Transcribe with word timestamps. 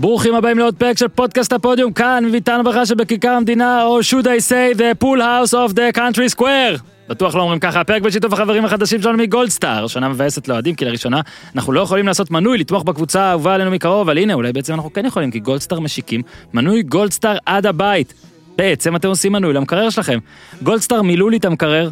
ברוכים 0.00 0.34
הבאים 0.34 0.58
לעוד 0.58 0.74
פרק 0.74 0.98
של 0.98 1.08
פודקאסט 1.08 1.52
הפודיום 1.52 1.92
כאן 1.92 2.24
מביתן 2.24 2.60
הברכה 2.60 2.86
שבכיכר 2.86 3.28
המדינה 3.28 3.84
או 3.84 4.00
should 4.00 4.24
I 4.24 4.50
say 4.50 4.78
the 4.78 5.04
pool 5.04 5.18
house 5.18 5.52
of 5.52 5.74
the 5.74 5.98
country 5.98 6.36
square. 6.36 6.80
בטוח 7.08 7.34
לא 7.34 7.42
אומרים 7.42 7.60
ככה, 7.60 7.80
הפרק 7.80 8.02
בשיתוף 8.02 8.32
החברים 8.32 8.64
החדשים 8.64 9.02
שלנו 9.02 9.18
מגולדסטאר, 9.18 9.86
שנה 9.86 10.08
מבאסת 10.08 10.48
לאוהדים 10.48 10.74
כי 10.74 10.84
לראשונה 10.84 11.20
אנחנו 11.54 11.72
לא 11.72 11.80
יכולים 11.80 12.06
לעשות 12.06 12.30
מנוי 12.30 12.58
לתמוך 12.58 12.82
בקבוצה 12.82 13.22
האהובה 13.22 13.54
עלינו 13.54 13.70
מקרוב, 13.70 14.00
אבל 14.00 14.18
הנה 14.18 14.34
אולי 14.34 14.52
בעצם 14.52 14.74
אנחנו 14.74 14.92
כן 14.92 15.06
יכולים 15.06 15.30
כי 15.30 15.38
גולדסטאר 15.38 15.80
משיקים 15.80 16.22
מנוי 16.52 16.82
גולדסטאר 16.82 17.36
עד 17.46 17.66
הבית. 17.66 18.14
בעצם 18.56 18.96
אתם 18.96 19.08
עושים 19.08 19.32
מנוי 19.32 19.52
למקרר 19.52 19.90
שלכם. 19.90 20.18
גולדסטאר 20.62 21.02
מילאו 21.02 21.28
לי 21.28 21.36
את 21.36 21.44
המקרר 21.44 21.90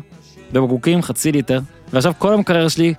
בבקבוקים 0.52 1.02
חצי 1.02 1.32
ליטר, 1.32 1.61
ועכשיו 1.93 2.12
כל 2.18 2.32
המקרר 2.32 2.68
שלי 2.68 2.95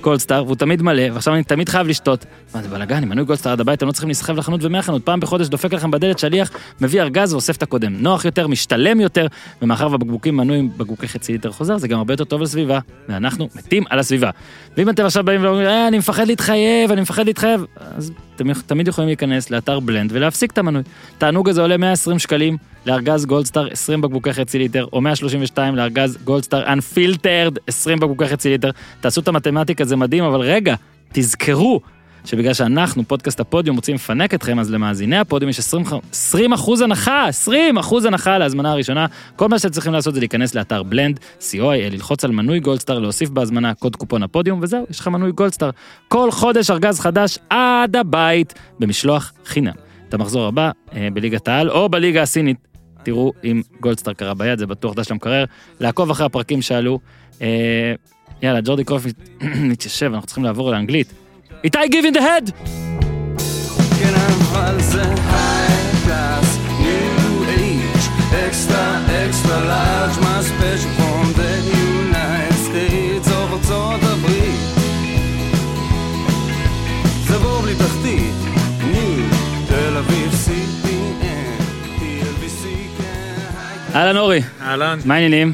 גולדסטאר, 0.00 0.44
והוא 0.44 0.56
תמיד 0.56 0.82
מלא, 0.82 1.02
ועכשיו 1.12 1.34
אני 1.34 1.44
תמיד 1.44 1.68
חייב 1.68 1.86
לשתות. 1.86 2.24
מה 2.54 2.62
זה 2.62 2.68
בלאגן, 2.68 3.02
עם 3.02 3.08
מנוי 3.08 3.24
גולדסטאר 3.24 3.52
עד 3.52 3.60
הבית, 3.60 3.78
אתם 3.78 3.86
לא 3.86 3.92
צריכים 3.92 4.08
להיסחב 4.08 4.36
לחנות 4.36 4.64
ומהחנות, 4.64 5.04
פעם 5.04 5.20
בחודש 5.20 5.48
דופק 5.48 5.72
לכם 5.72 5.90
בדלת 5.90 6.18
שליח, 6.18 6.50
מביא 6.80 7.02
ארגז 7.02 7.32
ואוסף 7.32 7.56
את 7.56 7.62
הקודם. 7.62 7.92
נוח 7.92 8.24
יותר, 8.24 8.46
משתלם 8.46 9.00
יותר, 9.00 9.26
ומאחר 9.62 9.90
והבקבוקים 9.90 10.36
מנויים 10.36 10.70
בקבוקי 10.76 11.08
חצי 11.08 11.32
ליטר 11.32 11.50
חוזר, 11.50 11.78
זה 11.78 11.88
גם 11.88 11.98
הרבה 11.98 12.12
יותר 12.14 12.24
טוב 12.24 12.42
לסביבה, 12.42 12.78
ואנחנו 13.08 13.48
מתים 13.54 13.84
על 13.90 13.98
הסביבה. 13.98 14.30
ואם 14.76 14.90
אתם 14.90 15.04
עכשיו 15.04 15.24
באים 15.24 15.44
ואומרים, 15.44 15.66
אה, 15.66 15.88
אני 15.88 15.98
מפחד 15.98 16.26
להתחייב, 16.26 16.92
אני 16.92 17.00
מפחד 17.00 17.26
להתחייב, 17.26 17.64
אז 17.96 18.12
אתם 18.36 18.52
תמיד 18.52 18.88
יכולים 18.88 19.08
להיכנס 19.08 19.50
לאתר 19.50 19.80
בלנד 19.80 20.10
ולהפסיק 20.12 20.50
את 20.50 20.58
המנוי. 20.58 20.82
תענוג 21.18 21.48
הזה 21.48 21.60
עולה 21.60 21.76
120 21.76 22.18
שקלים 22.18 22.56
לארגז 22.86 23.26
גולדסטאר 23.26 23.68
20 23.70 24.00
בקבוקי 24.00 24.32
חצי 24.32 24.58
ליטר, 24.58 24.86
או 24.92 25.00
132 25.00 25.76
לארגז 25.76 26.18
גולדסטאר 26.24 26.66
Unfiltered 26.66 27.58
20 27.66 28.00
בקבוקי 28.00 28.26
חצי 28.26 28.48
ליטר. 28.48 28.70
תעשו 29.00 29.20
את 29.20 29.28
המתמטיקה, 29.28 29.84
זה 29.84 29.96
מדהים, 29.96 30.24
אבל 30.24 30.40
רגע, 30.40 30.74
תזכרו 31.12 31.80
שבגלל 32.24 32.54
שאנחנו, 32.54 33.04
פודקאסט 33.04 33.40
הפודיום, 33.40 33.76
רוצים 33.76 33.94
לפנק 33.94 34.34
אתכם, 34.34 34.58
אז 34.58 34.70
למאזיני 34.70 35.18
הפודיום 35.18 35.50
יש 35.50 35.58
20, 35.58 35.84
20 36.12 36.52
אחוז 36.52 36.80
הנחה, 36.80 37.26
20 37.26 37.78
אחוז 37.78 38.04
הנחה 38.04 38.38
להזמנה 38.38 38.72
הראשונה. 38.72 39.06
כל 39.36 39.48
מה 39.48 39.58
שאתם 39.58 39.72
צריכים 39.72 39.92
לעשות 39.92 40.14
זה 40.14 40.20
להיכנס 40.20 40.54
לאתר 40.54 40.82
בלנד, 40.82 41.20
co.il, 41.40 41.92
ללחוץ 41.92 42.24
על 42.24 42.30
מנוי 42.30 42.60
גולדסטאר, 42.60 42.98
להוסיף 42.98 43.30
בהזמנה 43.30 43.74
קוד 43.74 43.96
קופון 43.96 44.22
הפודיום, 44.22 44.60
וזהו, 44.62 44.86
יש 44.90 45.00
לך 45.00 45.08
מנוי 45.08 45.32
גולדסטאר. 45.32 45.70
כל 46.08 46.30
חודש 46.30 46.70
ארגז 46.70 47.00
חדש 47.00 47.38
עד 47.50 47.96
הבית, 47.96 48.54
במשלוח 48.78 49.32
חינם. 49.46 49.72
את 50.08 50.14
המחזור 50.14 50.46
הבא 50.46 50.70
אה, 50.94 51.08
בליגת 51.12 51.48
העל 51.48 51.70
או 51.70 51.88
בליגה 51.88 52.22
הסינית. 52.22 52.69
תראו 53.02 53.32
אם 53.44 53.62
גולדסטאר 53.80 54.12
קרה 54.12 54.34
ביד, 54.34 54.58
זה 54.58 54.66
בטוח 54.66 54.94
דש 54.94 55.10
למקרר. 55.10 55.44
לעקוב 55.80 56.10
אחרי 56.10 56.26
הפרקים 56.26 56.62
שעלו. 56.62 56.98
אה, 57.42 57.94
יאללה, 58.42 58.60
ג'ורדי 58.60 58.84
קרוף 58.84 59.02
מתיישב, 59.70 60.10
אנחנו 60.14 60.26
צריכים 60.26 60.44
לעבור 60.44 60.70
לאנגלית. 60.70 61.12
איתי 61.64 61.78
גיב 61.88 62.04
אין 62.04 62.14
דה 62.14 62.36
הד! 62.36 62.50
כן, 64.00 64.14
אבל 64.14 64.80
זה 64.80 65.02
extra, 68.50 68.84
extra 69.24 69.58
large, 69.70 70.29
אהלן 83.94 84.16
אורי. 84.16 84.40
אהלן. 84.60 84.98
מה 85.04 85.14
העניינים? 85.14 85.52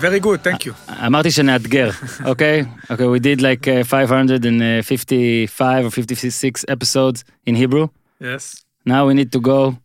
Very 0.00 0.20
good, 0.24 0.46
thank 0.46 0.66
you. 0.66 0.72
אמרתי 1.06 1.30
שנאתגר, 1.30 1.90
אוקיי? 2.30 2.64
אוקיי, 2.90 3.06
we 3.06 3.18
did 3.18 3.40
like 3.40 3.66
uh, 3.66 3.84
555 3.84 5.86
or 5.86 5.90
56 5.90 6.64
episodes 6.68 7.24
in 7.46 7.54
Hebrew. 7.54 7.88
Yes. 8.20 8.62
Now 8.86 9.06
we 9.06 9.14
need 9.14 9.30
to 9.32 9.40
go 9.40 9.76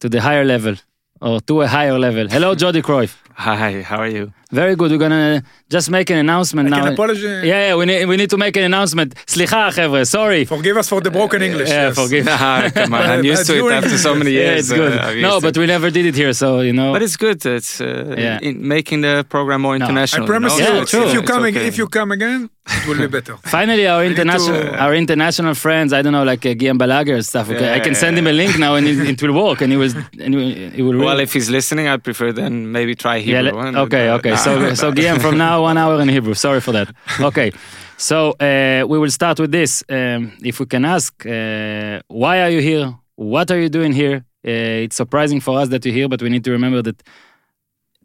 to 0.00 0.08
the 0.08 0.20
higher 0.20 0.44
level, 0.44 0.74
or 1.20 1.40
to 1.48 1.62
a 1.62 1.68
higher 1.68 1.98
level. 1.98 2.28
Hello, 2.28 2.54
Jordi 2.54 2.82
Cruyff. 2.82 3.12
Hi, 3.34 3.82
how 3.82 3.98
are 3.98 4.08
you? 4.18 4.32
Very 4.52 4.76
good, 4.76 4.90
we're 4.90 4.98
gonna 4.98 5.42
just 5.70 5.88
make 5.88 6.10
an 6.10 6.18
announcement 6.18 6.66
I 6.66 6.70
now. 6.76 6.84
Can 6.84 6.92
apologize. 6.92 7.42
Yeah, 7.42 7.68
yeah, 7.68 7.74
we 7.74 7.86
need, 7.86 8.04
we 8.04 8.18
need 8.18 8.28
to 8.28 8.36
make 8.36 8.54
an 8.56 8.64
announcement. 8.64 9.14
Slicha 9.26 9.70
חבר'ה, 9.72 10.06
sorry. 10.06 10.44
Forgive 10.44 10.76
us 10.76 10.88
for 10.90 11.00
the 11.00 11.10
broken 11.10 11.40
uh, 11.40 11.46
English. 11.46 11.70
Yeah, 11.70 11.86
yes. 11.86 11.94
forgive. 11.94 12.28
Ah, 12.44 12.68
come 12.74 12.92
on, 12.92 13.02
I'm 13.12 13.24
used 13.32 13.46
to 13.46 13.54
it 13.66 13.72
after 13.72 13.96
so 13.96 14.14
many 14.14 14.32
years. 14.38 14.46
Yeah, 14.46 14.58
it's 14.58 14.72
good. 14.72 14.92
Uh, 14.98 15.28
no, 15.28 15.40
but 15.40 15.56
we 15.56 15.66
never 15.66 15.90
did 15.90 16.04
it 16.04 16.14
here, 16.14 16.32
so, 16.34 16.60
you 16.60 16.74
know. 16.74 16.92
But 16.92 17.02
it's 17.02 17.16
good. 17.16 17.44
It's 17.46 17.80
uh, 17.80 18.14
yeah. 18.18 18.40
in, 18.42 18.66
making 18.76 19.00
the 19.00 19.24
program 19.34 19.62
more 19.62 19.78
no. 19.78 19.84
international. 19.84 20.24
I 20.24 20.26
promise 20.26 20.58
you, 20.58 20.64
know? 20.64 20.78
yeah, 20.78 20.84
true. 20.84 21.04
if 21.06 21.14
you 21.14 21.22
come, 21.22 21.44
okay. 21.44 21.66
if 21.66 21.78
you 21.78 21.86
come 21.88 22.10
again, 22.12 22.50
it 22.66 22.86
will 22.86 22.98
be 22.98 23.06
better. 23.06 23.36
Finally, 23.58 23.86
our 23.86 24.04
international 24.04 24.60
to, 24.60 24.74
uh, 24.74 24.84
our 24.84 24.94
international 24.94 25.54
friends, 25.54 25.92
I 25.92 26.02
don't 26.02 26.12
know, 26.12 26.24
like 26.24 26.44
uh, 26.44 26.50
Guillem 26.50 26.78
Balagué 26.78 27.14
and 27.14 27.24
stuff. 27.24 27.48
Okay? 27.50 27.60
Yeah, 27.60 27.74
I 27.74 27.80
can 27.80 27.94
send 27.94 28.18
him 28.18 28.26
a 28.26 28.32
link 28.32 28.58
now, 28.58 28.74
and 28.76 28.86
it, 28.86 28.98
it 29.12 29.22
will 29.22 29.34
work, 29.34 29.62
and 29.62 29.72
he 29.72 29.78
was, 29.78 29.94
and 29.94 30.34
it 30.34 30.82
will. 30.82 30.98
Well, 30.98 31.20
if 31.20 31.32
he's 31.32 31.48
listening, 31.48 31.88
I 31.88 31.96
prefer 31.96 32.32
then 32.32 32.70
maybe 32.70 32.94
try 32.94 33.18
here. 33.18 33.42
Yeah, 33.42 33.50
eh? 33.50 33.80
okay, 33.84 34.10
okay. 34.10 34.36
So, 34.44 34.74
so 34.74 34.92
Guillem, 34.92 35.20
from 35.20 35.36
now 35.38 35.62
one 35.62 35.78
hour 35.78 36.00
in 36.00 36.08
Hebrew. 36.08 36.34
Sorry 36.34 36.60
for 36.60 36.72
that. 36.72 36.88
Okay, 37.20 37.52
so 37.96 38.32
uh, 38.40 38.84
we 38.88 38.98
will 38.98 39.10
start 39.10 39.38
with 39.40 39.52
this. 39.52 39.82
Um, 39.88 40.32
if 40.42 40.58
we 40.60 40.66
can 40.66 40.84
ask, 40.84 41.12
uh, 41.26 42.00
why 42.08 42.40
are 42.42 42.50
you 42.50 42.60
here? 42.60 42.94
What 43.16 43.50
are 43.50 43.60
you 43.60 43.68
doing 43.68 43.92
here? 43.92 44.24
Uh, 44.44 44.84
it's 44.84 44.96
surprising 44.96 45.40
for 45.40 45.58
us 45.60 45.68
that 45.68 45.84
you're 45.84 45.94
here, 45.94 46.08
but 46.08 46.20
we 46.22 46.28
need 46.28 46.44
to 46.44 46.50
remember 46.50 46.82
that 46.82 47.02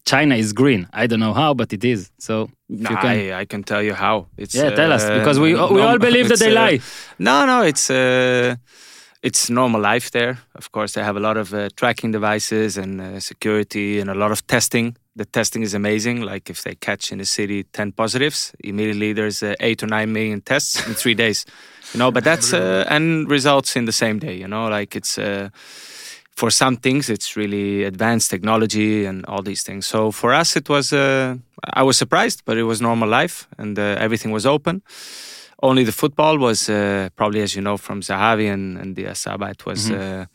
China 0.06 0.36
is 0.36 0.53
green. 0.53 0.88
I 0.94 1.08
don't 1.08 1.20
know 1.20 1.34
how, 1.34 1.53
but 1.53 1.74
it 1.74 1.84
is. 1.84 2.12
So, 2.20 2.50
Nah, 2.70 2.90
can, 3.02 3.09
I, 3.09 3.40
I 3.42 3.46
can 3.46 3.64
tell 3.64 3.81
you 3.81 3.94
how. 3.94 4.28
It's 4.38 4.53
yeah, 4.56 4.70
tell 4.76 4.92
us 4.92 5.03
uh, 5.03 5.18
because 5.18 5.40
we 5.40 5.53
we 5.53 5.53
no- 5.53 5.88
all 5.88 5.97
believe 6.00 6.28
that 6.30 6.40
they 6.40 6.52
uh, 6.56 6.62
lie. 6.66 6.80
No, 7.18 7.46
no, 7.46 7.62
it's 7.64 7.90
uh, 7.90 8.56
it's 9.22 9.50
normal 9.50 9.81
life 9.81 10.12
there. 10.12 10.38
Of 10.56 10.72
course, 10.72 10.94
they 10.94 11.03
have 11.03 11.18
a 11.18 11.20
lot 11.20 11.38
of 11.38 11.53
uh, 11.53 11.70
tracking 11.76 12.12
devices 12.14 12.78
and 12.78 13.02
uh, 13.02 13.20
security 13.20 14.00
and 14.00 14.09
a 14.09 14.14
lot 14.14 14.31
of 14.31 14.46
testing. 14.47 14.96
The 15.17 15.25
testing 15.25 15.63
is 15.63 15.73
amazing. 15.73 16.22
Like 16.22 16.50
if 16.50 16.61
they 16.61 16.75
catch 16.75 17.11
in 17.11 17.17
the 17.17 17.25
city 17.25 17.63
ten 17.63 17.91
positives, 17.91 18.53
immediately 18.59 19.13
there's 19.13 19.41
uh, 19.41 19.55
eight 19.59 19.81
or 19.83 19.88
nine 19.88 20.13
million 20.13 20.41
tests 20.41 20.88
in 20.88 20.94
three 20.94 21.16
days. 21.23 21.45
You 21.94 22.00
know, 22.00 22.11
but 22.11 22.23
that's 22.23 22.53
uh, 22.53 22.85
and 22.88 23.29
results 23.29 23.75
in 23.75 23.85
the 23.85 23.91
same 23.91 24.19
day. 24.19 24.35
You 24.35 24.47
know, 24.47 24.67
like 24.67 24.95
it's. 24.95 25.17
Uh, 25.17 25.50
for 26.38 26.51
some 26.51 26.78
things, 26.78 27.09
it's 27.09 27.35
really 27.35 27.83
advanced 27.83 28.29
technology 28.29 29.05
and 29.05 29.25
all 29.25 29.41
these 29.41 29.63
things. 29.63 29.88
So 29.88 30.11
for 30.11 30.35
us, 30.35 30.55
it 30.55 30.69
was, 30.69 30.94
uh, 30.94 31.35
I 31.73 31.81
was 31.81 31.97
surprised, 31.97 32.44
but 32.45 32.59
it 32.59 32.63
was 32.63 32.79
normal 32.79 33.09
life 33.09 33.47
and 33.57 33.78
uh, 33.79 33.95
everything 33.97 34.31
was 34.31 34.45
open. 34.45 34.84
Only 35.63 35.84
the 35.84 35.91
football 35.91 36.38
was 36.38 36.69
uh, 36.69 37.09
probably, 37.16 37.41
as 37.41 37.55
you 37.55 37.63
know, 37.63 37.78
from 37.78 38.01
Zahavi 38.01 38.53
and, 38.53 38.78
and 38.78 38.95
Dia 38.95 39.16
Saba, 39.16 39.49
it 39.49 39.66
was 39.66 39.89
uh, 39.89 40.25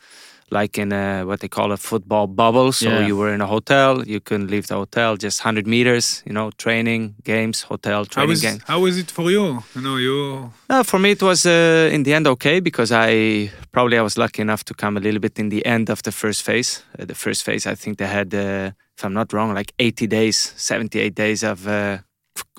like 0.59 0.77
in 0.83 0.91
a, 0.93 1.23
what 1.25 1.39
they 1.41 1.49
call 1.57 1.71
a 1.71 1.77
football 1.77 2.27
bubble. 2.27 2.71
So 2.71 2.89
Yeah. 2.89 3.07
you 3.07 3.15
were 3.21 3.33
in 3.35 3.41
a 3.41 3.47
hotel, 3.55 3.89
you 4.13 4.19
couldn't 4.27 4.49
leave 4.53 4.65
the 4.67 4.75
hotel, 4.75 5.09
just 5.25 5.37
100 5.45 5.65
meters, 5.67 6.21
you 6.27 6.33
know, 6.37 6.51
training, 6.63 7.15
games, 7.23 7.57
hotel, 7.71 7.99
How 8.03 8.13
training, 8.15 8.33
is 8.33 8.41
game. 8.41 8.59
how 8.67 8.85
is 8.89 8.95
it 8.97 9.09
for 9.11 9.31
you? 9.35 9.45
You 9.75 9.81
know, 9.85 9.97
you 10.07 10.51
Uh, 10.69 10.83
for 10.83 10.99
me, 10.99 11.09
it 11.11 11.21
was 11.21 11.45
uh, 11.45 11.89
in 11.95 12.03
the 12.03 12.13
end 12.17 12.27
okay 12.27 12.61
because 12.61 12.91
I 12.91 13.49
probably 13.71 13.97
I 13.97 14.01
was 14.01 14.15
lucky 14.17 14.41
enough 14.41 14.63
to 14.65 14.73
come 14.73 14.93
a 14.99 15.01
little 15.01 15.19
bit 15.19 15.39
in 15.39 15.49
the 15.49 15.61
end 15.65 15.89
of 15.89 16.01
the 16.03 16.11
first 16.11 16.41
phase. 16.43 16.83
Uh, 16.99 17.05
the 17.05 17.15
first 17.15 17.43
phase, 17.43 17.63
I 17.71 17.75
think 17.75 17.97
they 17.97 18.07
had, 18.07 18.33
uh, 18.33 18.71
if 18.97 19.03
I'm 19.05 19.13
not 19.13 19.33
wrong, 19.33 19.53
like 19.57 19.71
80 19.79 20.07
days, 20.07 20.53
78 20.57 21.15
days 21.15 21.43
of 21.43 21.67
uh, 21.67 21.97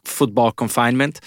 football 0.05 0.53
confinement 0.53 1.21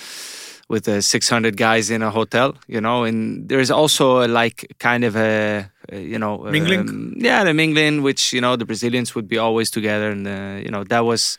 with 0.70 0.88
uh, 0.88 1.02
600 1.02 1.56
guys 1.58 1.90
in 1.90 2.02
a 2.02 2.10
hotel. 2.10 2.56
You 2.68 2.82
know, 2.82 3.04
and 3.04 3.48
there's 3.48 3.72
also 3.72 4.22
uh, 4.24 4.28
like 4.28 4.76
kind 4.80 5.04
of 5.04 5.16
a 5.16 5.70
uh, 5.92 5.96
you 5.96 6.20
know 6.20 6.40
Mingling? 6.40 6.90
um, 6.90 7.14
yeah, 7.18 7.44
the 7.44 7.54
mingling, 7.54 8.04
which 8.04 8.34
you 8.34 8.42
know 8.42 8.56
the 8.56 8.66
Brazilians 8.66 9.16
would 9.16 9.28
be 9.28 9.38
always 9.38 9.70
together, 9.70 10.12
and 10.12 10.28
uh, 10.28 10.60
you 10.64 10.70
know 10.70 10.84
that 10.86 11.06
was 11.06 11.38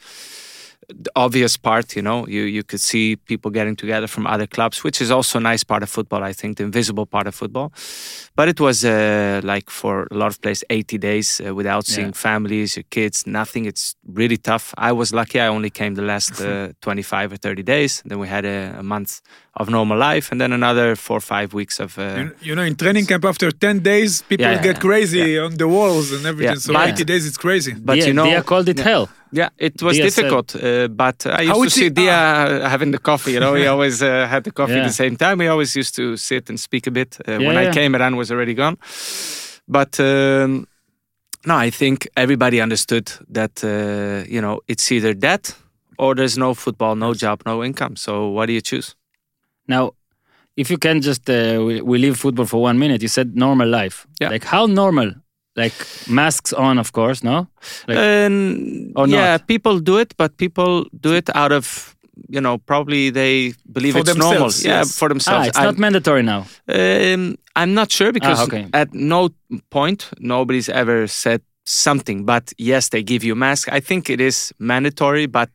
the 0.89 1.11
obvious 1.17 1.57
part 1.59 1.95
you 1.97 2.01
know 2.03 2.27
you 2.27 2.43
you 2.45 2.63
could 2.63 2.81
see 2.81 3.15
people 3.17 3.51
getting 3.51 3.77
together 3.77 4.07
from 4.07 4.27
other 4.27 4.47
clubs 4.47 4.83
which 4.83 5.01
is 5.03 5.11
also 5.11 5.39
a 5.39 5.41
nice 5.43 5.63
part 5.63 5.83
of 5.83 5.91
football 5.91 6.23
i 6.25 6.33
think 6.33 6.57
the 6.57 6.65
invisible 6.65 7.05
part 7.05 7.27
of 7.27 7.35
football 7.35 7.71
but 8.37 8.49
it 8.49 8.59
was 8.59 8.85
uh, 8.85 9.41
like 9.45 9.69
for 9.69 10.07
a 10.11 10.15
lot 10.15 10.29
of 10.29 10.41
players 10.41 10.65
80 10.71 10.97
days 10.99 11.41
uh, 11.47 11.55
without 11.55 11.85
seeing 11.87 12.07
Yeah. 12.09 12.13
families 12.31 12.77
your 12.77 12.85
kids 12.91 13.27
nothing 13.27 13.67
it's 13.67 13.97
really 14.15 14.39
tough 14.39 14.73
i 14.79 14.91
was 14.93 15.13
lucky 15.13 15.39
i 15.41 15.47
only 15.47 15.69
came 15.71 15.95
the 15.95 16.03
last 16.03 16.41
uh, 16.49 16.69
25 16.81 17.33
or 17.33 17.37
30 17.37 17.63
days 17.63 18.03
then 18.07 18.19
we 18.19 18.27
had 18.29 18.47
a, 18.47 18.77
a 18.79 18.83
month 18.83 19.21
of 19.57 19.69
normal 19.69 19.99
life 19.99 20.33
and 20.33 20.41
then 20.41 20.53
another 20.55 20.97
four 20.97 21.19
or 21.19 21.21
five 21.21 21.53
weeks 21.53 21.81
of 21.81 21.99
uh, 21.99 22.03
you, 22.17 22.35
you 22.41 22.55
know 22.55 22.63
in 22.63 22.75
training 22.77 23.05
camp 23.05 23.25
after 23.27 23.51
10 23.51 23.81
days 23.81 24.23
people 24.23 24.47
Yeah, 24.47 24.63
get 24.63 24.77
yeah, 24.77 24.81
crazy 24.81 25.39
on 25.39 25.57
the 25.59 25.69
walls 25.69 26.13
and 26.13 26.25
everything. 26.25 26.55
Yeah, 26.55 26.61
So 26.61 26.73
but- 26.73 26.89
80 26.89 27.05
days 27.05 27.27
it's 27.27 27.37
crazy. 27.37 27.75
but 27.75 27.95
Dia, 27.97 28.07
you 28.07 28.15
know 28.15 28.25
Dia 28.25 28.43
called 28.43 28.69
it 28.71 28.79
yeah. 28.79 28.85
hell. 28.85 29.09
Yeah, 29.33 29.49
it 29.59 29.83
was 29.83 29.97
said- 29.97 30.05
difficult, 30.05 30.55
uh, 30.57 30.89
but 30.89 31.27
I 31.27 31.43
used 31.43 31.49
How 31.49 31.55
to 31.55 31.61
would 31.61 31.73
see 31.73 31.91
Dia 31.91 32.13
uh, 32.65 32.69
having 32.69 32.93
the 32.93 32.99
coffee. 32.99 33.33
You 33.33 33.41
know, 33.41 33.55
he 33.55 33.67
always 33.75 34.01
uh, 34.03 34.27
had 34.27 34.45
the 34.45 34.51
coffee 34.53 34.73
Yeah. 34.75 34.81
at 34.85 34.87
the 34.89 34.95
same 34.95 35.17
time. 35.17 35.39
We 35.39 35.49
always 35.49 35.75
used 35.77 35.95
to 35.97 36.17
sit 36.17 36.49
and 36.49 36.59
speak 36.59 36.87
a 36.87 36.91
bit. 36.91 37.19
Uh, 37.27 37.33
Yeah, 37.33 37.47
when 37.49 37.57
I 37.59 37.71
came, 37.73 37.95
Eran 37.95 38.17
was 38.17 38.31
already 38.31 38.55
gone. 38.55 38.77
But 39.67 39.99
um, 40.01 40.67
no, 41.47 41.57
I 41.57 41.71
think 41.71 42.09
everybody 42.17 42.61
understood 42.61 43.13
that 43.33 43.63
uh, 43.63 44.25
you 44.35 44.41
know 44.41 44.61
it's 44.67 44.91
either 44.93 45.15
that 45.21 45.55
or 45.99 46.15
there's 46.15 46.37
no 46.39 46.55
football, 46.55 46.97
no 46.97 47.13
job, 47.15 47.43
no 47.47 47.63
income. 47.65 47.97
So 47.97 48.29
what 48.29 48.47
do 48.47 48.53
you 48.53 48.61
choose? 48.63 48.95
Now, 49.67 49.93
if 50.57 50.71
you 50.71 50.79
can 50.79 51.01
just 51.03 51.29
uh, 51.29 51.63
we, 51.67 51.83
we 51.83 51.99
leave 51.99 52.17
football 52.17 52.47
for 52.47 52.63
one 52.63 52.79
minute. 52.79 53.03
You 53.03 53.09
said 53.09 53.37
normal 53.37 53.69
life. 53.69 54.07
Yeah. 54.21 54.31
Like 54.31 54.45
how 54.45 54.67
normal? 54.67 55.13
Like 55.63 55.75
masks 56.09 56.53
on, 56.53 56.79
of 56.79 56.93
course. 56.93 57.25
No. 57.25 57.47
Like, 57.89 57.99
yeah, 59.11 59.37
not? 59.37 59.47
people 59.47 59.81
do 59.81 59.99
it, 59.99 60.15
but 60.17 60.37
people 60.37 60.87
do 61.01 61.13
it 61.15 61.29
out 61.35 61.53
of 61.53 61.95
you 62.29 62.41
know 62.41 62.59
probably 62.59 63.11
they 63.11 63.53
believe 63.73 63.95
For 63.95 64.01
it's 64.01 64.15
normal. 64.17 64.49
themselves, 64.51 64.65
Yeah, 64.65 64.85
for 64.85 65.09
themselves. 65.09 65.47
ah, 65.47 65.49
it's 65.49 65.59
I'm- 65.59 65.67
not 65.67 65.79
mandatory 65.79 66.23
now. 66.23 66.47
Um, 66.69 67.37
I'm 67.57 67.75
not 67.75 67.91
sure 67.93 68.13
because 68.13 68.39
Ah, 68.41 68.45
okay. 68.47 68.67
at 68.73 68.89
no 68.95 69.29
point 69.71 70.01
nobody's 70.19 70.69
ever 70.69 71.07
said 71.09 71.41
something. 71.65 72.25
But 72.25 72.53
yes, 72.59 72.89
they 72.91 73.03
give 73.03 73.23
you 73.27 73.33
a 73.33 73.37
mask. 73.37 73.69
I 73.79 73.81
think 73.81 74.09
it 74.11 74.21
is 74.21 74.53
mandatory, 74.59 75.27
but 75.27 75.49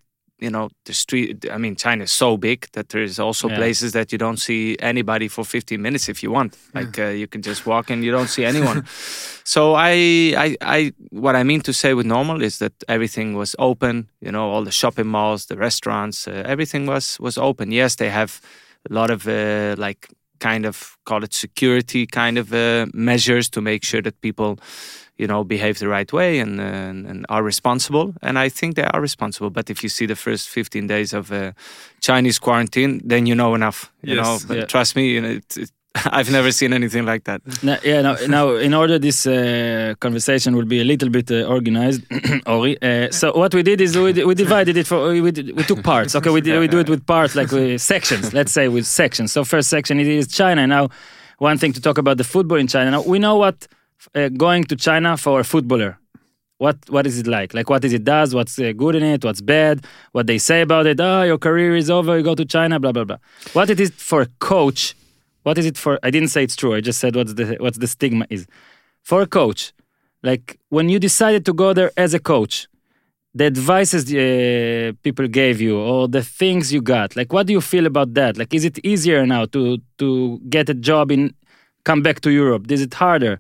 you 0.44 0.50
know 0.50 0.70
the 0.86 0.94
street. 0.94 1.46
I 1.52 1.58
mean, 1.58 1.76
China 1.76 2.04
is 2.04 2.12
so 2.12 2.38
big 2.38 2.68
that 2.74 2.90
there 2.90 3.04
is 3.04 3.20
also 3.20 3.48
Yeah. 3.50 3.56
places 3.58 3.92
that 3.92 4.12
you 4.12 4.18
don't 4.18 4.38
see 4.40 4.76
anybody 4.80 5.28
for 5.30 5.46
15 5.46 5.82
minutes 5.82 6.10
if 6.10 6.22
you 6.24 6.34
want. 6.34 6.58
Like 6.76 7.00
uh, 7.00 7.08
you 7.22 7.28
can 7.28 7.42
just 7.42 7.66
walk 7.66 7.90
and 7.92 8.04
you 8.04 8.12
don't 8.12 8.30
see 8.30 8.46
anyone. 8.46 8.84
so 9.44 9.74
I, 9.76 10.34
I, 10.38 10.58
I, 10.62 10.92
what 11.12 11.36
I 11.36 11.44
mean 11.44 11.62
to 11.62 11.74
say 11.74 11.94
with 11.94 12.06
normal 12.06 12.42
is 12.44 12.58
that 12.58 12.74
everything 12.88 13.38
was 13.38 13.56
open. 13.58 14.10
You 14.22 14.32
know, 14.32 14.50
all 14.52 14.64
the 14.64 14.72
shopping 14.72 15.08
malls, 15.08 15.46
the 15.46 15.56
restaurants, 15.58 16.28
uh, 16.28 16.44
everything 16.46 16.86
was 16.88 17.18
was 17.20 17.38
open. 17.38 17.72
Yes, 17.72 17.96
they 17.96 18.10
have 18.10 18.42
a 18.90 18.94
lot 18.94 19.10
of 19.12 19.26
uh, 19.28 19.76
like 19.78 20.08
kind 20.40 20.66
of 20.66 20.98
call 21.06 21.24
it 21.24 21.34
security 21.34 22.06
kind 22.06 22.38
of 22.38 22.52
uh, 22.54 22.86
measures 22.94 23.50
to 23.50 23.62
make 23.62 23.84
sure 23.86 24.02
that 24.02 24.20
people 24.22 24.58
you 25.24 25.28
know 25.32 25.44
behave 25.56 25.74
the 25.84 25.88
right 25.98 26.12
way 26.20 26.32
and, 26.44 26.54
uh, 26.60 26.90
and 26.90 27.00
and 27.10 27.20
are 27.36 27.44
responsible 27.54 28.08
and 28.22 28.36
i 28.46 28.50
think 28.58 28.70
they 28.76 28.88
are 28.94 29.02
responsible 29.10 29.50
but 29.58 29.66
if 29.74 29.78
you 29.84 29.90
see 29.98 30.08
the 30.14 30.16
first 30.16 30.44
15 30.50 30.88
days 30.88 31.14
of 31.20 31.32
uh, 31.32 31.36
chinese 32.08 32.40
quarantine 32.46 32.92
then 33.12 33.26
you 33.30 33.36
know 33.42 33.56
enough 33.56 33.80
you 34.02 34.16
Yes. 34.16 34.22
know 34.22 34.34
but 34.48 34.58
Yeah. 34.58 34.66
trust 34.74 34.96
me 34.96 35.04
you 35.16 35.22
know, 35.24 35.34
it, 35.40 35.58
it, 35.64 35.72
i've 36.18 36.32
never 36.38 36.52
seen 36.60 36.72
anything 36.74 37.06
like 37.12 37.24
that 37.30 37.40
No, 37.70 37.74
yeah, 37.92 38.02
now, 38.08 38.16
now 38.38 38.46
in 38.68 38.74
order 38.82 38.96
this 39.08 39.20
uh, 39.28 39.34
conversation 40.06 40.50
will 40.58 40.70
be 40.76 40.80
a 40.86 40.88
little 40.94 41.10
bit 41.18 41.28
uh, 41.32 41.56
organized, 41.56 42.02
Ori. 42.56 42.74
Uh, 42.82 43.08
so 43.20 43.26
what 43.42 43.52
we 43.58 43.62
did 43.72 43.80
is 43.86 43.92
we, 44.06 44.12
we 44.30 44.36
divided 44.46 44.76
it 44.82 44.88
for 44.92 44.98
we, 45.28 45.32
did, 45.38 45.48
we 45.60 45.64
took 45.70 45.82
parts. 45.94 46.12
Okay, 46.18 46.32
we 46.38 46.42
did, 46.42 46.60
we 46.64 46.68
do 46.76 46.80
it 46.86 46.90
with 46.94 47.04
parts 47.16 47.34
like 47.40 47.52
with 47.58 47.80
sections. 47.94 48.26
Let's 48.40 48.52
say 48.58 48.66
with 48.76 48.86
sections. 49.02 49.30
So 49.36 49.40
first 49.54 49.68
section 49.76 50.00
it 50.04 50.08
is 50.20 50.26
China. 50.42 50.62
Now, 50.78 50.84
one 51.50 51.58
thing 51.62 51.74
to 51.78 51.82
talk 51.88 51.98
about 52.04 52.18
the 52.22 52.28
football 52.34 52.60
in 52.64 52.68
China. 52.76 52.88
Now 52.96 53.04
we 53.14 53.18
know 53.26 53.36
what 53.44 53.58
uh, 54.16 54.30
going 54.30 54.64
to 54.66 54.76
China 54.76 55.18
for 55.18 55.40
a 55.40 55.44
footballer. 55.44 55.98
What 56.58 56.78
what 56.90 57.06
is 57.06 57.20
it 57.20 57.28
like? 57.28 57.54
Like 57.54 57.70
what 57.70 57.84
is 57.84 57.94
it 57.94 58.04
does? 58.04 58.34
What's 58.34 58.58
uh, 58.60 58.72
good 58.72 58.96
in 58.96 59.04
it? 59.04 59.24
What's 59.24 59.42
bad? 59.42 59.86
What 60.12 60.28
they 60.28 60.38
say 60.38 60.62
about 60.62 60.86
it? 60.86 61.00
Oh, 61.00 61.24
your 61.24 61.38
career 61.38 61.76
is 61.76 61.90
over. 61.90 62.18
You 62.18 62.24
go 62.24 62.36
to 62.36 62.46
China. 62.46 62.80
Blah 62.80 62.92
blah 62.92 63.04
blah. 63.04 63.18
What 63.54 63.70
it 63.70 63.80
is 63.80 63.92
for 63.92 64.22
a 64.22 64.28
coach 64.40 64.96
what 65.44 65.58
is 65.58 65.66
it 65.66 65.78
for 65.78 66.00
i 66.04 66.10
didn't 66.10 66.30
say 66.30 66.44
it's 66.44 66.56
true 66.56 66.74
i 66.74 66.82
just 66.82 67.00
said 67.00 67.16
what's 67.16 67.34
the 67.34 67.56
what's 67.60 67.78
the 67.78 67.88
stigma 67.88 68.26
is 68.30 68.48
for 69.04 69.22
a 69.22 69.28
coach 69.28 69.74
like 70.24 70.58
when 70.70 70.90
you 70.90 71.00
decided 71.00 71.46
to 71.46 71.54
go 71.54 71.74
there 71.74 71.92
as 71.96 72.14
a 72.14 72.20
coach 72.20 72.68
the 73.36 73.46
advices 73.46 74.04
uh, 74.14 74.92
people 75.04 75.28
gave 75.28 75.60
you 75.60 75.80
or 75.80 76.08
the 76.08 76.24
things 76.24 76.74
you 76.74 76.82
got 76.82 77.16
like 77.16 77.32
what 77.32 77.46
do 77.48 77.54
you 77.54 77.62
feel 77.62 77.86
about 77.86 78.14
that 78.14 78.38
like 78.38 78.54
is 78.54 78.66
it 78.66 78.80
easier 78.84 79.26
now 79.26 79.46
to 79.46 79.78
to 79.98 80.40
get 80.50 80.70
a 80.70 80.74
job 80.74 81.12
in 81.12 81.34
come 81.84 82.02
back 82.02 82.22
to 82.22 82.32
europe 82.32 82.72
is 82.72 82.82
it 82.82 82.94
harder 82.94 83.40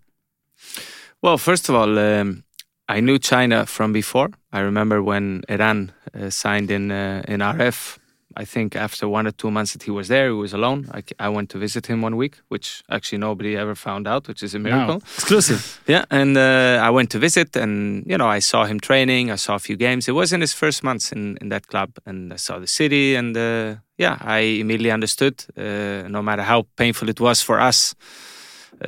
Well, 1.24 1.38
first 1.38 1.70
of 1.70 1.75
all, 1.75 1.98
um, 1.98 2.44
I 2.90 3.00
knew 3.00 3.18
China 3.18 3.66
from 3.66 3.94
before. 3.94 4.31
I 4.52 4.60
remember 4.60 5.02
when 5.02 5.44
Eran 5.48 5.94
uh, 6.14 6.30
signed 6.30 6.70
in 6.70 6.92
uh, 6.92 7.24
in 7.30 7.42
R&F. 7.42 7.98
I 8.36 8.46
think 8.46 8.75
after 8.75 9.08
one 9.08 9.25
or 9.28 9.31
two 9.31 9.50
months 9.50 9.72
that 9.74 9.84
he 9.84 9.92
was 9.92 10.08
there, 10.08 10.28
he 10.28 10.34
was 10.34 10.54
alone. 10.54 10.90
I 11.20 11.30
went 11.30 11.50
to 11.52 11.60
visit 11.60 11.86
him 11.86 12.02
one 12.02 12.18
week, 12.18 12.42
which 12.50 12.84
actually 12.90 13.20
nobody 13.20 13.56
ever 13.56 13.75
found 13.75 14.08
out, 14.08 14.28
which 14.28 14.44
is 14.44 14.56
a 14.56 14.60
miracle. 14.60 14.98
Exclusive 14.98 15.81
Yeah, 15.88 16.04
and 16.10 16.36
uh, 16.36 16.81
I 16.84 16.90
went 16.90 17.10
to 17.12 17.20
visit, 17.20 17.56
and 17.56 18.04
you 18.06 18.18
know, 18.18 18.28
I 18.28 18.40
saw 18.40 18.66
him 18.66 18.80
training. 18.81 19.31
I 19.31 19.38
saw 19.38 19.56
a 19.56 19.60
few 19.60 19.78
games. 19.78 20.10
It 20.10 20.16
was 20.16 20.34
in 20.34 20.42
his 20.42 20.52
first 20.52 20.84
months 20.84 21.14
in, 21.14 21.38
in 21.40 21.50
that 21.50 21.68
club, 21.68 21.90
and 22.06 22.34
I 22.34 22.38
saw 22.38 22.60
the 22.60 22.68
city, 22.68 23.16
and 23.16 23.38
uh, 23.38 23.76
yeah, 23.98 24.18
I 24.19 24.40
immediately 24.60 24.92
understood. 24.92 25.46
Uh, 25.56 26.10
no 26.10 26.22
matter 26.22 26.44
how 26.44 26.66
painful 26.76 27.08
it 27.08 27.19
was 27.22 27.42
for 27.42 27.62
us, 27.62 27.96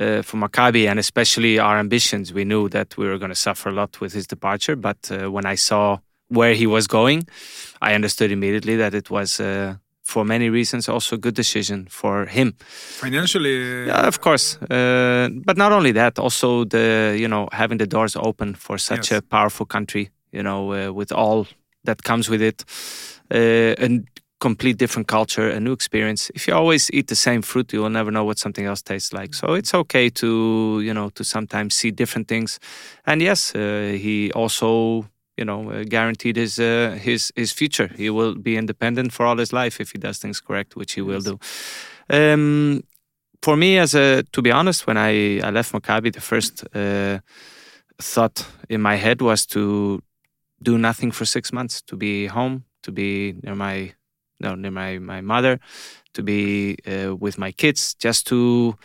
uh, 0.00 0.22
for 0.22 0.36
Maccabi, 0.38 0.88
and 0.88 0.98
especially 0.98 1.58
our 1.58 1.78
ambitions, 1.78 2.32
we 2.32 2.44
knew 2.44 2.68
that 2.68 2.96
we 2.96 3.06
were 3.06 3.18
going 3.18 3.30
to 3.30 3.34
suffer 3.40 3.68
a 3.70 3.72
lot 3.72 4.00
with 4.00 4.12
his 4.14 4.26
departure. 4.26 4.76
But 4.76 5.10
uh, 5.10 5.30
when 5.30 5.46
I 5.46 5.56
saw 5.56 5.98
where 6.28 6.54
he 6.54 6.66
was 6.66 6.86
going, 6.86 7.26
I 7.80 7.94
understood 7.94 8.30
immediately 8.30 8.76
that 8.76 8.94
it 8.94 9.10
was. 9.10 9.40
Uh, 9.40 9.74
for 10.06 10.24
many 10.24 10.48
reasons, 10.48 10.88
also 10.88 11.16
a 11.16 11.18
good 11.18 11.34
decision 11.34 11.88
for 11.90 12.26
him. 12.26 12.54
Financially, 13.00 13.56
uh, 13.82 13.86
Yeah, 13.86 14.06
of 14.06 14.20
course. 14.20 14.56
Uh, 14.70 15.28
but 15.44 15.56
not 15.56 15.72
only 15.72 15.92
that, 15.92 16.18
also 16.18 16.64
the 16.64 17.16
you 17.18 17.26
know 17.26 17.48
having 17.52 17.78
the 17.78 17.86
doors 17.88 18.14
open 18.16 18.54
for 18.54 18.78
such 18.78 19.10
Yes. 19.10 19.18
a 19.18 19.22
powerful 19.22 19.66
country. 19.66 20.10
You 20.32 20.42
know, 20.42 20.72
uh, 20.72 20.92
with 20.94 21.12
all 21.12 21.46
that 21.84 22.02
comes 22.02 22.28
with 22.30 22.40
it, 22.40 22.64
uh, 23.34 23.74
a 23.84 23.88
complete 24.38 24.76
different 24.76 25.08
culture, 25.08 25.48
a 25.48 25.58
new 25.60 25.72
experience. 25.72 26.30
If 26.34 26.46
you 26.46 26.54
always 26.54 26.90
eat 26.92 27.08
the 27.08 27.16
same 27.16 27.42
fruit, 27.42 27.72
you 27.72 27.80
will 27.80 27.90
never 27.90 28.10
know 28.10 28.24
what 28.24 28.38
something 28.38 28.66
else 28.66 28.82
tastes 28.82 29.12
like. 29.12 29.34
So 29.34 29.54
it's 29.54 29.74
okay 29.74 30.10
to 30.10 30.80
you 30.82 30.92
know 30.92 31.10
to 31.10 31.24
sometimes 31.24 31.74
see 31.74 31.90
different 31.90 32.28
things. 32.28 32.58
And 33.06 33.22
yes, 33.22 33.54
uh, 33.54 33.96
he 33.98 34.30
also 34.32 35.06
you 35.36 35.44
know 35.44 35.70
uh, 35.70 35.84
guaranteed 35.84 36.36
his 36.36 36.58
uh, 36.58 36.98
his 37.00 37.32
his 37.36 37.52
future. 37.52 37.88
He 37.96 38.10
will 38.10 38.34
be 38.34 38.56
independent 38.56 39.12
for 39.12 39.26
all 39.26 39.38
his 39.38 39.52
life 39.52 39.80
if 39.80 39.92
he 39.92 39.98
does 39.98 40.18
things 40.18 40.40
correct, 40.40 40.76
which 40.76 40.94
he 40.94 41.02
will 41.02 41.20
do. 41.20 41.38
Um, 42.10 42.82
for 43.42 43.56
me, 43.56 43.78
as 43.78 43.94
a 43.94 44.22
to 44.32 44.42
be 44.42 44.50
honest, 44.50 44.86
when 44.86 44.96
I, 44.96 45.40
I 45.40 45.50
left 45.50 45.72
Maccabi, 45.72 46.12
the 46.12 46.20
first 46.20 46.64
uh, 46.74 47.20
thought 47.98 48.46
in 48.68 48.82
my 48.82 48.96
head 48.96 49.22
was 49.22 49.46
to 49.46 50.02
do 50.62 50.78
nothing 50.78 51.10
for 51.12 51.24
six 51.24 51.52
months, 51.52 51.82
to 51.82 51.96
be 51.96 52.26
home, 52.26 52.64
to 52.82 52.92
be 52.92 53.34
near 53.42 53.54
my 53.54 53.92
no 54.40 54.54
near 54.54 54.70
my 54.70 54.98
my 54.98 55.20
mother, 55.20 55.58
to 56.12 56.22
be 56.22 56.76
uh, 56.86 57.16
with 57.16 57.38
my 57.38 57.52
kids, 57.52 57.94
just 57.94 58.26
to 58.28 58.76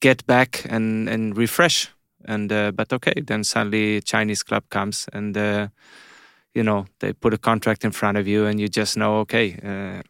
get 0.00 0.26
back 0.26 0.64
and 0.68 1.08
and 1.08 1.36
refresh. 1.36 1.88
And 2.24 2.52
uh, 2.52 2.72
but 2.72 2.92
okay, 2.92 3.22
then 3.26 3.44
suddenly 3.44 4.00
Chinese 4.00 4.42
club 4.42 4.64
comes 4.70 5.06
and. 5.12 5.36
Uh, 5.36 5.68
you 6.54 6.64
know 6.64 6.86
they 6.98 7.12
put 7.12 7.34
a 7.34 7.38
contract 7.38 7.84
in 7.84 7.92
front 7.92 8.18
of 8.18 8.26
you 8.26 8.46
and 8.46 8.60
you 8.60 8.68
just 8.68 8.96
know 8.96 9.18
okay 9.18 9.58
uh, 9.64 10.02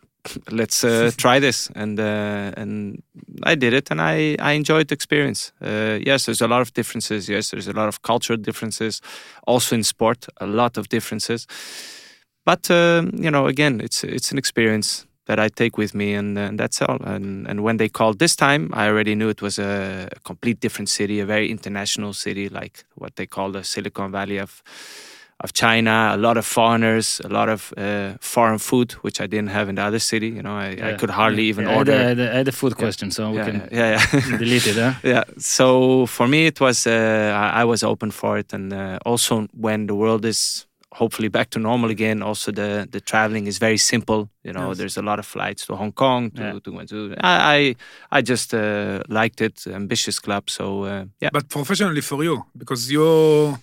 let's 0.51 0.85
uh, 0.85 1.11
try 1.17 1.39
this 1.39 1.71
and 1.75 2.01
uh, 2.01 2.53
and 2.57 3.03
I 3.43 3.55
did 3.55 3.73
it 3.73 3.91
and 3.91 4.01
I 4.01 4.37
I 4.41 4.53
enjoyed 4.53 4.89
the 4.89 4.95
experience 4.95 5.53
uh, 5.61 5.99
yes 6.07 6.27
there's 6.27 6.43
a 6.43 6.49
lot 6.49 6.61
of 6.61 6.73
differences 6.73 7.29
yes 7.29 7.51
there's 7.51 7.69
a 7.69 7.73
lot 7.73 7.89
of 7.89 8.03
cultural 8.03 8.39
differences 8.39 9.01
also 9.47 9.77
in 9.77 9.85
sport 9.85 10.27
a 10.41 10.47
lot 10.47 10.79
of 10.79 10.89
differences 10.89 11.47
but 12.51 12.63
um, 12.71 13.11
you 13.25 13.31
know 13.35 13.45
again 13.55 13.75
it's 13.87 13.99
it's 14.17 14.33
an 14.33 14.39
experience 14.39 14.89
that 15.27 15.39
I 15.39 15.49
take 15.61 15.77
with 15.83 15.93
me 15.95 16.09
and, 16.21 16.39
and 16.39 16.59
that's 16.61 16.81
all 16.87 16.99
and 17.15 17.47
and 17.51 17.59
when 17.67 17.77
they 17.81 17.89
called 17.99 18.19
this 18.19 18.35
time 18.37 18.63
I 18.83 18.89
already 18.91 19.15
knew 19.15 19.29
it 19.29 19.43
was 19.43 19.59
a, 19.59 20.09
a 20.17 20.21
complete 20.31 20.59
different 20.65 20.89
city 20.89 21.17
a 21.21 21.27
very 21.27 21.49
international 21.51 22.13
city 22.15 22.49
like 22.61 22.75
what 23.01 23.13
they 23.17 23.27
call 23.27 23.53
the 23.53 23.63
Silicon 23.65 24.11
Valley 24.13 24.39
of 24.41 24.63
of 25.41 25.53
China, 25.53 26.11
a 26.15 26.17
lot 26.17 26.37
of 26.37 26.45
foreigners, 26.45 27.21
a 27.25 27.29
lot 27.29 27.49
of 27.49 27.73
uh, 27.77 28.15
foreign 28.21 28.59
food, 28.59 28.93
which 29.05 29.21
I 29.21 29.27
didn't 29.29 29.51
have 29.51 29.69
in 29.69 29.77
the 29.77 29.83
other 29.83 30.01
city. 30.01 30.27
You 30.27 30.43
know, 30.43 30.57
I, 30.57 30.77
I 30.83 30.93
could 30.99 31.11
hardly 31.11 31.45
even 31.45 31.65
Yeah, 31.65 31.71
I 31.71 31.75
had 31.75 31.89
order. 31.89 31.93
I 31.93 32.09
had 32.09 32.19
a- 32.19 32.33
I 32.33 32.37
had 32.39 32.49
a 32.49 32.53
food 32.53 32.75
question 32.75 33.11
so 33.11 33.31
we 33.31 33.37
yeah, 33.37 33.45
can 33.45 33.69
yeah, 33.73 33.91
yeah. 33.95 34.37
delete 34.39 34.67
it 34.67 34.77
huh? 34.77 34.93
yeah. 35.05 35.25
So 35.39 36.07
for 36.07 36.27
me, 36.27 36.47
it 36.47 36.61
was 36.61 36.87
uh, 36.87 36.91
I, 37.55 37.63
I 37.63 37.65
was 37.65 37.83
open 37.83 38.11
for 38.11 38.39
it, 38.39 38.53
and 38.53 38.73
uh, 38.73 38.99
also 39.07 39.47
when 39.61 39.87
the 39.87 39.95
world 39.95 40.25
is 40.25 40.68
hopefully 41.01 41.29
back 41.29 41.49
to 41.51 41.59
normal 41.59 41.91
again, 41.91 42.23
also 42.23 42.49
the 42.61 42.71
the 42.95 43.01
traveling 43.11 43.47
is 43.47 43.59
very 43.59 43.79
simple. 43.93 44.21
You 44.47 44.53
know, 44.57 44.69
Yes. 44.69 44.79
there's 44.79 44.99
a 44.99 45.03
lot 45.11 45.19
of 45.19 45.27
flights 45.35 45.63
to 45.67 45.73
Hong 45.81 45.93
Kong 46.03 46.31
to 46.37 46.43
Yeah. 46.43 46.61
to 46.65 46.71
Guangzhou. 46.75 47.03
I 47.21 47.35
I, 47.57 47.77
I 48.19 48.23
just 48.33 48.49
uh, 48.55 48.99
liked 49.21 49.41
it, 49.47 49.57
ambitious 49.67 50.19
club. 50.27 50.45
So 50.59 50.65
uh, 50.85 51.05
yeah. 51.23 51.31
but 51.37 51.45
professionally 51.49 52.03
for 52.11 52.21
you 52.29 52.35
because 52.63 52.83
you're 52.95 53.59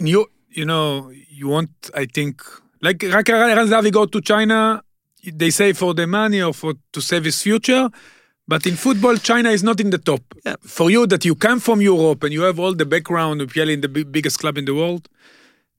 in 0.00 0.06
you 0.06 0.20
you 0.58 0.64
know 0.64 1.10
you 1.40 1.46
want 1.54 1.70
I 2.02 2.06
think 2.16 2.34
like 2.86 2.98
Eran 3.04 3.68
Zahavi 3.68 3.90
go 3.92 4.04
to 4.06 4.20
China 4.20 4.82
they 5.42 5.50
say 5.50 5.72
for 5.72 5.94
the 5.94 6.06
money 6.06 6.40
or 6.42 6.54
for 6.54 6.72
to 6.94 7.00
save 7.00 7.24
his 7.30 7.38
future 7.42 7.84
but 8.52 8.66
in 8.66 8.76
football 8.76 9.16
China 9.30 9.50
is 9.50 9.62
not 9.62 9.78
in 9.84 9.90
the 9.90 9.98
top 10.10 10.22
Yeah. 10.46 10.56
for 10.76 10.86
you 10.94 11.06
that 11.12 11.22
you 11.28 11.34
come 11.46 11.60
from 11.60 11.78
Europe 11.92 12.20
and 12.24 12.32
you 12.36 12.42
have 12.48 12.58
all 12.62 12.74
the 12.82 12.86
background 12.94 13.36
of 13.42 13.48
playing 13.52 13.70
in 13.76 13.80
the 13.86 13.88
big, 13.96 14.06
biggest 14.16 14.36
club 14.42 14.56
in 14.60 14.64
the 14.64 14.74
world 14.80 15.02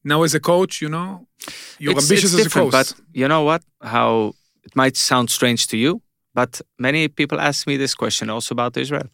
now 0.03 0.23
as 0.23 0.33
a 0.35 0.39
coach 0.39 0.81
you 0.81 0.89
know 0.89 1.27
you're 1.79 1.91
It's- 1.91 2.05
ambitious 2.05 2.33
it's 2.33 2.45
as 2.45 2.47
a 2.47 2.59
coach 2.59 2.71
But 2.71 2.93
you 3.13 3.27
know 3.27 3.43
what? 3.43 3.61
How 3.81 4.33
it 4.67 4.75
might 4.75 4.95
sound 4.97 5.29
strange 5.29 5.67
to 5.71 5.77
you, 5.77 6.01
but 6.33 6.61
many 6.77 7.07
people 7.07 7.39
ask 7.39 7.65
me 7.67 7.77
this 7.77 7.93
question 7.95 8.29
also 8.29 8.53
about 8.57 8.75
Israel. 8.77 9.07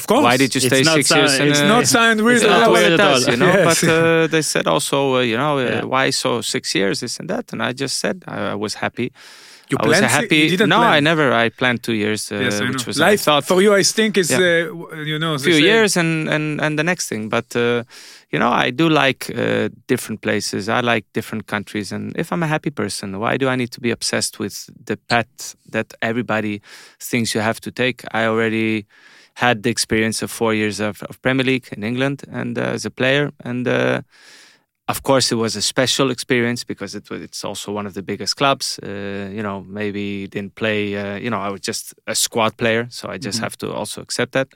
of 0.00 0.04
course 0.06 0.24
Why 0.28 0.36
did 0.42 0.50
you 0.54 0.60
stay 0.70 0.82
six 0.96 1.08
so- 1.08 1.16
years? 1.18 1.32
it's 1.34 1.50
it's 1.50 1.60
a- 1.60 1.68
not 1.74 1.84
sound 1.96 2.16
It's 2.20 2.26
really 2.30 2.46
not 2.54 2.60
Yeah, 2.60 2.66
the 2.66 2.72
well, 2.76 2.92
at 2.94 3.02
does, 3.06 3.22
all. 3.24 3.30
you 3.32 3.38
know. 3.42 3.52
Yes. 3.58 3.66
But 3.68 3.78
uh, 3.88 4.26
they 4.34 4.42
said 4.52 4.66
also, 4.74 4.98
uh, 5.16 5.20
you 5.30 5.36
know, 5.42 5.54
uh, 5.58 5.64
Yeah. 5.64 5.84
why 5.94 6.04
so 6.22 6.30
six 6.54 6.64
years, 6.78 6.96
this 7.02 7.14
and 7.20 7.28
that, 7.32 7.44
and 7.52 7.58
I 7.68 7.70
just 7.84 7.94
said 8.02 8.16
I, 8.34 8.36
I 8.54 8.56
was 8.64 8.72
happy. 8.84 9.08
You 9.70 9.76
I 9.80 9.86
was 9.86 9.98
planned? 9.98 10.12
happy. 10.18 10.38
You 10.44 10.50
didn't 10.54 10.72
no, 10.76 10.80
plan. 10.82 10.96
I 10.98 11.00
never. 11.10 11.26
I 11.44 11.46
planned 11.60 11.80
two 11.88 11.96
years, 12.04 12.20
uh, 12.32 12.36
yes, 12.44 12.54
which 12.60 12.82
know. 12.84 12.88
was 12.90 12.96
I 13.00 13.04
life 13.10 13.20
thought 13.26 13.44
for 13.50 13.58
you. 13.64 13.70
I 13.80 13.84
think 13.98 14.10
is 14.22 14.30
Yeah. 14.30 14.40
uh, 14.40 15.10
you 15.10 15.16
know 15.22 15.32
a 15.38 15.40
few 15.48 15.56
say- 15.60 15.68
years 15.70 15.92
and 16.02 16.12
and 16.34 16.46
and 16.64 16.72
the 16.80 16.86
next 16.90 17.04
thing. 17.10 17.22
But 17.36 17.48
uh, 17.56 17.82
you 18.32 18.38
know, 18.38 18.50
I 18.50 18.70
do 18.70 18.88
like 18.88 19.30
uh, 19.36 19.68
different 19.86 20.22
places. 20.22 20.68
I 20.68 20.80
like 20.80 21.04
different 21.12 21.46
countries, 21.46 21.92
and 21.92 22.16
if 22.16 22.32
I'm 22.32 22.42
a 22.42 22.46
happy 22.46 22.70
person, 22.70 23.20
why 23.20 23.36
do 23.36 23.48
I 23.48 23.56
need 23.56 23.70
to 23.72 23.80
be 23.80 23.90
obsessed 23.90 24.38
with 24.38 24.70
the 24.86 24.96
path 24.96 25.54
that 25.70 25.92
everybody 26.00 26.62
thinks 26.98 27.34
you 27.34 27.42
have 27.42 27.60
to 27.60 27.70
take? 27.70 28.02
I 28.12 28.24
already 28.24 28.86
had 29.34 29.62
the 29.62 29.70
experience 29.70 30.22
of 30.22 30.30
four 30.30 30.54
years 30.54 30.80
of, 30.80 31.02
of 31.04 31.20
Premier 31.22 31.44
League 31.44 31.68
in 31.72 31.84
England 31.84 32.22
and 32.30 32.58
uh, 32.58 32.62
as 32.62 32.86
a 32.86 32.90
player, 32.90 33.32
and 33.44 33.68
uh, 33.68 34.00
of 34.88 35.02
course 35.02 35.32
it 35.32 35.36
was 35.36 35.56
a 35.56 35.62
special 35.62 36.10
experience 36.10 36.64
because 36.64 36.94
it 36.94 37.08
was, 37.10 37.22
it's 37.22 37.44
also 37.44 37.72
one 37.72 37.86
of 37.86 37.94
the 37.94 38.02
biggest 38.02 38.36
clubs. 38.36 38.78
Uh, 38.82 39.30
you 39.32 39.42
know, 39.42 39.62
maybe 39.62 40.26
didn't 40.26 40.54
play. 40.54 40.96
Uh, 40.96 41.16
you 41.16 41.30
know, 41.30 41.40
I 41.40 41.50
was 41.50 41.60
just 41.60 41.94
a 42.06 42.14
squad 42.14 42.56
player, 42.56 42.86
so 42.90 43.08
I 43.08 43.18
just 43.18 43.40
have 43.40 43.56
to 43.58 43.72
also 43.72 44.02
accept 44.02 44.32
that. 44.32 44.48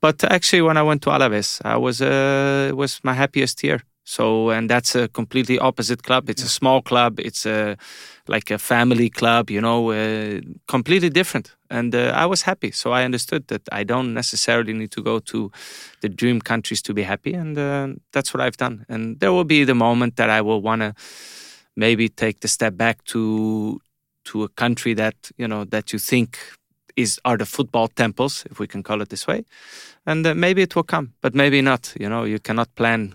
But 0.00 0.24
actually, 0.24 0.62
when 0.62 0.76
I 0.76 0.82
went 0.82 1.02
to 1.02 1.10
Alaves, 1.10 1.60
I 1.64 1.76
was 1.76 2.00
uh, 2.00 2.68
it 2.70 2.76
was 2.76 3.00
my 3.04 3.14
happiest 3.14 3.62
year. 3.62 3.80
So, 4.04 4.48
and 4.50 4.70
that's 4.70 4.94
a 4.94 5.08
completely 5.08 5.58
opposite 5.58 6.02
club. 6.02 6.30
It's 6.30 6.42
a 6.42 6.48
small 6.48 6.80
club. 6.80 7.20
It's 7.20 7.44
a 7.44 7.76
like 8.26 8.50
a 8.50 8.58
family 8.58 9.10
club. 9.10 9.50
You 9.50 9.60
know, 9.60 9.90
uh, 9.90 10.40
completely 10.66 11.10
different. 11.10 11.54
And 11.70 11.94
uh, 11.94 12.12
I 12.14 12.26
was 12.26 12.42
happy. 12.42 12.70
So 12.70 12.92
I 12.92 13.04
understood 13.04 13.48
that 13.48 13.62
I 13.70 13.84
don't 13.84 14.14
necessarily 14.14 14.72
need 14.72 14.90
to 14.92 15.02
go 15.02 15.18
to 15.18 15.50
the 16.00 16.08
dream 16.08 16.40
countries 16.40 16.82
to 16.82 16.94
be 16.94 17.02
happy, 17.02 17.34
and 17.34 17.58
uh, 17.58 17.88
that's 18.12 18.32
what 18.32 18.40
I've 18.40 18.56
done. 18.56 18.86
And 18.88 19.20
there 19.20 19.32
will 19.32 19.44
be 19.44 19.64
the 19.64 19.74
moment 19.74 20.16
that 20.16 20.30
I 20.30 20.40
will 20.40 20.62
want 20.62 20.80
to 20.82 20.94
maybe 21.76 22.08
take 22.08 22.40
the 22.40 22.48
step 22.48 22.76
back 22.76 23.04
to 23.04 23.80
to 24.24 24.44
a 24.44 24.48
country 24.48 24.94
that 24.94 25.30
you 25.36 25.48
know 25.48 25.64
that 25.64 25.92
you 25.92 25.98
think 25.98 26.38
is 26.96 27.20
are 27.24 27.36
the 27.36 27.46
football 27.46 27.88
temples, 27.88 28.44
if 28.50 28.58
we 28.58 28.66
can 28.66 28.82
call 28.82 29.00
it 29.02 29.08
this 29.08 29.26
way, 29.26 29.44
and 30.06 30.26
uh, 30.26 30.34
maybe 30.34 30.62
it 30.62 30.74
will 30.74 30.82
come, 30.84 31.12
but 31.20 31.34
maybe 31.34 31.62
not. 31.62 31.94
You 32.00 32.08
know, 32.08 32.24
you 32.24 32.38
cannot 32.38 32.74
plan 32.74 33.14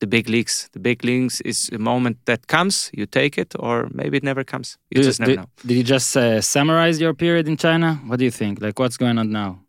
the 0.00 0.06
big 0.06 0.28
leagues. 0.28 0.68
The 0.72 0.78
big 0.80 1.04
leagues 1.04 1.40
is 1.40 1.70
a 1.72 1.78
moment 1.78 2.16
that 2.24 2.46
comes, 2.46 2.90
you 2.92 3.06
take 3.06 3.36
it, 3.40 3.54
or 3.58 3.88
maybe 3.92 4.16
it 4.16 4.22
never 4.22 4.44
comes. 4.44 4.78
You 4.90 4.96
Did- 5.02 5.04
just 5.08 5.20
never 5.20 5.32
did, 5.32 5.38
know. 5.40 5.46
did 5.66 5.76
you 5.76 5.82
just 5.84 6.16
uh, 6.16 6.40
summarize 6.40 7.00
your 7.00 7.14
period 7.14 7.48
in 7.48 7.56
China? 7.56 8.00
What 8.06 8.18
do 8.18 8.24
you 8.24 8.30
think? 8.32 8.60
Like, 8.60 8.78
what's 8.78 8.96
going 8.96 9.18
on 9.18 9.30
now? 9.30 9.60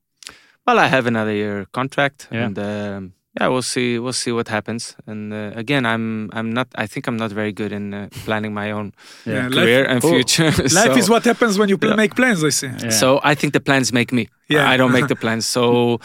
Well, 0.68 0.78
I 0.80 0.88
have 0.88 1.08
another 1.08 1.34
year 1.34 1.66
contract, 1.72 2.28
Yeah. 2.32 2.46
and 2.46 2.60
um, 2.60 3.14
yeah, 3.40 3.48
we'll 3.48 3.62
see. 3.64 3.98
We'll 4.00 4.14
see 4.14 4.32
what 4.32 4.48
happens. 4.50 4.96
And 5.08 5.34
uh, 5.34 5.52
again, 5.60 5.86
I'm 5.86 6.30
I'm 6.34 6.52
not. 6.54 6.68
I 6.84 6.88
think 6.88 7.08
I'm 7.08 7.18
not 7.18 7.32
very 7.32 7.52
good 7.52 7.72
in 7.72 7.94
uh, 7.94 8.08
planning 8.26 8.54
my 8.54 8.72
own 8.72 8.92
Yeah, 9.26 9.48
life- 9.48 9.54
career 9.54 9.86
and 9.90 10.02
Cool. 10.02 10.12
future. 10.12 10.52
Life 10.82 10.98
is 10.98 11.10
what 11.10 11.24
happens 11.26 11.58
when 11.58 11.70
you 11.70 11.78
pl- 11.78 11.90
Yeah. 11.90 11.96
make 11.96 12.14
plans. 12.16 12.44
I 12.44 12.50
see. 12.52 12.68
Yeah. 12.68 12.90
So 12.92 13.20
I 13.24 13.36
think 13.36 13.54
the 13.54 13.60
plans 13.62 13.92
make 13.92 14.12
me. 14.14 14.28
Yeah. 14.50 14.74
I 14.74 14.78
don't 14.78 14.92
make 14.92 15.08
the 15.08 15.16
plans. 15.24 15.46
So 15.48 16.00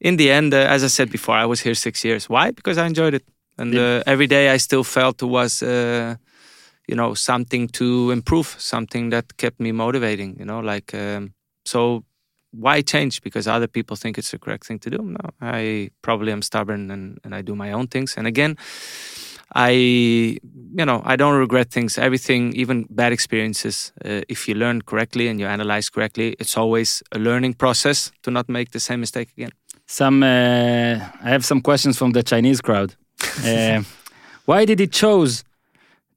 in 0.00 0.16
the 0.16 0.30
end, 0.30 0.52
uh, 0.54 0.58
as 0.74 0.82
I 0.84 0.88
said 0.88 1.10
before, 1.10 1.36
I 1.42 1.46
was 1.46 1.60
here 1.64 1.74
six 1.74 2.04
years. 2.04 2.28
Why? 2.28 2.50
Because 2.52 2.76
I 2.78 2.86
enjoyed 2.86 3.14
it, 3.14 3.24
and 3.58 3.72
Did- 3.72 3.80
uh, 3.80 4.02
every 4.06 4.26
day 4.26 4.50
I 4.54 4.58
still 4.58 4.84
felt 4.84 5.22
it 5.22 5.26
was, 5.26 5.62
uh, 5.62 6.16
you 6.88 6.96
know, 6.96 7.14
something 7.14 7.68
to 7.68 8.10
improve, 8.10 8.56
something 8.58 9.10
that 9.10 9.36
kept 9.36 9.60
me 9.60 9.72
motivating. 9.72 10.36
You 10.38 10.44
know, 10.44 10.60
like 10.60 10.94
um, 10.94 11.34
so. 11.64 12.04
Why 12.56 12.82
change? 12.82 13.20
Because 13.20 13.48
other 13.48 13.66
people 13.66 13.96
think 13.96 14.16
it's 14.16 14.30
the 14.30 14.38
correct 14.38 14.66
thing 14.66 14.78
to 14.78 14.88
do. 14.88 14.98
No, 15.02 15.30
I 15.40 15.90
probably 16.02 16.30
am 16.30 16.40
stubborn 16.40 16.88
and, 16.88 17.18
and 17.24 17.34
I 17.34 17.42
do 17.42 17.56
my 17.56 17.72
own 17.72 17.88
things. 17.88 18.16
And 18.16 18.28
again, 18.28 18.56
I, 19.56 19.70
you 19.70 20.84
know, 20.84 21.02
I 21.04 21.16
don't 21.16 21.34
regret 21.34 21.72
things. 21.72 21.98
Everything, 21.98 22.52
even 22.54 22.86
bad 22.90 23.12
experiences, 23.12 23.92
uh, 24.04 24.20
if 24.28 24.46
you 24.46 24.54
learn 24.54 24.82
correctly 24.82 25.26
and 25.26 25.40
you 25.40 25.48
analyze 25.48 25.90
correctly, 25.90 26.36
it's 26.38 26.56
always 26.56 27.02
a 27.10 27.18
learning 27.18 27.54
process 27.54 28.12
to 28.22 28.30
not 28.30 28.48
make 28.48 28.70
the 28.70 28.78
same 28.78 29.00
mistake 29.00 29.30
again. 29.36 29.50
Some, 29.86 30.22
uh, 30.22 30.94
I 31.24 31.30
have 31.30 31.44
some 31.44 31.60
questions 31.60 31.98
from 31.98 32.12
the 32.12 32.22
Chinese 32.22 32.60
crowd. 32.60 32.94
Uh, 33.44 33.82
why 34.44 34.64
did 34.64 34.78
he 34.78 34.86
chose 34.86 35.44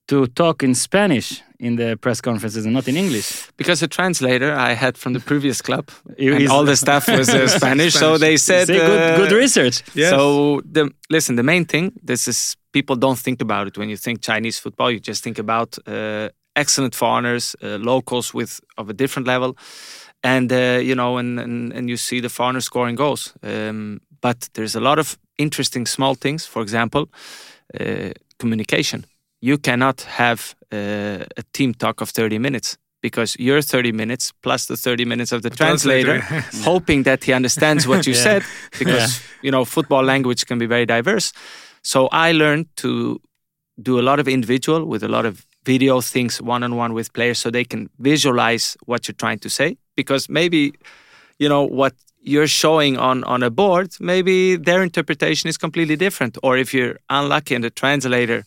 to 0.08 0.28
talk 0.28 0.64
in 0.64 0.74
Spanish 0.76 1.42
in 1.60 1.76
the 1.76 1.98
press 1.98 2.22
conferences 2.22 2.66
and 2.66 2.74
not 2.74 2.88
in 2.88 2.96
English? 2.96 3.48
Because 3.58 3.80
the 3.80 3.88
translator 3.88 4.54
I 4.54 4.74
had 4.74 4.98
from 4.98 5.14
the 5.14 5.20
previous 5.20 5.62
club, 5.62 5.90
and 6.18 6.48
all 6.50 6.66
the 6.66 6.76
staff 6.76 7.08
was 7.08 7.30
uh, 7.30 7.48
Spanish, 7.60 7.94
so 7.94 8.18
they 8.18 8.38
said, 8.38 8.68
Say 8.68 8.78
good, 8.78 9.02
uh, 9.02 9.18
good 9.18 9.32
research. 9.32 9.84
Yes. 9.94 10.10
So 10.12 10.62
the 10.66 10.92
listen, 11.10 11.36
the 11.36 11.44
main 11.44 11.66
thing, 11.66 11.94
this 12.04 12.28
is 12.28 12.56
people 12.72 12.96
don't 12.96 13.20
think 13.20 13.42
about 13.42 13.68
it 13.68 13.78
when 13.78 13.90
you 13.90 13.98
think 13.98 14.22
Chinese 14.22 14.60
football. 14.60 14.92
You 14.92 15.00
just 15.00 15.24
think 15.24 15.40
about 15.40 15.78
uh, 15.88 16.30
excellent 16.56 16.96
foreigners, 16.96 17.56
uh, 17.62 17.78
locals 17.78 18.34
with 18.34 18.60
of 18.78 18.90
a 18.90 18.94
different 18.94 19.28
level, 19.28 19.58
and 20.24 20.52
uh, 20.52 20.80
you 20.82 20.96
know, 20.96 21.18
and, 21.18 21.40
and 21.40 21.74
and 21.74 21.90
you 21.90 21.98
see 21.98 22.22
the 22.22 22.30
foreigners 22.30 22.66
scoring 22.66 22.96
goals. 22.96 23.34
Um, 23.44 24.02
but 24.22 24.50
there's 24.54 24.76
a 24.76 24.80
lot 24.80 25.00
of 25.00 25.18
interesting 25.38 25.86
small 25.88 26.16
things. 26.16 26.46
For 26.46 26.62
example, 26.62 27.10
uh, 27.80 28.10
communication. 28.40 29.06
You 29.42 29.58
cannot 29.58 30.02
have 30.02 30.56
uh, 30.72 31.26
a 31.38 31.44
team 31.54 31.74
talk 31.74 32.02
of 32.02 32.10
30 32.10 32.40
minutes 32.40 32.78
because 33.02 33.36
your 33.40 33.62
30 33.62 33.92
minutes 33.92 34.34
plus 34.42 34.66
the 34.66 34.76
30 34.76 35.06
minutes 35.06 35.32
of 35.32 35.42
the 35.42 35.50
translator, 35.50 36.20
translator, 36.22 36.64
hoping 36.64 37.04
that 37.04 37.24
he 37.24 37.34
understands 37.34 37.88
what 37.88 38.08
you 38.08 38.14
Yeah. 38.16 38.24
said 38.24 38.44
because 38.80 39.22
you 39.42 39.52
know 39.52 39.66
football 39.66 40.04
language 40.04 40.46
can 40.48 40.58
be 40.58 40.66
very 40.66 40.86
diverse 40.86 41.32
so 41.84 42.08
i 42.12 42.32
learned 42.32 42.66
to 42.76 43.20
do 43.80 44.00
a 44.00 44.02
lot 44.02 44.20
of 44.20 44.28
individual 44.28 44.84
with 44.86 45.04
a 45.04 45.08
lot 45.08 45.26
of 45.26 45.46
video 45.64 46.02
things 46.02 46.42
one 46.42 46.64
on 46.64 46.76
one 46.76 46.94
with 46.94 47.14
players 47.14 47.38
so 47.38 47.52
they 47.52 47.64
can 47.66 47.88
visualize 48.00 48.76
what 48.88 49.08
you're 49.08 49.16
trying 49.16 49.40
to 49.40 49.50
say 49.50 49.78
because 49.96 50.28
maybe 50.28 50.74
you 51.38 51.48
know 51.48 51.64
what 51.64 51.94
you're 52.28 52.52
showing 52.64 52.98
on 52.98 53.24
on 53.24 53.42
a 53.44 53.50
board 53.50 53.90
maybe 54.00 54.58
their 54.58 54.82
interpretation 54.84 55.50
is 55.50 55.58
completely 55.58 55.96
different. 55.96 56.38
Or 56.44 56.58
if 56.58 56.74
you're 56.74 56.98
unlucky 57.10 57.56
and 57.56 57.64
the 57.64 57.70
translator 57.70 58.46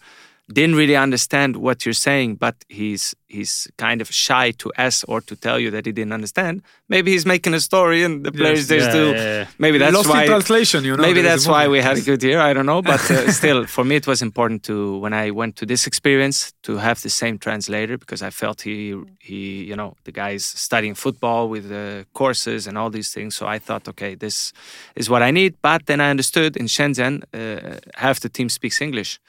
didn't 0.59 0.76
really 0.83 0.97
understand 0.97 1.57
what 1.57 1.76
you're 1.85 2.02
saying 2.09 2.30
but 2.45 2.57
he's 2.69 3.04
he's 3.37 3.52
kind 3.78 4.00
of 4.00 4.09
shy 4.26 4.47
to 4.62 4.66
ask 4.87 4.99
or 5.09 5.21
to 5.21 5.35
tell 5.37 5.59
you 5.64 5.71
that 5.71 5.85
he 5.87 5.92
didn't 5.92 6.12
understand 6.21 6.54
maybe 6.88 7.09
he's 7.14 7.26
making 7.35 7.54
a 7.54 7.61
story 7.61 8.02
and 8.07 8.25
the 8.26 8.33
players 8.40 8.66
just 8.69 8.87
Yeah, 8.88 8.92
do 9.00 9.04
yeah, 9.11 9.23
yeah. 9.38 9.47
maybe 9.59 9.78
that's 9.78 9.95
Lost 9.95 10.09
why 10.09 10.26
translation, 10.26 10.80
you 10.85 10.97
know. 10.97 11.02
maybe 11.02 11.23
that's 11.23 11.47
why 11.47 11.69
we 11.75 11.78
had 11.88 11.97
a 11.99 12.04
good 12.11 12.23
year. 12.23 12.40
I 12.40 12.52
don't 12.54 12.66
know, 12.73 12.83
but 12.83 13.00
uh, 13.11 13.30
still, 13.40 13.61
for 13.66 13.85
me, 13.85 13.95
it 14.02 14.07
was 14.07 14.21
important 14.23 14.62
to 14.71 14.75
when 15.02 15.12
I 15.25 15.30
went 15.40 15.54
to 15.61 15.64
this 15.66 15.87
experience 15.87 16.52
to 16.66 16.73
have 16.78 16.99
the 17.02 17.11
same 17.23 17.37
translator 17.38 17.97
because 17.99 18.21
I 18.28 18.30
felt 18.30 18.62
he 18.62 18.95
he 19.28 19.40
you 19.71 19.76
know 19.80 19.90
the 20.07 20.12
guy's 20.23 20.45
studying 20.66 20.97
football 20.97 21.42
with 21.54 21.64
the 21.69 21.87
courses 22.21 22.66
and 22.66 22.75
all 22.78 22.90
these 22.90 23.11
things. 23.16 23.37
So 23.37 23.47
I 23.54 23.59
thought, 23.66 23.85
okay, 23.88 24.12
this 24.16 24.52
is 25.00 25.07
what 25.12 25.23
I 25.23 25.30
need. 25.30 25.52
But 25.62 25.80
then 25.87 26.00
I 26.00 26.09
understood 26.11 26.57
in 26.57 26.66
Shenzhen, 26.66 27.14
uh, 27.33 27.78
half 28.04 28.19
the 28.21 28.28
team 28.28 28.49
speaks 28.49 28.80
English, 28.80 29.21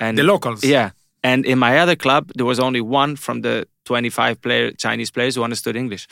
and 0.00 0.16
the 0.18 0.22
locals. 0.24 0.64
yeah. 0.64 0.90
And 1.22 1.44
in 1.44 1.58
my 1.58 1.78
other 1.82 1.96
club, 1.96 2.32
there 2.34 2.46
was 2.46 2.58
only 2.58 2.80
one 2.80 3.14
from 3.16 3.42
the 3.42 3.66
25 3.84 4.40
player 4.40 4.72
Chinese 4.72 5.10
players 5.10 5.34
who 5.36 5.42
understood 5.44 5.76
English. 5.76 6.06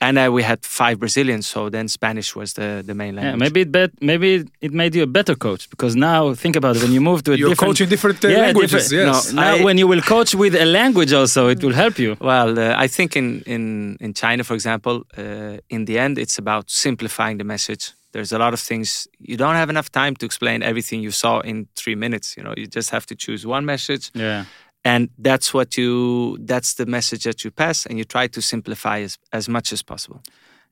And 0.00 0.18
uh, 0.18 0.32
we 0.32 0.42
had 0.42 0.58
five 0.64 0.96
Brazilians, 0.98 1.46
so 1.46 1.68
then 1.70 1.86
Spanish 1.86 2.34
was 2.34 2.54
the, 2.54 2.82
the 2.84 2.92
main 2.92 3.14
language. 3.14 3.34
Yeah, 3.34 3.36
maybe 3.44 3.60
it 3.60 3.70
bet, 3.70 3.90
maybe 4.00 4.44
it 4.60 4.72
made 4.72 4.96
you 4.96 5.04
a 5.04 5.06
better 5.06 5.36
coach 5.36 5.70
because 5.70 5.94
now 5.94 6.34
think 6.34 6.56
about 6.56 6.74
it 6.76 6.82
when 6.82 6.90
you 6.90 7.00
move 7.00 7.22
to 7.22 7.32
a 7.32 7.36
You're 7.36 7.50
different 7.50 7.68
coaching 7.70 7.88
different 7.88 8.24
uh, 8.24 8.28
Yeah, 8.28 8.38
languages. 8.46 8.88
different- 8.88 9.14
Yes. 9.14 9.32
now 9.32 9.54
I- 9.54 9.62
when 9.62 9.78
you 9.78 9.86
will 9.86 10.02
coach 10.02 10.34
with 10.34 10.56
a 10.56 10.64
language 10.64 11.12
also 11.12 11.46
it 11.48 11.62
will 11.62 11.74
help 11.74 12.00
you. 12.00 12.16
Well, 12.20 12.58
uh, 12.58 12.74
I 12.84 12.88
think 12.88 13.14
in, 13.14 13.42
in, 13.46 13.96
in 14.00 14.12
China, 14.12 14.42
for 14.42 14.54
example, 14.54 15.04
uh, 15.16 15.58
in 15.68 15.84
the 15.84 16.00
end, 16.00 16.18
it's 16.18 16.36
about 16.36 16.68
simplifying 16.68 17.38
the 17.38 17.44
message. 17.44 17.92
There's 18.12 18.32
a 18.32 18.38
lot 18.38 18.52
of 18.52 18.60
things 18.60 19.08
you 19.18 19.36
don't 19.36 19.54
have 19.56 19.70
enough 19.70 19.90
time 19.90 20.14
to 20.16 20.26
explain 20.26 20.62
everything 20.62 21.02
you 21.02 21.10
saw 21.10 21.40
in 21.40 21.66
three 21.76 21.94
minutes. 21.96 22.36
You 22.36 22.42
know, 22.44 22.54
you 22.56 22.66
just 22.66 22.90
have 22.90 23.06
to 23.06 23.14
choose 23.14 23.46
one 23.46 23.64
message, 23.64 24.10
Yeah. 24.14 24.44
and 24.84 25.08
that's 25.18 25.52
what 25.54 25.76
you 25.78 26.36
that's 26.46 26.74
the 26.74 26.86
message 26.86 27.22
that 27.24 27.42
you 27.44 27.50
pass, 27.50 27.86
and 27.86 27.98
you 27.98 28.04
try 28.04 28.28
to 28.28 28.40
simplify 28.40 29.00
as, 29.04 29.18
as 29.32 29.48
much 29.48 29.72
as 29.72 29.82
possible. 29.82 30.20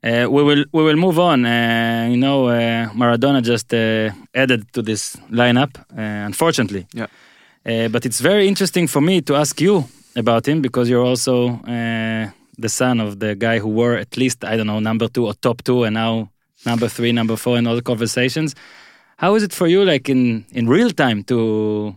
Uh, 0.02 0.26
we 0.30 0.42
will 0.42 0.64
we 0.73 0.82
will 0.82 0.97
move 0.97 1.18
on. 1.18 1.44
Uh, 1.44 2.09
you 2.11 2.16
know, 2.16 2.49
uh, 2.49 2.88
Maradona 2.94 3.40
just 3.42 3.73
uh, 3.75 4.11
added 4.35 4.62
to 4.73 4.82
this 4.82 5.16
lineup, 5.30 5.73
uh, 5.78 6.26
unfortunately. 6.26 6.87
Yeah. 6.94 7.06
Uh, 7.66 7.88
but 7.88 8.04
it's 8.06 8.20
very 8.20 8.47
interesting 8.49 8.87
for 8.88 9.02
me 9.02 9.20
to 9.23 9.35
ask 9.37 9.61
you 9.61 9.85
about 10.16 10.47
him 10.49 10.61
because 10.62 10.88
you're 10.90 11.04
also 11.04 11.35
uh, 11.66 12.30
the 12.59 12.68
son 12.68 13.00
of 13.00 13.18
the 13.18 13.35
guy 13.35 13.59
who 13.59 13.68
were 13.68 13.97
at 14.00 14.16
least 14.16 14.42
I 14.44 14.56
don't 14.56 14.66
know 14.66 14.80
number 14.80 15.09
two 15.09 15.26
or 15.26 15.35
top 15.35 15.62
two, 15.62 15.85
and 15.85 15.94
now 15.94 16.30
number 16.67 16.88
three, 16.88 17.12
number 17.12 17.37
four 17.37 17.59
in 17.59 17.67
all 17.67 17.75
the 17.76 17.83
conversations. 17.83 18.55
How 19.17 19.35
is 19.35 19.43
it 19.43 19.52
for 19.52 19.67
you, 19.67 19.85
like 19.85 20.09
in 20.09 20.45
in 20.52 20.69
real 20.69 20.90
time, 20.90 21.25
to 21.25 21.97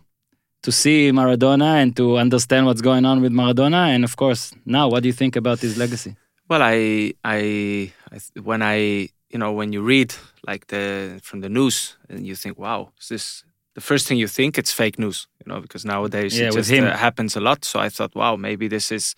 to 0.62 0.72
see 0.72 1.10
Maradona 1.12 1.82
and 1.82 1.94
to 1.96 2.16
understand 2.18 2.66
what's 2.66 2.80
going 2.82 3.04
on 3.04 3.20
with 3.22 3.32
Maradona? 3.32 3.94
And 3.94 4.04
of 4.04 4.16
course, 4.16 4.52
now, 4.64 4.88
what 4.88 5.02
do 5.02 5.08
you 5.08 5.12
think 5.14 5.36
about 5.36 5.60
his 5.60 5.76
legacy? 5.76 6.16
Well, 6.48 6.62
I, 6.62 7.12
I, 7.24 7.92
I 8.12 8.18
when 8.42 8.60
I, 8.62 9.08
you 9.30 9.38
know, 9.38 9.52
when 9.52 9.72
you 9.72 9.80
read 9.82 10.14
like 10.46 10.66
the 10.66 11.20
from 11.22 11.40
the 11.40 11.48
news 11.48 11.96
and 12.08 12.26
you 12.26 12.34
think, 12.34 12.58
wow, 12.58 12.92
is 13.00 13.08
this 13.08 13.44
the 13.74 13.80
first 13.80 14.06
thing 14.06 14.18
you 14.18 14.28
think? 14.28 14.58
It's 14.58 14.70
fake 14.72 14.98
news, 14.98 15.26
you 15.44 15.52
know, 15.52 15.60
because 15.60 15.84
nowadays 15.86 16.38
Yeah, 16.38 16.48
it 16.48 16.52
just 16.54 16.70
him. 16.70 16.84
uh, 16.84 16.96
happens 16.96 17.36
a 17.36 17.40
lot. 17.40 17.64
So 17.64 17.80
I 17.80 17.88
thought, 17.88 18.14
wow, 18.14 18.36
maybe 18.36 18.68
this 18.68 18.92
is 18.92 19.14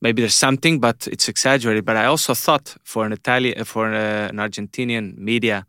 maybe 0.00 0.22
there's 0.22 0.34
something, 0.34 0.80
but 0.80 1.06
it's 1.06 1.28
exaggerated. 1.28 1.84
But 1.84 1.96
I 1.96 2.06
also 2.06 2.34
thought 2.34 2.76
for 2.84 3.04
an 3.06 3.12
Italian, 3.12 3.64
for 3.64 3.86
uh, 3.92 4.28
an 4.28 4.36
Argentinian 4.36 5.16
media 5.18 5.64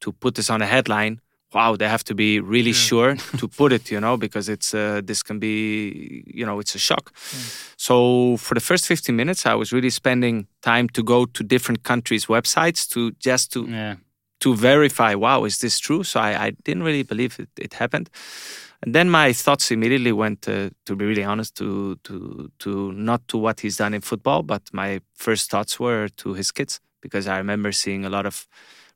to 0.00 0.12
put 0.12 0.34
this 0.34 0.50
on 0.50 0.62
a 0.62 0.66
headline, 0.66 1.20
wow, 1.52 1.76
they 1.76 1.88
have 1.88 2.04
to 2.04 2.14
be 2.14 2.38
really 2.40 2.72
sure 2.72 3.16
to 3.38 3.48
put 3.48 3.72
it, 3.72 3.90
you 3.90 4.00
know, 4.00 4.16
because 4.16 4.48
it's 4.48 4.72
uh, 4.74 5.00
this 5.04 5.22
can 5.22 5.38
be, 5.38 6.22
you 6.26 6.46
know, 6.46 6.60
it's 6.60 6.74
a 6.74 6.78
shock. 6.78 7.12
So 7.76 8.36
for 8.36 8.54
the 8.54 8.60
first 8.60 8.86
15 8.86 9.16
minutes, 9.16 9.46
I 9.46 9.54
was 9.54 9.72
really 9.72 9.90
spending 9.90 10.46
time 10.62 10.88
to 10.90 11.02
go 11.02 11.24
to 11.26 11.42
different 11.44 11.82
countries' 11.82 12.26
websites 12.26 12.88
to 12.90 13.10
just 13.18 13.52
to 13.52 13.66
Yeah. 13.66 13.96
to 14.40 14.54
verify, 14.54 15.14
wow, 15.14 15.44
is 15.44 15.58
this 15.58 15.78
true? 15.78 16.02
So 16.04 16.20
I, 16.20 16.46
I 16.46 16.50
didn't 16.64 16.82
really 16.84 17.02
believe 17.04 17.38
it, 17.42 17.48
it 17.58 17.74
happened. 17.74 18.08
And 18.82 18.94
then 18.94 19.10
my 19.10 19.32
thoughts 19.32 19.70
immediately 19.70 20.12
went, 20.12 20.48
uh, 20.48 20.70
to 20.86 20.96
be 20.96 21.04
really 21.04 21.24
honest, 21.24 21.54
to 21.56 21.96
to 22.04 22.50
to 22.60 22.92
not 22.92 23.26
to 23.28 23.36
what 23.38 23.60
he's 23.60 23.76
done 23.76 23.92
in 23.94 24.00
football, 24.00 24.42
but 24.42 24.62
my 24.72 25.00
first 25.14 25.50
thoughts 25.50 25.78
were 25.78 26.08
to 26.16 26.34
his 26.34 26.50
kids 26.50 26.80
because 27.02 27.26
I 27.28 27.36
remember 27.38 27.72
seeing 27.72 28.04
a 28.04 28.10
lot 28.10 28.24
of 28.26 28.46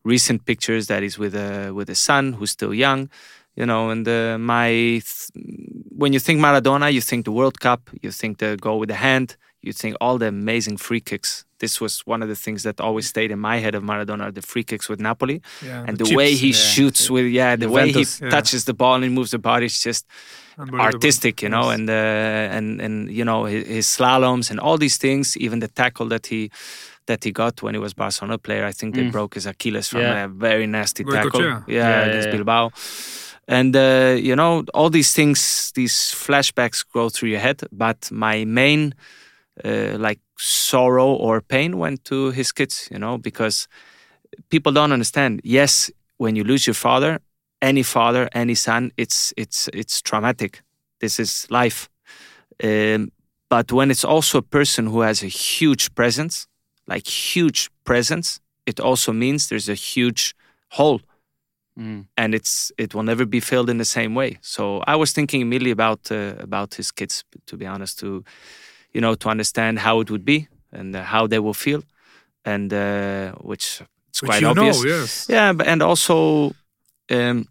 recent 0.05 0.45
pictures 0.47 0.87
that 0.87 1.03
he's 1.03 1.19
with 1.19 1.35
a 1.35 1.73
with 1.73 1.91
a 1.91 1.95
son 1.95 2.33
who's 2.35 2.51
still 2.53 2.73
young, 2.73 3.11
you 3.57 3.67
know. 3.67 3.91
And 3.91 4.09
uh, 4.09 4.39
my 4.39 4.69
th- 4.71 5.31
when 5.91 6.13
you 6.15 6.21
think 6.21 6.41
Maradona, 6.41 6.91
you 6.93 7.03
think 7.03 7.27
the 7.27 7.33
World 7.33 7.61
Cup, 7.61 7.91
you 8.03 8.11
think 8.11 8.39
the 8.39 8.57
goal 8.57 8.79
with 8.79 8.89
the 8.89 8.97
hand, 8.97 9.37
you 9.67 9.73
think 9.73 9.93
all 10.01 10.17
the 10.19 10.29
amazing 10.29 10.77
free 10.79 11.01
kicks. 11.11 11.45
This 11.59 11.81
was 11.81 11.93
one 12.13 12.21
of 12.25 12.29
the 12.29 12.41
things 12.45 12.63
that 12.63 12.81
always 12.81 13.07
stayed 13.15 13.31
in 13.31 13.39
my 13.51 13.57
head 13.65 13.75
of 13.79 13.83
Maradona: 13.83 14.33
the 14.39 14.43
free 14.43 14.65
kicks 14.71 14.87
with 14.91 15.01
Napoli 15.01 15.39
Yeah, 15.63 15.85
and 15.87 15.97
the 15.99 16.05
the 16.05 16.17
way 16.19 16.29
chips, 16.31 16.41
he 16.45 16.49
yeah. 16.49 16.73
shoots 16.75 17.03
with 17.15 17.27
yeah 17.41 17.57
the 17.65 17.69
way 17.77 17.87
he 17.93 18.05
yeah. 18.21 18.31
touches 18.35 18.63
the 18.65 18.75
ball 18.83 19.03
and 19.05 19.13
moves 19.19 19.31
the 19.31 19.39
body 19.39 19.67
is 19.67 19.79
just 19.89 20.05
artistic 20.89 21.43
you 21.43 21.49
know 21.49 21.67
Yes. 21.71 21.75
and 21.79 21.91
uh, 21.91 22.57
and 22.57 22.81
and 22.81 23.11
you 23.19 23.25
know 23.25 23.45
his, 23.45 23.67
his 23.67 23.87
slaloms 23.97 24.51
and 24.51 24.59
all 24.61 24.79
these 24.79 24.97
things 24.99 25.37
even 25.37 25.59
the 25.61 25.69
tackle 25.69 26.07
that 26.09 26.27
he 26.27 26.51
that 27.07 27.25
he 27.25 27.31
got 27.33 27.63
when 27.63 27.75
he 27.75 27.81
was 27.81 27.93
Barcelona 27.95 28.39
player 28.39 28.65
I 28.65 28.73
think 28.73 28.95
they 28.95 29.05
Mm. 29.05 29.13
broke 29.13 29.35
his 29.35 29.47
Achilles 29.47 29.89
from 29.89 30.01
Yeah. 30.01 30.25
a 30.25 30.29
very 30.29 30.67
nasty 30.67 31.05
Goicoechea. 31.05 31.23
tackle 31.23 31.43
yeah, 31.43 31.61
Yeah, 31.67 32.01
against 32.07 32.27
yeah, 32.29 32.33
yeah. 32.33 32.37
Bilbao 32.37 32.71
and 33.49 33.77
uh, 33.77 34.17
you 34.29 34.35
know 34.41 34.65
all 34.75 34.91
these 34.91 35.13
things 35.13 35.71
these 35.75 35.97
flashbacks 36.25 36.85
go 36.93 37.09
through 37.11 37.31
your 37.35 37.41
head 37.41 37.61
but 37.73 38.11
my 38.11 38.45
main 38.45 38.95
uh, 39.65 39.97
like 39.99 40.21
sorrow 40.39 41.13
or 41.13 41.41
pain 41.41 41.79
went 41.79 42.05
to 42.05 42.31
his 42.31 42.53
kids 42.53 42.89
you 42.91 42.99
know 42.99 43.19
because 43.19 43.69
people 44.51 44.73
don't 44.73 44.93
understand 44.93 45.41
yes 45.45 45.91
when 46.17 46.37
you 46.37 46.45
lose 46.45 46.67
your 46.67 46.75
father 46.75 47.21
any 47.63 47.83
father 47.83 48.29
any 48.33 48.55
son 48.55 48.91
it's 48.97 49.33
it's 49.37 49.69
it's 49.73 50.03
traumatic 50.03 50.63
this 51.01 51.21
is 51.21 51.47
life 51.51 51.89
um, 52.63 53.11
but 53.49 53.71
when 53.73 53.91
it's 53.91 54.05
also 54.05 54.39
a 54.39 54.43
person 54.43 54.87
who 54.87 55.01
has 55.01 55.23
a 55.23 55.29
huge 55.29 55.95
presence 55.95 56.47
like 56.87 57.07
huge 57.07 57.71
presence 57.85 58.41
it 58.67 58.81
also 58.81 59.13
means 59.13 59.49
there's 59.49 59.69
a 59.69 59.75
huge 59.75 60.35
hole 60.71 61.01
Mm. 61.77 62.07
and 62.17 62.35
it's 62.35 62.71
it 62.79 62.95
will 62.95 63.03
never 63.03 63.27
be 63.27 63.41
filled 63.41 63.69
in 63.69 63.79
the 63.79 63.85
same 63.85 64.15
way. 64.15 64.39
So 64.43 64.81
I 64.87 64.95
was 64.95 65.13
thinking 65.13 65.41
immediately 65.41 65.73
about 65.73 66.09
uh, 66.11 66.35
about 66.39 66.75
his 66.77 66.93
kids, 66.93 67.25
to 67.47 67.57
be 67.57 67.67
honest, 67.67 67.99
to 67.99 68.23
you 68.95 69.01
know 69.01 69.15
to 69.17 69.29
understand 69.29 69.79
how 69.79 70.01
it 70.01 70.11
would 70.11 70.25
be 70.25 70.49
and 70.73 70.95
uh, 70.97 71.03
how 71.03 71.27
they 71.29 71.39
will 71.39 71.55
feel, 71.55 71.83
and 72.45 72.73
uh, 72.73 73.33
which 73.51 73.83
it's 74.09 74.23
Which 74.23 74.31
quite 74.31 74.45
obvious. 74.45 74.83
know, 74.83 74.91
yes. 75.01 75.27
Yeah, 75.29 75.53
but, 75.53 75.67
and 75.67 75.83
also, 75.83 76.53
um, 77.11 77.47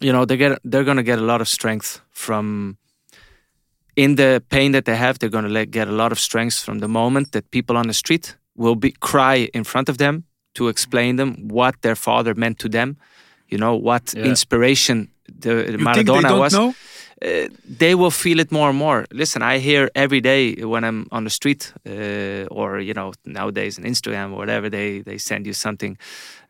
you 0.00 0.12
know, 0.12 0.24
they 0.26 0.36
get 0.36 0.58
they're 0.64 0.84
gonna 0.84 1.02
get 1.04 1.18
a 1.18 1.24
lot 1.24 1.40
of 1.40 1.48
strength 1.48 2.00
from 2.10 2.76
in 3.94 4.16
the 4.16 4.42
pain 4.48 4.72
that 4.72 4.84
they 4.84 4.96
have. 4.96 5.18
They're 5.18 5.30
gonna 5.30 5.48
let, 5.48 5.70
get 5.70 5.88
a 5.88 5.92
lot 5.92 6.12
of 6.12 6.18
strength 6.18 6.62
from 6.64 6.80
the 6.80 6.88
moment 6.88 7.32
that 7.32 7.50
people 7.50 7.76
on 7.76 7.86
the 7.86 7.94
street 7.94 8.36
will 8.56 8.76
be 8.76 8.90
cry 9.00 9.48
in 9.54 9.64
front 9.64 9.88
of 9.88 9.96
them 9.96 10.24
to 10.54 10.68
explain 10.68 11.16
them 11.16 11.48
what 11.48 11.74
their 11.82 11.96
father 11.96 12.34
meant 12.34 12.58
to 12.58 12.68
them. 12.68 12.96
You 13.48 13.58
know 13.58 13.76
what 13.76 14.14
Yeah. 14.14 14.24
inspiration 14.24 15.08
the, 15.40 15.50
You 15.72 15.78
Maradona 15.78 16.28
don't 16.28 16.38
was 16.38 16.52
know? 16.52 16.74
Uh, 17.24 17.48
they 17.78 17.94
will 17.94 18.10
feel 18.10 18.38
it 18.40 18.50
more 18.52 18.68
and 18.68 18.78
more. 18.78 19.06
Listen, 19.10 19.42
I 19.42 19.58
hear 19.58 19.90
every 19.94 20.20
day 20.20 20.54
when 20.64 20.84
I'm 20.84 21.06
on 21.10 21.24
the 21.24 21.30
street, 21.30 21.72
uh, 21.86 22.46
or 22.50 22.78
you 22.80 22.94
know 22.94 23.12
nowadays 23.24 23.78
on 23.78 23.84
Instagram 23.84 24.32
or 24.32 24.36
whatever, 24.36 24.68
they 24.70 25.00
they 25.02 25.18
send 25.18 25.46
you 25.46 25.52
something, 25.54 25.96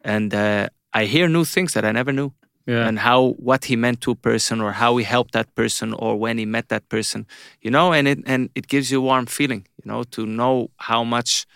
and 0.05 0.35
uh, 0.35 0.68
I 0.92 1.05
hear 1.07 1.29
new 1.29 1.44
things 1.44 1.72
that 1.72 1.85
I 1.85 1.92
never 1.92 2.12
knew, 2.12 2.31
Yeah. 2.66 2.88
and 2.88 2.98
how 2.98 3.35
what 3.38 3.64
he 3.66 3.76
meant 3.76 4.00
to 4.00 4.11
a 4.11 4.14
person, 4.16 4.61
or 4.61 4.72
how 4.72 4.96
he 4.98 5.05
helped 5.05 5.33
that 5.33 5.55
person, 5.55 5.92
or 5.94 6.18
when 6.18 6.38
he 6.38 6.46
met 6.46 6.68
that 6.68 6.88
person, 6.88 7.26
you 7.62 7.70
know, 7.70 7.92
and 7.92 8.09
it 8.09 8.18
and 8.26 8.48
it 8.55 8.66
gives 8.66 8.90
you 8.90 8.98
a 9.00 9.05
warm 9.05 9.26
feeling, 9.26 9.66
you 9.85 9.90
know, 9.92 10.05
to 10.05 10.26
know 10.26 10.70
how 10.76 11.05
much. 11.05 11.46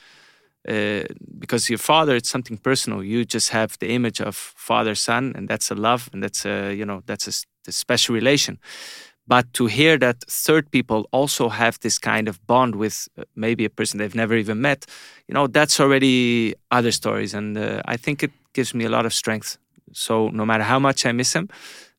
Uh, 0.69 1.05
because 1.39 1.71
your 1.71 1.79
father, 1.79 2.15
it's 2.15 2.29
something 2.29 2.59
personal. 2.59 3.03
You 3.03 3.25
just 3.25 3.49
have 3.51 3.79
the 3.79 3.89
image 3.95 4.21
of 4.21 4.37
father 4.37 4.95
son, 4.95 5.33
and 5.35 5.49
that's 5.49 5.71
a 5.71 5.75
love, 5.75 6.11
and 6.13 6.23
that's 6.23 6.45
a 6.47 6.75
you 6.75 6.85
know 6.85 7.03
that's 7.07 7.27
a, 7.29 7.33
special 7.71 8.15
relation. 8.15 8.59
But 9.27 9.53
to 9.55 9.67
hear 9.67 9.97
that 9.99 10.25
third 10.29 10.71
people 10.73 11.09
also 11.13 11.49
have 11.49 11.79
this 11.81 11.99
kind 11.99 12.29
of 12.29 12.45
bond 12.47 12.75
with 12.75 13.09
uh, 13.17 13.23
maybe 13.37 13.65
a 13.65 13.71
person 13.71 13.99
they've 13.99 14.15
never 14.15 14.35
even 14.35 14.61
met 14.61 14.87
you 15.29 15.35
know 15.35 15.47
that's 15.47 15.79
already 15.81 16.55
other 16.71 16.91
stories. 16.93 17.35
And 17.35 17.57
uh, 17.57 17.83
i 17.85 17.97
think 17.97 18.23
it 18.23 18.33
gives 18.55 18.75
me 18.75 18.85
a 18.85 18.91
lot 18.91 19.07
of 19.07 19.15
strength. 19.15 19.59
So 19.93 20.29
no 20.29 20.45
matter 20.47 20.65
how 20.65 20.79
much 20.79 21.07
i 21.07 21.13
miss 21.13 21.33
him 21.35 21.49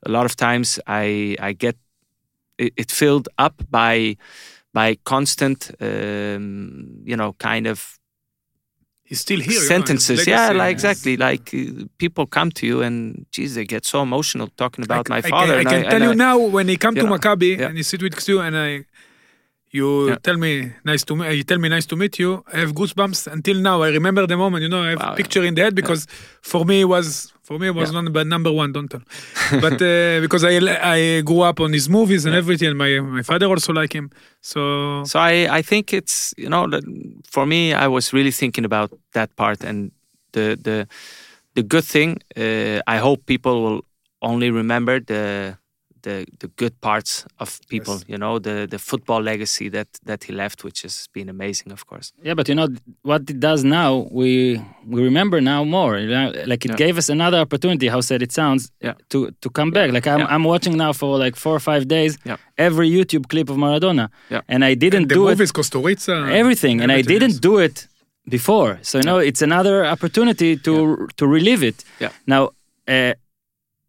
a 0.06 0.10
lot 0.12 0.26
of 0.26 0.36
times 0.36 0.80
i 0.88 1.36
i 1.40 1.54
get 1.54 1.76
it, 2.58 2.74
it 2.78 2.92
filled 2.92 3.30
up 3.38 3.56
by 3.70 4.18
by 4.74 4.98
constant 5.06 5.72
um, 5.82 7.02
you 7.06 7.16
know 7.18 7.34
kind 7.40 7.68
of 7.68 8.00
He's 9.12 9.20
still 9.28 9.42
here. 9.42 9.56
you 9.56 9.60
know, 9.60 9.74
sentences 9.76 10.20
yeah 10.26 10.52
like 10.64 10.72
exactly 10.78 11.14
like 11.28 11.46
uh, 11.54 11.84
people 12.04 12.26
come 12.38 12.50
to 12.60 12.64
you 12.72 12.78
and 12.88 13.26
geez 13.34 13.52
they 13.56 13.66
get 13.76 13.84
so 13.94 13.98
emotional 14.10 14.48
talking 14.62 14.84
about 14.86 15.10
I, 15.10 15.14
my 15.16 15.22
I 15.28 15.30
father 15.34 15.48
Can, 15.48 15.56
I 15.56 15.60
and 15.60 15.70
can 15.70 15.84
tell 15.84 16.02
and 16.02 16.04
you 16.12 16.16
now 16.28 16.38
when 16.56 16.68
he 16.72 16.78
come 16.78 16.96
to 16.96 17.04
know, 17.04 17.14
Maccabi 17.18 17.50
yeah. 17.60 17.68
and 17.68 17.76
he 17.80 17.84
sit 17.84 18.02
with 18.02 18.16
you 18.30 18.40
and 18.46 18.56
I, 18.68 18.70
you 19.78 19.88
Yeah. 20.10 20.16
tell 20.28 20.38
me 20.38 20.52
nice 20.86 21.04
to 21.06 21.16
meet. 21.18 21.36
You 21.40 21.44
tell 21.44 21.58
me 21.66 21.68
nice 21.70 21.86
to 21.88 21.96
meet 21.96 22.20
you. 22.20 22.32
I 22.54 22.58
have 22.64 22.72
goosebumps 22.74 23.28
until 23.32 23.58
now. 23.70 23.82
I 23.82 23.90
remember 23.90 24.26
the 24.28 24.38
moment. 24.38 24.62
You 24.64 24.70
know, 24.70 24.82
I 24.88 24.90
have 24.96 25.00
Wow, 25.02 25.16
picture 25.16 25.44
in 25.44 25.56
the 25.56 25.62
head 25.66 25.76
because 25.76 26.08
for 26.42 26.64
me 26.66 26.82
it 26.82 26.90
was 26.96 27.31
for 27.44 27.60
me 27.60 27.68
it 27.68 27.76
was 27.76 27.90
Yeah. 27.92 28.02
number 28.02 28.24
number 28.24 28.52
one. 28.52 28.72
Don't 28.72 28.90
tell, 28.90 29.02
but 29.62 29.74
uh, 29.82 30.20
because 30.26 30.44
I 30.44 30.54
I 30.98 31.22
grew 31.22 31.42
up 31.42 31.60
on 31.60 31.74
his 31.74 31.88
movies 31.90 32.26
and 32.26 32.36
everything. 32.36 32.70
And 32.70 32.78
my 32.78 33.00
my 33.00 33.24
father 33.24 33.48
also 33.48 33.74
like 33.74 33.94
him. 33.94 34.10
So 34.42 35.04
So 35.06 35.20
I, 35.20 35.48
I 35.60 35.62
think 35.64 35.94
it's 35.94 36.34
you 36.38 36.50
know 36.50 36.68
that 36.70 36.84
for 37.30 37.46
me 37.46 37.74
I 37.74 37.88
was 37.88 38.14
really 38.14 38.32
thinking 38.32 38.66
about 38.66 38.92
that 39.14 39.36
part 39.36 39.64
and 39.64 39.92
the 40.34 40.58
the 40.62 40.88
the 41.56 41.64
good 41.64 41.84
thing. 41.86 42.18
Uh, 42.38 42.80
I 42.88 42.98
hope 42.98 43.26
people 43.26 43.56
will 43.64 43.82
only 44.22 44.52
remember 44.52 45.00
the 45.00 45.58
the 46.04 46.26
the 46.40 46.48
good 46.62 46.74
parts 46.82 47.26
of 47.40 47.60
people. 47.70 47.94
Yes. 47.94 48.06
You 48.08 48.18
know 48.18 48.40
the 48.40 48.68
the 48.70 48.80
football 48.80 49.22
legacy 49.22 49.70
that 49.70 49.88
that 50.06 50.24
he 50.26 50.34
left, 50.34 50.64
which 50.64 50.82
has 50.84 51.08
been 51.14 51.30
amazing, 51.30 51.72
of 51.72 51.86
course. 51.86 52.12
Yeah, 52.24 52.36
but 52.36 52.48
you 52.50 52.56
know 52.56 52.68
what 53.04 53.22
it 53.30 53.40
does 53.40 53.64
now. 53.64 54.08
We 54.12 54.62
we 54.94 55.02
remember 55.04 55.42
now 55.42 55.64
more. 55.64 55.98
You 56.00 56.10
know, 56.10 56.32
like 56.46 56.66
it 56.66 56.72
Yeah. 56.72 56.86
gave 56.86 56.98
us 56.98 57.10
another 57.10 57.40
opportunity. 57.40 57.88
How 57.90 58.02
sad 58.02 58.22
it 58.22 58.32
sounds. 58.32 58.72
Yeah. 58.82 58.94
To 59.10 59.18
to 59.42 59.50
come 59.50 59.72
back. 59.72 59.92
Like 59.92 60.08
I'm 60.08 60.20
Yeah. 60.20 60.34
I'm 60.36 60.44
watching 60.44 60.78
now 60.78 60.94
for 60.94 61.18
like 61.26 61.36
four 61.36 61.54
or 61.56 61.60
five 61.72 61.84
days. 61.88 62.18
Yeah. 62.26 62.38
Every 62.58 62.90
YouTube 62.98 63.26
clip 63.28 63.50
of 63.50 63.58
Maradona. 63.58 64.10
Yeah. 64.30 64.42
And 64.48 64.64
I 64.64 64.76
didn't 64.76 65.08
the 65.10 65.16
do 65.16 65.28
it. 65.28 65.32
movies 65.32 65.52
Kusturica, 65.52 66.16
everything, 66.42 66.82
and 66.82 66.92
I 66.92 67.02
didn't 67.02 67.32
yes. 67.36 67.40
do 67.50 67.58
it 67.60 67.88
before. 68.30 68.78
So 68.82 68.98
you 69.00 69.04
know, 69.10 69.18
it's 69.30 69.42
another 69.42 69.86
opportunity 69.86 70.58
to 70.58 70.74
to 71.18 71.26
relive 71.28 71.64
it. 71.68 71.84
Yeah. 72.00 72.12
Now, 72.26 72.50
uh, 72.88 73.14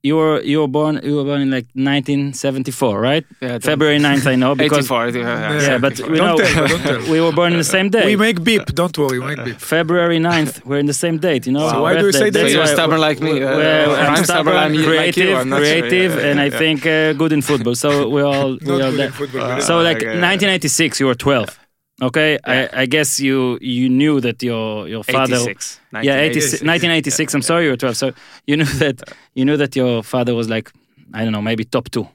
you 0.03 0.17
were 0.17 0.41
you 0.43 0.59
were 0.61 0.69
born 0.69 1.01
you 1.05 1.15
were 1.17 1.25
born 1.25 1.41
in 1.43 1.51
like 1.51 1.67
1974, 1.75 3.01
right? 3.01 3.25
Yeah, 3.41 3.59
February 3.59 3.99
9th, 4.09 4.27
I 4.27 4.35
know 4.35 4.55
because 4.55 4.87
84. 4.91 5.09
Yeah, 5.11 5.61
yeah, 5.61 5.79
but 5.79 5.99
we 6.01 6.19
know 6.19 6.37
tell, 6.39 6.99
we 7.13 7.21
were 7.21 7.33
born 7.33 7.53
in 7.53 7.59
the 7.59 7.65
same 7.77 7.89
day. 7.91 8.05
We 8.07 8.17
make 8.17 8.43
beep. 8.43 8.67
Don't 8.67 8.97
worry, 8.99 9.19
we 9.21 9.27
make 9.37 9.45
beep. 9.45 9.57
February 9.77 10.19
9th, 10.19 10.65
we're 10.65 10.79
in 10.79 10.87
the 10.87 10.93
same 11.05 11.19
date, 11.19 11.47
you 11.47 11.53
know. 11.53 11.69
So 11.71 11.83
why 11.83 11.97
do 11.97 12.07
you 12.07 12.13
say 12.13 12.31
that? 12.31 12.41
So 12.41 12.47
you're 12.49 12.67
stubborn 12.67 13.01
like 13.01 13.21
me. 13.21 13.43
Uh, 13.43 13.57
Well, 13.57 13.91
I'm, 13.93 14.17
I'm 14.17 14.25
stubborn, 14.25 14.25
stubborn, 14.25 14.57
I'm 14.57 14.75
like 14.75 14.85
creative, 14.87 15.29
you, 15.29 15.37
I'm 15.37 15.49
not 15.49 15.63
sure. 15.65 15.81
creative, 15.81 16.13
Yeah, 16.17 16.27
and 16.29 16.41
I 16.41 16.47
yeah. 16.47 16.59
think 16.59 16.87
uh, 16.87 17.13
good 17.13 17.33
in 17.33 17.43
football. 17.43 17.75
So 17.75 18.09
we 18.09 18.23
all 18.23 18.51
we 18.53 18.67
Not 18.67 18.81
all 18.83 18.91
good 18.91 18.99
there. 18.99 19.07
in 19.07 19.13
football. 19.13 19.51
Uh, 19.53 19.61
So 19.61 19.79
like 19.81 19.99
okay. 19.99 20.19
1986, 20.19 21.01
you 21.01 21.07
were 21.07 21.15
12. 21.15 21.59
Okay, 22.03 22.39
I, 22.45 22.69
I 22.83 22.87
guess 22.87 23.21
you 23.21 23.59
you 23.61 23.89
knew 23.89 24.21
that 24.21 24.43
your 24.43 24.89
your 24.89 25.05
father. 25.05 25.37
86. 25.37 25.81
Yeah, 26.03 26.19
86. 26.19 26.47
86, 26.47 26.63
1986. 26.63 27.35
I'm 27.35 27.43
sorry, 27.43 27.65
you 27.67 27.71
were 27.71 27.77
12. 27.77 27.97
So 27.97 28.13
you 28.47 28.57
knew 28.57 28.65
that 28.83 28.97
you 29.35 29.45
knew 29.45 29.57
that 29.57 29.77
your 29.77 30.03
father 30.03 30.35
was 30.35 30.49
like 30.49 30.73
I 31.15 31.23
don't 31.25 31.33
know, 31.33 31.43
maybe 31.43 31.65
top 31.65 31.91
two. 31.91 32.09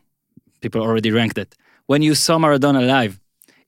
People 0.62 0.82
already 0.82 1.12
ranked 1.12 1.38
it. 1.38 1.56
When 1.86 2.02
you 2.02 2.16
saw 2.16 2.38
Maradona 2.38 2.86
live, 2.86 3.18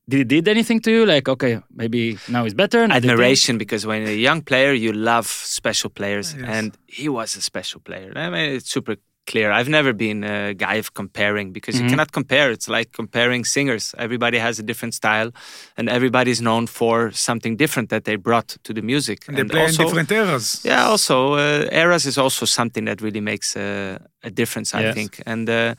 did 0.10 0.18
he 0.18 0.24
did 0.26 0.48
anything 0.48 0.82
to 0.82 0.92
you? 0.92 1.06
Like, 1.06 1.30
okay, 1.30 1.62
maybe 1.74 2.18
now 2.28 2.44
he's 2.44 2.54
better. 2.56 2.86
now 2.88 2.96
they 2.96 3.02
think- 3.02 3.12
admiration 3.14 3.58
because 3.58 3.86
when 3.86 4.02
you're 4.02 4.12
a 4.12 4.24
young 4.30 4.42
player 4.42 4.74
you 4.74 4.92
love 4.92 5.28
special 5.28 5.90
players 5.90 6.28
Yes. 6.36 6.46
and 6.56 6.78
he 6.88 7.08
was 7.08 7.36
a 7.38 7.42
special 7.42 7.80
player 7.88 8.12
i 8.16 8.30
mean 8.34 8.48
it's 8.56 8.70
super 8.78 8.96
clear. 9.32 9.48
I've 9.60 9.70
never 9.70 9.94
been 9.94 10.24
a 10.24 10.54
guy 10.66 10.76
of 10.80 10.88
comparing 10.94 11.54
because 11.54 11.76
Mhm. 11.78 11.84
you 11.84 11.90
cannot 11.92 12.12
compare. 12.12 12.48
It's 12.56 12.68
like 12.78 12.90
comparing 13.02 13.46
singers. 13.46 13.94
Everybody 13.98 14.38
has 14.40 14.60
a 14.60 14.64
different 14.64 14.94
style, 14.94 15.30
and 15.78 15.90
everybody's 15.90 16.40
known 16.42 16.68
for 16.68 17.12
something 17.14 17.58
different 17.58 17.90
that 17.90 18.04
they 18.04 18.18
brought 18.18 18.50
to 18.64 18.74
the 18.74 18.82
music. 18.82 19.20
And 19.28 19.36
they 19.38 19.44
play 19.46 19.62
also, 19.62 19.84
in 19.84 19.88
different 19.88 20.12
eras. 20.12 20.62
yeah, 20.64 20.92
also 20.92 21.16
uh, 21.34 21.82
eras 21.84 22.06
is 22.06 22.18
also 22.18 22.46
something 22.46 22.86
that 22.88 23.02
really 23.02 23.22
makes 23.22 23.56
uh, 23.56 23.98
a 24.24 24.30
difference, 24.30 24.78
I 24.80 24.84
Yes. 24.84 24.94
think. 24.96 25.12
And 25.26 25.50
uh, 25.50 25.74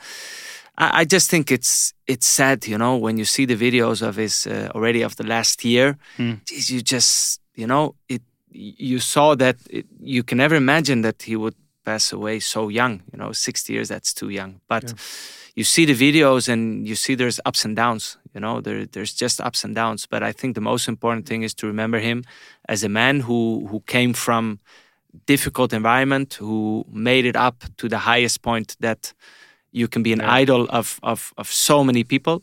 I, 0.78 1.00
I 1.02 1.04
just 1.04 1.30
think 1.30 1.50
it's 1.50 1.92
it's 2.06 2.26
sad, 2.26 2.66
you 2.66 2.76
know, 2.78 2.96
when 3.04 3.16
you 3.18 3.24
see 3.24 3.46
the 3.46 3.56
videos 3.56 4.02
of 4.02 4.16
his 4.16 4.46
uh, 4.46 4.52
already 4.74 5.04
of 5.04 5.14
the 5.16 5.24
last 5.26 5.64
year. 5.64 5.96
Mm. 6.18 6.38
geez, 6.46 6.68
you 6.70 6.80
just 6.82 7.40
you 7.54 7.66
know 7.66 7.94
it. 8.08 8.22
You 8.52 8.98
saw 8.98 9.36
that 9.36 9.56
it, 9.70 9.86
you 10.14 10.22
can 10.24 10.38
never 10.38 10.56
imagine 10.56 11.02
that 11.02 11.22
he 11.22 11.36
would 11.36 11.54
pass 11.84 12.12
away 12.12 12.40
so 12.40 12.68
young. 12.68 13.02
You 13.12 13.18
know, 13.18 13.32
sixty 13.32 13.72
years 13.72 13.88
that's 13.88 14.12
too 14.14 14.28
young. 14.30 14.60
But 14.68 14.84
Yeah. 14.84 14.94
you 15.56 15.64
see 15.64 15.84
the 15.86 15.94
videos 15.94 16.48
and 16.48 16.86
you 16.88 16.94
see 16.94 17.14
there's 17.16 17.40
ups 17.44 17.64
and 17.64 17.76
downs. 17.76 18.18
You 18.34 18.40
know, 18.40 18.60
there 18.60 18.86
there's 18.86 19.14
just 19.14 19.40
ups 19.40 19.64
and 19.64 19.74
downs. 19.74 20.06
But 20.06 20.22
I 20.22 20.32
think 20.32 20.54
the 20.54 20.60
most 20.60 20.88
important 20.88 21.26
thing 21.26 21.42
is 21.44 21.54
to 21.54 21.66
remember 21.66 21.98
him 22.00 22.22
as 22.68 22.84
a 22.84 22.88
man 22.88 23.20
who 23.20 23.66
who 23.70 23.80
came 23.86 24.12
from 24.14 24.58
difficult 25.26 25.72
environment, 25.72 26.34
who 26.34 26.84
made 26.92 27.24
it 27.26 27.36
up 27.36 27.64
to 27.76 27.88
the 27.88 27.98
highest 27.98 28.42
point 28.42 28.76
that 28.80 29.12
you 29.72 29.88
can 29.88 30.02
be 30.02 30.12
an 30.12 30.20
Yeah. 30.20 30.42
idol 30.42 30.66
of, 30.70 30.98
of 31.02 31.32
of 31.36 31.48
so 31.48 31.84
many 31.84 32.04
people. 32.04 32.42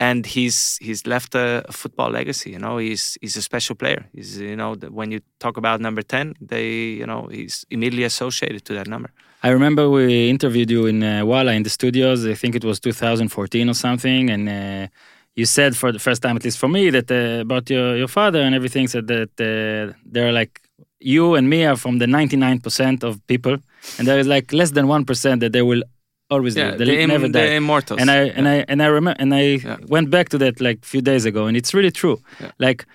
And 0.00 0.26
he's 0.26 0.78
he's 0.80 1.06
left 1.06 1.34
a, 1.34 1.64
football 1.70 2.10
legacy. 2.10 2.50
You 2.50 2.58
know, 2.58 2.78
he's 2.78 3.16
he's 3.20 3.36
a 3.36 3.42
special 3.42 3.76
player. 3.76 4.06
He's 4.12 4.40
you 4.40 4.56
know 4.56 4.74
when 4.90 5.12
you 5.12 5.20
talk 5.38 5.56
about 5.56 5.80
number 5.80 6.02
ten, 6.02 6.34
they 6.40 6.68
you 7.00 7.06
know 7.06 7.28
he's 7.30 7.64
immediately 7.70 8.04
associated 8.04 8.64
to 8.64 8.74
that 8.74 8.88
number. 8.88 9.10
I 9.44 9.50
remember 9.50 9.90
we 9.90 10.30
interviewed 10.30 10.70
you 10.70 10.86
in 10.86 11.02
uh, 11.02 11.24
Walla 11.24 11.52
in 11.52 11.62
the 11.62 11.70
studios. 11.70 12.26
I 12.26 12.34
think 12.34 12.54
it 12.54 12.64
was 12.64 12.80
2014 12.80 13.68
or 13.68 13.74
something, 13.74 14.30
and 14.30 14.48
uh, 14.48 14.88
you 15.36 15.46
said 15.46 15.76
for 15.76 15.92
the 15.92 15.98
first 15.98 16.22
time, 16.22 16.36
at 16.36 16.44
least 16.44 16.58
for 16.58 16.68
me, 16.68 16.90
that 16.90 17.10
uh, 17.10 17.42
about 17.42 17.68
your 17.70 17.96
your 17.96 18.08
father 18.08 18.40
and 18.40 18.54
everything. 18.54 18.88
Said 18.88 19.06
that 19.08 19.32
uh, 19.38 19.92
they're 20.04 20.32
like 20.32 20.62
you 20.98 21.34
and 21.34 21.48
me 21.50 21.66
are 21.66 21.76
from 21.76 21.98
the 21.98 22.06
99% 22.06 23.04
of 23.04 23.24
people, 23.26 23.58
and 23.98 24.08
there 24.08 24.18
is 24.18 24.26
like 24.26 24.52
less 24.52 24.70
than 24.70 24.88
one 24.88 25.04
percent 25.04 25.40
that 25.40 25.52
they 25.52 25.62
will 25.62 25.82
always 26.30 26.56
Yeah, 26.56 26.70
live. 26.70 26.78
They 26.78 26.84
the, 26.86 27.00
im- 27.02 27.08
never 27.10 27.28
the 27.28 27.32
die. 27.38 27.54
immortals. 27.56 28.00
and 28.00 28.10
I 28.10 28.18
and 28.38 28.46
I 28.48 28.64
and 28.68 28.82
I 28.82 28.86
remember 28.86 29.16
and 29.22 29.34
I 29.34 29.42
Yeah. 29.64 29.76
went 29.88 30.10
back 30.10 30.28
to 30.30 30.38
that 30.38 30.60
like 30.60 30.78
a 30.82 30.86
few 30.86 31.00
days 31.02 31.24
ago, 31.24 31.46
and 31.46 31.56
it's 31.56 31.72
really 31.74 31.90
true. 31.90 32.16
Yeah. 32.40 32.50
Like 32.58 32.86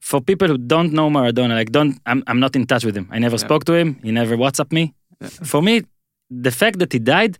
for 0.00 0.20
people 0.20 0.48
who 0.48 0.58
don't 0.58 0.92
know 0.92 1.08
Maradona, 1.10 1.54
like 1.54 1.70
don't 1.72 1.98
I'm 2.06 2.22
I'm 2.26 2.40
not 2.40 2.54
in 2.56 2.66
touch 2.66 2.84
with 2.84 2.96
him. 2.96 3.06
I 3.10 3.18
never 3.18 3.36
Yeah. 3.36 3.46
spoke 3.46 3.64
to 3.66 3.74
him. 3.74 3.88
He 4.02 4.10
never 4.12 4.36
WhatsApp 4.36 4.70
me. 4.72 4.84
Yeah. 5.20 5.28
For 5.52 5.62
me, 5.62 5.82
the 6.30 6.50
fact 6.50 6.78
that 6.80 6.92
he 6.92 6.98
died 6.98 7.38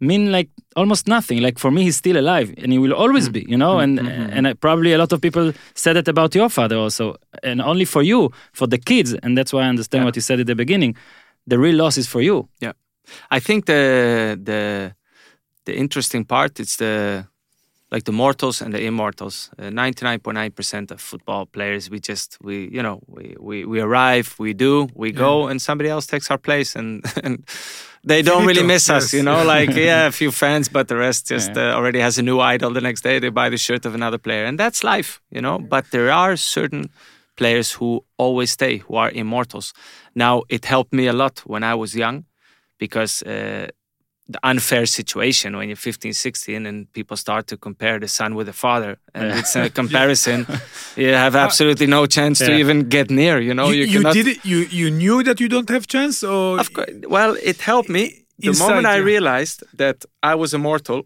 mean 0.00 0.30
like 0.30 0.48
almost 0.76 1.08
nothing. 1.08 1.42
Like 1.42 1.58
for 1.58 1.70
me, 1.72 1.82
he's 1.82 1.96
still 1.96 2.16
alive, 2.16 2.48
and 2.62 2.72
he 2.72 2.78
will 2.78 2.94
always 2.94 3.28
Mm. 3.28 3.32
be. 3.32 3.40
You 3.52 3.56
know, 3.56 3.78
and 3.84 3.98
Mhm. 3.98 4.36
and 4.36 4.46
I, 4.48 4.52
probably 4.54 4.92
a 4.92 4.98
lot 4.98 5.12
of 5.12 5.20
people 5.20 5.52
said 5.74 5.94
that 5.96 6.06
about 6.08 6.34
your 6.34 6.48
father 6.48 6.76
also, 6.76 7.16
and 7.42 7.60
only 7.60 7.84
for 7.84 8.02
you, 8.02 8.30
for 8.52 8.68
the 8.68 8.78
kids, 8.78 9.10
and 9.22 9.36
that's 9.36 9.52
why 9.52 9.62
I 9.66 9.68
understand 9.68 10.00
Yeah. 10.02 10.06
what 10.08 10.16
you 10.16 10.22
said 10.22 10.38
at 10.40 10.46
the 10.46 10.54
beginning. 10.54 10.94
The 11.50 11.58
real 11.58 11.76
loss 11.76 11.96
is 11.98 12.06
for 12.06 12.20
you. 12.22 12.48
I 13.30 13.40
think 13.40 13.66
the 13.66 14.38
the 14.42 14.94
the 15.64 15.76
interesting 15.76 16.24
part 16.24 16.58
is 16.60 16.76
the 16.76 17.26
like 17.90 18.04
the 18.04 18.12
mortals 18.12 18.60
and 18.62 18.72
the 18.74 18.80
immortals. 18.84 19.50
Ninety 19.58 20.04
nine 20.04 20.18
point 20.20 20.34
nine 20.34 20.50
percent 20.50 20.90
of 20.90 21.00
football 21.00 21.46
players, 21.46 21.90
we 21.90 21.98
just 22.00 22.36
we 22.42 22.68
you 22.72 22.82
know 22.82 23.00
we 23.06 23.34
we, 23.40 23.64
we 23.64 23.80
arrive, 23.80 24.34
we 24.38 24.52
do, 24.54 24.88
we 24.94 25.12
go, 25.12 25.48
and 25.48 25.60
somebody 25.60 25.88
else 25.90 26.06
takes 26.06 26.30
our 26.30 26.38
place, 26.38 26.76
and, 26.76 27.04
and 27.24 27.44
they 28.04 28.22
don't 28.22 28.46
really 28.46 28.62
miss 28.62 28.88
us. 28.90 29.12
You 29.14 29.22
know, 29.22 29.44
like 29.44 29.74
yeah, 29.74 30.06
a 30.06 30.12
few 30.12 30.30
fans, 30.30 30.68
but 30.68 30.88
the 30.88 30.96
rest 30.96 31.28
just 31.28 31.56
Yeah. 31.56 31.70
uh, 31.72 31.76
already 31.76 32.00
has 32.00 32.18
a 32.18 32.22
new 32.22 32.40
idol. 32.40 32.72
The 32.72 32.80
next 32.80 33.02
day 33.02 33.18
they 33.20 33.30
buy 33.30 33.48
the 33.50 33.58
shirt 33.58 33.86
of 33.86 33.94
another 33.94 34.18
player, 34.18 34.44
and 34.44 34.58
that's 34.58 34.82
life. 34.84 35.20
You 35.30 35.40
know, 35.40 35.58
but 35.58 35.90
there 35.90 36.10
are 36.12 36.36
certain 36.36 36.90
players 37.36 37.72
who 37.80 38.04
always 38.16 38.50
stay, 38.50 38.78
who 38.78 38.96
are 38.96 39.10
immortals. 39.14 39.72
Now 40.14 40.42
it 40.48 40.64
helped 40.66 40.92
me 40.92 41.08
a 41.08 41.12
lot 41.12 41.40
when 41.46 41.62
I 41.62 41.74
was 41.74 41.94
young 41.94 42.24
because 42.78 43.22
uh, 43.26 43.66
the 44.30 44.38
unfair 44.42 44.86
situation 44.86 45.56
when 45.56 45.68
you're 45.68 45.76
15 45.76 46.12
16 46.12 46.66
and 46.66 46.86
people 46.92 47.16
start 47.16 47.46
to 47.46 47.56
compare 47.56 47.98
the 47.98 48.08
son 48.08 48.34
with 48.34 48.46
the 48.46 48.52
father 48.52 48.98
and 49.14 49.24
Yeah. 49.28 49.38
it's 49.38 49.56
a 49.66 49.70
comparison 49.70 50.46
you 50.96 51.14
have 51.14 51.34
absolutely 51.34 51.86
no 51.86 52.06
chance 52.06 52.44
to 52.46 52.52
even 52.52 52.88
get 52.88 53.10
near 53.10 53.40
you 53.40 53.54
know 53.54 53.70
you, 53.70 53.84
you 53.84 53.98
cannot- 54.00 54.14
did 54.14 54.26
it. 54.26 54.38
You 54.44 54.58
you 54.70 54.90
knew 54.90 55.22
that 55.22 55.40
you 55.40 55.48
don't 55.48 55.68
have 55.70 55.86
chance, 55.86 56.16
or 56.26 56.60
of 56.60 56.68
course 56.74 56.90
well 57.08 57.36
it 57.42 57.60
helped 57.62 57.88
me 57.88 58.02
the 58.38 58.48
Inside, 58.48 58.66
moment 58.68 58.86
i 58.86 58.96
yeah. 58.98 59.04
realized 59.12 59.58
that 59.78 59.96
i 60.22 60.34
was 60.42 60.52
immortal 60.52 61.00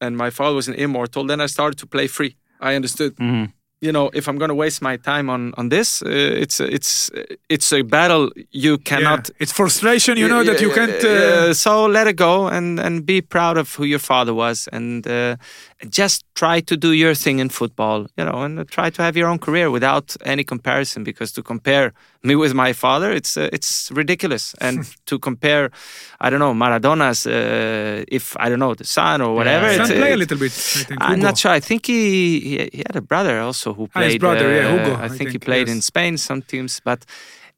and 0.00 0.16
my 0.16 0.30
father 0.30 0.54
was 0.56 0.68
an 0.68 0.74
immortal 0.74 1.22
then 1.26 1.40
i 1.40 1.48
started 1.48 1.78
to 1.78 1.86
play 1.86 2.06
free 2.08 2.32
i 2.68 2.74
understood 2.76 3.12
Mhm. 3.16 3.52
You 3.80 3.92
know 3.92 4.10
if 4.14 4.28
i'm 4.28 4.38
going 4.38 4.48
to 4.48 4.54
waste 4.54 4.80
my 4.82 4.96
time 4.96 5.28
on 5.28 5.52
on 5.56 5.68
this 5.68 6.02
uh, 6.02 6.08
it's 6.42 6.60
it's 6.60 7.10
it's 7.48 7.72
a 7.72 7.82
battle 7.82 8.30
you 8.50 8.78
cannot 8.78 9.28
Yeah. 9.28 9.42
It's 9.42 9.52
frustration. 9.52 10.16
You 10.16 10.28
know 10.28 10.42
that 10.44 10.60
you 10.60 10.70
can't. 10.72 11.02
Uh, 11.04 11.54
so 11.54 11.86
let 11.86 12.06
it 12.06 12.16
go 12.16 12.48
and 12.48 12.78
and 12.80 13.04
be 13.04 13.20
proud 13.20 13.56
of 13.58 13.74
who 13.76 13.84
your 13.84 14.00
father 14.00 14.32
was 14.34 14.68
and 14.72 15.06
uh, 15.06 15.36
just 15.88 16.24
try 16.34 16.60
to 16.60 16.76
do 16.76 16.92
your 16.92 17.14
thing 17.14 17.38
in 17.40 17.48
football 17.48 18.06
you 18.16 18.24
know 18.24 18.42
and 18.42 18.66
try 18.68 18.90
to 18.90 19.02
have 19.02 19.16
your 19.16 19.28
own 19.28 19.38
career 19.38 19.70
without 19.70 20.16
any 20.24 20.44
comparison 20.44 21.04
because 21.04 21.32
to 21.32 21.42
compare 21.42 21.92
me 22.22 22.34
with 22.36 22.54
my 22.54 22.72
father 22.72 23.10
it's 23.12 23.36
uh, 23.36 23.48
it's 23.52 23.90
ridiculous 23.90 24.54
and 24.60 24.76
to 25.06 25.18
compare 25.18 25.70
i 26.20 26.30
don't 26.30 26.38
know 26.38 26.54
maradona's 26.54 27.26
uh, 27.26 28.04
if 28.08 28.36
i 28.38 28.48
don't 28.48 28.60
know 28.60 28.74
the 28.74 28.84
son 28.84 29.20
or 29.20 29.34
whatever 29.34 29.66
Yeah. 29.66 29.84
Son 29.84 29.96
play 29.96 30.12
a 30.12 30.16
little 30.16 30.38
bit. 30.38 30.52
I 30.52 30.84
think. 30.88 30.98
I'm 31.00 31.20
not 31.20 31.36
sure. 31.38 31.52
I 31.56 31.60
think 31.60 31.86
he, 31.86 32.40
he 32.40 32.56
he 32.72 32.78
had 32.86 32.96
a 32.96 33.00
brother 33.12 33.40
also 33.40 33.72
who 33.74 33.84
Ah, 33.84 33.98
played. 33.98 34.10
his 34.12 34.18
brother, 34.18 34.48
yeah, 34.54 34.68
uh, 34.68 34.72
Hugo, 34.76 34.92
I, 35.02 35.04
I 35.04 35.08
think, 35.08 35.30
he 35.30 35.38
think, 35.38 35.44
played 35.44 35.68
in. 35.68 35.80
Spain 35.82 36.16
some 36.18 36.40
teams, 36.42 36.80
but 36.84 37.00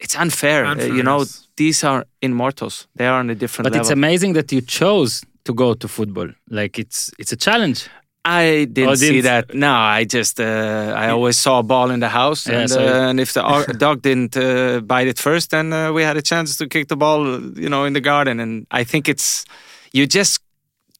it's 0.05 0.16
unfair. 0.24 0.64
Uh, 0.64 0.70
Unfair, 0.72 0.94
you 0.98 1.02
know, 1.02 1.18
yes. 1.20 1.48
these 1.57 1.79
are 1.90 2.05
immortals. 2.20 2.87
They 2.98 3.07
are 3.07 3.18
on 3.20 3.31
a 3.31 3.35
different 3.35 3.64
But 3.66 3.72
level. 3.72 3.83
it's 3.83 3.90
amazing 4.00 4.35
that 4.35 4.48
you 4.52 4.61
chose 4.81 5.12
to 5.44 5.52
go 5.55 5.74
to 5.74 5.87
football. 5.88 6.29
Like 6.50 6.74
it's 6.83 7.11
it's 7.18 7.33
a 7.33 7.37
challenge. 7.46 7.79
I 8.28 8.66
didn't 8.72 8.90
Oh, 8.90 8.94
see 8.96 9.08
didn't- 9.22 9.24
that. 9.24 9.54
No, 9.54 9.72
I 9.72 10.04
just 10.04 10.40
uh, 10.40 10.92
I 10.96 11.10
always 11.10 11.38
saw 11.38 11.58
a 11.58 11.62
ball 11.62 11.90
in 11.90 12.00
the 12.00 12.08
house, 12.08 12.46
Yeah, 12.50 12.60
and, 12.60 12.70
so- 12.70 12.80
uh, 12.80 13.08
and 13.10 13.20
if 13.20 13.32
the 13.32 13.42
dog 13.78 14.02
didn't 14.02 14.36
uh, 14.36 14.80
bite 14.80 15.06
it 15.08 15.18
first, 15.18 15.50
then 15.50 15.72
uh, 15.72 15.92
we 15.92 16.02
had 16.02 16.16
a 16.16 16.22
chance 16.22 16.56
to 16.56 16.66
kick 16.66 16.88
the 16.88 16.96
ball, 16.96 17.40
you 17.58 17.68
know, 17.68 17.84
in 17.86 17.92
the 17.92 18.00
garden. 18.00 18.40
And 18.40 18.66
I 18.80 18.84
think 18.84 19.08
it's 19.08 19.44
you 19.92 20.06
just 20.06 20.40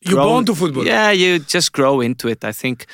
You're 0.09 0.23
born 0.23 0.45
to 0.45 0.55
football. 0.55 0.87
Yeah, 0.87 1.11
you 1.11 1.39
just 1.41 1.73
grow 1.73 2.01
into 2.01 2.29
it. 2.29 2.45
I 2.45 2.53
think 2.53 2.87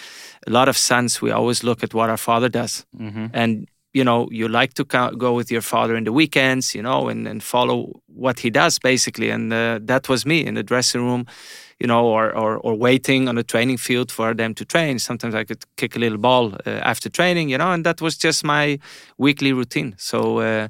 a 0.46 0.50
lot 0.50 0.68
of 0.68 0.76
sons 0.76 1.20
we 1.22 1.30
always 1.30 1.62
look 1.62 1.82
at 1.82 1.92
what 1.94 2.08
our 2.10 2.16
father 2.18 2.48
does, 2.48 2.84
Mhm. 2.98 3.30
and 3.34 3.66
you 3.92 4.04
know 4.04 4.28
you 4.30 4.48
like 4.48 4.72
to 4.74 4.84
go 5.18 5.34
with 5.36 5.50
your 5.50 5.62
father 5.62 5.96
in 5.96 6.04
the 6.04 6.12
weekends, 6.12 6.74
you 6.74 6.82
know, 6.82 7.08
and, 7.08 7.28
and 7.28 7.42
follow 7.42 8.00
what 8.06 8.40
he 8.40 8.50
does 8.50 8.78
basically. 8.78 9.30
And 9.30 9.52
uh, 9.52 9.78
that 9.86 10.08
was 10.08 10.24
me 10.24 10.44
in 10.46 10.54
the 10.54 10.62
dressing 10.62 11.04
room, 11.04 11.24
you 11.78 11.86
know, 11.86 12.04
or, 12.06 12.32
or 12.34 12.56
or 12.58 12.74
waiting 12.78 13.28
on 13.28 13.34
the 13.34 13.42
training 13.44 13.78
field 13.78 14.10
for 14.10 14.34
them 14.34 14.54
to 14.54 14.64
train. 14.64 14.98
Sometimes 14.98 15.34
I 15.34 15.44
could 15.44 15.64
kick 15.76 15.96
a 15.96 15.98
little 15.98 16.18
ball 16.18 16.54
uh, 16.66 16.70
after 16.90 17.10
training, 17.10 17.50
you 17.50 17.58
know, 17.58 17.72
and 17.72 17.84
that 17.84 18.00
was 18.00 18.16
just 18.24 18.44
my 18.44 18.78
weekly 19.18 19.52
routine. 19.52 19.94
So 19.98 20.38
uh, 20.38 20.68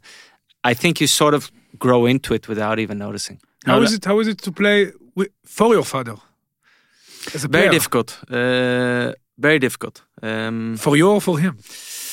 I 0.70 0.74
think 0.74 1.00
you 1.00 1.06
sort 1.06 1.34
of 1.34 1.50
grow 1.78 2.06
into 2.06 2.34
it 2.34 2.48
without 2.48 2.78
even 2.78 2.98
noticing. 2.98 3.38
How 3.66 3.76
No, 3.78 3.82
is 3.84 3.92
it? 3.92 4.04
How 4.04 4.20
is 4.20 4.26
it 4.26 4.38
to 4.42 4.50
play 4.52 4.92
with, 5.14 5.28
for 5.44 5.72
your 5.74 5.84
father? 5.84 6.16
As 7.34 7.44
a 7.44 7.48
Very 7.48 7.68
player? 7.68 7.70
difficult. 7.70 8.18
Uh, 8.30 9.12
very 9.38 9.58
difficult. 9.58 10.02
Um, 10.22 10.76
For 10.76 10.96
you 10.96 11.08
or 11.10 11.20
for 11.20 11.38
him, 11.38 11.56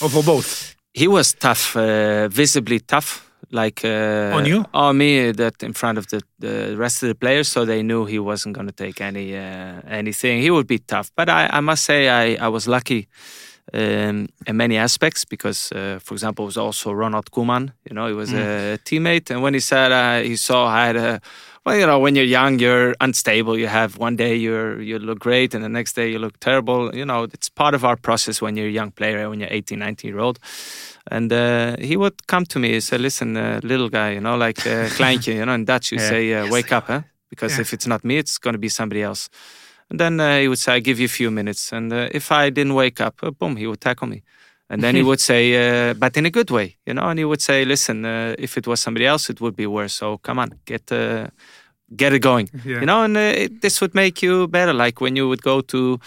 or 0.01 0.09
for 0.09 0.23
both? 0.23 0.75
He 0.93 1.07
was 1.07 1.33
tough, 1.33 1.75
uh, 1.75 2.27
visibly 2.27 2.79
tough. 2.79 3.25
Like 3.51 3.83
uh, 3.83 4.31
On 4.35 4.45
you? 4.45 4.63
on 4.75 4.97
me, 4.97 5.31
that 5.31 5.63
in 5.63 5.73
front 5.73 5.97
of 5.97 6.05
the, 6.07 6.21
the 6.37 6.75
rest 6.77 7.01
of 7.01 7.09
the 7.09 7.15
players, 7.15 7.47
so 7.47 7.65
they 7.65 7.81
knew 7.81 8.05
he 8.05 8.19
wasn't 8.19 8.53
going 8.55 8.67
to 8.67 8.73
take 8.73 9.01
any 9.01 9.35
uh, 9.35 9.81
anything. 9.87 10.41
He 10.41 10.51
would 10.51 10.67
be 10.67 10.77
tough, 10.77 11.09
but 11.15 11.29
I, 11.29 11.49
I 11.51 11.59
must 11.59 11.83
say 11.83 12.09
I, 12.09 12.45
I 12.45 12.47
was 12.47 12.67
lucky 12.67 13.07
um, 13.73 14.27
in 14.45 14.55
many 14.55 14.77
aspects 14.77 15.25
because, 15.25 15.71
uh, 15.71 15.97
for 15.99 16.13
example, 16.13 16.45
it 16.45 16.47
was 16.47 16.57
also 16.57 16.91
Ronald 16.91 17.31
Koeman. 17.31 17.71
You 17.89 17.95
know, 17.95 18.05
he 18.07 18.13
was 18.13 18.31
a 18.33 18.77
teammate, 18.85 19.31
and 19.31 19.41
when 19.41 19.55
he 19.55 19.59
said 19.59 19.91
uh, 19.91 20.21
he 20.21 20.35
saw 20.35 20.67
I 20.67 20.85
had 20.85 20.95
a 20.95 21.21
well, 21.65 21.77
you 21.77 21.85
know, 21.85 21.99
when 21.99 22.15
you're 22.15 22.25
young, 22.25 22.59
you're 22.59 22.95
unstable. 23.01 23.57
You 23.57 23.67
have 23.67 23.97
one 23.97 24.15
day 24.15 24.35
you're 24.35 24.81
you 24.81 24.97
look 24.99 25.19
great, 25.19 25.53
and 25.53 25.63
the 25.63 25.69
next 25.69 25.93
day 25.93 26.09
you 26.09 26.19
look 26.19 26.39
terrible. 26.39 26.95
You 26.95 27.05
know, 27.05 27.23
it's 27.23 27.49
part 27.49 27.73
of 27.75 27.83
our 27.83 27.95
process 27.95 28.41
when 28.41 28.55
you're 28.57 28.67
a 28.67 28.71
young 28.71 28.91
player, 28.91 29.29
when 29.29 29.39
you're 29.39 29.49
18, 29.51 29.79
19 29.79 30.09
year 30.11 30.19
old. 30.19 30.39
And 31.11 31.31
uh, 31.33 31.75
he 31.79 31.97
would 31.97 32.27
come 32.27 32.45
to 32.45 32.59
me 32.59 32.73
and 32.73 32.83
say, 32.83 32.97
"Listen, 32.97 33.35
uh, 33.37 33.59
little 33.63 33.89
guy, 33.89 34.11
you 34.13 34.21
know, 34.21 34.37
like 34.37 34.65
uh, 34.65 34.89
kleintje, 34.97 35.33
you 35.35 35.45
know, 35.45 35.53
in 35.53 35.65
Dutch 35.65 35.91
you 35.91 35.99
Yeah. 35.99 36.09
say, 36.09 36.33
uh, 36.33 36.47
wake 36.47 36.71
up, 36.71 36.85
huh? 36.87 37.01
Because 37.29 37.55
Yeah. 37.57 37.61
if 37.61 37.73
it's 37.73 37.87
not 37.87 38.03
me, 38.03 38.17
it's 38.17 38.37
going 38.39 38.53
to 38.55 38.59
be 38.59 38.69
somebody 38.69 39.01
else." 39.03 39.29
And 39.89 39.99
then 39.99 40.19
uh, 40.19 40.37
he 40.39 40.47
would 40.47 40.59
say, 40.59 40.73
"I 40.75 40.79
give 40.79 40.99
you 40.99 41.05
a 41.05 41.09
few 41.17 41.31
minutes," 41.31 41.73
and 41.73 41.91
uh, 41.93 42.07
if 42.11 42.31
I 42.31 42.49
didn't 42.51 42.75
wake 42.75 43.01
up, 43.01 43.15
uh, 43.23 43.31
boom, 43.31 43.55
he 43.57 43.67
would 43.67 43.81
tackle 43.81 44.07
me. 44.07 44.21
And 44.69 44.83
then 44.83 44.95
he 44.95 45.01
would 45.01 45.19
say, 45.19 45.89
uh, 45.89 45.93
but 45.95 46.15
in 46.15 46.25
a 46.25 46.29
good 46.29 46.51
way, 46.51 46.77
you 46.85 46.93
know, 46.93 47.09
and 47.09 47.17
he 47.17 47.25
would 47.25 47.41
say, 47.41 47.65
listen, 47.65 48.05
uh, 48.05 48.35
if 48.37 48.55
it 48.55 48.67
was 48.67 48.79
somebody 48.79 49.05
else, 49.05 49.29
it 49.29 49.41
would 49.41 49.55
be 49.55 49.65
worse. 49.65 49.93
So 49.93 50.19
come 50.19 50.37
on, 50.37 50.59
get, 50.65 50.91
uh, 50.91 51.27
get 51.95 52.13
it 52.13 52.19
going. 52.19 52.49
Yeah. 52.65 52.79
You 52.79 52.85
know, 52.85 53.03
and 53.03 53.17
uh, 53.17 53.43
it, 53.43 53.61
this 53.61 53.81
would 53.81 53.93
make 53.95 54.21
you 54.21 54.47
better. 54.47 54.73
Like 54.73 55.01
when 55.01 55.15
you 55.15 55.27
would 55.27 55.41
go 55.41 55.61
to, 55.61 55.99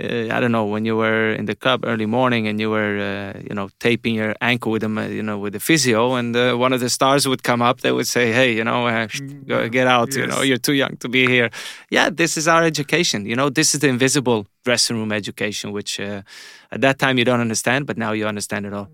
uh, 0.00 0.34
I 0.36 0.40
don't 0.40 0.52
know, 0.52 0.64
when 0.64 0.84
you 0.84 0.96
were 0.96 1.32
in 1.32 1.46
the 1.46 1.54
club 1.54 1.84
early 1.84 2.06
morning 2.06 2.46
and 2.48 2.60
you 2.60 2.70
were, 2.70 2.98
uh, 2.98 3.40
you 3.40 3.54
know, 3.54 3.68
taping 3.78 4.14
your 4.14 4.34
ankle 4.40 4.72
with 4.72 4.82
them, 4.82 4.98
uh, 4.98 5.06
you 5.06 5.22
know, 5.22 5.38
with 5.38 5.52
the 5.52 5.60
physio, 5.60 6.14
and 6.14 6.36
uh, 6.36 6.54
one 6.54 6.72
of 6.72 6.80
the 6.80 6.88
stars 6.90 7.26
would 7.26 7.42
come 7.42 7.62
up. 7.62 7.80
They 7.80 7.92
would 7.92 8.06
say, 8.06 8.32
"Hey, 8.32 8.54
you 8.54 8.64
know, 8.64 8.86
uh, 8.86 9.06
sh- 9.08 9.20
go, 9.46 9.68
get 9.68 9.86
out. 9.86 10.14
You 10.14 10.26
know, 10.26 10.42
you're 10.42 10.58
too 10.58 10.74
young 10.74 10.96
to 10.98 11.08
be 11.08 11.26
here." 11.26 11.50
Yeah, 11.90 12.10
this 12.10 12.36
is 12.36 12.46
our 12.48 12.62
education. 12.64 13.26
You 13.26 13.36
know, 13.36 13.50
this 13.50 13.74
is 13.74 13.80
the 13.80 13.88
invisible 13.88 14.46
dressing 14.64 14.96
room 14.96 15.12
education, 15.12 15.72
which 15.72 16.00
uh, 16.00 16.22
at 16.72 16.80
that 16.80 16.98
time 16.98 17.18
you 17.18 17.24
don't 17.24 17.40
understand, 17.40 17.86
but 17.86 17.96
now 17.96 18.12
you 18.12 18.26
understand 18.26 18.66
it 18.66 18.72
all. 18.72 18.88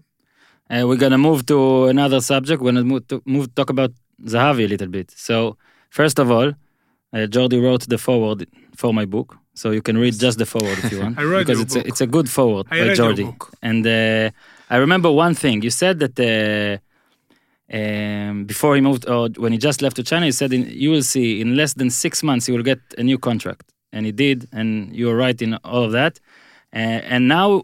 Uh, 0.71 0.87
we're 0.87 0.97
gonna 0.97 1.19
move 1.19 1.47
to 1.47 1.87
another 1.87 2.21
subject. 2.21 2.63
We're 2.63 2.73
gonna 2.73 2.85
move 2.85 3.09
to 3.09 3.23
move 3.25 3.53
talk 3.55 3.71
about 3.71 3.93
Zahavi 4.25 4.65
a 4.67 4.69
little 4.69 4.89
bit. 4.89 5.11
So 5.11 5.57
first 5.91 6.19
of 6.19 6.31
all, 6.31 6.49
uh, 7.13 7.27
Jordi 7.35 7.59
wrote 7.63 7.85
the 7.89 7.99
forward 7.99 8.47
for 8.77 8.91
my 8.95 9.05
book, 9.05 9.37
so 9.55 9.71
you 9.77 9.83
can 9.83 9.97
read 9.99 10.15
just 10.19 10.39
the 10.39 10.47
forward 10.47 10.79
if 10.83 10.91
you 10.93 11.01
want, 11.05 11.19
I 11.19 11.23
read 11.25 11.47
because 11.47 11.59
your 11.59 11.67
it's 11.67 11.75
book. 11.75 11.85
a, 11.85 11.89
it's 11.89 12.01
a 12.01 12.07
good 12.17 12.29
forward 12.39 12.67
I 12.71 12.79
by 12.81 12.87
read 12.89 12.99
your 12.99 13.13
Jordi. 13.13 13.25
book. 13.27 13.43
And 13.63 13.87
uh, 13.87 14.31
I 14.75 14.77
remember 14.77 15.11
one 15.11 15.35
thing 15.35 15.63
you 15.63 15.71
said 15.71 15.99
that. 16.01 16.17
Uh, 16.19 16.79
um, 17.73 18.45
before 18.47 18.75
he 18.75 18.81
moved, 18.81 19.09
or 19.09 19.29
when 19.37 19.53
he 19.53 19.59
just 19.59 19.81
left 19.81 19.95
to 19.97 20.03
China, 20.03 20.27
he 20.27 20.33
said, 20.33 20.53
in, 20.53 20.63
"You 20.69 20.91
will 20.91 21.03
see 21.05 21.41
in 21.41 21.55
less 21.57 21.75
than 21.75 21.89
six 21.91 22.21
months 22.23 22.47
he 22.47 22.53
will 22.53 22.65
get 22.65 22.81
a 22.99 23.03
new 23.05 23.17
contract," 23.19 23.65
and 23.93 24.05
he 24.07 24.11
did, 24.13 24.49
and 24.53 24.69
you 24.95 25.07
were 25.07 25.15
right 25.17 25.41
in 25.41 25.55
all 25.63 25.85
of 25.85 25.93
that. 25.93 26.19
Uh, 26.75 26.79
and 27.15 27.29
now 27.29 27.63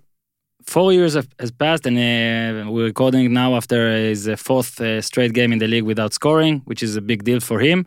four 0.65 0.93
years 0.93 1.15
have, 1.15 1.29
has 1.41 1.51
passed, 1.51 1.87
and 1.89 1.97
uh, 1.99 2.71
we're 2.71 2.85
recording 2.85 3.33
now 3.33 3.57
after 3.57 3.97
his 3.97 4.29
uh, 4.29 4.37
fourth 4.37 4.81
uh, 4.81 5.01
straight 5.01 5.33
game 5.33 5.53
in 5.53 5.59
the 5.59 5.67
league 5.67 5.83
without 5.85 6.13
scoring, 6.13 6.63
which 6.67 6.83
is 6.85 6.95
a 6.95 7.01
big 7.01 7.25
deal 7.25 7.41
for 7.41 7.59
him. 7.59 7.85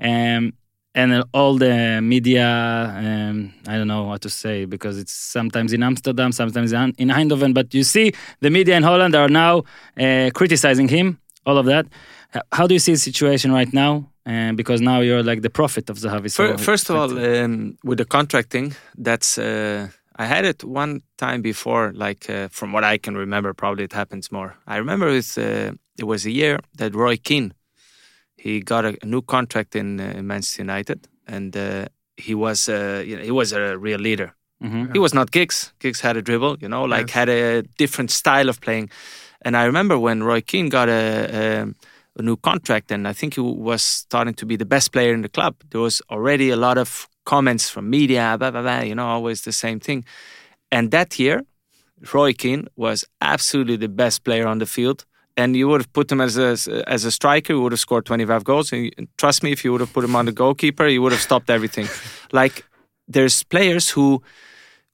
Um, 0.00 0.52
and 0.94 1.12
uh, 1.12 1.24
all 1.34 1.58
the 1.58 2.00
media, 2.00 2.46
um, 2.96 3.52
I 3.68 3.76
don't 3.76 3.88
know 3.88 4.04
what 4.04 4.22
to 4.22 4.30
say 4.30 4.64
because 4.64 4.98
it's 4.98 5.12
sometimes 5.12 5.72
in 5.72 5.82
Amsterdam, 5.82 6.32
sometimes 6.32 6.72
in 6.72 6.94
in 6.98 7.08
Eindhoven. 7.08 7.52
But 7.52 7.74
you 7.74 7.84
see, 7.84 8.12
the 8.40 8.50
media 8.50 8.76
in 8.76 8.82
Holland 8.82 9.14
are 9.14 9.28
now 9.28 9.64
uh, 9.98 10.30
criticizing 10.32 10.88
him. 10.88 11.18
All 11.44 11.58
of 11.58 11.66
that. 11.66 11.86
How 12.52 12.66
do 12.66 12.74
you 12.74 12.80
see 12.80 12.92
the 12.92 12.98
situation 12.98 13.52
right 13.52 13.72
now? 13.72 14.10
Uh, 14.26 14.52
because 14.52 14.80
now 14.80 15.00
you're 15.00 15.22
like 15.22 15.42
the 15.42 15.50
prophet 15.50 15.88
of 15.88 15.96
Zahavi. 15.98 16.30
So 16.30 16.56
Fir- 16.56 16.58
First 16.58 16.90
of 16.90 16.96
all, 16.96 17.10
um, 17.18 17.78
with 17.84 17.98
the 17.98 18.04
contracting, 18.04 18.74
that's 18.96 19.38
uh, 19.38 19.88
I 20.16 20.24
had 20.26 20.44
it 20.44 20.64
one 20.64 21.02
time 21.16 21.42
before. 21.42 21.92
Like 21.94 22.28
uh, 22.28 22.48
from 22.48 22.72
what 22.72 22.82
I 22.82 22.98
can 22.98 23.16
remember, 23.16 23.54
probably 23.54 23.84
it 23.84 23.92
happens 23.92 24.32
more. 24.32 24.56
I 24.66 24.78
remember 24.78 25.06
with 25.12 25.38
uh, 25.38 25.72
it 25.98 26.04
was 26.04 26.26
a 26.26 26.30
year 26.30 26.58
that 26.78 26.94
Roy 26.94 27.16
Keane 27.16 27.52
he 28.36 28.60
got 28.60 28.84
a, 28.84 28.96
new 29.04 29.22
contract 29.22 29.74
in 29.76 30.00
uh, 30.00 30.20
Manchester 30.22 30.62
United, 30.62 31.08
and 31.26 31.56
uh, 31.56 31.86
he 32.16 32.34
was 32.34 32.68
uh, 32.68 33.02
you 33.06 33.16
know, 33.16 33.22
he 33.22 33.30
was 33.30 33.52
a 33.52 33.76
real 33.78 33.98
leader. 33.98 34.32
Mhm. 34.62 34.92
He 34.92 34.98
was 34.98 35.12
not 35.12 35.30
Giggs. 35.30 35.72
Giggs 35.80 36.00
had 36.00 36.16
a 36.16 36.22
dribble, 36.22 36.56
you 36.60 36.68
know, 36.68 36.84
like 36.84 37.08
Yes. 37.08 37.14
had 37.14 37.28
a 37.28 37.62
different 37.78 38.10
style 38.10 38.48
of 38.48 38.60
playing. 38.60 38.90
And 39.44 39.54
I 39.56 39.64
remember 39.66 39.98
when 39.98 40.22
Roy 40.22 40.40
Keane 40.40 40.70
got 40.70 40.88
a, 40.88 41.28
a, 41.40 41.66
a 42.18 42.22
new 42.22 42.36
contract, 42.36 42.90
and 42.90 43.06
I 43.06 43.12
think 43.12 43.34
he 43.34 43.40
was 43.40 43.82
starting 43.82 44.34
to 44.34 44.46
be 44.46 44.56
the 44.56 44.64
best 44.64 44.92
player 44.92 45.12
in 45.12 45.20
the 45.22 45.28
club. 45.28 45.54
There 45.70 45.80
was 45.82 46.00
already 46.10 46.50
a 46.50 46.56
lot 46.56 46.78
of 46.78 47.06
comments 47.24 47.68
from 47.70 47.90
media, 47.90 48.36
blah 48.38 48.50
blah 48.50 48.62
blah. 48.62 48.80
You 48.80 48.94
know, 48.94 49.06
always 49.06 49.42
the 49.42 49.52
same 49.52 49.78
thing. 49.78 50.04
And 50.70 50.90
that 50.90 51.18
year, 51.18 51.42
Roy 52.14 52.32
Keane 52.32 52.66
was 52.76 53.04
absolutely 53.20 53.76
the 53.76 53.88
best 53.88 54.24
player 54.24 54.46
on 54.46 54.58
the 54.58 54.66
field. 54.66 55.04
And 55.36 55.54
you 55.54 55.68
would 55.68 55.82
have 55.82 55.92
put 55.92 56.10
him 56.10 56.20
as 56.20 56.38
a 56.38 56.56
as 56.86 57.04
a 57.04 57.10
striker, 57.10 57.52
he 57.52 57.58
would 57.58 57.72
have 57.72 57.80
scored 57.80 58.06
25 58.06 58.44
goals. 58.44 58.72
And 58.72 59.08
trust 59.18 59.42
me, 59.42 59.52
if 59.52 59.64
you 59.64 59.72
would 59.72 59.80
have 59.80 59.92
put 59.92 60.04
him 60.04 60.16
on 60.16 60.24
the 60.24 60.32
goalkeeper, 60.32 60.86
he 60.86 60.98
would 60.98 61.12
have 61.12 61.20
stopped 61.20 61.50
everything. 61.50 61.88
like 62.32 62.64
there's 63.06 63.42
players 63.42 63.90
who 63.90 64.22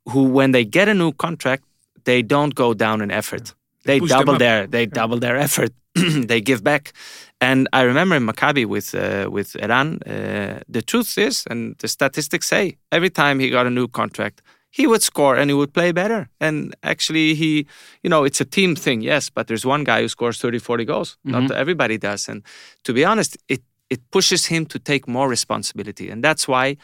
who 0.09 0.25
when 0.25 0.53
they 0.53 0.65
get 0.65 0.89
a 0.89 0.95
new 0.95 1.13
contract, 1.13 1.65
they 2.05 2.23
don't 2.23 2.55
go 2.55 2.75
down 2.75 3.01
in 3.01 3.11
effort. 3.11 3.55
They 3.85 4.01
push 4.01 4.11
them 4.11 4.19
double 4.19 4.39
their 4.39 4.67
they 4.67 4.87
double 4.87 5.19
their 5.19 5.37
effort. 5.37 5.73
they 5.95 6.41
give 6.41 6.63
back. 6.63 6.93
And 7.41 7.69
I 7.73 7.83
remember 7.83 8.17
in 8.17 8.27
Maccabi 8.27 8.67
with 8.67 8.95
uh, 8.95 9.29
with 9.31 9.57
Eran, 9.61 9.99
uh, 10.07 10.61
the 10.69 10.83
truth 10.83 11.19
is, 11.19 11.45
and 11.51 11.77
the 11.79 11.89
statistics 11.89 12.47
say, 12.49 12.77
every 12.91 13.11
time 13.11 13.41
he 13.41 13.51
got 13.51 13.67
a 13.67 13.71
new 13.71 13.89
contract, 13.89 14.43
he 14.73 14.87
would 14.87 15.03
score 15.03 15.37
and 15.37 15.51
he 15.51 15.55
would 15.55 15.73
play 15.73 15.93
better. 15.93 16.29
And 16.41 16.75
actually, 16.83 17.35
he, 17.35 17.67
you 18.03 18.11
know, 18.11 18.25
it's 18.25 18.41
a 18.41 18.45
team 18.45 18.75
thing, 18.75 19.03
yes, 19.03 19.29
but 19.31 19.47
there's 19.47 19.67
one 19.67 19.85
guy 19.85 20.01
who 20.01 20.09
scores 20.09 20.41
30, 20.41 20.59
40 20.59 20.85
goals. 20.87 21.19
Not 21.25 21.43
mm-hmm. 21.43 21.53
everybody 21.53 21.99
does. 21.99 22.29
And 22.29 22.43
to 22.85 22.93
be 22.93 23.05
honest, 23.05 23.37
it 23.49 23.63
it 23.91 24.01
pushes 24.11 24.47
him 24.47 24.65
to 24.67 24.79
take 24.79 25.07
more 25.07 25.29
responsibility, 25.29 26.09
and 26.09 26.25
that's 26.25 26.49
why 26.49 26.77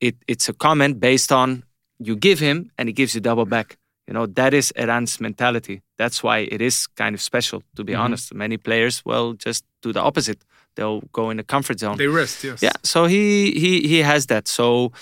it 0.00 0.16
it's 0.28 0.48
a 0.48 0.52
comment 0.52 1.00
based 1.00 1.32
on 1.32 1.64
you 1.98 2.14
give 2.14 2.38
him 2.38 2.70
and 2.76 2.88
he 2.88 2.92
gives 2.92 3.14
you 3.14 3.22
double 3.22 3.46
back. 3.46 3.78
You 4.06 4.14
know, 4.14 4.26
that 4.26 4.52
is 4.52 4.72
Eran's 4.76 5.20
mentality. 5.20 5.80
That's 5.96 6.22
why 6.22 6.48
it 6.50 6.60
is 6.60 6.86
kind 6.88 7.14
of 7.14 7.22
special, 7.22 7.62
to 7.76 7.84
be 7.84 7.92
mm-hmm. 7.92 8.02
honest. 8.02 8.34
Many 8.34 8.58
players, 8.58 9.02
well, 9.06 9.32
just 9.32 9.64
do 9.80 9.92
the 9.92 10.02
opposite. 10.02 10.44
They'll 10.74 11.00
go 11.12 11.30
in 11.30 11.36
the 11.38 11.44
comfort 11.44 11.78
zone. 11.78 11.96
They 11.96 12.08
rest, 12.08 12.44
yes. 12.44 12.62
Yeah, 12.62 12.76
so 12.82 13.06
he 13.06 13.52
he 13.52 13.88
he 13.88 14.02
has 14.02 14.26
that. 14.26 14.48
So 14.48 14.92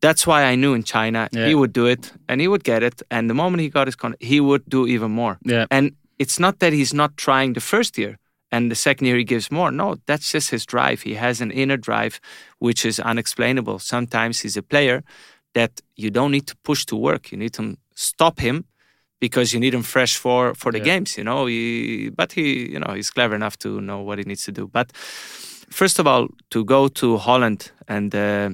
that's 0.00 0.26
why 0.26 0.44
I 0.52 0.54
knew 0.56 0.74
in 0.74 0.82
China 0.84 1.28
Yeah. 1.32 1.46
he 1.48 1.54
would 1.54 1.72
do 1.72 1.86
it 1.86 2.12
and 2.28 2.40
he 2.40 2.46
would 2.48 2.64
get 2.64 2.82
it. 2.82 3.02
And 3.10 3.28
the 3.28 3.34
moment 3.34 3.60
he 3.62 3.68
got 3.68 3.86
his 3.88 3.96
contract, 3.96 4.22
he 4.22 4.40
would 4.40 4.62
do 4.68 4.86
even 4.86 5.10
more. 5.10 5.38
Yeah. 5.44 5.66
And 5.70 5.92
it's 6.18 6.38
not 6.38 6.58
that 6.58 6.72
he's 6.72 6.94
not 6.94 7.16
trying 7.16 7.54
the 7.54 7.60
first 7.60 7.98
year 7.98 8.16
and 8.52 8.70
the 8.70 8.74
second 8.76 9.06
year 9.06 9.16
he 9.16 9.24
gives 9.24 9.50
more. 9.50 9.70
No, 9.72 9.96
that's 10.06 10.32
just 10.32 10.50
his 10.50 10.64
drive. 10.66 11.02
He 11.02 11.14
has 11.14 11.40
an 11.40 11.50
inner 11.50 11.76
drive 11.76 12.20
which 12.58 12.84
is 12.84 13.00
unexplainable. 13.00 13.78
Sometimes 13.78 14.40
he's 14.40 14.56
a 14.56 14.62
player 14.62 15.02
that 15.54 15.80
you 15.96 16.10
don't 16.10 16.30
need 16.30 16.46
to 16.46 16.56
push 16.64 16.84
to 16.86 16.96
work. 16.96 17.32
You 17.32 17.38
need 17.38 17.52
to 17.54 17.76
stop 17.94 18.38
him 18.40 18.64
because 19.20 19.52
you 19.52 19.58
need 19.60 19.74
him 19.74 19.82
fresh 19.82 20.16
for 20.16 20.54
for 20.54 20.70
the 20.72 20.78
Yeah. 20.78 20.84
games, 20.94 21.16
you 21.18 21.24
know. 21.24 21.46
He, 21.46 22.10
but 22.10 22.32
he, 22.32 22.70
you 22.72 22.78
know, 22.78 22.94
he's 22.94 23.10
clever 23.10 23.34
enough 23.34 23.56
to 23.58 23.68
know 23.80 24.00
what 24.06 24.18
he 24.18 24.24
needs 24.24 24.44
to 24.44 24.52
do. 24.52 24.68
But 24.68 24.92
first 25.70 25.98
of 25.98 26.06
all, 26.06 26.28
to 26.50 26.64
go 26.64 26.88
to 26.88 27.16
Holland 27.16 27.72
and 27.88 28.14
uh, 28.14 28.50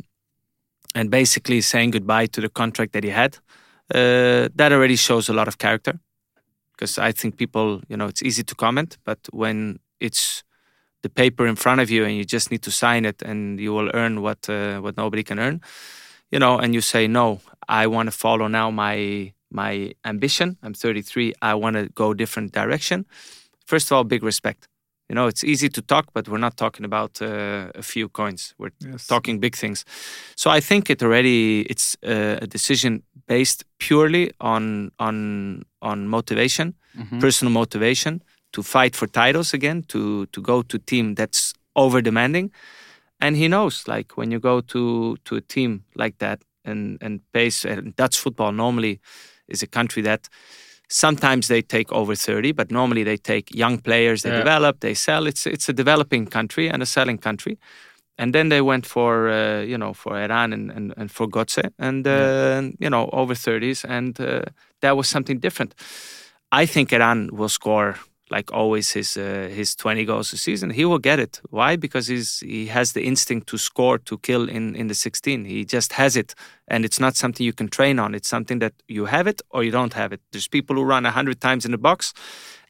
and 0.94 1.10
basically 1.10 1.60
saying 1.60 1.90
goodbye 1.90 2.26
to 2.26 2.40
the 2.40 2.48
contract 2.48 2.92
that 2.92 3.04
he 3.04 3.10
had, 3.10 3.36
uh, 3.94 4.48
that 4.54 4.72
already 4.72 4.96
shows 4.96 5.28
a 5.28 5.32
lot 5.32 5.48
of 5.48 5.58
character. 5.58 5.98
Because 6.72 6.98
I 6.98 7.12
think 7.12 7.36
people, 7.36 7.82
you 7.88 7.96
know, 7.96 8.06
it's 8.06 8.22
easy 8.22 8.42
to 8.42 8.54
comment, 8.54 8.98
but 9.04 9.18
when 9.30 9.78
it's 10.00 10.42
the 11.02 11.08
paper 11.08 11.46
in 11.46 11.56
front 11.56 11.80
of 11.80 11.90
you 11.90 12.04
and 12.04 12.16
you 12.16 12.24
just 12.24 12.50
need 12.50 12.62
to 12.62 12.70
sign 12.70 13.04
it 13.04 13.22
and 13.22 13.60
you 13.60 13.72
will 13.72 13.90
earn 13.94 14.22
what 14.22 14.48
uh, 14.48 14.80
what 14.80 14.96
nobody 14.96 15.22
can 15.22 15.38
earn, 15.38 15.60
you 16.30 16.38
know, 16.38 16.58
and 16.58 16.74
you 16.74 16.80
say 16.80 17.06
no, 17.06 17.40
I 17.68 17.86
want 17.86 18.06
to 18.08 18.16
follow 18.16 18.48
now 18.48 18.70
my 18.70 19.32
my 19.50 19.92
ambition. 20.04 20.56
I'm 20.62 20.74
33. 20.74 21.34
I 21.42 21.54
want 21.54 21.76
to 21.76 21.88
go 21.94 22.14
different 22.14 22.52
direction. 22.52 23.06
First 23.66 23.90
of 23.90 23.96
all, 23.96 24.04
big 24.04 24.22
respect. 24.22 24.68
You 25.08 25.14
know, 25.14 25.26
it's 25.28 25.44
easy 25.44 25.68
to 25.68 25.82
talk, 25.82 26.06
but 26.14 26.28
we're 26.28 26.38
not 26.38 26.56
talking 26.56 26.84
about 26.84 27.20
uh, 27.20 27.70
a 27.74 27.82
few 27.82 28.08
coins. 28.08 28.54
We're 28.58 28.72
Yes. 28.80 29.06
talking 29.06 29.38
big 29.40 29.54
things. 29.56 29.84
So 30.36 30.50
I 30.50 30.60
think 30.60 30.88
it 30.90 31.02
already 31.02 31.60
it's 31.70 31.96
uh, 32.02 32.38
a 32.42 32.46
decision 32.46 33.02
based 33.26 33.64
purely 33.78 34.30
on 34.40 34.90
on 34.98 35.64
on 35.80 36.08
motivation, 36.08 36.74
personal 37.20 37.52
motivation 37.52 38.22
to 38.52 38.62
fight 38.62 38.96
for 38.96 39.06
titles 39.06 39.54
again, 39.54 39.82
to 39.88 40.26
to 40.26 40.40
go 40.40 40.62
to 40.62 40.78
team 40.78 41.14
that's 41.14 41.52
over 41.74 42.00
demanding. 42.02 42.50
And 43.20 43.36
he 43.36 43.46
knows, 43.48 43.86
like 43.86 44.16
when 44.16 44.30
you 44.32 44.40
go 44.40 44.60
to 44.60 45.16
to 45.24 45.36
a 45.36 45.40
team 45.40 45.84
like 45.94 46.16
that, 46.18 46.42
and 46.64 46.98
and 47.02 47.20
pace 47.32 47.64
and 47.68 47.94
Dutch 47.96 48.18
football 48.18 48.52
normally 48.52 49.00
is 49.48 49.62
a 49.62 49.66
country 49.66 50.02
that 50.02 50.28
sometimes 50.88 51.46
they 51.48 51.62
take 51.62 51.92
over 51.92 52.14
30 52.14 52.52
but 52.52 52.70
normally 52.70 53.04
they 53.04 53.16
take 53.16 53.54
young 53.54 53.78
players 53.82 54.22
they 54.22 54.30
Yeah. 54.30 54.44
develop 54.44 54.80
they 54.80 54.94
sell. 54.94 55.26
It's 55.26 55.46
it's 55.46 55.68
a 55.68 55.72
developing 55.72 56.26
country 56.30 56.68
and 56.70 56.82
a 56.82 56.86
selling 56.86 57.18
country. 57.20 57.56
And 58.18 58.32
then 58.32 58.48
they 58.48 58.60
went 58.60 58.86
for 58.86 59.28
uh, 59.28 59.62
you 59.62 59.76
know 59.78 59.92
for 59.94 60.16
Eran 60.16 60.52
and, 60.52 60.70
and, 60.70 60.92
and 60.96 61.10
for 61.10 61.26
Gotze 61.28 61.70
and 61.78 62.06
uh, 62.06 62.62
you 62.78 62.90
know 62.90 63.08
over 63.12 63.34
30s 63.34 63.84
and 63.88 64.20
uh, 64.20 64.42
that 64.80 64.96
was 64.96 65.08
something 65.08 65.40
different. 65.40 65.74
I 66.62 66.66
think 66.66 66.92
Eran 66.92 67.30
will 67.32 67.48
score 67.48 67.96
like 68.36 68.52
always 68.60 68.86
his 68.92 69.16
uh, 69.16 69.48
his 69.58 69.76
20 69.76 70.04
goals 70.04 70.32
a 70.32 70.36
season 70.36 70.70
he 70.70 70.84
will 70.84 71.02
get 71.10 71.18
it. 71.18 71.40
Why? 71.50 71.76
Because 71.76 72.06
he's 72.12 72.40
he 72.40 72.66
has 72.66 72.92
the 72.92 73.02
instinct 73.10 73.46
to 73.50 73.58
score 73.58 73.98
to 73.98 74.18
kill 74.18 74.48
in 74.48 74.74
in 74.80 74.86
the 74.88 74.94
16 74.94 75.44
he 75.44 75.64
just 75.76 75.92
has 75.92 76.16
it 76.16 76.34
and 76.72 76.84
it's 76.84 77.00
not 77.00 77.14
something 77.16 77.46
you 77.46 77.52
can 77.52 77.68
train 77.68 77.98
on. 77.98 78.14
It's 78.14 78.28
something 78.28 78.60
that 78.60 78.72
you 78.88 79.04
have 79.06 79.26
it 79.32 79.42
or 79.50 79.62
you 79.66 79.70
don't 79.70 79.94
have 79.94 80.10
it. 80.14 80.20
There's 80.32 80.48
people 80.48 80.74
who 80.76 80.84
run 80.94 81.04
100 81.04 81.40
times 81.40 81.64
in 81.64 81.72
the 81.72 81.82
box 81.88 82.12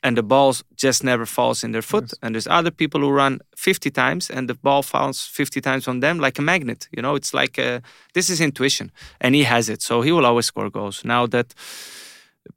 and 0.03 0.17
the 0.17 0.23
ball 0.23 0.55
just 0.85 1.03
never 1.03 1.27
falls 1.27 1.65
in 1.65 1.73
their 1.73 1.83
foot. 1.93 2.13
And 2.21 2.35
there's 2.35 2.51
other 2.59 2.71
people 2.71 3.01
who 3.01 3.11
run 3.11 3.41
50 3.57 3.91
times 3.91 4.31
and 4.31 4.49
the 4.49 4.55
ball 4.55 4.83
falls 4.83 5.27
50 5.27 5.61
times 5.61 5.89
on 5.89 6.01
them 6.01 6.19
like 6.19 6.39
a 6.39 6.43
magnet 6.43 6.89
you 6.95 7.03
know? 7.03 7.15
It's 7.17 7.33
like 7.33 7.59
uh 7.59 7.81
this 8.13 8.29
is 8.29 8.41
intuition 8.41 8.91
and 9.21 9.35
he 9.35 9.45
has 9.45 9.69
it 9.69 9.81
so 9.83 10.03
he 10.03 10.13
will 10.13 10.27
always 10.27 10.47
score 10.47 10.71
goals. 10.71 11.05
Now 11.05 11.27
that 11.29 11.55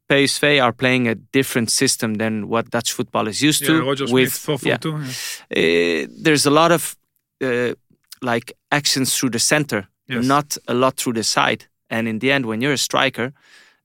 PSV 0.09 0.61
are 0.63 0.73
playing 0.73 1.07
a 1.07 1.15
different 1.15 1.71
system 1.71 2.15
than 2.15 2.47
what 2.49 2.69
Dutch 2.69 2.93
football 2.93 3.27
is 3.27 3.41
used 3.41 3.61
Yeah, 3.61 3.67
to. 3.67 3.83
Roger 3.83 4.07
Schmidt, 4.07 4.13
with 4.13 4.33
4 4.33 4.57
4 4.57 4.69
yeah, 4.69 4.77
2. 4.77 4.93
uh, 4.95 6.07
there's 6.23 6.45
a 6.45 6.49
lot 6.51 6.71
of 6.71 6.95
uh, 7.43 7.73
like 8.21 8.53
actions 8.71 9.17
through 9.17 9.31
the 9.31 9.39
center, 9.39 9.87
Yes. 10.09 10.25
not 10.25 10.57
a 10.67 10.73
lot 10.73 10.95
through 10.97 11.13
the 11.15 11.23
side. 11.23 11.65
And 11.89 12.07
in 12.07 12.19
the 12.19 12.31
end, 12.31 12.45
when 12.45 12.61
you're 12.61 12.73
a 12.73 12.77
striker, 12.77 13.31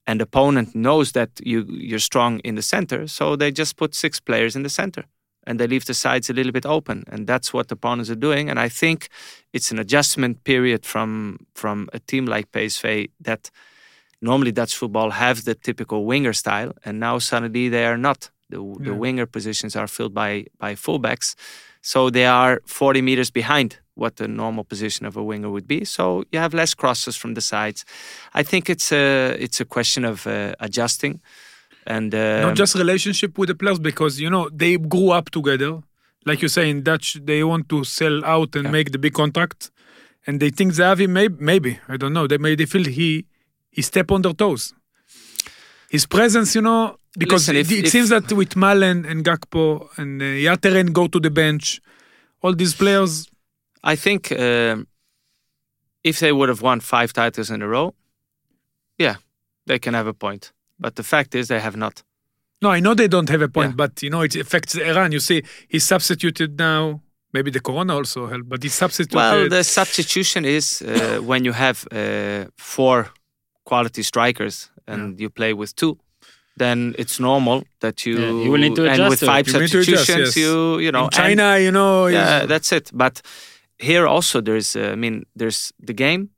and 0.06 0.18
the 0.20 0.24
opponent 0.24 0.74
knows 0.74 1.12
that 1.12 1.30
you 1.44 1.64
you're 1.68 2.00
strong 2.00 2.40
in 2.44 2.54
the 2.56 2.62
center, 2.62 3.06
so 3.08 3.36
they 3.36 3.52
just 3.52 3.76
put 3.76 3.94
six 3.94 4.20
players 4.20 4.54
in 4.56 4.62
the 4.62 4.68
center, 4.68 5.04
and 5.46 5.58
they 5.58 5.66
leave 5.68 5.84
the 5.84 5.94
sides 5.94 6.30
a 6.30 6.32
little 6.32 6.52
bit 6.52 6.66
open, 6.66 7.04
and 7.12 7.26
that's 7.28 7.52
what 7.52 7.66
the 7.68 7.74
opponents 7.74 8.10
are 8.10 8.18
doing. 8.20 8.50
And 8.50 8.58
I 8.66 8.68
think 8.68 9.08
it's 9.52 9.70
an 9.72 9.78
adjustment 9.78 10.42
period 10.44 10.84
from 10.86 11.38
from 11.54 11.88
a 11.92 11.98
team 11.98 12.24
like 12.26 12.50
PSV 12.52 13.10
that 13.24 13.50
normally 14.22 14.52
Dutch 14.52 14.74
football 14.76 15.10
have 15.10 15.36
the 15.44 15.54
typical 15.54 15.98
winger 16.06 16.32
style, 16.32 16.72
and 16.84 16.94
now 17.00 17.18
suddenly 17.18 17.68
they 17.68 17.84
are 17.84 17.98
not. 17.98 18.30
The, 18.50 18.58
the 18.80 18.94
winger 18.94 19.26
positions 19.26 19.76
are 19.76 19.88
filled 19.96 20.14
by 20.14 20.32
by 20.58 20.74
fullbacks, 20.74 21.34
so 21.80 22.10
they 22.10 22.26
are 22.26 22.60
40 22.66 23.00
meters 23.02 23.30
behind 23.30 23.78
what 23.94 24.16
the 24.16 24.28
normal 24.28 24.64
position 24.64 25.06
of 25.06 25.16
a 25.16 25.22
winger 25.22 25.50
would 25.50 25.66
be. 25.66 25.84
So 25.84 26.24
you 26.32 26.38
have 26.38 26.52
less 26.54 26.74
crosses 26.74 27.16
from 27.16 27.34
the 27.34 27.40
sides. 27.40 27.84
I 28.40 28.42
think 28.42 28.68
it's 28.68 28.92
a 28.92 29.36
it's 29.44 29.60
a 29.60 29.64
question 29.64 30.04
of 30.04 30.26
uh, 30.26 30.54
adjusting, 30.60 31.20
and 31.86 32.14
uh, 32.14 32.40
not 32.42 32.56
just 32.56 32.74
relationship 32.74 33.38
with 33.38 33.48
the 33.48 33.54
players 33.54 33.78
because 33.78 34.20
you 34.20 34.30
know 34.30 34.48
they 34.52 34.76
grew 34.76 35.10
up 35.10 35.30
together 35.30 35.80
like 36.24 36.40
you 36.42 36.48
say 36.48 36.70
in 36.70 36.82
dutch 36.82 37.18
they 37.24 37.42
want 37.42 37.68
to 37.68 37.82
sell 37.84 38.24
out 38.24 38.54
and 38.54 38.64
Yeah. 38.66 38.70
make 38.78 38.88
the 38.92 38.98
big 38.98 39.12
contract 39.22 39.70
and 40.26 40.38
they 40.40 40.50
think 40.50 40.72
Zahavi 40.72 41.08
maybe, 41.08 41.34
maybe 41.40 41.72
i 41.88 41.96
don't 41.96 42.12
know 42.12 42.26
they 42.28 42.38
may 42.38 42.54
they 42.54 42.66
feel 42.66 42.84
he 42.84 43.24
he 43.76 43.80
step 43.82 44.08
on 44.14 44.20
their 44.22 44.34
toes 44.44 44.62
his 45.94 46.04
presence 46.06 46.54
you 46.58 46.62
know 46.68 46.96
because 47.22 47.42
Listen, 47.48 47.56
if- 47.56 47.70
it, 47.72 47.78
it 47.80 47.84
if- 47.86 47.90
seems 47.94 48.08
that 48.14 48.26
with 48.40 48.52
Malen 48.64 48.98
and 49.10 49.18
Gakpo 49.28 49.64
and 49.98 50.12
uh, 50.22 50.24
Ihattaren 50.44 50.88
go 50.92 51.04
to 51.14 51.18
the 51.26 51.30
bench 51.42 51.64
all 52.42 52.54
these 52.62 52.74
players 52.82 53.12
I 53.92 53.96
think 53.96 54.20
um, 54.32 54.86
if 56.10 56.16
they 56.20 56.32
would 56.32 56.48
have 56.48 56.62
won 56.62 56.78
five 56.80 57.12
titles 57.12 57.50
in 57.50 57.62
a 57.62 57.68
row, 57.68 57.94
yeah, 58.96 59.16
they 59.66 59.78
can 59.80 59.94
have 59.94 60.06
a 60.06 60.14
point. 60.14 60.52
But 60.78 60.94
the 60.94 61.02
fact 61.02 61.34
is, 61.34 61.48
they 61.48 61.60
have 61.68 61.76
not. 61.84 61.96
no 62.64 62.68
i 62.70 62.80
know 62.84 62.94
they 62.94 63.08
don't 63.14 63.28
have 63.34 63.42
a 63.42 63.52
point 63.58 63.70
Yeah. 63.72 63.82
but 63.82 63.92
you 64.04 64.10
know 64.12 64.22
it 64.28 64.34
affects 64.44 64.72
Eran 64.90 65.10
you 65.16 65.20
see 65.28 65.38
he's 65.72 65.84
substituted 65.94 66.50
now 66.70 66.82
maybe 67.34 67.50
the 67.56 67.62
corona 67.68 67.92
also 68.00 68.20
helped 68.32 68.48
but 68.52 68.58
he's 68.64 68.74
substituted 68.84 69.16
Well, 69.22 69.48
the 69.56 69.64
substitution 69.78 70.42
is 70.58 70.66
uh, 70.82 70.88
when 71.30 71.40
you 71.46 71.52
have 71.64 71.78
uh, 71.90 72.44
four 72.74 72.98
quality 73.64 74.02
strikers 74.02 74.70
and 74.86 75.20
you 75.20 75.30
play 75.30 75.52
with 75.54 75.74
two. 75.74 75.96
Then 76.56 76.94
it's 76.98 77.18
normal 77.18 77.62
that 77.80 78.04
you, 78.04 78.18
Yeah, 78.18 78.44
you 78.44 78.50
will 78.50 78.60
need 78.60 78.76
to 78.76 78.82
and 78.84 78.92
adjust 78.94 79.10
with 79.10 79.20
five 79.20 79.46
You 79.46 79.52
to 79.52 79.58
adjust, 79.58 79.72
substitutions 79.72 80.36
yes. 80.36 80.36
you 80.36 80.78
you 80.80 80.90
know 80.92 80.98
in 81.00 81.04
and- 81.04 81.12
China, 81.38 81.58
you 81.58 81.70
know, 81.70 82.08
yeah 82.08 82.46
that's 82.46 82.72
it 82.72 82.90
but 82.92 83.22
here 83.78 84.06
also 84.06 84.40
there's 84.40 84.76
uh, 84.76 84.92
i 84.92 84.96
mean 84.96 85.24
there's 85.38 85.72
the 85.86 85.94
game 85.94 86.28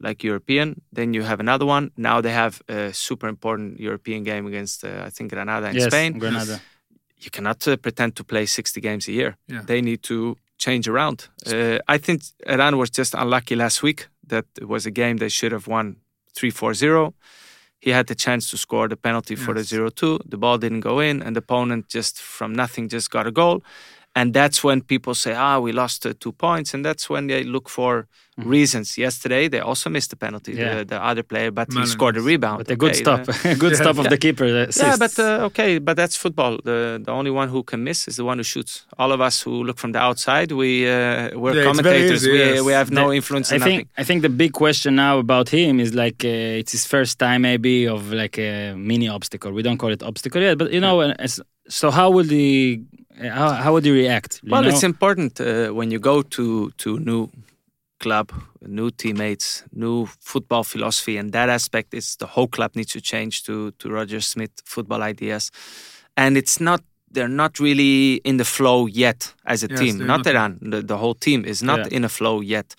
like 0.00 0.22
european 0.22 0.74
then 0.96 1.14
you 1.14 1.22
have 1.24 1.40
another 1.40 1.66
one 1.66 1.90
now 1.96 2.20
they 2.20 2.32
have 2.32 2.60
a 2.68 2.92
super 2.92 3.28
important 3.28 3.80
european 3.80 4.24
game 4.24 4.46
against 4.46 4.84
uh, 4.84 5.06
i 5.06 5.10
think 5.10 5.30
granada 5.32 5.68
in 5.68 5.74
yes, 5.76 5.86
spain 5.86 6.18
Granada. 6.18 6.60
you 7.24 7.30
cannot 7.30 7.66
uh, 7.68 7.76
pretend 7.76 8.14
to 8.16 8.24
play 8.24 8.46
60 8.46 8.80
games 8.80 9.08
a 9.08 9.12
year 9.12 9.36
Yeah. 9.48 9.62
they 9.66 9.80
need 9.80 10.02
to 10.02 10.36
change 10.58 10.86
around 10.88 11.28
uh, 11.46 11.78
i 11.88 11.98
think 11.98 12.22
Eran 12.46 12.76
was 12.76 12.90
just 12.90 13.14
unlucky 13.14 13.56
last 13.56 13.82
week 13.82 14.08
that 14.28 14.44
it 14.60 14.68
was 14.68 14.86
a 14.86 14.90
game 14.90 15.16
they 15.18 15.30
should 15.30 15.52
have 15.52 15.66
won 15.66 15.96
3-4-0 16.36 17.12
he 17.80 17.90
had 17.90 18.06
the 18.06 18.14
chance 18.14 18.48
to 18.50 18.56
score 18.56 18.88
the 18.88 18.96
penalty 18.96 19.36
for 19.36 19.54
Yes. 19.56 19.70
the 19.70 19.76
0-2 19.76 20.18
the 20.30 20.36
ball 20.38 20.58
didn't 20.58 20.80
go 20.80 21.00
in 21.00 21.22
and 21.22 21.36
the 21.36 21.40
opponent 21.40 21.88
just 21.88 22.20
from 22.20 22.52
nothing 22.54 22.88
just 22.88 23.10
got 23.10 23.26
a 23.26 23.30
goal 23.32 23.62
and 24.16 24.32
that's 24.34 24.62
when 24.64 24.80
people 24.82 25.14
say 25.14 25.32
ah 25.34 25.58
we 25.58 25.72
lost 25.72 26.06
uh, 26.06 26.12
two 26.20 26.32
points 26.32 26.74
and 26.74 26.84
that's 26.84 27.08
when 27.10 27.26
they 27.26 27.42
look 27.44 27.68
for 27.68 28.06
reasons 28.36 28.98
yesterday 28.98 29.46
they 29.48 29.60
also 29.60 29.88
missed 29.90 30.10
the 30.10 30.16
penalty 30.16 30.52
Mm-hmm. 30.52 30.60
Yeah. 30.62 30.78
the, 30.78 30.84
the 30.86 31.04
other 31.10 31.22
player 31.22 31.50
but 31.52 31.72
he 31.72 31.86
scored 31.86 32.16
a 32.16 32.20
rebound 32.20 32.58
But 32.58 32.70
a 32.70 32.76
good 32.76 32.90
Okay, 32.90 33.02
stop, 33.04 33.20
the- 33.26 33.50
a 33.56 33.58
good 33.64 33.76
stop 33.76 33.96
of 33.98 34.04
Yeah. 34.04 34.10
the 34.10 34.18
keeper. 34.18 34.44
uh, 34.44 34.66
yeah, 34.76 34.96
but 35.04 35.14
uh, 35.18 35.46
okay, 35.48 35.78
but 35.78 35.94
that's 36.00 36.16
football. 36.24 36.58
The 36.70 37.00
the 37.06 37.12
only 37.12 37.30
one 37.40 37.48
who 37.48 37.62
can 37.70 37.80
miss 37.88 38.08
is 38.08 38.14
the 38.16 38.24
one 38.30 38.38
who 38.40 38.44
shoots. 38.54 38.72
All 38.98 39.10
of 39.12 39.20
us 39.28 39.36
who 39.44 39.52
look 39.68 39.78
from 39.78 39.92
the 39.92 40.00
outside, 40.08 40.48
we 40.62 40.70
uh, 40.88 41.38
we're 41.42 41.64
commentators. 41.70 42.22
easy, 42.22 42.32
we 42.32 42.38
yes. 42.38 42.62
we 42.68 42.72
have 42.80 42.90
no 43.00 43.04
The- 43.08 43.16
influence 43.20 43.48
I 43.52 43.56
in 43.56 43.62
think 43.68 43.80
nothing. 43.82 44.02
I 44.02 44.04
think 44.08 44.18
the 44.22 44.34
big 44.42 44.52
question 44.52 44.90
now 45.06 45.14
about 45.26 45.46
him 45.58 45.72
is 45.84 45.90
like 46.04 46.18
uh, 46.24 46.60
it's 46.60 46.72
his 46.72 46.84
first 46.94 47.14
time 47.18 47.38
maybe 47.50 47.76
of 47.96 48.00
like 48.22 48.36
a 48.50 48.74
mini 48.90 49.08
obstacle. 49.16 49.50
We 49.58 49.62
don't 49.66 49.78
call 49.82 49.92
it 49.96 50.02
obstacle 50.02 50.42
yet, 50.42 50.56
but 50.60 50.68
you 50.76 50.80
know, 50.86 50.94
as, 51.26 51.40
so 51.68 51.90
how 51.90 52.10
would 52.10 52.30
he 52.30 52.82
uh, 53.20 53.28
how, 53.30 53.50
how 53.52 53.72
would 53.72 53.84
he 53.84 53.90
react? 53.92 54.40
you 54.42 54.50
Well, 54.50 54.62
know? 54.62 54.68
it's 54.68 54.82
important 54.82 55.40
uh, 55.40 55.68
when 55.70 55.90
you 55.90 55.98
go 55.98 56.22
to 56.22 56.70
to 56.78 56.98
new 56.98 57.28
club, 58.00 58.32
new 58.60 58.90
teammates, 58.90 59.64
new 59.72 60.06
football 60.20 60.64
philosophy, 60.64 61.16
and 61.16 61.32
that 61.32 61.48
aspect 61.48 61.94
is 61.94 62.16
the 62.16 62.26
whole 62.26 62.48
club 62.48 62.70
needs 62.74 62.92
to 62.92 63.00
change 63.00 63.42
to 63.44 63.70
to 63.78 63.88
Roger 63.90 64.20
Schmidt 64.20 64.50
football 64.64 65.02
ideas, 65.02 65.50
and 66.16 66.36
it's 66.36 66.60
not. 66.60 66.80
They're 67.14 67.28
not 67.28 67.60
really 67.60 68.14
in 68.24 68.38
the 68.38 68.44
flow 68.44 68.86
yet 68.88 69.34
as 69.44 69.62
a 69.62 69.68
Yes, 69.68 69.78
team. 69.78 69.98
Not 69.98 70.24
not. 70.24 70.26
Eran. 70.26 70.58
The, 70.60 70.82
the 70.82 70.96
whole 70.96 71.14
team 71.14 71.44
is 71.44 71.62
not 71.62 71.78
Yeah. 71.78 71.96
in 71.96 72.04
a 72.04 72.08
flow 72.08 72.40
yet. 72.42 72.74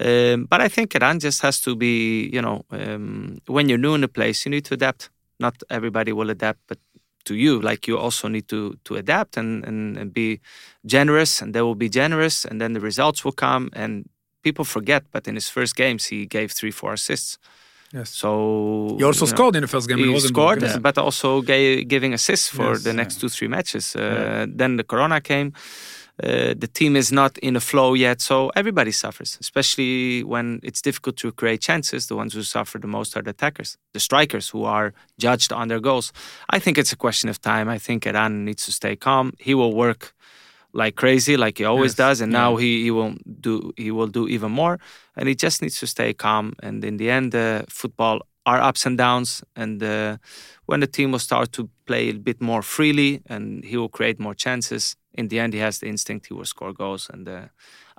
Um, 0.00 0.46
but 0.50 0.60
I 0.60 0.68
think 0.68 0.94
Eran 0.96 1.20
just 1.20 1.42
has 1.42 1.60
to 1.60 1.76
be, 1.76 2.28
you 2.32 2.40
know, 2.42 2.62
um, 2.72 3.38
when 3.46 3.68
you're 3.68 3.78
new 3.78 3.94
in 3.94 4.02
a 4.02 4.08
place, 4.08 4.44
you 4.44 4.50
need 4.50 4.64
to 4.64 4.74
adapt. 4.74 5.10
Not 5.38 5.62
everybody 5.70 6.12
will 6.12 6.30
adapt, 6.30 6.58
but 6.66 6.78
to 7.24 7.34
you, 7.34 7.60
like 7.60 7.86
you 7.90 7.98
also 7.98 8.28
need 8.28 8.46
to 8.48 8.74
to 8.84 8.94
adapt 8.96 9.36
and, 9.36 9.64
and, 9.64 9.96
and 9.98 10.12
be 10.12 10.40
generous, 10.84 11.42
and 11.42 11.54
they 11.54 11.62
will 11.62 11.74
be 11.76 11.88
generous, 11.88 12.44
and 12.44 12.60
then 12.60 12.72
the 12.72 12.80
results 12.80 13.24
will 13.24 13.34
come. 13.34 13.68
And 13.74 14.04
people 14.42 14.64
forget, 14.64 15.02
but 15.12 15.26
in 15.28 15.34
his 15.34 15.48
first 15.48 15.74
games, 15.76 16.06
he 16.06 16.26
gave 16.26 16.48
three, 16.52 16.72
four 16.72 16.92
assists. 16.92 17.38
yes. 17.94 18.10
So 18.10 18.96
He 18.98 19.04
also 19.04 19.24
you 19.24 19.30
know, 19.30 19.36
scored 19.36 19.54
in 19.56 19.62
the 19.62 19.68
first 19.68 19.88
game. 19.88 19.98
he 19.98 20.20
scored, 20.20 20.62
yes. 20.62 20.78
but 20.78 20.98
also 20.98 21.42
gave, 21.42 21.86
giving 21.88 22.12
assists 22.14 22.48
for 22.48 22.70
Yes, 22.72 22.82
the 22.82 22.90
yeah. 22.90 22.96
next 22.96 23.20
two, 23.20 23.28
three 23.28 23.48
matches. 23.48 23.94
Uh, 23.94 24.00
Yeah. 24.00 24.46
Then 24.58 24.76
the 24.76 24.84
Corona 24.84 25.20
came. 25.20 25.52
Uh, 26.22 26.54
the 26.56 26.68
team 26.72 26.96
is 26.96 27.10
not 27.10 27.38
in 27.38 27.56
a 27.56 27.60
flow 27.60 27.94
yet, 27.94 28.20
so 28.20 28.50
everybody 28.54 28.92
suffers, 28.92 29.38
especially 29.40 30.22
when 30.24 30.60
it's 30.62 30.82
difficult 30.82 31.16
to 31.16 31.32
create 31.32 31.60
chances. 31.60 32.06
The 32.06 32.16
ones 32.16 32.34
who 32.34 32.42
suffer 32.42 32.78
the 32.78 32.86
most 32.86 33.16
are 33.16 33.22
the 33.22 33.30
attackers, 33.30 33.78
the 33.92 34.00
strikers 34.00 34.50
who 34.50 34.64
are 34.64 34.92
judged 35.18 35.52
on 35.52 35.68
their 35.68 35.80
goals. 35.80 36.12
I 36.50 36.58
think 36.58 36.76
it's 36.78 36.92
a 36.92 36.96
question 36.96 37.30
of 37.30 37.40
time. 37.40 37.68
I 37.68 37.78
think 37.78 38.06
Eran 38.06 38.44
needs 38.44 38.64
to 38.66 38.72
stay 38.72 38.94
calm. 38.96 39.32
He 39.38 39.54
will 39.54 39.72
work 39.74 40.12
like 40.74 40.96
crazy, 40.96 41.36
like 41.36 41.58
he 41.58 41.64
always 41.64 41.92
Yes, 41.92 41.96
does, 41.96 42.20
and 42.20 42.32
yeah. 42.32 42.38
now 42.40 42.56
he, 42.56 42.82
he 42.82 42.90
will 42.90 43.14
do 43.40 43.72
he 43.76 43.90
will 43.90 44.06
do 44.08 44.28
even 44.28 44.52
more. 44.52 44.78
And 45.16 45.28
he 45.28 45.34
just 45.34 45.60
needs 45.62 45.78
to 45.80 45.86
stay 45.86 46.12
calm. 46.14 46.54
And 46.62 46.84
in 46.84 46.96
the 46.98 47.10
end, 47.10 47.34
uh, 47.34 47.62
football 47.68 48.20
are 48.44 48.60
ups 48.60 48.86
and 48.86 48.98
downs. 48.98 49.42
And 49.56 49.82
uh, 49.82 50.16
when 50.66 50.80
the 50.80 50.86
team 50.86 51.12
will 51.12 51.18
start 51.18 51.52
to 51.52 51.68
play 51.86 52.10
a 52.10 52.14
bit 52.14 52.40
more 52.40 52.62
freely, 52.62 53.22
and 53.26 53.64
he 53.64 53.76
will 53.76 53.88
create 53.88 54.18
more 54.18 54.34
chances. 54.34 54.96
In 55.14 55.28
the 55.28 55.38
end, 55.38 55.52
he 55.52 55.60
has 55.60 55.78
the 55.78 55.86
instinct. 55.88 56.26
He 56.26 56.34
will 56.34 56.44
score 56.44 56.72
goals, 56.72 57.10
and 57.12 57.28
uh, 57.28 57.46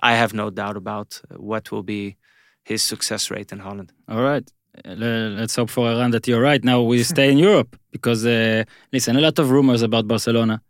I 0.00 0.14
have 0.14 0.34
no 0.34 0.50
doubt 0.50 0.76
about 0.76 1.20
uh, 1.30 1.36
what 1.36 1.70
will 1.70 1.82
be 1.82 2.16
his 2.64 2.82
success 2.82 3.30
rate 3.30 3.52
in 3.52 3.60
Holland. 3.60 3.92
All 4.08 4.22
right. 4.22 4.50
Uh, 4.84 4.94
Let's 5.38 5.54
hope 5.54 5.70
for 5.70 5.88
Eran 5.88 6.10
that 6.10 6.26
you're 6.26 6.40
right. 6.40 6.64
Now 6.64 6.82
we 6.82 7.02
stay 7.04 7.30
in 7.30 7.38
Europe 7.48 7.76
because, 7.92 8.26
uh, 8.26 8.64
listen, 8.92 9.16
a 9.16 9.20
lot 9.20 9.38
of 9.38 9.50
rumors 9.50 9.82
about 9.82 10.08
Barcelona, 10.08 10.60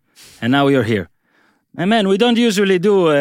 and 0.41 0.53
now 0.53 0.69
you're 0.69 0.83
here. 0.85 1.09
And 1.77 1.91
man, 1.91 2.07
we 2.09 2.17
don't 2.17 2.39
usually 2.39 2.79
do. 2.79 3.09
Uh, 3.09 3.15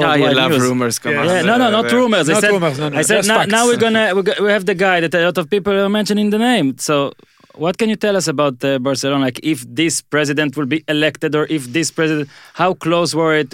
Yeah, 0.00 0.14
you 0.14 0.34
love 0.34 0.52
news. 0.52 0.62
rumors. 0.62 0.98
Come 1.00 1.12
Yeah. 1.12 1.20
on. 1.20 1.26
Yeah, 1.26 1.42
no, 1.42 1.54
no, 1.62 1.70
not 1.70 1.90
rumors. 1.92 2.28
I 2.28 2.40
said, 2.40 2.50
rumors, 2.52 2.78
no, 2.78 2.88
no, 2.90 2.98
I 2.98 3.02
said 3.02 3.26
now, 3.26 3.44
now 3.56 3.66
we're 3.66 3.76
gonna 3.86 4.14
we 4.16 4.22
go- 4.22 4.40
we 4.44 4.50
have 4.56 4.64
the 4.66 4.74
guy 4.86 4.96
that 5.04 5.12
a 5.14 5.22
lot 5.28 5.38
of 5.38 5.46
people 5.54 5.72
are 5.84 5.88
mentioning 5.88 6.30
the 6.30 6.38
name. 6.38 6.66
So, 6.78 6.94
what 7.64 7.74
can 7.78 7.88
you 7.92 7.96
tell 7.96 8.16
us 8.20 8.26
about 8.28 8.56
uh, 8.64 8.78
Barcelona? 8.78 9.24
Like, 9.28 9.40
if 9.42 9.58
this 9.80 9.94
president 10.14 10.56
will 10.56 10.66
be 10.74 10.80
elected, 10.96 11.34
or 11.34 11.44
if 11.56 11.62
this 11.76 11.90
president, 11.90 12.28
how 12.60 12.70
close 12.74 13.10
were 13.18 13.34
it? 13.42 13.50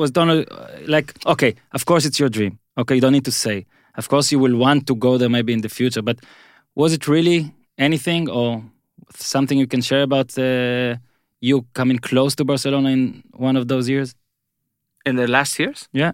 Was 0.00 0.10
Donald 0.10 0.46
like? 0.94 1.12
Okay, 1.26 1.52
of 1.76 1.82
course 1.84 2.04
it's 2.08 2.18
your 2.22 2.30
dream. 2.30 2.52
Okay, 2.80 2.94
you 2.96 3.00
don't 3.04 3.12
need 3.18 3.26
to 3.32 3.36
say. 3.46 3.66
Of 4.00 4.08
course 4.08 4.26
you 4.32 4.38
will 4.44 4.56
want 4.56 4.86
to 4.86 4.94
go 5.06 5.18
there 5.18 5.28
maybe 5.28 5.52
in 5.52 5.60
the 5.60 5.68
future, 5.68 6.00
but 6.02 6.16
was 6.74 6.90
it 6.94 7.06
really 7.06 7.52
anything 7.88 8.30
or 8.30 8.62
something 9.34 9.58
you 9.58 9.66
can 9.66 9.82
share 9.82 10.02
about 10.10 10.28
uh, 10.38 10.96
you 11.42 11.66
coming 11.74 11.98
close 11.98 12.34
to 12.36 12.44
Barcelona 12.44 12.88
in 12.88 13.22
one 13.34 13.56
of 13.60 13.68
those 13.68 13.86
years? 13.90 14.14
in 15.04 15.16
the 15.16 15.26
last 15.26 15.58
years. 15.58 15.88
Yeah. 15.92 16.12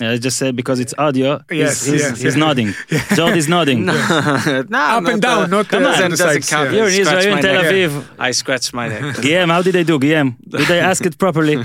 Yeah, 0.00 0.10
I 0.10 0.18
just 0.18 0.36
said 0.36 0.54
because 0.56 0.78
it's 0.78 0.92
audio. 0.98 1.40
Yes, 1.50 1.86
he's, 1.86 1.92
he's, 1.92 2.00
yes, 2.02 2.20
he's 2.20 2.34
yeah. 2.36 2.44
nodding. 2.44 2.74
George 3.14 3.36
is 3.36 3.48
nodding. 3.48 3.86
no, 3.86 3.94
Up 3.94 5.06
and 5.06 5.22
down, 5.22 5.48
not, 5.48 5.68
come 5.68 5.84
uh, 5.84 5.88
on, 5.88 6.02
on 6.02 6.10
doesn't 6.10 6.16
sides, 6.18 6.50
count. 6.50 6.70
yeah. 6.70 6.76
You're 6.76 6.88
in 6.88 7.00
Israel, 7.00 7.22
you're 7.22 7.28
in 7.30 7.34
my 7.36 7.40
Tel 7.40 7.62
neck. 7.62 7.72
Aviv. 7.72 8.06
I 8.18 8.30
scratched 8.32 8.74
my 8.74 8.88
neck. 8.88 9.02
Guillem, 9.24 9.50
how 9.50 9.62
did 9.62 9.74
they 9.74 9.84
do, 9.84 9.98
Guillem? 9.98 10.36
Did 10.46 10.68
they 10.68 10.80
ask 10.80 11.06
it 11.06 11.16
properly? 11.16 11.56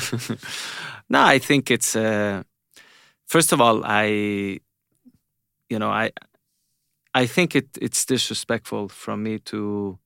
no, 1.10 1.22
I 1.22 1.40
think 1.40 1.70
it's 1.70 1.94
uh, 1.94 2.44
first 3.28 3.52
of 3.52 3.60
all, 3.60 3.84
I 3.84 4.60
you 5.70 5.78
know, 5.78 5.90
I 5.90 6.12
I 7.14 7.26
think 7.26 7.54
it 7.54 7.68
it's 7.82 8.06
disrespectful 8.06 8.88
from 8.88 9.24
me 9.24 9.40
to 9.40 10.00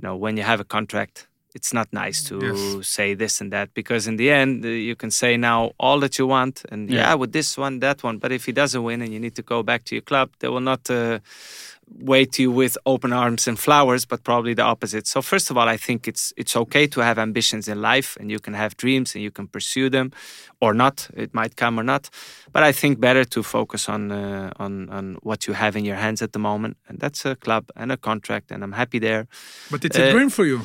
you 0.00 0.08
know, 0.08 0.16
when 0.16 0.36
you 0.36 0.44
have 0.44 0.60
a 0.60 0.64
contract, 0.64 1.26
it's 1.54 1.72
not 1.72 1.88
nice 1.92 2.22
to 2.28 2.36
Yes. 2.40 2.86
say 2.88 3.14
this 3.14 3.40
and 3.40 3.50
that 3.52 3.72
because 3.74 4.06
in 4.06 4.16
the 4.16 4.30
end 4.30 4.64
uh, 4.64 4.68
you 4.68 4.94
can 4.94 5.10
say 5.10 5.36
now 5.36 5.72
all 5.78 5.98
that 6.00 6.18
you 6.18 6.26
want 6.26 6.62
and 6.70 6.88
Yeah. 6.90 6.96
yeah. 6.98 7.14
with 7.14 7.32
this 7.32 7.56
one 7.58 7.80
that 7.80 8.02
one 8.04 8.18
but 8.18 8.30
if 8.32 8.44
he 8.46 8.52
doesn't 8.52 8.82
win 8.84 9.02
and 9.02 9.12
you 9.14 9.18
need 9.20 9.34
to 9.34 9.42
go 9.42 9.62
back 9.62 9.82
to 9.84 9.94
your 9.96 10.02
club 10.10 10.28
they 10.40 10.48
will 10.48 10.60
not 10.72 10.88
uh, 10.90 11.18
wait 12.00 12.38
you 12.38 12.50
with 12.50 12.76
open 12.84 13.12
arms 13.12 13.48
and 13.48 13.58
flowers 13.58 14.04
but 14.06 14.22
probably 14.22 14.54
the 14.54 14.62
opposite 14.62 15.06
so 15.06 15.20
first 15.22 15.50
of 15.50 15.56
all 15.56 15.68
i 15.68 15.76
think 15.76 16.06
it's 16.06 16.32
it's 16.36 16.54
okay 16.56 16.86
to 16.86 17.00
have 17.00 17.18
ambitions 17.18 17.66
in 17.68 17.80
life 17.80 18.16
and 18.20 18.30
you 18.30 18.38
can 18.38 18.54
have 18.54 18.76
dreams 18.76 19.14
and 19.14 19.22
you 19.24 19.30
can 19.30 19.46
pursue 19.48 19.88
them 19.90 20.10
or 20.60 20.72
not 20.74 21.08
it 21.16 21.32
might 21.34 21.56
come 21.56 21.78
or 21.80 21.82
not 21.84 22.08
but 22.52 22.62
i 22.62 22.72
think 22.72 23.00
better 23.00 23.24
to 23.24 23.42
focus 23.42 23.88
on 23.88 24.10
uh, 24.12 24.50
on 24.64 24.88
on 24.90 25.16
what 25.22 25.46
you 25.46 25.54
have 25.54 25.76
in 25.78 25.84
your 25.84 25.96
hands 25.96 26.22
at 26.22 26.32
the 26.32 26.38
moment 26.38 26.76
and 26.88 26.98
that's 27.00 27.24
a 27.26 27.34
club 27.36 27.64
and 27.76 27.90
a 27.92 27.96
contract 27.96 28.50
and 28.52 28.62
i'm 28.62 28.72
happy 28.72 28.98
there 29.00 29.26
But 29.70 29.84
it's 29.84 29.98
a 29.98 30.08
Uh, 30.08 30.12
dream 30.12 30.30
for 30.30 30.46
you. 30.46 30.60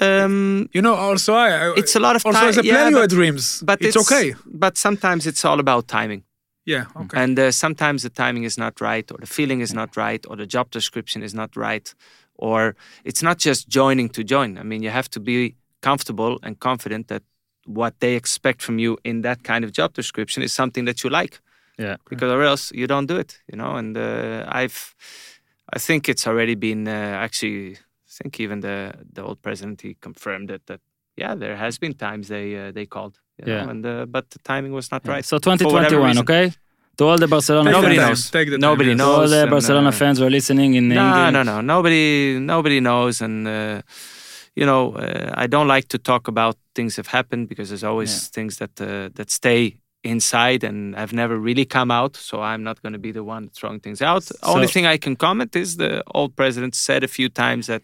um 0.00 0.68
You 0.74 0.82
know, 0.82 0.94
also 0.94 1.32
I. 1.34 1.48
I 1.50 1.74
it's 1.76 1.96
a 1.96 2.00
lot 2.00 2.16
of 2.16 2.22
also 2.26 2.38
time 2.40 2.48
as 2.48 2.58
a 2.58 2.64
yeah, 2.64 2.74
player, 2.88 3.00
but- 3.00 3.10
dreams. 3.10 3.62
but 3.64 3.78
it's, 3.80 3.96
okay. 3.96 4.34
But 4.64 4.76
sometimes 4.78 5.26
it's 5.26 5.44
all 5.44 5.58
about 5.60 5.86
timing, 5.86 6.22
Yeah. 6.64 6.84
Okay. 6.96 7.22
and 7.22 7.38
uh, 7.38 7.50
sometimes 7.50 8.02
the 8.02 8.10
timing 8.10 8.44
is 8.44 8.56
not 8.56 8.80
right, 8.80 9.10
or 9.10 9.18
the 9.18 9.26
feeling 9.26 9.60
is 9.62 9.72
not 9.72 9.96
right, 9.96 10.24
or 10.28 10.36
the 10.36 10.46
job 10.46 10.70
description 10.70 11.22
is 11.22 11.34
not 11.34 11.56
right, 11.56 11.94
or 12.34 12.74
it's 13.04 13.22
not 13.22 13.38
just 13.38 13.68
joining 13.68 14.08
to 14.10 14.22
join. 14.24 14.58
I 14.58 14.62
mean, 14.62 14.82
you 14.82 14.90
have 14.90 15.08
to 15.10 15.20
be 15.20 15.54
comfortable 15.80 16.38
and 16.42 16.58
confident 16.58 17.08
that 17.08 17.22
what 17.66 17.94
they 18.00 18.14
expect 18.14 18.62
from 18.62 18.78
you 18.78 18.98
in 19.04 19.22
that 19.22 19.42
kind 19.42 19.64
of 19.64 19.72
job 19.72 19.92
description 19.94 20.42
is 20.42 20.52
something 20.52 20.84
that 20.86 21.02
you 21.02 21.10
like, 21.10 21.40
Yeah. 21.78 21.96
because 22.10 22.32
or 22.32 22.42
else 22.42 22.70
you 22.74 22.86
don't 22.86 23.06
do 23.06 23.16
it. 23.16 23.40
You 23.52 23.56
know, 23.58 23.76
and 23.76 23.96
uh, 23.96 24.44
I've, 24.48 24.94
I 25.76 25.78
think 25.78 26.08
it's 26.08 26.26
already 26.26 26.54
been 26.56 26.86
uh, 26.88 27.24
actually. 27.24 27.76
I 27.76 28.22
think 28.22 28.40
even 28.40 28.60
the 28.60 28.92
the 29.14 29.22
old 29.22 29.40
president 29.40 29.80
he 29.80 29.94
confirmed 30.00 30.50
it 30.50 30.66
that 30.66 30.80
yeah 31.16 31.34
there 31.38 31.56
has 31.56 31.78
been 31.78 31.94
times 31.94 32.28
they 32.28 32.54
uh, 32.56 32.70
they 32.70 32.84
called 32.86 33.14
you 33.31 33.31
Yeah. 33.46 33.64
know, 33.64 33.70
and 33.70 33.86
uh, 33.86 34.06
but 34.06 34.24
the 34.30 34.38
timing 34.40 34.72
was 34.72 34.90
not 34.90 35.02
Yeah. 35.04 35.14
right 35.14 35.24
So 35.24 35.38
2021, 35.38 36.18
okay? 36.18 36.52
To 36.98 37.04
all 37.08 37.18
the 37.18 37.26
Barcelona 37.26 37.70
Take 37.70 37.80
Nobody 37.80 37.96
time, 37.96 38.08
knows. 38.08 38.30
Take 38.30 38.48
the 38.50 38.56
time, 38.58 38.60
Nobody. 38.70 38.90
To 38.90 38.96
knows. 38.96 39.18
all 39.18 39.28
the 39.28 39.42
and, 39.42 39.50
Barcelona 39.50 39.88
uh, 39.88 39.92
fans 40.00 40.18
who 40.18 40.24
are 40.26 40.30
listening 40.30 40.74
in 40.74 40.88
no 40.88 41.30
no 41.30 41.42
no 41.42 41.60
nobody 41.60 42.38
nobody 42.38 42.80
knows 42.80 43.20
and 43.22 43.46
uh, 43.48 43.80
you 44.54 44.66
know 44.66 44.82
uh, 45.04 45.44
I 45.44 45.46
don't 45.46 45.68
like 45.76 45.86
to 45.88 45.98
talk 45.98 46.28
about 46.28 46.56
things 46.74 46.94
that 46.96 47.06
have 47.06 47.12
happened 47.18 47.48
because 47.48 47.68
there's 47.70 47.84
always 47.92 48.10
Yeah. 48.12 48.30
things 48.36 48.56
that 48.58 48.80
uh, 48.80 48.86
that 49.14 49.30
stay 49.30 49.78
inside 50.04 50.64
and 50.68 50.94
have 50.96 51.12
never 51.12 51.36
really 51.48 51.64
come 51.64 51.90
out 52.00 52.16
so 52.16 52.34
I'm 52.42 52.62
not 52.62 52.76
going 52.82 52.92
to 52.92 52.98
be 53.08 53.12
the 53.12 53.22
one 53.24 53.48
throwing 53.58 53.80
things 53.80 54.02
out 54.02 54.24
only 54.42 54.66
thing 54.74 54.84
I 54.94 54.98
can 54.98 55.14
comment 55.16 55.56
is 55.56 55.76
the 55.76 56.02
old 56.14 56.30
president 56.36 56.74
said 56.74 57.04
a 57.04 57.08
few 57.08 57.28
times 57.28 57.66
that 57.66 57.82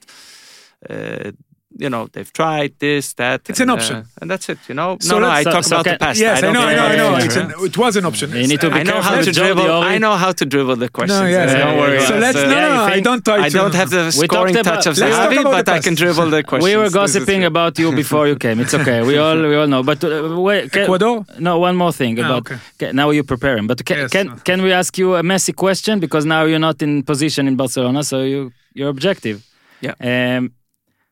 uh, 0.91 1.31
you 1.77 1.91
know 1.91 2.09
they've 2.13 2.33
tried 2.33 2.73
this 2.79 3.13
that 3.15 3.41
It's 3.51 3.61
and, 3.61 3.71
an 3.71 3.77
option. 3.77 3.97
uh, 3.97 4.21
and 4.23 4.31
that's 4.31 4.49
it 4.49 4.59
you 4.69 4.75
know 4.75 4.97
So 5.01 5.19
no 5.19 5.27
no 5.27 5.29
I 5.29 5.43
so- 5.45 5.51
talk 5.53 5.65
so 5.65 5.77
about 5.77 5.85
can- 5.85 5.95
the 5.95 5.99
past 5.99 6.19
Yes, 6.21 6.39
I, 6.39 6.41
don't 6.41 6.55
know, 6.55 6.63
I 6.63 6.75
know, 6.75 6.87
I 6.87 6.97
know. 6.97 7.17
It's 7.27 7.37
an, 7.37 7.53
it 7.69 7.77
was 7.77 7.95
an 8.01 8.05
option. 8.07 8.31
You 8.33 8.49
need 8.49 8.61
to 8.63 8.71
be 8.71 8.77
I 8.81 8.83
know 8.85 8.93
careful 8.95 9.13
how 9.17 9.21
to 9.29 9.33
Joe 9.33 9.43
dribble. 9.45 9.63
Diori. 9.69 9.85
I 9.95 9.99
know 9.99 10.15
how 10.17 10.33
to 10.33 10.45
dribble 10.47 10.77
the 10.77 10.89
questions. 10.89 11.21
No, 11.21 11.27
yes, 11.27 11.51
uh, 11.53 11.59
don't 11.63 11.77
worry. 11.83 12.01
So 12.01 12.15
let's 12.25 12.39
uh, 12.39 12.47
no, 12.55 12.59
no, 12.77 12.83
I 12.97 13.01
don't 13.01 13.23
try 13.29 13.39
I 13.47 13.49
to. 13.51 13.57
don't 13.61 13.75
have 13.81 13.91
the 13.91 14.05
We 14.21 14.27
scoring 14.27 14.55
talked 14.55 14.65
touch 14.71 14.87
of 14.91 14.97
let's 14.99 15.15
Zahavi, 15.17 15.45
but 15.45 15.69
I 15.69 15.79
can 15.81 15.95
dribble 15.95 16.31
the 16.31 16.43
questions. 16.49 16.65
We 16.73 16.77
were 16.83 16.91
gossiping 16.91 17.45
about 17.45 17.79
you 17.79 17.89
before 18.03 18.25
you 18.31 18.37
came. 18.45 18.59
It's 18.65 18.73
okay. 18.81 19.03
We 19.03 19.19
all 19.19 19.37
we 19.53 19.55
all 19.61 19.69
know. 19.75 19.83
But 19.83 20.03
uh, 20.03 20.41
wait, 20.49 20.73
can, 20.73 20.83
Ecuador? 20.85 21.25
no, 21.39 21.59
one 21.59 21.77
more 21.77 21.93
thing 21.93 22.19
Ah, 22.19 22.25
about. 22.27 22.41
okay. 22.47 22.59
okay, 22.77 22.91
now 23.01 23.11
you're 23.11 23.31
preparing, 23.35 23.67
but 23.71 23.85
can, 23.85 23.99
Yes. 23.99 24.11
can 24.17 24.27
can 24.49 24.59
we 24.63 24.71
ask 24.73 24.97
you 25.03 25.09
a 25.17 25.23
Messi 25.23 25.53
question 25.65 26.01
because 26.01 26.25
now 26.35 26.43
you're 26.49 26.65
not 26.71 26.81
in 26.83 27.03
position 27.13 27.47
in 27.47 27.55
Barcelona, 27.57 28.03
so 28.03 28.17
you 28.23 28.41
you're 28.77 28.89
objective. 28.97 29.39
Yeah. 29.87 29.95
Um, 30.11 30.43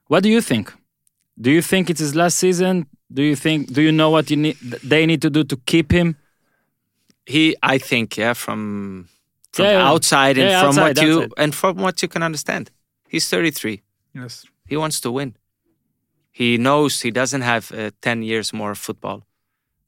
what 0.09 0.23
do 0.23 0.29
you 0.29 0.41
think? 0.41 0.73
Do 1.41 1.51
you 1.51 1.63
think 1.63 1.91
it's 1.91 2.01
his 2.01 2.15
last 2.15 2.39
season? 2.39 2.87
Do 3.13 3.23
you 3.23 3.37
think? 3.37 3.73
Do 3.73 3.83
you 3.83 3.93
know 3.93 4.11
what 4.11 4.31
you 4.31 4.37
need? 4.37 4.57
They 4.83 5.07
need 5.07 5.21
to 5.23 5.31
do 5.31 5.45
to 5.45 5.57
keep 5.67 5.93
him? 5.93 6.17
He, 7.27 7.57
I 7.63 7.79
think, 7.79 8.17
yeah, 8.17 8.35
from 8.35 9.09
from 9.53 9.65
Yeah, 9.67 9.73
the 9.73 9.79
yeah. 9.79 9.89
outside 9.91 10.39
and 10.39 10.51
Yeah, 10.51 10.61
from 10.61 10.69
outside, 10.79 10.97
what 10.99 11.07
you 11.07 11.15
outside. 11.23 11.33
and 11.43 11.55
from 11.55 11.77
what 11.77 12.03
you 12.03 12.09
can 12.09 12.23
understand, 12.23 12.71
he's 13.09 13.29
33. 13.29 13.83
Yes. 14.15 14.45
He 14.69 14.77
wants 14.77 15.01
to 15.01 15.11
win. 15.11 15.35
He 16.33 16.57
knows 16.59 17.01
he 17.03 17.11
doesn't 17.11 17.43
have 17.43 17.73
uh, 17.73 17.91
10 18.03 18.23
years 18.23 18.53
more 18.53 18.71
of 18.73 18.79
football, 18.79 19.27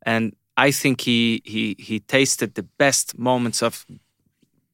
and 0.03 0.35
I 0.57 0.71
think 0.73 1.01
he 1.03 1.43
he 1.45 1.77
he 1.79 2.01
tasted 2.01 2.55
the 2.55 2.63
best 2.79 3.19
moments 3.19 3.63
of 3.63 3.87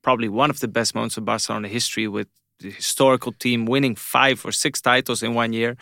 probably 0.03 0.29
one 0.29 0.51
of 0.51 0.59
the 0.61 0.69
best 0.69 0.95
moments 0.95 1.17
of 1.17 1.25
Barcelona 1.25 1.69
history 1.69 2.07
with 2.09 2.29
the 2.61 2.71
historical 2.71 3.33
team 3.33 3.67
winning 3.67 3.97
five 3.97 4.45
or 4.45 4.53
six 4.53 4.81
titles 4.81 5.23
in 5.23 5.35
one 5.35 5.53
year, 5.53 5.77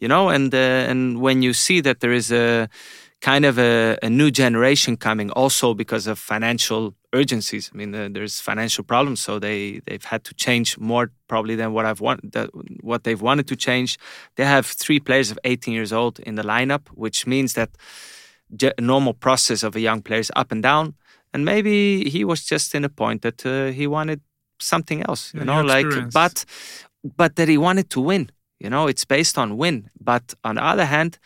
you 0.00 0.08
know, 0.08 0.28
and 0.28 0.54
uh, 0.54 0.90
and 0.90 1.20
when 1.20 1.42
you 1.42 1.52
see 1.52 1.80
that 1.80 2.00
there 2.00 2.12
is 2.12 2.32
a 2.32 2.68
kind 3.20 3.44
of 3.44 3.58
a, 3.58 3.96
a 4.02 4.10
new 4.10 4.30
generation 4.30 4.96
coming, 4.96 5.30
also 5.30 5.74
because 5.74 6.08
of 6.08 6.18
financial 6.18 6.92
urgencies. 7.12 7.70
I 7.72 7.76
mean, 7.76 7.94
uh, 7.94 8.08
there's 8.10 8.40
financial 8.40 8.84
problems, 8.84 9.20
so 9.20 9.38
they 9.38 9.80
they've 9.86 10.04
had 10.04 10.24
to 10.24 10.34
change 10.34 10.78
more 10.78 11.10
probably 11.28 11.56
than 11.56 11.72
what 11.72 11.86
I've 11.86 12.00
want 12.00 12.32
that, 12.32 12.50
what 12.82 13.04
they've 13.04 13.22
wanted 13.22 13.46
to 13.48 13.56
change. 13.56 13.98
They 14.36 14.44
have 14.44 14.66
three 14.66 15.00
players 15.00 15.30
of 15.30 15.38
18 15.44 15.74
years 15.74 15.92
old 15.92 16.18
in 16.20 16.34
the 16.34 16.42
lineup, 16.42 16.88
which 16.94 17.26
means 17.26 17.54
that 17.54 17.70
normal 18.78 19.14
process 19.14 19.62
of 19.62 19.76
a 19.76 19.80
young 19.80 20.02
player 20.02 20.20
is 20.20 20.32
up 20.36 20.52
and 20.52 20.62
down. 20.62 20.94
And 21.32 21.44
maybe 21.44 22.10
he 22.10 22.24
was 22.24 22.44
just 22.44 22.74
in 22.74 22.84
a 22.84 22.90
point 22.90 23.22
that 23.22 23.46
uh, 23.46 23.72
he 23.72 23.86
wanted 23.86 24.20
something 24.62 25.02
else, 25.08 25.32
you 25.34 25.40
Yeah, 25.40 25.46
know, 25.46 25.62
like 25.74 25.86
experience. 25.86 26.14
but 26.14 26.44
but 27.16 27.36
that 27.36 27.48
he 27.48 27.58
wanted 27.58 27.88
to 27.90 28.00
win. 28.00 28.30
You 28.64 28.70
know, 28.70 28.86
it's 28.88 29.04
based 29.04 29.36
on 29.38 29.56
win. 29.56 29.90
But 29.98 30.34
on 30.44 30.54
the 30.54 30.64
other 30.64 30.84
hand, 30.86 31.18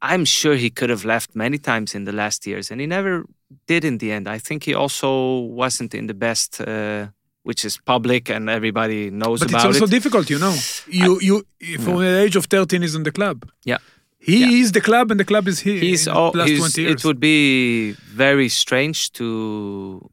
I'm 0.00 0.24
sure 0.24 0.56
he 0.56 0.70
could 0.70 0.90
have 0.90 1.04
left 1.04 1.34
many 1.34 1.58
times 1.58 1.94
in 1.94 2.04
the 2.04 2.12
last 2.12 2.46
years, 2.46 2.70
and 2.70 2.80
he 2.80 2.86
never 2.86 3.24
did 3.66 3.84
in 3.84 3.98
the 3.98 4.10
end. 4.10 4.26
I 4.26 4.38
think 4.38 4.64
he 4.64 4.74
also 4.74 5.38
wasn't 5.40 5.94
in 5.94 6.06
the 6.08 6.14
best, 6.14 6.60
uh, 6.60 7.06
which 7.44 7.64
is 7.64 7.78
public 7.84 8.28
and 8.28 8.48
everybody 8.50 9.10
knows 9.10 9.42
about. 9.42 9.52
But 9.52 9.56
it's 9.58 9.64
also 9.66 9.84
it. 9.84 9.90
difficult, 9.90 10.28
you 10.30 10.38
know. 10.38 10.54
You 10.88 11.20
you 11.20 11.44
from 11.78 11.98
the 11.98 12.18
age 12.24 12.36
of 12.36 12.46
13 12.46 12.82
is 12.82 12.94
in 12.94 13.04
the 13.04 13.12
club. 13.12 13.48
Yeah. 13.64 13.78
He 14.24 14.36
Yeah. 14.40 14.62
is 14.62 14.70
the 14.72 14.80
club 14.80 15.10
and 15.10 15.18
the 15.18 15.24
club 15.32 15.48
is 15.48 15.58
here. 15.66 15.80
He's, 15.88 16.06
all, 16.06 16.32
he's 16.32 16.58
20 16.60 16.80
years. 16.82 16.92
it 16.94 17.04
would 17.06 17.18
be 17.18 17.92
very 18.24 18.48
strange 18.48 18.98
to 19.18 19.28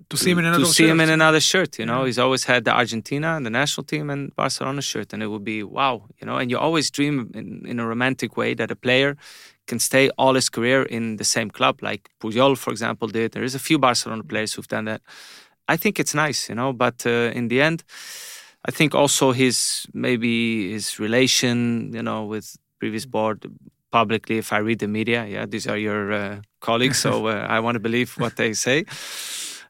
To 0.10 0.18
see 0.18 0.32
him 0.32 0.39
in 0.39 0.45
another 0.45 0.66
to 0.66 0.74
see 0.78 0.88
him 0.91 0.97
shirt. 0.97 1.07
in 1.07 1.14
another 1.20 1.39
shirt. 1.51 1.72
You 1.80 1.86
know, 1.86 1.99
Yeah. 1.99 2.07
he's 2.07 2.20
always 2.26 2.43
had 2.45 2.62
the 2.68 2.74
Argentina 2.82 3.30
and 3.38 3.45
the 3.45 3.51
national 3.62 3.84
team 3.91 4.10
and 4.10 4.22
Barcelona 4.36 4.82
shirt, 4.82 5.14
and 5.14 5.22
it 5.22 5.28
would 5.34 5.43
be 5.43 5.60
wow. 5.78 5.95
You 6.20 6.26
know, 6.28 6.38
and 6.39 6.49
you 6.51 6.57
always 6.57 6.89
dream 6.97 7.16
in, 7.39 7.47
in 7.72 7.80
a 7.80 7.86
romantic 7.93 8.32
way 8.36 8.55
that 8.55 8.72
a 8.72 8.76
player 8.76 9.16
can 9.68 9.80
stay 9.80 10.10
all 10.18 10.34
his 10.34 10.49
career 10.49 10.82
in 10.97 11.18
the 11.18 11.24
same 11.36 11.49
club, 11.51 11.76
like 11.89 12.01
Puyol, 12.20 12.57
for 12.57 12.72
example, 12.72 13.07
did. 13.07 13.32
There 13.34 13.43
is 13.45 13.53
a 13.55 13.60
few 13.60 13.78
Barcelona 13.78 14.24
players 14.24 14.53
who've 14.53 14.68
done 14.78 14.86
that. 14.86 15.01
I 15.74 15.78
think 15.78 15.99
it's 15.99 16.16
nice, 16.16 16.49
you 16.49 16.55
know, 16.55 16.74
but 16.74 17.05
uh, 17.05 17.30
in 17.39 17.47
the 17.49 17.62
end, 17.62 17.84
I 18.68 18.72
think 18.72 18.95
also 18.95 19.34
his 19.34 19.86
maybe 19.93 20.72
his 20.74 20.97
relation, 20.99 21.91
you 21.93 22.01
know, 22.01 22.26
with 22.26 22.57
previous 22.80 23.05
board 23.05 23.45
publicly. 23.92 24.38
If 24.38 24.52
I 24.54 24.58
read 24.58 24.80
the 24.80 24.88
media, 24.88 25.26
yeah, 25.26 25.46
these 25.46 25.68
are 25.68 25.78
your 25.78 26.12
uh, 26.12 26.42
colleagues, 26.60 27.00
so 27.00 27.28
uh, 27.34 27.46
I 27.50 27.60
want 27.60 27.76
to 27.76 27.80
believe 27.80 28.14
what 28.18 28.36
they 28.36 28.54
say. 28.54 28.86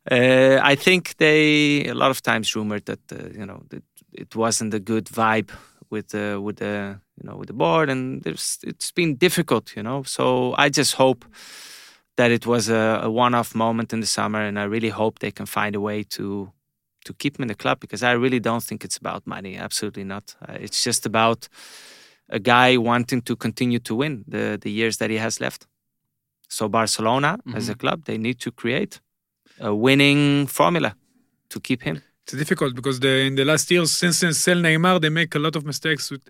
Uh, 0.10 0.60
I 0.62 0.76
think 0.76 1.18
they 1.18 1.86
a 1.88 1.94
lot 1.94 2.12
of 2.12 2.22
times 2.22 2.56
rumored 2.56 2.86
that 2.86 3.00
uh, 3.12 3.30
you 3.34 3.46
know 3.46 3.64
that 3.70 3.84
it 4.14 4.36
wasn't 4.36 4.74
a 4.74 4.80
good 4.80 5.06
vibe 5.06 5.52
with 5.90 6.16
uh, 6.16 6.40
with 6.42 6.58
the 6.58 7.00
you 7.22 7.30
know 7.30 7.38
with 7.38 7.48
the 7.48 7.54
board, 7.54 7.90
and 7.90 8.24
there's 8.24 8.60
it's 8.64 8.92
been 8.92 9.16
difficult, 9.16 9.76
you 9.76 9.84
know. 9.84 10.04
So 10.04 10.56
I 10.58 10.70
just 10.70 10.96
hope 10.96 11.26
that 12.16 12.32
it 12.32 12.46
was 12.46 12.70
a, 12.70 13.02
a 13.04 13.10
one-off 13.10 13.56
moment 13.56 13.94
in 13.94 14.00
the 14.02 14.08
summer, 14.08 14.42
and 14.42 14.60
I 14.60 14.64
really 14.64 14.90
hope 14.90 15.20
they 15.20 15.32
can 15.32 15.46
find 15.46 15.76
a 15.76 15.82
way 15.82 16.04
to 16.04 16.52
to 17.06 17.14
keep 17.14 17.38
him 17.38 17.44
in 17.44 17.48
the 17.48 17.56
club 17.56 17.80
because 17.80 18.04
I 18.04 18.12
really 18.12 18.40
don't 18.40 18.64
think 18.64 18.84
it's 18.84 18.98
about 18.98 19.26
money. 19.26 19.58
Absolutely 19.58 20.04
not. 20.04 20.36
Uh, 20.48 20.58
it's 20.60 20.84
just 20.84 21.06
about 21.06 21.48
a 22.30 22.40
guy 22.40 22.78
wanting 22.78 23.22
to 23.24 23.36
continue 23.36 23.80
to 23.80 23.96
win 23.96 24.24
the 24.28 24.58
the 24.62 24.72
years 24.72 24.98
that 24.98 25.10
he 25.10 25.18
has 25.18 25.40
left. 25.40 25.68
So 26.48 26.68
Barcelona, 26.68 27.38
as 27.54 27.70
a 27.70 27.72
mm-hmm. 27.72 27.80
club, 27.80 28.06
they 28.06 28.18
need 28.18 28.40
to 28.40 28.52
create 28.52 29.00
a 29.60 29.74
winning 29.74 30.48
formula 30.48 30.96
to 31.50 31.60
keep 31.60 31.84
him. 31.84 32.02
It's 32.24 32.34
difficult 32.38 32.76
because 32.76 33.00
the, 33.00 33.26
in 33.28 33.36
the 33.36 33.46
last 33.46 33.70
years, 33.72 33.92
since 33.92 34.18
since 34.18 34.38
sell 34.38 34.58
Neymar, 34.58 35.00
they 35.02 35.10
make 35.10 35.36
a 35.36 35.40
lot 35.40 35.56
of 35.56 35.64
mistakes. 35.66 36.12
With, 36.12 36.24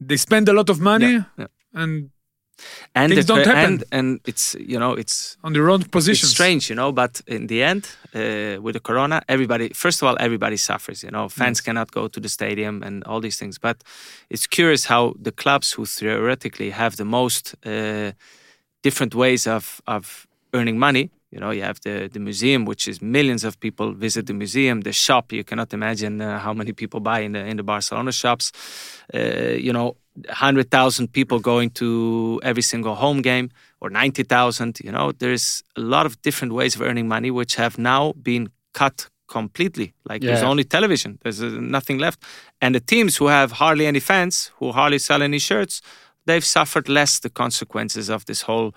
they 0.00 0.16
spend 0.16 0.48
a 0.48 0.52
lot 0.52 0.68
of 0.70 0.80
money 0.80 1.12
Yeah, 1.12 1.24
yeah. 1.38 1.46
and 1.74 2.10
And 2.94 3.10
Things 3.12 3.24
the- 3.26 3.34
don't 3.34 3.46
happen. 3.46 3.64
and 3.64 3.84
and 3.90 4.20
it's 4.26 4.54
you 4.72 4.78
know 4.78 4.92
it's 4.98 5.38
on 5.42 5.52
the 5.54 5.60
wrong 5.62 5.82
position. 5.90 6.26
It's 6.26 6.32
strange, 6.34 6.68
you 6.68 6.76
know, 6.76 6.92
but 6.92 7.22
in 7.26 7.46
the 7.46 7.62
end, 7.62 7.84
uh, 8.14 8.60
with 8.62 8.74
the 8.74 8.80
corona, 8.80 9.22
everybody, 9.28 9.70
first 9.74 10.02
of 10.02 10.08
all, 10.08 10.16
everybody 10.20 10.56
suffers, 10.56 11.02
you 11.02 11.10
know. 11.10 11.28
Fans 11.28 11.60
cannot 11.62 11.90
go 11.90 12.08
to 12.08 12.20
the 12.20 12.28
stadium 12.28 12.82
and 12.82 13.02
all 13.04 13.20
these 13.20 13.38
things. 13.38 13.58
But 13.58 13.82
it's 14.28 14.46
curious 14.46 14.84
how 14.86 15.14
the 15.22 15.32
clubs 15.32 15.72
who 15.72 15.86
theoretically 15.86 16.70
have 16.70 16.96
the 16.96 17.04
most 17.04 17.54
uh, 17.64 18.12
different 18.82 19.14
ways 19.14 19.46
of, 19.46 19.80
of 19.86 20.26
earning 20.52 20.78
money, 20.78 21.10
You 21.32 21.40
know, 21.40 21.50
you 21.50 21.62
have 21.62 21.80
the, 21.80 22.10
the 22.12 22.20
museum, 22.20 22.66
which 22.66 22.86
is 22.86 23.00
millions 23.00 23.42
of 23.42 23.58
people 23.58 23.94
visit 23.94 24.26
the 24.26 24.34
museum. 24.34 24.82
The 24.82 24.92
shop, 24.92 25.32
you 25.32 25.44
cannot 25.44 25.72
imagine 25.72 26.20
uh, 26.20 26.38
how 26.38 26.52
many 26.52 26.72
people 26.72 27.00
buy 27.00 27.20
in 27.20 27.32
the 27.32 27.40
in 27.50 27.56
the 27.56 27.62
Barcelona 27.62 28.12
shops. 28.12 28.52
Uh, 29.14 29.56
you 29.66 29.72
know, 29.72 29.96
hundred 30.28 30.70
thousand 30.70 31.12
people 31.12 31.38
going 31.40 31.70
to 31.70 32.38
every 32.42 32.62
single 32.62 32.94
home 32.94 33.22
game, 33.22 33.48
or 33.80 33.88
ninety 33.90 34.24
thousand. 34.24 34.78
You 34.84 34.92
know, 34.92 35.12
there's 35.12 35.64
a 35.76 35.80
lot 35.80 36.04
of 36.04 36.20
different 36.20 36.52
ways 36.52 36.76
of 36.76 36.82
earning 36.82 37.08
money, 37.08 37.30
which 37.30 37.54
have 37.56 37.78
now 37.78 38.12
been 38.12 38.50
cut 38.74 39.08
completely. 39.26 39.94
Like 40.04 40.20
there's 40.20 40.42
only 40.42 40.64
television. 40.64 41.18
There's 41.22 41.42
uh, 41.42 41.48
nothing 41.48 41.98
left. 41.98 42.22
And 42.60 42.74
the 42.74 42.80
teams 42.80 43.16
who 43.16 43.28
have 43.28 43.52
hardly 43.52 43.86
any 43.86 44.00
fans, 44.00 44.52
who 44.58 44.72
hardly 44.72 44.98
sell 44.98 45.22
any 45.22 45.38
shirts, 45.38 45.80
they've 46.26 46.44
suffered 46.44 46.88
less 46.88 47.18
the 47.20 47.30
consequences 47.30 48.10
of 48.10 48.24
this 48.26 48.42
whole 48.42 48.74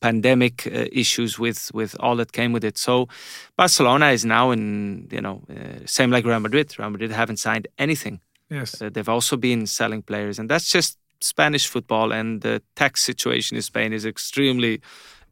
pandemic 0.00 0.66
uh, 0.66 0.86
issues 0.92 1.38
with 1.38 1.70
with 1.74 1.96
all 2.00 2.16
that 2.16 2.32
came 2.32 2.52
with 2.52 2.64
it. 2.64 2.78
So 2.78 3.08
Barcelona 3.56 4.10
is 4.10 4.24
now 4.24 4.50
in 4.52 5.08
you 5.12 5.20
know 5.20 5.42
uh, 5.50 5.86
same 5.86 6.10
like 6.10 6.24
Real 6.24 6.40
Madrid. 6.40 6.78
Real 6.78 6.90
Madrid 6.90 7.10
haven't 7.12 7.38
signed 7.38 7.66
anything. 7.78 8.20
Yes. 8.50 8.80
Uh, 8.80 8.90
they've 8.92 9.08
also 9.08 9.36
been 9.36 9.66
selling 9.66 10.02
players, 10.02 10.38
and 10.38 10.48
that's 10.48 10.70
just 10.70 10.98
Spanish 11.20 11.66
football. 11.68 12.12
And 12.12 12.42
the 12.42 12.60
tax 12.74 13.02
situation 13.04 13.56
in 13.56 13.62
Spain 13.62 13.92
is 13.92 14.04
extremely, 14.04 14.80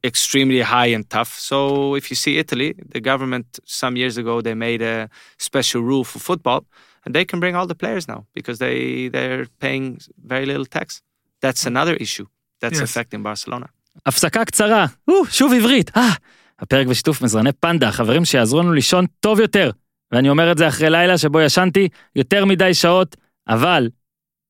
extremely 0.03 0.61
high 0.63 0.87
and 0.95 1.09
tough. 1.09 1.39
So 1.39 1.95
if 1.95 2.11
you 2.11 2.17
see 2.17 2.39
Italy, 2.39 2.75
the 2.93 3.01
government 3.01 3.59
some 3.65 3.97
years 3.97 4.17
ago 4.17 4.41
they 4.41 4.55
made 4.55 4.83
a 4.83 5.09
special 5.39 5.83
rule 5.83 6.05
for 6.05 6.19
football, 6.19 6.65
and 7.05 7.15
they 7.15 7.25
can 7.25 7.41
bring 7.41 7.55
all 7.57 7.67
the 7.67 7.75
players 7.77 8.07
now 8.09 8.27
because 8.35 8.59
they 8.59 9.09
they're 9.09 9.47
paying 9.61 9.99
very 10.27 10.47
little 10.47 10.67
tax. 10.67 11.03
That's 11.41 11.67
another 11.67 11.95
issue 12.01 12.27
that's 12.61 12.81
Yes. 12.81 12.91
affecting 12.91 13.23
Barcelona. 13.23 13.69
הפסקה 14.07 14.45
קצרה, 14.45 14.87
או, 15.09 15.27
שוב 15.31 15.53
עברית, 15.53 15.97
אה. 15.97 16.11
הפרק 16.59 16.87
בשיתוף 16.87 17.23
מזרני 17.23 17.53
פנדה, 17.53 17.93
חברים 17.93 18.25
שיעזרו 18.25 18.61
לנו 18.61 18.73
לישון 18.73 19.07
טוב 19.21 19.41
יותר. 19.41 19.71
ואני 20.13 20.29
אומר 20.29 20.53
את 20.53 20.59
זה 20.59 20.69
אחרי 20.69 20.91
לילה 20.91 21.19
שבו 21.19 21.41
ישנתי 21.41 21.89
יותר 22.17 22.45
מדי 22.45 22.75
שעות, 22.75 23.17
אבל 23.49 23.91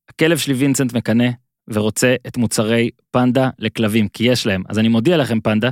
הכלב 0.09 0.37
שלי 0.37 0.53
וינסנט 0.53 0.93
מקנא 0.93 1.29
ורוצה 1.67 2.15
את 2.27 2.37
מוצרי 2.37 2.89
פנדה 3.11 3.49
לכלבים, 3.59 4.07
כי 4.07 4.23
יש 4.23 4.45
להם. 4.45 4.63
אז 4.69 4.79
אני 4.79 4.87
מודיע 4.87 5.17
לכם 5.17 5.39
פנדה, 5.39 5.69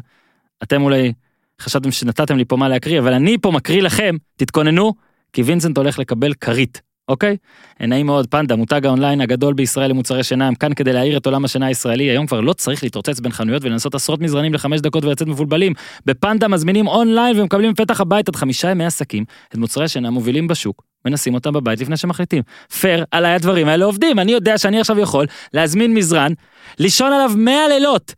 אתם 0.63 0.81
אולי 0.81 1.13
חשבתם 1.61 1.91
שנתתם 1.91 2.37
לי 2.37 2.45
פה 2.45 2.57
מה 2.57 2.69
להקריא, 2.69 2.99
אבל 2.99 3.13
אני 3.13 3.37
פה 3.37 3.51
מקריא 3.51 3.81
לכם, 3.81 4.15
תתכוננו, 4.35 4.93
כי 5.33 5.43
וינסנט 5.43 5.77
הולך 5.77 5.99
לקבל 5.99 6.33
כרית, 6.33 6.81
אוקיי? 7.07 7.37
נעים 7.79 8.05
מאוד, 8.05 8.27
פנדה, 8.27 8.55
מותג 8.55 8.85
האונליין 8.85 9.21
הגדול 9.21 9.53
בישראל 9.53 9.89
למוצרי 9.89 10.23
שינה, 10.23 10.47
הם 10.47 10.55
כאן 10.55 10.73
כדי 10.73 10.93
להאיר 10.93 11.17
את 11.17 11.25
עולם 11.25 11.45
השינה 11.45 11.65
הישראלי, 11.65 12.03
היום 12.03 12.27
כבר 12.27 12.41
לא 12.41 12.53
צריך 12.53 12.83
להתרוצץ 12.83 13.19
בין 13.19 13.31
חנויות 13.31 13.63
ולנסות 13.63 13.95
עשרות 13.95 14.21
מזרנים 14.21 14.53
לחמש 14.53 14.81
דקות 14.81 15.03
ולצאת 15.05 15.27
מבולבלים. 15.27 15.73
בפנדה 16.05 16.47
מזמינים 16.47 16.87
אונליין 16.87 17.39
ומקבלים 17.39 17.73
בפתח 17.73 18.01
הבית 18.01 18.29
עד 18.29 18.35
חמישה 18.35 18.69
ימי 18.69 18.85
עסקים 18.85 19.25
את 19.49 19.55
מוצרי 19.55 19.85
השינה 19.85 20.09
מובילים 20.09 20.47
בשוק, 20.47 20.83
ונשים 21.05 21.33
אותם 21.33 21.53
בבית 21.53 21.81
לפני 21.81 21.97
שמחליטים. 21.97 22.43
פייר, 22.79 23.05
עליי 23.11 23.33
הדברים 23.33 23.67
האלה 23.67 23.85
עובדים, 23.85 24.19
אני 24.19 24.31
יודע 24.31 24.57
שאני 24.57 24.79
עכשיו 24.79 24.99
יכול 24.99 25.25
להזמין 25.53 25.93
מזרן, 25.93 26.31
לישון 26.79 27.13
עליו 27.13 27.31
100 27.35 27.67
לילות, 27.67 28.13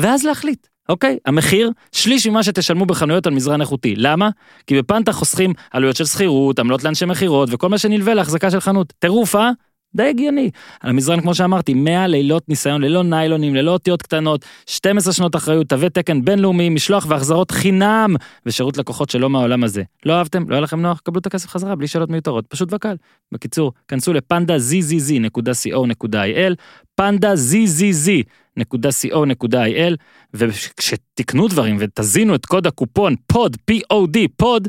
ואז 0.00 0.24
להחליט. 0.24 0.66
אוקיי? 0.88 1.18
המחיר, 1.26 1.70
שליש 1.92 2.26
ממה 2.26 2.42
שתשלמו 2.42 2.86
בחנויות 2.86 3.26
על 3.26 3.32
מזרן 3.32 3.60
איכותי. 3.60 3.94
למה? 3.96 4.30
כי 4.66 4.78
בפנטה 4.78 5.12
חוסכים 5.12 5.52
עלויות 5.70 5.96
של 5.96 6.04
שכירות, 6.04 6.58
עמלות 6.58 6.84
לאנשי 6.84 7.04
מכירות 7.04 7.48
וכל 7.52 7.68
מה 7.68 7.78
שנלווה 7.78 8.14
להחזקה 8.14 8.50
של 8.50 8.60
חנות. 8.60 8.92
טירוף, 8.98 9.36
אה? 9.36 9.50
די 9.94 10.02
הגיוני. 10.02 10.50
על 10.80 10.90
המזרן, 10.90 11.20
כמו 11.20 11.34
שאמרתי, 11.34 11.74
100 11.74 12.06
לילות 12.06 12.48
ניסיון 12.48 12.82
ללא 12.82 13.02
ניילונים, 13.02 13.54
ללא 13.54 13.70
אותיות 13.70 14.02
קטנות, 14.02 14.44
12 14.66 15.12
שנות 15.12 15.36
אחריות, 15.36 15.68
תווי 15.68 15.90
תקן 15.90 16.24
בינלאומי, 16.24 16.68
משלוח 16.68 17.06
והחזרות 17.08 17.50
חינם, 17.50 18.14
ושירות 18.46 18.76
לקוחות 18.76 19.10
שלא 19.10 19.30
מהעולם 19.30 19.64
הזה. 19.64 19.82
לא 20.06 20.12
אהבתם? 20.12 20.50
לא 20.50 20.54
היה 20.54 20.60
לכם 20.60 20.80
נוח? 20.80 21.00
קבלו 21.00 21.20
את 21.20 21.26
הכסף 21.26 21.48
חזרה, 21.48 21.76
בלי 21.76 21.86
שאלות 21.86 22.10
מיותרות, 22.10 22.46
פשוט 22.46 22.72
וקל. 22.72 22.96
בקיצור, 23.32 23.72
כנסו 23.88 24.12
לפנדה 24.12 24.56
zzz.co.il, 24.56 26.54
פנדה 26.94 27.34
zzz.co.il, 27.34 29.94
וכשתקנו 30.34 31.48
דברים 31.48 31.76
ותזינו 31.80 32.34
את 32.34 32.46
קוד 32.46 32.66
הקופון 32.66 33.14
פוד, 33.26 33.56
P-O-D, 33.70 34.18
פוד, 34.36 34.68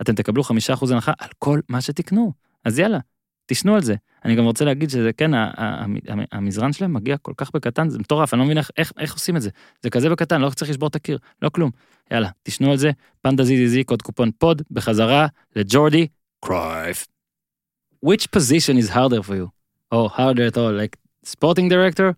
אתם 0.00 0.14
תקבלו 0.14 0.42
5% 0.42 0.46
הנחה 0.92 1.12
על 1.18 1.28
כל 1.38 1.60
מה 1.68 1.80
שתקנו. 1.80 2.32
אז 2.64 2.78
יאללה, 2.78 2.98
תשנו 3.46 3.74
על 3.74 3.82
זה. 3.82 3.94
אני 4.24 4.34
גם 4.34 4.44
רוצה 4.44 4.64
להגיד 4.64 4.90
שזה 4.90 5.12
כן, 5.12 5.30
המזרן 6.32 6.72
שלהם 6.72 6.92
מגיע 6.92 7.16
כל 7.16 7.32
כך 7.36 7.50
בקטן, 7.54 7.88
זה 7.88 7.98
מטורף, 7.98 8.34
אני 8.34 8.38
לא 8.38 8.44
מבין 8.44 8.58
איך, 8.58 8.70
איך, 8.76 8.92
איך 8.98 9.14
עושים 9.14 9.36
את 9.36 9.42
זה. 9.42 9.50
זה 9.82 9.90
כזה 9.90 10.10
בקטן, 10.10 10.40
לא 10.40 10.50
צריך 10.50 10.70
לשבור 10.70 10.88
את 10.88 10.94
הקיר, 10.94 11.18
לא 11.42 11.48
כלום. 11.48 11.70
יאללה, 12.10 12.28
תשנו 12.42 12.70
על 12.70 12.76
זה, 12.76 12.90
פנדה 13.22 13.42
ZZZ, 13.42 13.84
קוד 13.86 14.02
קופון 14.02 14.30
פוד, 14.38 14.62
בחזרה 14.70 15.26
לג'ורדי 15.56 16.06
קרייף. 16.44 17.06
Which 18.06 18.30
position 18.36 18.76
is 18.78 18.88
harder 18.88 19.22
for 19.22 19.36
you? 19.36 19.48
Or 19.94 20.08
harder 20.08 20.46
at 20.50 20.56
all, 20.56 20.72
like 20.72 20.96
sporting 21.24 21.68
director 21.68 22.16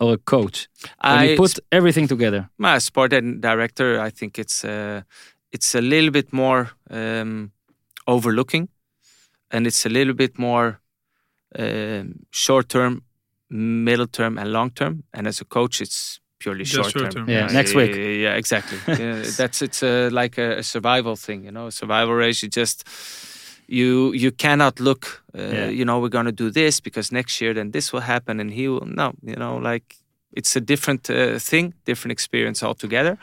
or 0.00 0.14
a 0.14 0.18
coach? 0.18 0.68
When 1.04 1.28
you 1.28 1.36
put 1.36 1.58
everything 1.70 2.06
together. 2.08 2.48
My 2.58 2.78
sport 2.78 3.12
and 3.12 3.42
director, 3.48 3.88
I 4.00 4.10
think 4.18 4.38
it's 4.38 4.64
uh, 4.64 5.02
it's 5.52 5.74
a 5.74 5.82
little 5.92 6.12
bit 6.18 6.32
more 6.32 6.60
um, 6.90 7.52
overlooking, 8.06 8.68
and 9.50 9.66
it's 9.66 9.86
a 9.86 9.88
little 9.88 10.14
bit 10.14 10.38
more 10.38 10.80
um, 11.58 12.26
short 12.30 12.68
term, 12.68 13.02
middle 13.48 14.06
term, 14.06 14.38
and 14.38 14.52
long 14.52 14.70
term. 14.70 15.02
And 15.12 15.26
as 15.26 15.40
a 15.40 15.44
coach, 15.44 15.80
it's 15.80 16.20
purely 16.38 16.64
short 16.64 16.90
short 16.90 17.10
term. 17.12 17.26
term, 17.26 17.28
Yeah, 17.28 17.46
next 17.52 17.74
week. 17.74 17.94
Yeah, 17.96 18.36
exactly. 18.36 18.78
Yeah, 18.98 19.22
that's 19.36 19.62
it's 19.62 19.82
a, 19.82 20.08
like 20.10 20.38
a, 20.38 20.58
a 20.58 20.62
survival 20.62 21.16
thing, 21.16 21.44
you 21.44 21.50
know. 21.50 21.66
A 21.66 21.72
survival 21.72 22.14
race. 22.14 22.42
You 22.42 22.48
just 22.48 22.84
you 23.68 24.12
you 24.12 24.30
cannot 24.32 24.80
look. 24.80 25.22
Uh, 25.34 25.40
Yeah. 25.42 25.68
You 25.70 25.84
know, 25.84 26.00
we're 26.00 26.08
going 26.08 26.26
to 26.36 26.44
do 26.44 26.50
this 26.50 26.80
because 26.80 27.14
next 27.14 27.40
year 27.40 27.54
then 27.54 27.70
this 27.70 27.92
will 27.92 28.02
happen, 28.02 28.40
and 28.40 28.50
he 28.50 28.68
will. 28.68 28.86
No, 28.86 29.12
you 29.22 29.36
know, 29.36 29.56
like 29.56 29.96
it's 30.32 30.56
a 30.56 30.60
different 30.60 31.10
uh, 31.10 31.38
thing, 31.38 31.74
different 31.84 32.12
experience 32.12 32.66
altogether. 32.66 33.18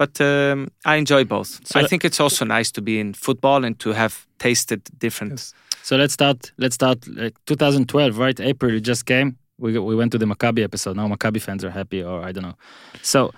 But 0.00 0.18
um, 0.18 0.68
I 0.86 0.96
enjoy 0.96 1.24
both. 1.24 1.60
So- 1.66 1.78
I 1.78 1.86
think 1.86 2.06
it's 2.06 2.20
also 2.20 2.46
nice 2.46 2.72
to 2.72 2.80
be 2.80 2.98
in 2.98 3.12
football 3.12 3.66
and 3.66 3.78
to 3.80 3.92
have 3.92 4.26
tasted 4.38 4.80
different. 4.98 5.32
Yes. 5.32 5.52
So 5.82 5.96
let's 5.96 6.14
start. 6.14 6.52
Let's 6.56 6.74
start. 6.74 7.06
Like 7.06 7.34
2012, 7.44 8.16
right? 8.16 8.40
April 8.40 8.74
it 8.74 8.80
just 8.80 9.04
came. 9.04 9.36
We 9.58 9.78
we 9.78 9.94
went 9.94 10.12
to 10.12 10.18
the 10.18 10.24
Maccabi 10.24 10.62
episode. 10.64 10.96
Now 10.96 11.06
Maccabi 11.06 11.38
fans 11.38 11.64
are 11.66 11.70
happy, 11.70 12.02
or 12.02 12.24
I 12.28 12.32
don't 12.32 12.44
know. 12.44 12.56
So 13.02 13.30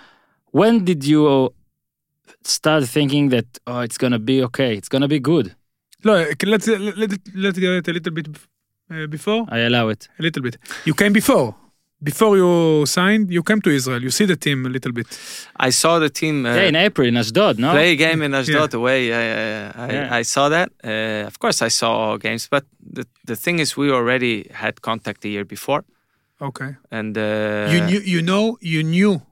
when 0.52 0.84
did 0.84 1.04
you 1.04 1.52
start 2.44 2.84
thinking 2.84 3.30
that 3.30 3.46
oh, 3.66 3.80
it's 3.80 3.98
gonna 3.98 4.20
be 4.20 4.44
okay, 4.44 4.76
it's 4.76 4.88
gonna 4.88 5.08
be 5.08 5.18
good? 5.18 5.56
No, 6.04 6.14
let's 6.46 6.68
let 6.68 7.10
let's 7.34 7.58
get 7.58 7.72
it 7.72 7.88
a 7.88 7.92
little 7.92 8.12
bit 8.12 8.28
uh, 8.88 9.06
before. 9.08 9.46
I 9.48 9.58
allow 9.66 9.88
it. 9.88 10.08
A 10.20 10.22
little 10.22 10.42
bit. 10.42 10.58
You 10.84 10.94
came 10.94 11.12
before. 11.12 11.56
Before 12.03 12.36
you 12.36 12.84
signed, 12.86 13.30
you 13.30 13.42
came 13.42 13.61
to 13.62 13.70
Israel. 13.70 14.03
You 14.03 14.11
see 14.11 14.24
the 14.24 14.36
team 14.36 14.66
a 14.66 14.68
little 14.68 14.92
bit. 14.92 15.07
I 15.57 15.70
saw 15.70 15.98
the 16.00 16.11
team 16.11 16.44
uh, 16.44 16.55
yeah, 16.55 16.62
in 16.62 16.74
April 16.74 17.07
in 17.07 17.16
Ashdod, 17.16 17.59
no? 17.59 17.70
play 17.72 17.92
a 17.92 17.96
game 17.96 18.22
in 18.22 18.34
Ashdod 18.34 18.74
away. 18.74 19.12
I, 19.12 19.18
I, 19.18 19.86
I, 19.86 19.92
Yeah. 19.92 20.18
I 20.18 20.22
saw 20.22 20.48
that. 20.48 20.68
Uh, 20.82 21.26
of 21.30 21.38
course, 21.38 21.62
I 21.62 21.68
saw 21.68 21.90
all 21.92 22.18
games. 22.18 22.48
But 22.50 22.64
the, 22.96 23.07
the 23.24 23.36
thing 23.36 23.61
is, 23.61 23.76
we 23.76 23.90
already 23.92 24.50
had 24.53 24.82
contact 24.82 25.20
the 25.20 25.30
year 25.30 25.44
before. 25.44 25.84
Okay. 26.40 26.74
And 26.90 27.16
uh, 27.16 27.68
you 27.72 27.80
knew, 27.88 28.00
you 28.00 28.22
know, 28.22 28.59
you 28.61 28.82
knew 28.82 29.22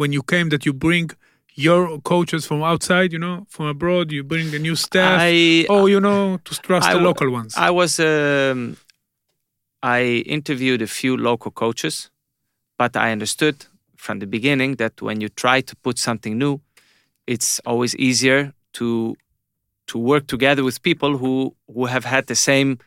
when 0.00 0.12
you 0.12 0.22
came 0.22 0.48
that 0.48 0.66
you 0.66 0.72
bring 0.72 1.10
your 1.54 2.00
coaches 2.00 2.44
from 2.46 2.62
outside, 2.62 3.12
you 3.12 3.18
know, 3.18 3.46
from 3.48 3.66
abroad. 3.66 4.10
You 4.10 4.24
bring 4.24 4.50
the 4.50 4.58
new 4.58 4.74
staff. 4.74 5.20
I, 5.20 5.66
oh, 5.68 5.86
you 5.86 6.00
know, 6.00 6.38
to 6.44 6.54
trust 6.60 6.88
I 6.88 6.94
the 6.94 7.00
local 7.00 7.30
ones. 7.30 7.54
I 7.56 7.70
was 7.70 8.00
um, 8.00 8.76
I 9.82 10.22
interviewed 10.26 10.82
a 10.82 10.86
few 10.86 11.16
local 11.16 11.50
coaches, 11.50 12.10
but 12.78 12.96
I 12.96 13.12
understood 13.12 13.66
from 13.96 14.18
the 14.18 14.26
beginning 14.26 14.76
that 14.76 15.00
when 15.02 15.20
you 15.20 15.28
try 15.28 15.60
to 15.62 15.76
put 15.76 15.98
something 15.98 16.38
new, 16.38 16.60
it's 17.26 17.60
always 17.66 17.94
easier 17.96 18.52
to 18.74 19.16
to 19.88 19.98
work 19.98 20.26
together 20.26 20.62
with 20.64 20.82
people 20.82 21.18
who 21.18 21.54
who 21.74 21.86
have 21.86 22.04
had 22.04 22.26
the 22.26 22.34
same 22.34 22.78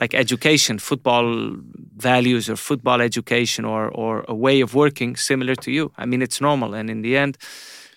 like 0.00 0.14
education, 0.14 0.78
football 0.78 1.56
values 1.96 2.48
or 2.48 2.56
football 2.56 3.00
education 3.00 3.64
or 3.64 3.88
or 3.90 4.24
a 4.28 4.34
way 4.34 4.60
of 4.62 4.74
working 4.74 5.16
similar 5.16 5.54
to 5.56 5.70
you. 5.70 5.92
I 5.98 6.06
mean, 6.06 6.22
it's 6.22 6.40
normal, 6.40 6.74
and 6.74 6.90
in 6.90 7.02
the 7.02 7.16
end, 7.16 7.36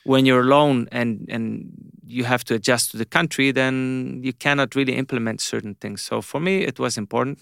when 0.03 0.25
you're 0.25 0.41
alone 0.41 0.87
and 0.91 1.25
and 1.29 1.71
you 2.07 2.23
have 2.25 2.43
to 2.45 2.53
adjust 2.55 2.91
to 2.91 2.97
the 2.97 3.05
country, 3.05 3.51
then 3.51 4.19
you 4.23 4.33
cannot 4.33 4.75
really 4.75 4.95
implement 4.95 5.41
certain 5.41 5.75
things. 5.75 6.01
So 6.01 6.21
for 6.21 6.39
me, 6.39 6.63
it 6.63 6.79
was 6.79 6.97
important 6.97 7.39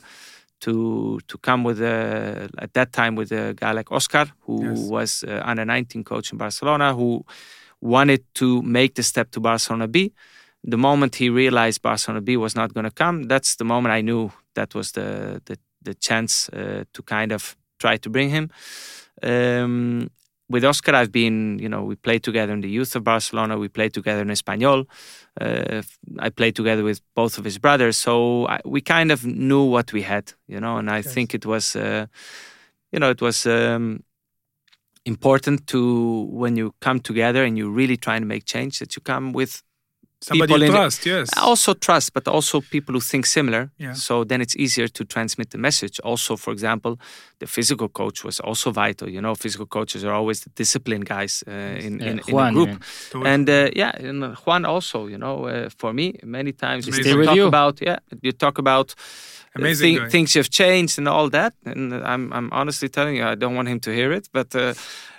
to 0.63 1.19
to 1.27 1.37
come 1.37 1.63
with 1.67 1.81
a 1.81 2.49
at 2.57 2.73
that 2.73 2.91
time 2.91 3.15
with 3.15 3.31
a 3.31 3.53
guy 3.53 3.71
like 3.73 3.91
Oscar, 3.91 4.25
who 4.45 4.55
Yes. 4.63 4.89
was 4.89 5.23
uh, 5.27 5.41
under 5.49 5.65
19 5.65 6.03
coach 6.03 6.31
in 6.31 6.37
Barcelona, 6.37 6.93
who 6.93 7.23
wanted 7.81 8.21
to 8.33 8.61
make 8.61 8.93
the 8.95 9.03
step 9.03 9.31
to 9.31 9.39
Barcelona 9.39 9.87
B. 9.87 10.11
The 10.63 10.77
moment 10.77 11.15
he 11.15 11.29
realized 11.29 11.81
Barcelona 11.81 12.21
B 12.21 12.37
was 12.37 12.55
not 12.55 12.73
going 12.73 12.85
to 12.85 13.03
come, 13.03 13.23
that's 13.27 13.55
the 13.55 13.65
moment 13.65 13.93
I 13.93 14.01
knew 14.01 14.31
that 14.55 14.73
was 14.75 14.91
the 14.91 15.41
the, 15.45 15.57
the 15.81 15.93
chance 15.93 16.49
uh, 16.49 16.83
to 16.93 17.03
kind 17.03 17.31
of 17.31 17.55
try 17.79 17.97
to 17.97 18.09
bring 18.09 18.29
him. 18.29 18.49
Um, 19.21 20.09
with 20.49 20.63
Oscar, 20.65 20.93
I've 20.95 21.11
been, 21.11 21.57
you 21.59 21.69
know, 21.69 21.83
we 21.83 21.95
played 21.95 22.23
together 22.23 22.53
in 22.53 22.61
the 22.61 22.69
youth 22.69 22.95
of 22.95 23.03
Barcelona. 23.03 23.57
We 23.57 23.69
played 23.69 23.93
together 23.93 24.21
in 24.21 24.27
Espanyol. 24.27 24.85
Uh, 25.39 25.81
I 26.19 26.29
played 26.29 26.55
together 26.55 26.83
with 26.83 27.01
both 27.15 27.37
of 27.37 27.45
his 27.45 27.57
brothers, 27.57 27.97
so 27.97 28.47
I, 28.47 28.59
we 28.65 28.81
kind 28.81 29.11
of 29.11 29.25
knew 29.25 29.63
what 29.63 29.93
we 29.93 30.01
had, 30.03 30.33
you 30.47 30.59
know. 30.59 30.77
And 30.77 30.89
I 30.89 30.97
Yes. 30.97 31.13
think 31.13 31.33
it 31.33 31.45
was, 31.45 31.75
uh, 31.75 32.05
you 32.91 32.99
know, 32.99 33.09
it 33.09 33.21
was 33.21 33.45
um, 33.45 34.03
important 35.05 35.67
to 35.67 36.27
when 36.31 36.55
you 36.55 36.73
come 36.79 36.99
together 36.99 37.43
and 37.43 37.57
you're 37.57 37.69
really 37.69 37.97
try 37.97 38.15
and 38.15 38.27
make 38.27 38.45
change 38.45 38.79
that 38.79 38.95
you 38.95 39.01
come 39.01 39.33
with 39.33 39.63
Somebody 40.25 40.47
people 40.53 40.59
you 40.59 40.65
in 40.65 40.71
the- 40.71 40.77
trust, 40.77 41.05
yes. 41.05 41.29
also 41.37 41.73
trust, 41.73 42.13
but 42.13 42.27
also 42.27 42.61
people 42.61 42.93
who 42.93 43.01
think 43.01 43.25
similar. 43.25 43.69
Yeah. 43.77 43.93
So 43.95 44.23
then 44.23 44.41
it's 44.41 44.55
easier 44.55 44.87
to 44.87 45.03
transmit 45.05 45.49
the 45.49 45.57
message. 45.57 45.99
Also, 46.03 46.35
for 46.37 46.51
example, 46.53 46.97
the 47.39 47.47
physical 47.47 47.89
coach 47.89 48.23
was 48.23 48.39
also 48.39 48.71
vital. 48.71 49.09
You 49.09 49.21
know, 49.21 49.35
physical 49.35 49.65
coaches 49.67 50.03
are 50.03 50.13
always 50.13 50.39
the 50.41 50.49
disciplined 50.55 51.05
guys 51.05 51.43
uh, 51.47 51.51
in, 51.51 51.99
Yeah, 51.99 52.09
in, 52.11 52.19
in 52.27 52.37
a 52.39 52.51
group. 52.51 52.67
you 52.69 52.73
mean. 52.73 52.79
Totally. 53.11 53.29
And 53.33 53.49
uh, 53.49 53.69
yeah, 53.75 53.91
and 54.09 54.23
uh, 54.23 54.35
Juan 54.45 54.65
also, 54.65 55.07
you 55.07 55.17
know, 55.17 55.45
uh, 55.45 55.69
for 55.77 55.93
me, 55.93 56.05
many 56.23 56.51
times 56.53 56.85
He's 56.85 56.97
you 56.99 57.23
talk 57.25 57.35
you? 57.35 57.47
about, 57.47 57.79
yeah, 57.81 57.97
you 58.21 58.31
talk 58.31 58.57
about 58.59 58.91
uh, 59.55 59.59
Amazing 59.59 59.95
thi- 59.95 59.99
guy. 60.03 60.09
things 60.09 60.33
have 60.35 60.49
changed 60.49 60.97
and 60.99 61.07
all 61.07 61.29
that. 61.29 61.53
And 61.65 61.93
I'm, 61.93 62.31
I'm 62.33 62.49
honestly 62.51 62.89
telling 62.89 63.15
you, 63.17 63.25
I 63.25 63.35
don't 63.35 63.55
want 63.55 63.67
him 63.67 63.79
to 63.81 63.91
hear 63.91 64.11
it, 64.13 64.29
but 64.31 64.55
uh, 64.55 64.73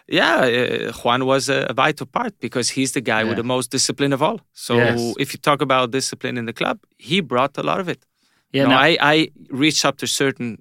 yeah, 0.09 0.37
uh, 0.41 0.93
Juan 0.93 1.25
was 1.25 1.49
a, 1.49 1.67
a 1.71 1.73
vital 1.75 2.07
part 2.07 2.33
because 2.41 2.71
he's 2.71 2.93
the 2.93 3.01
guy 3.01 3.21
Yeah. 3.21 3.29
with 3.29 3.37
the 3.37 3.45
most 3.45 3.71
discipline 3.71 4.13
of 4.13 4.23
all. 4.23 4.41
So 4.53 4.75
Yes. 4.77 5.15
if 5.19 5.33
you 5.33 5.39
talk 5.41 5.63
about 5.63 5.91
discipline 5.91 6.37
in 6.39 6.47
the 6.47 6.53
club, 6.53 6.79
he 6.99 7.21
brought 7.21 7.57
a 7.59 7.63
lot 7.63 7.81
of 7.81 7.89
it. 7.89 8.05
Yeah, 8.53 8.65
no, 8.65 8.71
now- 8.71 8.81
I, 8.81 8.97
I 9.01 9.29
reached 9.51 9.85
up 9.85 9.97
to 9.99 10.07
certain 10.07 10.59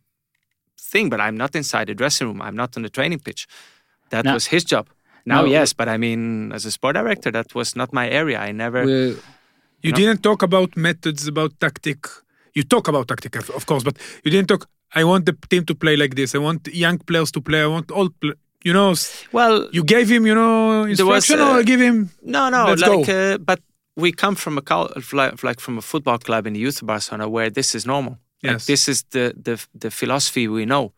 thing, 0.92 1.10
but 1.10 1.20
I'm 1.20 1.36
not 1.38 1.56
inside 1.56 1.88
the 1.88 1.96
dressing 1.96 2.28
room. 2.28 2.42
I'm 2.42 2.56
not 2.56 2.76
on 2.78 2.84
the 2.84 2.90
training 2.90 3.20
pitch. 3.20 3.48
That 4.10 4.26
Now- 4.26 4.34
was 4.34 4.48
his 4.48 4.64
job. 4.64 4.88
Now, 5.26 5.42
Now- 5.42 5.48
yes, 5.48 5.74
but 5.74 5.88
I 5.90 5.98
mean, 5.98 6.52
as 6.52 6.66
a 6.66 6.72
sport 6.72 6.96
director, 6.96 7.32
that 7.32 7.54
was 7.56 7.76
not 7.76 7.94
my 7.94 8.10
area. 8.10 8.40
I 8.40 8.52
never. 8.52 8.86
we- 8.86 9.18
You 9.86 9.92
No. 9.92 9.98
didn't 9.98 10.22
talk 10.24 10.42
about 10.44 10.78
methods, 10.78 11.28
about 11.28 11.52
tactic. 11.60 12.08
You 12.54 12.64
talk 12.64 12.88
about 12.88 13.08
tactic, 13.10 13.36
of 13.36 13.50
of 13.50 13.66
course, 13.66 13.84
but 13.84 13.98
you 14.24 14.32
didn't 14.32 14.48
talk. 14.48 14.64
I 14.96 15.04
want 15.04 15.26
the 15.26 15.36
team 15.50 15.64
to 15.66 15.76
play 15.76 15.96
like 15.98 16.14
this. 16.16 16.34
I 16.36 16.38
want 16.38 16.68
young 16.86 17.00
players 17.10 17.32
to 17.32 17.42
play. 17.42 17.62
I 17.64 17.68
want 17.68 17.92
all. 17.92 18.10
Pl- 18.22 18.38
you 18.64 18.74
know, 18.74 18.96
well, 19.32 19.70
you 19.72 19.84
gave 19.84 20.10
him, 20.10 20.26
you 20.26 20.36
know, 20.36 20.86
There 20.96 21.06
was, 21.06 21.30
instruction, 21.30 21.40
uh, 21.56 21.60
or 21.60 21.64
give 21.64 21.82
him. 21.82 22.10
No, 22.24 22.50
no, 22.50 22.66
Let's 22.66 22.82
like, 22.82 23.06
go. 23.06 23.34
uh, 23.34 23.38
but 23.38 23.60
we 23.96 24.12
come 24.12 24.36
from 24.36 24.58
a 24.58 24.64
like, 25.12 25.44
like 25.44 25.60
from 25.60 25.78
a 25.78 25.82
football 25.82 26.18
club 26.18 26.48
in 26.48 26.54
the 26.54 26.60
youth 26.60 26.82
of 26.82 26.88
Barcelona 26.88 27.28
where 27.30 27.50
this 27.50 27.76
is 27.76 27.86
normal. 27.86 28.14
Like 28.44 28.54
Yes. 28.54 28.66
this 28.66 28.88
is 28.88 29.04
the 29.12 29.34
the 29.48 29.56
the 29.84 29.90
philosophy 29.92 30.48
we 30.48 30.66
know. 30.66 30.92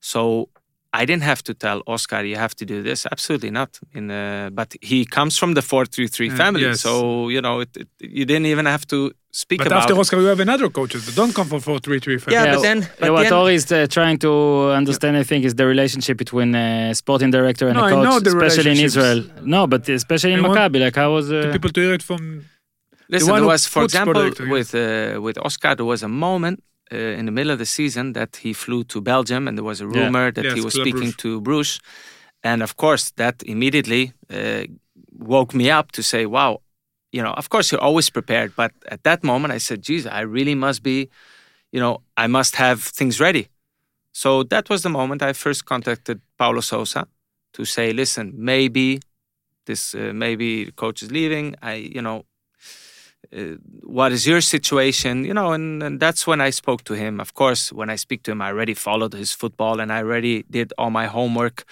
So 0.00 0.48
I 0.92 1.04
didn't 1.04 1.22
have 1.24 1.42
to 1.44 1.52
tell 1.54 1.82
Oscar 1.86 2.20
you 2.24 2.36
have 2.36 2.54
to 2.56 2.64
do 2.64 2.82
this. 2.82 3.06
Absolutely 3.12 3.50
not. 3.50 3.70
In 3.98 4.10
uh, 4.10 4.48
but 4.60 4.74
he 4.80 5.04
comes 5.04 5.36
from 5.40 5.50
the 5.54 5.62
four 5.62 5.84
three 5.94 6.08
three 6.08 6.28
Yeah, 6.30 6.36
family, 6.42 6.62
yes. 6.62 6.80
so 6.80 7.28
you 7.34 7.40
know 7.46 7.60
it, 7.60 7.76
it, 7.76 7.88
you 8.00 8.24
didn't 8.24 8.46
even 8.46 8.66
have 8.66 8.84
to 8.86 8.98
speak 9.30 9.60
about. 9.60 9.68
But 9.68 9.72
about. 9.72 9.82
after. 9.90 10.00
Oscar, 10.00 10.20
you 10.20 10.26
have 10.34 10.40
another 10.40 10.68
coaches 10.70 11.00
that 11.06 11.14
don't 11.20 11.34
come 11.38 11.46
from 11.52 11.60
four 11.60 11.78
three 11.78 12.00
three. 12.04 12.18
family. 12.18 12.36
Yeah, 12.38 12.54
but 12.54 12.62
then- 12.62 12.82
yeah, 13.02 13.10
what 13.10 13.24
then- 13.24 13.32
Ori 13.34 13.54
is 13.60 13.70
uh, 13.70 13.86
trying 13.98 14.18
to 14.26 14.32
understand, 14.80 15.14
I 15.22 15.24
think, 15.30 15.40
is 15.44 15.54
the 15.60 15.66
relationship 15.74 16.16
between 16.24 16.54
a 16.54 16.94
sporting 16.94 17.30
director 17.38 17.66
and 17.68 17.76
No, 17.76 17.82
a 17.84 17.86
I 17.88 17.90
coach, 17.92 18.04
know 18.06 18.16
the 18.26 18.30
especially 18.36 18.72
in. 18.78 18.84
Israel. 18.90 19.20
No, 19.54 19.60
but 19.72 19.82
especially 19.88 20.32
in 20.36 20.40
Maccabi. 20.46 20.78
Like, 20.86 20.96
I 20.96 21.08
was? 21.16 21.24
Uh, 21.30 21.42
the 21.44 21.52
people 21.56 21.70
to 21.76 21.80
hear 21.84 21.94
it 22.00 22.02
from. 22.02 22.22
Listen, 23.10 23.30
one 23.30 23.40
there 23.42 23.48
was, 23.54 23.62
for 23.74 23.82
example, 23.88 24.20
with 24.56 24.70
uh, 24.74 25.20
with 25.26 25.36
Oscar, 25.48 25.72
there 25.78 25.84
was 25.94 26.02
a 26.02 26.12
moment 26.26 26.56
uh, 26.92 27.18
in 27.18 27.26
the 27.26 27.32
middle 27.32 27.52
of 27.52 27.58
the 27.58 27.66
season 27.66 28.12
that 28.12 28.36
he 28.36 28.52
flew 28.52 28.84
to 28.84 29.00
Belgium, 29.00 29.48
and 29.48 29.56
there 29.56 29.64
was 29.64 29.80
a 29.80 29.84
Yeah. 29.84 30.04
rumor 30.04 30.32
that 30.32 30.44
he 30.54 30.60
was 30.60 30.74
Club 30.74 30.86
speaking 30.86 31.12
to 31.14 31.40
Bruges, 31.40 31.80
and 32.42 32.62
of 32.62 32.76
course, 32.76 33.12
that 33.16 33.42
immediately 33.42 34.12
uh, 34.30 34.64
woke 35.12 35.54
me 35.54 35.70
up 35.70 35.92
to 35.92 36.02
say, 36.02 36.26
"Wow." 36.26 36.60
You 37.12 37.22
know, 37.22 37.32
of 37.32 37.48
course, 37.48 37.72
you're 37.72 37.84
always 37.88 38.10
prepared, 38.10 38.52
but 38.56 38.72
at 38.90 39.02
that 39.02 39.22
moment, 39.22 39.54
I 39.54 39.58
said, 39.58 39.82
"Geez, 39.82 40.06
I 40.06 40.20
really 40.20 40.54
must 40.54 40.82
be, 40.82 41.08
you 41.72 41.80
know, 41.80 42.02
I 42.24 42.26
must 42.26 42.56
have 42.56 42.82
things 42.82 43.18
ready." 43.20 43.48
So 44.12 44.42
that 44.44 44.68
was 44.68 44.82
the 44.82 44.88
moment 44.90 45.22
I 45.22 45.32
first 45.32 45.64
contacted 45.64 46.20
Paulo 46.36 46.60
Sousa 46.60 47.06
to 47.52 47.64
say, 47.64 47.92
"Listen, 47.92 48.32
maybe 48.36 49.00
this, 49.66 49.94
uh, 49.94 50.12
maybe 50.14 50.64
the 50.64 50.72
coach 50.72 51.02
is 51.02 51.10
leaving. 51.10 51.54
I, 51.62 51.74
you 51.94 52.02
know, 52.02 52.24
uh, 53.36 53.56
what 53.82 54.12
is 54.12 54.26
your 54.26 54.40
situation? 54.40 55.24
You 55.24 55.34
know 55.34 55.52
and, 55.52 55.82
and 55.82 56.00
that's 56.00 56.26
when 56.26 56.40
i 56.40 56.50
spoke 56.50 56.84
to 56.84 56.94
him. 56.94 57.20
Of 57.20 57.34
course 57.34 57.72
when 57.72 57.90
i 57.90 57.96
speak 57.96 58.22
to 58.24 58.32
him 58.32 58.40
i 58.42 58.48
already 58.48 58.74
followed 58.74 59.12
his 59.12 59.32
football 59.32 59.80
and 59.80 59.92
i 59.92 59.98
already 59.98 60.44
did 60.50 60.72
all 60.78 60.90
my 60.90 61.06
homework 61.06 61.64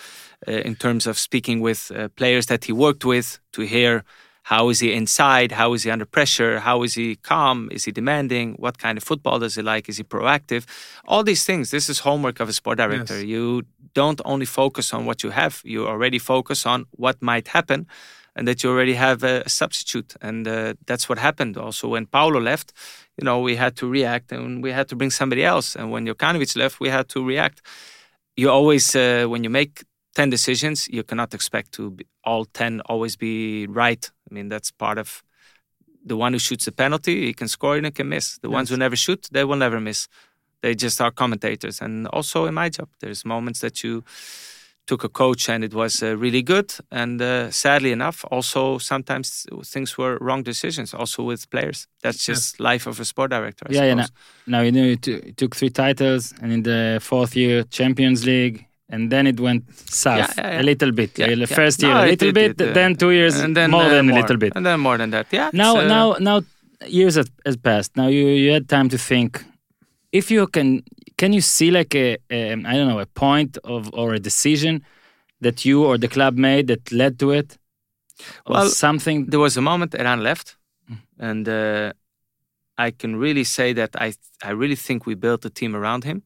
uh, 0.49 0.53
in 0.53 0.74
terms 0.76 1.07
of 1.07 1.18
speaking 1.18 1.61
with 1.61 1.90
uh, 1.94 2.09
players 2.16 2.47
that 2.47 2.64
he 2.64 2.72
worked 2.72 3.05
with 3.05 3.38
to 3.53 3.62
hear 3.62 4.05
how 4.44 4.68
is 4.68 4.80
he 4.80 4.92
inside 4.92 5.53
how 5.53 5.72
is 5.72 5.82
he 5.84 5.90
under 5.90 6.05
pressure 6.05 6.61
how 6.61 6.82
is 6.82 6.94
he 6.94 7.16
calm 7.16 7.68
is 7.72 7.84
he 7.84 7.92
demanding 7.92 8.55
what 8.59 8.78
kind 8.78 8.99
of 8.99 9.05
football 9.05 9.38
does 9.38 9.55
he 9.57 9.62
like 9.62 9.88
is 9.88 9.97
he 9.97 10.05
proactive? 10.05 10.64
All 11.05 11.24
these 11.24 11.44
things 11.44 11.70
this 11.70 11.88
is 11.88 12.01
homework 12.01 12.38
of 12.40 12.49
a 12.49 12.53
sport 12.53 12.78
director. 12.78 13.16
Yes. 13.16 13.24
you 13.24 13.62
don't 13.94 14.20
only 14.24 14.47
focus 14.47 14.92
on 14.92 15.07
what 15.07 15.22
you 15.22 15.30
have 15.30 15.62
you 15.64 15.86
already 15.86 16.18
focus 16.18 16.66
on 16.66 16.86
what 16.92 17.20
might 17.22 17.49
happen 17.49 17.86
and 18.37 18.47
that 18.47 18.62
you 18.62 18.70
already 18.70 18.95
have 18.95 19.24
a, 19.24 19.49
substitute. 19.49 20.14
And 20.20 20.47
uh, 20.47 20.74
that's 20.87 21.09
what 21.09 21.18
happened. 21.18 21.57
Also, 21.57 21.89
when 21.89 22.07
Paulo 22.07 22.41
left, 22.41 22.72
you 23.16 23.24
know, 23.24 23.41
we 23.41 23.57
had 23.57 23.74
to 23.76 23.89
react 23.89 24.30
and 24.30 24.62
we 24.62 24.70
had 24.72 24.89
to 24.89 24.97
bring 24.97 25.11
somebody 25.11 25.43
else. 25.43 25.74
And 25.74 25.91
when 25.91 26.07
Jokanovic 26.07 26.55
left, 26.57 26.78
we 26.78 26.91
had 26.91 27.09
to 27.09 27.24
react. 27.24 27.62
You 28.37 28.51
always, 28.51 28.95
uh, 28.95 29.24
when 29.26 29.43
you 29.43 29.51
make 29.51 29.84
10 30.14 30.28
decisions, 30.30 30.87
you 30.89 31.03
cannot 31.03 31.32
expect 31.34 31.72
to 31.72 31.91
be, 31.91 32.07
all 32.24 32.45
10 32.45 32.82
always 32.82 33.16
be 33.16 33.66
right. 33.66 34.11
I 34.30 34.34
mean, 34.34 34.49
that's 34.49 34.70
part 34.70 34.99
of 34.99 35.22
the 36.05 36.16
one 36.16 36.32
who 36.32 36.39
shoots 36.39 36.66
the 36.66 36.72
penalty, 36.72 37.26
he 37.26 37.34
can 37.34 37.49
score 37.49 37.76
and 37.76 37.87
he 37.87 37.91
can 37.91 38.09
miss. 38.09 38.39
The 38.39 38.49
ones 38.49 38.70
who 38.70 38.76
never 38.76 38.95
shoot, 38.95 39.28
they 39.32 39.45
will 39.45 39.57
never 39.57 39.80
miss. 39.80 40.09
They 40.61 40.74
just 40.74 41.01
are 41.01 41.11
commentators. 41.11 41.80
And 41.80 42.07
also 42.09 42.47
in 42.47 42.55
my 42.55 42.68
job, 42.68 42.89
there's 43.01 43.24
moments 43.24 43.61
that 43.61 43.82
you 43.82 44.05
took 44.87 45.05
a 45.05 45.09
coach 45.09 45.49
and 45.49 45.64
it 45.64 45.74
was 45.74 46.03
uh, 46.03 46.16
really 46.16 46.43
good. 46.43 46.72
And 46.91 47.20
uh, 47.20 47.51
sadly 47.51 47.91
enough, 47.93 48.24
also 48.30 48.78
sometimes 48.78 49.47
things 49.64 49.99
were 49.99 50.16
wrong 50.20 50.45
decisions, 50.45 50.95
also 50.95 51.22
with 51.24 51.51
players. 51.51 51.87
That's 52.03 52.24
just 52.24 52.61
life 52.61 52.87
of 52.87 53.01
a 53.01 53.05
sport 53.05 53.30
director. 53.30 53.66
I 53.68 53.72
yeah, 53.74 53.84
yeah. 53.84 53.95
Now, 53.95 54.05
suppose. 54.05 54.64
you 54.66 54.72
know 54.72 54.84
you, 54.91 54.97
t- 54.97 55.20
you 55.26 55.32
took 55.32 55.57
three 55.57 55.70
titles, 55.70 56.32
and 56.41 56.53
in 56.53 56.62
the 56.62 56.99
fourth 57.03 57.34
year, 57.37 57.64
Champions 57.64 58.24
League, 58.24 58.66
and 58.89 59.11
then 59.11 59.26
it 59.26 59.41
went 59.41 59.64
south 59.91 60.18
Yeah, 60.18 60.32
yeah, 60.39 60.53
yeah. 60.53 60.61
a 60.61 60.64
little 60.64 60.93
bit. 60.93 61.18
Yeah, 61.18 61.26
the 61.28 61.37
yeah. 61.37 61.47
first 61.47 61.82
year 61.82 61.93
No, 61.95 62.05
a 62.05 62.07
little 62.07 62.28
it- 62.28 62.34
bit, 62.34 62.61
it, 62.61 62.68
uh, 62.70 62.72
then 62.72 62.95
two 62.97 63.11
years 63.11 63.41
and 63.41 63.57
then 63.57 63.70
more 63.70 63.82
uh, 63.82 63.89
than 63.89 64.11
a 64.11 64.14
little 64.14 64.37
bit. 64.37 64.53
and 64.57 64.64
then 64.64 64.78
more 64.80 64.97
than 64.99 65.11
that. 65.11 65.26
Yeah. 65.32 65.51
now, 65.53 65.76
uh, 65.78 65.84
now, 65.89 66.16
now, 66.20 66.43
years 66.87 67.16
has, 67.16 67.28
has 67.45 67.57
passed. 67.57 67.97
Now 67.97 68.07
you 68.09 68.26
you 68.28 68.53
had 68.53 68.68
time 68.68 68.89
to 68.91 68.99
think. 68.99 69.43
If 70.17 70.31
you 70.31 70.47
can, 70.57 70.69
can 71.21 71.33
you 71.33 71.41
see 71.41 71.71
like 71.79 71.93
a, 72.05 72.07
a 72.31 72.41
I 72.71 72.75
don't 72.79 72.89
know 72.93 73.01
a 73.01 73.07
point 73.27 73.53
of 73.64 73.83
or 74.01 74.14
a 74.14 74.19
decision 74.31 74.75
that 75.41 75.64
you 75.64 75.85
or 75.89 75.99
the 75.99 76.09
club 76.09 76.35
made 76.37 76.64
that 76.73 76.91
led 76.93 77.19
to 77.19 77.31
it, 77.41 77.59
Well, 78.49 78.69
something. 78.69 79.27
there 79.31 79.41
was 79.41 79.57
a 79.57 79.61
moment 79.61 79.95
Eran 79.95 80.23
left, 80.23 80.57
Mm. 80.91 80.99
and 81.31 81.49
uh, 81.49 81.93
I 82.87 82.93
can 83.01 83.12
really 83.25 83.45
say 83.45 83.75
that 83.75 83.91
I 84.07 84.09
I 84.49 84.53
really 84.61 84.77
think 84.87 84.99
we 85.07 85.14
built 85.17 85.45
a 85.45 85.51
team 85.51 85.75
around 85.75 86.05
him. 86.05 86.23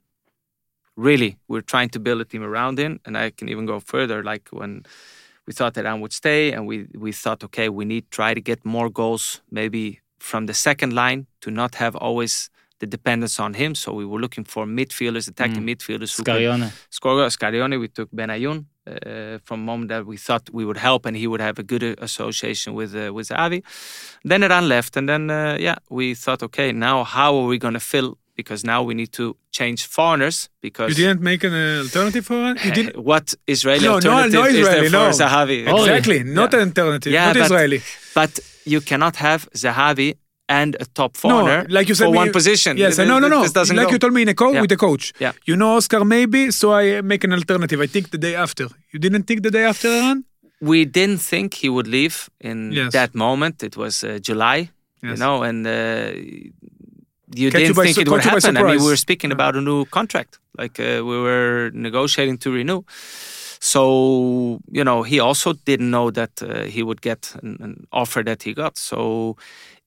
Really, 0.97 1.30
we're 1.49 1.64
trying 1.72 1.91
to 1.91 2.01
build 2.01 2.20
a 2.20 2.24
team 2.24 2.43
around 2.43 2.78
him, 2.78 2.93
and 3.05 3.16
I 3.16 3.30
can 3.38 3.49
even 3.49 3.66
go 3.66 3.80
further. 3.80 4.22
Like 4.32 4.45
when 4.61 4.82
we 5.47 5.53
thought 5.53 5.76
Eran 5.78 6.01
would 6.03 6.12
stay, 6.12 6.53
and 6.55 6.66
we 6.70 6.76
we 7.05 7.12
thought, 7.12 7.45
okay, 7.45 7.68
we 7.68 7.84
need 7.84 8.05
try 8.11 8.34
to 8.34 8.41
get 8.51 8.64
more 8.64 8.91
goals, 8.91 9.41
maybe 9.51 10.01
from 10.18 10.47
the 10.47 10.55
second 10.55 10.93
line 10.93 11.26
to 11.41 11.51
not 11.51 11.74
have 11.76 11.97
always 11.97 12.51
the 12.81 12.87
dependence 12.87 13.39
on 13.39 13.55
him. 13.55 13.74
So 13.74 13.93
we 14.01 14.05
were 14.11 14.20
looking 14.24 14.45
for 14.45 14.62
midfielders, 14.66 15.28
attacking 15.28 15.64
midfielders 15.72 16.11
who 16.16 16.22
Scarione. 16.24 16.68
Scorgo 16.91 17.26
Scarione, 17.37 17.78
we 17.78 17.89
took 17.89 18.11
Benayoun 18.11 18.59
uh, 18.87 19.39
from 19.47 19.61
a 19.61 19.64
moment 19.70 19.89
that 19.91 20.05
we 20.07 20.16
thought 20.26 20.45
we 20.59 20.64
would 20.64 20.78
help 20.89 21.07
and 21.07 21.14
he 21.16 21.26
would 21.26 21.41
have 21.49 21.59
a 21.59 21.62
good 21.72 21.85
uh, 21.85 21.95
association 22.09 22.70
with 22.74 22.91
uh, 22.97 23.12
with 23.18 23.28
Avi. 23.45 23.62
Then 24.31 24.43
Eran 24.43 24.64
left, 24.68 24.97
and 24.99 25.07
then 25.09 25.31
uh, 25.31 25.57
yeah, 25.66 25.76
we 25.99 26.14
thought, 26.14 26.43
okay, 26.49 26.68
now 26.72 27.05
how 27.05 27.31
are 27.41 27.47
we 27.53 27.59
going 27.59 27.74
to 27.74 27.81
fill? 27.95 28.11
Because 28.41 28.64
now 28.64 28.81
we 28.83 28.95
need 28.95 29.12
to 29.20 29.37
change 29.59 29.81
foreigners 29.97 30.49
Because 30.62 30.89
You 30.89 31.05
didn't 31.05 31.20
make 31.20 31.45
an 31.45 31.53
alternative 31.85 32.24
for 32.24 32.39
it? 32.53 32.64
You 32.64 32.72
didn't. 32.78 32.97
what 33.11 33.26
Israeli 33.47 33.85
No, 33.85 33.91
no, 33.91 33.97
alternative 33.97 34.33
no 34.33 34.47
is 34.47 34.55
Israeli, 34.57 34.89
there 34.89 35.01
for 35.11 35.20
no. 35.20 35.24
Zahavi? 35.24 35.59
Oh, 35.68 35.76
Exactly, 35.85 36.18
not 36.41 36.51
Yeah. 36.53 36.61
an 36.62 36.68
alternative, 36.68 37.12
Yeah, 37.12 37.26
not 37.26 37.35
but- 37.37 37.45
Israeli. 37.51 37.81
But 38.20 38.33
you 38.64 38.81
cannot 38.91 39.14
have 39.16 39.41
Zahavi 39.64 40.09
and 40.59 40.76
a 40.80 40.86
top 40.98 41.12
No, 41.24 41.64
like 41.76 41.88
you 41.90 41.94
said, 41.94 42.07
for 42.07 42.12
me- 42.12 42.18
one 42.24 42.32
position. 42.38 42.72
Yes, 42.76 42.96
Th- 42.96 43.09
no, 43.09 43.16
no, 43.24 43.28
no. 43.28 43.40
This 43.42 43.53
doesn't 43.61 43.76
like 43.80 43.86
go. 43.88 43.92
you 43.94 43.98
told 44.05 44.12
me 44.18 44.22
in 44.22 44.28
a 44.28 44.34
call 44.34 44.53
Yeah. 44.53 44.62
with 44.62 44.70
the 44.74 44.76
coach. 44.86 45.05
Yeah. 45.24 45.32
You 45.48 45.57
know 45.61 45.70
Oscar 45.76 46.05
maybe, 46.05 46.51
so 46.61 46.66
I 46.80 46.84
make 47.12 47.22
an 47.28 47.32
alternative. 47.32 47.78
I 47.86 47.88
think 47.94 48.05
the 48.11 48.18
day 48.18 48.34
after. 48.44 48.64
You 48.92 48.98
didn't 49.07 49.24
think 49.28 49.38
the 49.48 49.51
day 49.59 49.64
after, 49.72 49.88
Eran? 49.88 50.18
we 50.72 50.78
didn't 50.98 51.20
think 51.32 51.48
he 51.62 51.68
would 51.74 51.88
leave 51.98 52.16
in 52.40 52.59
Yes. 52.72 52.92
that 52.92 53.11
moment. 53.14 53.62
It 53.62 53.74
was 53.76 53.94
uh, 54.05 54.09
July, 54.28 54.59
you 55.03 55.16
know, 55.22 55.36
and 55.48 55.66
uh, 55.66 55.72
you 57.40 57.48
Catch 57.51 57.61
didn't 57.61 57.76
by 57.76 57.84
think 57.84 57.98
it 57.98 58.09
would 58.11 58.24
you 58.24 58.30
happen. 58.30 58.57
I 58.57 58.62
mean, 58.62 58.78
we 58.82 58.86
were 58.92 58.96
speaking 59.07 59.32
about 59.32 59.53
a 59.57 59.61
new 59.61 59.84
contract, 59.98 60.32
like 60.62 60.76
uh, 60.80 61.01
we 61.11 61.16
were 61.26 61.70
negotiating 61.72 62.38
to 62.44 62.48
renew. 62.61 62.80
So 63.72 64.61
you 64.78 64.84
know, 64.84 65.03
he 65.03 65.20
also 65.20 65.53
didn't 65.64 65.90
know 65.90 66.11
that 66.11 66.42
uh, 66.42 66.64
he 66.74 66.82
would 66.82 67.01
get 67.03 67.34
an, 67.42 67.57
an 67.61 67.86
offer 67.92 68.22
that 68.24 68.42
he 68.42 68.53
got. 68.55 68.78
So 68.78 69.36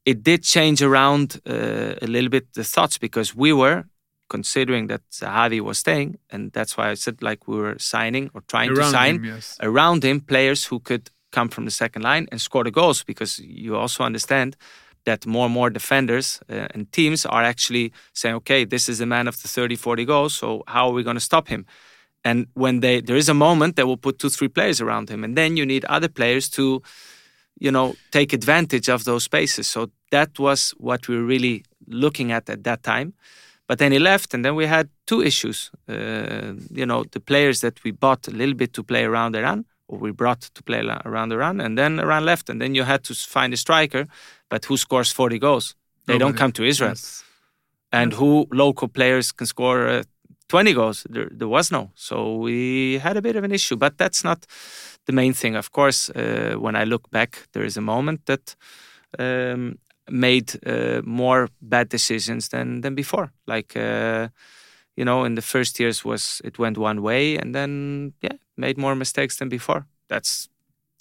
it 0.06 0.24
did 0.24 0.43
change 0.43 0.82
around 0.82 1.39
uh, 1.47 1.95
a 2.01 2.08
little 2.08 2.30
bit 2.30 2.54
the 2.54 2.64
thoughts 2.64 2.97
because 2.97 3.36
we 3.36 3.54
were 3.54 3.86
considering 4.30 4.88
that 4.88 5.01
Zahavi 5.12 5.62
was 5.62 5.78
staying, 5.78 6.18
and 6.30 6.51
that's 6.51 6.76
why 6.78 6.89
I 6.89 6.95
said 6.95 7.22
like 7.22 7.47
we 7.47 7.58
were 7.58 7.78
signing 7.78 8.30
or 8.34 8.41
trying 8.47 8.74
to 8.76 8.84
sign 8.84 9.16
him, 9.16 9.26
yes. 9.26 9.58
around 9.62 10.04
him 10.04 10.22
players 10.22 10.66
who 10.66 10.80
could 10.80 11.10
come 11.32 11.49
from 11.49 11.66
the 11.66 11.72
second 11.72 12.04
line 12.04 12.28
and 12.32 12.39
score 12.39 12.64
the 12.64 12.72
goals 12.72 13.04
because 13.04 13.39
you 13.39 13.76
also 13.76 14.04
understand 14.04 14.56
that 15.06 15.26
more 15.26 15.45
and 15.45 15.54
more 15.54 15.70
defenders 15.70 16.39
uh, 16.49 16.68
and 16.74 16.91
teams 16.91 17.26
are 17.26 17.43
actually 17.43 17.91
saying 18.14 18.36
okay 18.36 18.64
this 18.64 18.88
is 18.88 19.01
a 19.01 19.06
man 19.06 19.28
of 19.28 19.41
the 19.41 19.47
30 19.47 19.76
40 19.76 20.06
goals 20.06 20.34
so 20.34 20.64
how 20.68 20.88
are 20.88 20.93
we 20.93 21.04
going 21.04 21.18
to 21.18 21.28
stop 21.32 21.47
him 21.47 21.66
and 22.24 22.47
when 22.54 22.80
they 22.80 23.01
there 23.01 23.18
is 23.18 23.30
a 23.30 23.34
moment 23.34 23.76
they 23.76 23.84
will 23.84 23.97
put 23.97 24.20
two 24.20 24.30
three 24.30 24.47
players 24.47 24.80
around 24.80 25.10
him 25.10 25.24
and 25.24 25.36
then 25.36 25.58
you 25.58 25.66
need 25.66 25.84
other 25.86 26.08
players 26.08 26.47
to 26.49 26.82
you 27.60 27.72
know 27.72 27.95
take 28.12 28.34
advantage 28.34 28.89
of 28.89 29.04
those 29.04 29.24
spaces. 29.24 29.68
So 29.68 29.89
that 30.12 30.39
was 30.39 30.74
what 30.78 31.08
we 31.08 31.16
were 31.16 31.24
really 31.24 31.64
looking 31.88 32.32
at 32.32 32.49
at 32.49 32.64
that 32.64 32.84
time. 32.84 33.14
But 33.68 33.80
then 33.80 33.91
he 33.91 33.99
left 33.99 34.34
and 34.34 34.43
then 34.43 34.56
we 34.56 34.66
had 34.66 34.89
two 35.06 35.22
issues. 35.22 35.72
Uh, 35.88 36.54
you 36.72 36.86
know 36.86 37.04
the 37.12 37.20
players 37.20 37.60
that 37.62 37.84
we 37.84 37.91
bought 37.91 38.28
a 38.28 38.32
little 38.32 38.56
bit 38.56 38.74
to 38.74 38.84
play 38.84 39.04
around 39.06 39.36
Eran 39.36 39.66
or 39.88 39.97
we 39.99 40.12
brought 40.12 40.41
to 40.41 40.64
play 40.64 40.82
around 41.06 41.32
Eran 41.32 41.62
and 41.62 41.78
then 41.78 41.99
Eran 41.99 42.26
left 42.26 42.49
and 42.49 42.62
then 42.62 42.76
you 42.76 42.84
had 42.84 43.04
to 43.06 43.14
find 43.14 43.54
a 43.54 43.58
striker 43.58 44.06
but 44.49 44.66
who 44.66 44.78
scores 44.78 45.12
40 45.12 45.39
goals? 45.39 45.76
They 46.06 46.18
don't 46.18 46.38
come 46.38 46.51
to 46.54 46.64
Israel. 46.64 46.91
Yes. 46.91 47.24
and 47.91 48.14
who 48.14 48.47
local 48.51 48.88
players 48.88 49.32
can 49.32 49.47
score 49.47 49.88
uh, 49.88 50.04
20 50.49 50.74
goals? 50.74 51.08
There, 51.10 51.30
there 51.32 51.47
was 51.47 51.72
no. 51.72 51.91
So 51.95 52.36
we 52.36 52.97
had 52.97 53.18
a 53.18 53.22
bit 53.22 53.36
of 53.36 53.43
an 53.43 53.51
issue 53.51 53.78
but 53.78 53.97
that's 53.97 54.24
not 54.24 54.45
the 55.06 55.14
main 55.14 55.34
thing 55.34 55.56
of 55.56 55.72
course 55.72 56.10
uh, 56.10 56.56
when 56.60 56.76
i 56.76 56.84
look 56.86 57.10
back 57.12 57.47
there 57.54 57.66
is 57.66 57.78
a 57.78 57.82
moment 57.82 58.26
that 58.26 58.56
um, 59.20 59.78
made 60.10 60.60
uh, 60.66 61.01
more 61.06 61.47
bad 61.62 61.89
decisions 61.89 62.49
than 62.49 62.82
than 62.82 62.95
before 62.95 63.32
like 63.47 63.76
uh, 63.80 64.28
you 64.95 65.06
know 65.06 65.26
in 65.26 65.36
the 65.36 65.41
first 65.41 65.80
years 65.80 66.04
was 66.06 66.41
it 66.43 66.58
went 66.60 66.78
one 66.78 67.01
way 67.01 67.38
and 67.38 67.54
then 67.54 68.14
yeah 68.22 68.38
made 68.58 68.78
more 68.78 68.95
mistakes 68.95 69.38
than 69.38 69.49
before 69.49 69.86
that's 70.08 70.49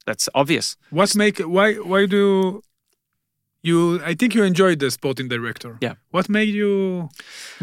that's 0.07 0.28
obvious 0.34 0.76
What 0.90 1.14
make 1.16 1.38
why 1.38 1.74
why 1.74 2.07
do 2.07 2.62
you? 3.64 4.00
I 4.05 4.14
think 4.14 4.34
you 4.34 4.42
enjoyed 4.44 4.78
the 4.80 4.90
sporting 4.90 5.28
director. 5.28 5.76
Yeah. 5.80 5.94
What 6.11 6.28
made 6.28 6.48
you 6.55 7.09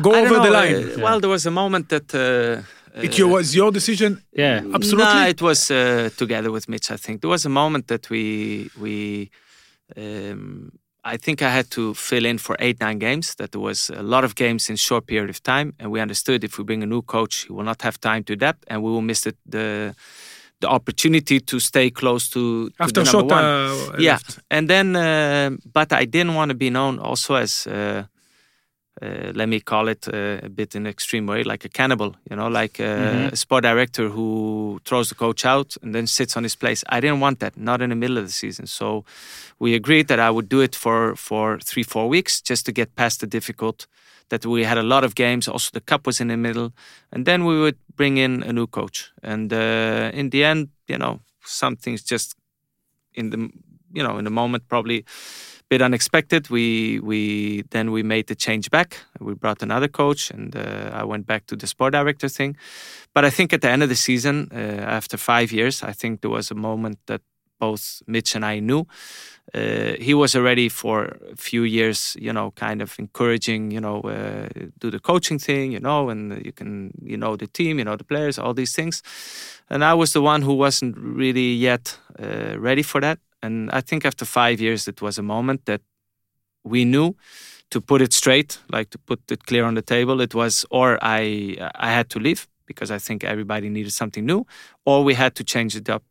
go 0.01 0.13
I 0.13 0.21
over 0.21 0.35
the 0.35 0.43
know, 0.43 0.59
line? 0.59 0.75
uh, 0.75 1.03
well 1.03 1.19
there 1.19 1.29
was 1.29 1.45
a 1.45 1.51
moment 1.51 1.89
that 1.89 2.13
uh, 2.15 2.63
it 3.03 3.19
uh, 3.19 3.27
was 3.27 3.55
your 3.55 3.71
decision. 3.71 4.21
Yeah. 4.31 4.61
Absolutely. 4.73 5.13
No, 5.13 5.27
it 5.27 5.41
was 5.41 5.71
uh, 5.71 6.09
together 6.17 6.51
with 6.51 6.67
Mitch. 6.67 6.91
I 6.91 6.97
think 6.97 7.21
there 7.21 7.29
was 7.29 7.45
a 7.45 7.49
moment 7.49 7.87
that 7.87 8.09
we 8.09 8.69
we. 8.79 9.29
Um, 9.97 10.71
I 11.03 11.17
think 11.17 11.41
I 11.41 11.49
had 11.49 11.69
to 11.71 11.93
fill 11.93 12.25
in 12.25 12.37
for 12.37 12.55
eight 12.59 12.79
nine 12.81 12.99
games. 12.99 13.35
That 13.35 13.51
there 13.51 13.61
was 13.61 13.89
a 13.89 14.03
lot 14.03 14.23
of 14.23 14.35
games 14.35 14.69
in 14.69 14.75
short 14.75 15.05
period 15.05 15.29
of 15.29 15.41
time, 15.41 15.73
and 15.79 15.91
we 15.91 16.01
understood 16.01 16.43
if 16.43 16.57
we 16.57 16.63
bring 16.63 16.83
a 16.83 16.85
new 16.85 17.01
coach, 17.01 17.45
he 17.47 17.53
will 17.53 17.63
not 17.65 17.81
have 17.81 17.97
time 17.99 18.23
to 18.25 18.33
adapt, 18.33 18.65
and 18.67 18.83
we 18.83 18.91
will 18.91 19.01
miss 19.01 19.21
the 19.21 19.33
the, 19.45 19.95
the 20.59 20.67
opportunity 20.67 21.39
to 21.39 21.59
stay 21.59 21.89
close 21.89 22.29
to, 22.29 22.69
to 22.69 22.75
After 22.83 23.03
the 23.03 23.11
number 23.11 23.35
Shota 23.35 23.87
one. 23.89 23.95
uh, 23.95 24.01
yeah, 24.01 24.11
left. 24.11 24.39
and 24.49 24.67
then 24.67 24.95
uh, 24.95 25.49
but 25.73 25.91
I 25.93 26.05
didn't 26.05 26.35
want 26.35 26.49
to 26.49 26.55
be 26.55 26.69
known 26.69 26.99
also 26.99 27.35
as. 27.35 27.67
Uh, 27.67 28.03
uh, 29.01 29.31
let 29.33 29.47
me 29.47 29.59
call 29.59 29.87
it 29.87 30.07
uh, 30.07 30.39
a 30.43 30.49
bit 30.49 30.75
in 30.75 30.85
extreme 30.85 31.25
way, 31.25 31.43
like 31.43 31.65
a 31.65 31.69
cannibal, 31.69 32.15
you 32.29 32.35
know, 32.35 32.47
like 32.47 32.79
uh, 32.79 33.29
a 33.31 33.35
sport 33.35 33.63
director 33.63 34.09
who 34.09 34.81
throws 34.85 35.09
the 35.09 35.15
coach 35.15 35.45
out 35.45 35.77
and 35.81 35.95
then 35.95 36.07
sits 36.07 36.35
on 36.35 36.43
his 36.43 36.55
place. 36.55 36.83
I 36.89 36.99
didn't 36.99 37.19
want 37.19 37.39
that, 37.39 37.57
not 37.57 37.81
in 37.81 37.89
the 37.89 37.95
middle 37.95 38.17
of 38.17 38.25
the 38.25 38.31
season. 38.31 38.67
So 38.67 39.05
we 39.59 39.73
agreed 39.75 40.07
that 40.07 40.19
I 40.19 40.29
would 40.29 40.49
do 40.49 40.61
it 40.61 40.75
for 40.75 41.15
for 41.15 41.59
three, 41.59 41.83
four 41.83 42.09
weeks 42.09 42.41
just 42.41 42.65
to 42.65 42.71
get 42.71 42.95
past 42.95 43.19
the 43.19 43.27
difficult. 43.27 43.87
That 44.29 44.45
we 44.45 44.63
had 44.63 44.77
a 44.77 44.83
lot 44.83 45.03
of 45.03 45.15
games. 45.15 45.47
Also, 45.47 45.71
the 45.73 45.81
cup 45.81 46.05
was 46.05 46.19
in 46.21 46.27
the 46.27 46.37
middle, 46.37 46.71
and 47.11 47.25
then 47.25 47.45
we 47.45 47.59
would 47.59 47.77
bring 47.95 48.17
in 48.17 48.43
a 48.43 48.53
new 48.53 48.67
coach. 48.67 49.11
And 49.23 49.51
uh, 49.51 50.11
in 50.13 50.29
the 50.29 50.43
end, 50.43 50.69
you 50.87 50.99
know, 50.99 51.21
some 51.43 51.75
things 51.75 52.03
just 52.03 52.35
in 53.13 53.29
the 53.31 53.37
you 53.91 54.03
know 54.03 54.17
in 54.17 54.23
the 54.23 54.29
moment 54.31 54.67
probably 54.67 55.03
bit 55.69 55.81
unexpected. 55.81 56.49
We 56.49 56.99
we 56.99 57.63
then 57.69 57.91
we 57.91 58.03
made 58.03 58.27
the 58.27 58.35
change 58.35 58.69
back. 58.69 58.97
We 59.19 59.33
brought 59.33 59.63
another 59.63 59.87
coach, 59.87 60.31
and 60.31 60.55
uh, 60.55 60.91
I 60.93 61.03
went 61.03 61.25
back 61.25 61.45
to 61.47 61.55
the 61.55 61.67
sport 61.67 61.93
director 61.93 62.29
thing. 62.29 62.57
But 63.13 63.25
I 63.25 63.29
think 63.29 63.53
at 63.53 63.61
the 63.61 63.69
end 63.69 63.83
of 63.83 63.89
the 63.89 63.95
season, 63.95 64.49
uh, 64.51 64.57
after 64.97 65.17
five 65.17 65.51
years, 65.51 65.83
I 65.83 65.93
think 65.93 66.21
there 66.21 66.31
was 66.31 66.51
a 66.51 66.55
moment 66.55 66.99
that 67.05 67.21
both 67.59 68.01
Mitch 68.07 68.35
and 68.35 68.45
I 68.45 68.59
knew. 68.59 68.87
Uh, 69.53 69.93
he 69.99 70.13
was 70.13 70.35
already 70.35 70.69
for 70.69 71.17
a 71.31 71.35
few 71.35 71.63
years, 71.63 72.15
you 72.19 72.31
know, 72.31 72.51
kind 72.51 72.81
of 72.81 72.97
encouraging, 72.99 73.71
you 73.71 73.81
know, 73.81 74.01
uh, 74.01 74.47
do 74.79 74.91
the 74.91 74.99
coaching 74.99 75.39
thing, 75.39 75.71
you 75.71 75.79
know, 75.79 76.09
and 76.09 76.45
you 76.45 76.51
can, 76.51 76.91
you 77.01 77.17
know, 77.17 77.35
the 77.35 77.47
team, 77.47 77.79
you 77.79 77.85
know, 77.85 77.95
the 77.95 78.03
players, 78.03 78.37
all 78.37 78.53
these 78.53 78.75
things. 78.75 79.01
And 79.69 79.83
I 79.83 79.95
was 79.95 80.13
the 80.13 80.21
one 80.21 80.43
who 80.43 80.53
wasn't 80.53 80.97
really 80.97 81.53
yet 81.53 81.97
uh, 82.21 82.59
ready 82.59 82.83
for 82.83 83.01
that. 83.01 83.19
And 83.41 83.69
I 83.71 83.81
think 83.81 84.05
after 84.05 84.25
five 84.25 84.59
years, 84.59 84.87
it 84.87 85.01
was 85.01 85.17
a 85.17 85.23
moment 85.23 85.65
that 85.65 85.81
we 86.63 86.85
knew 86.85 87.15
to 87.69 87.81
put 87.81 88.01
it 88.01 88.13
straight, 88.13 88.59
like 88.71 88.89
to 88.89 88.97
put 88.97 89.31
it 89.31 89.45
clear 89.45 89.65
on 89.65 89.75
the 89.75 89.81
table. 89.81 90.21
It 90.21 90.33
was, 90.33 90.65
or 90.69 90.97
I 91.01 91.57
I 91.75 91.91
had 91.91 92.09
to 92.09 92.19
leave 92.19 92.47
because 92.65 92.91
I 92.91 92.99
think 92.99 93.23
everybody 93.23 93.69
needed 93.69 93.93
something 93.93 94.25
new, 94.25 94.45
or 94.85 95.03
we 95.03 95.15
had 95.15 95.35
to 95.35 95.43
change 95.43 95.73
the 95.73 95.81
job 95.81 96.01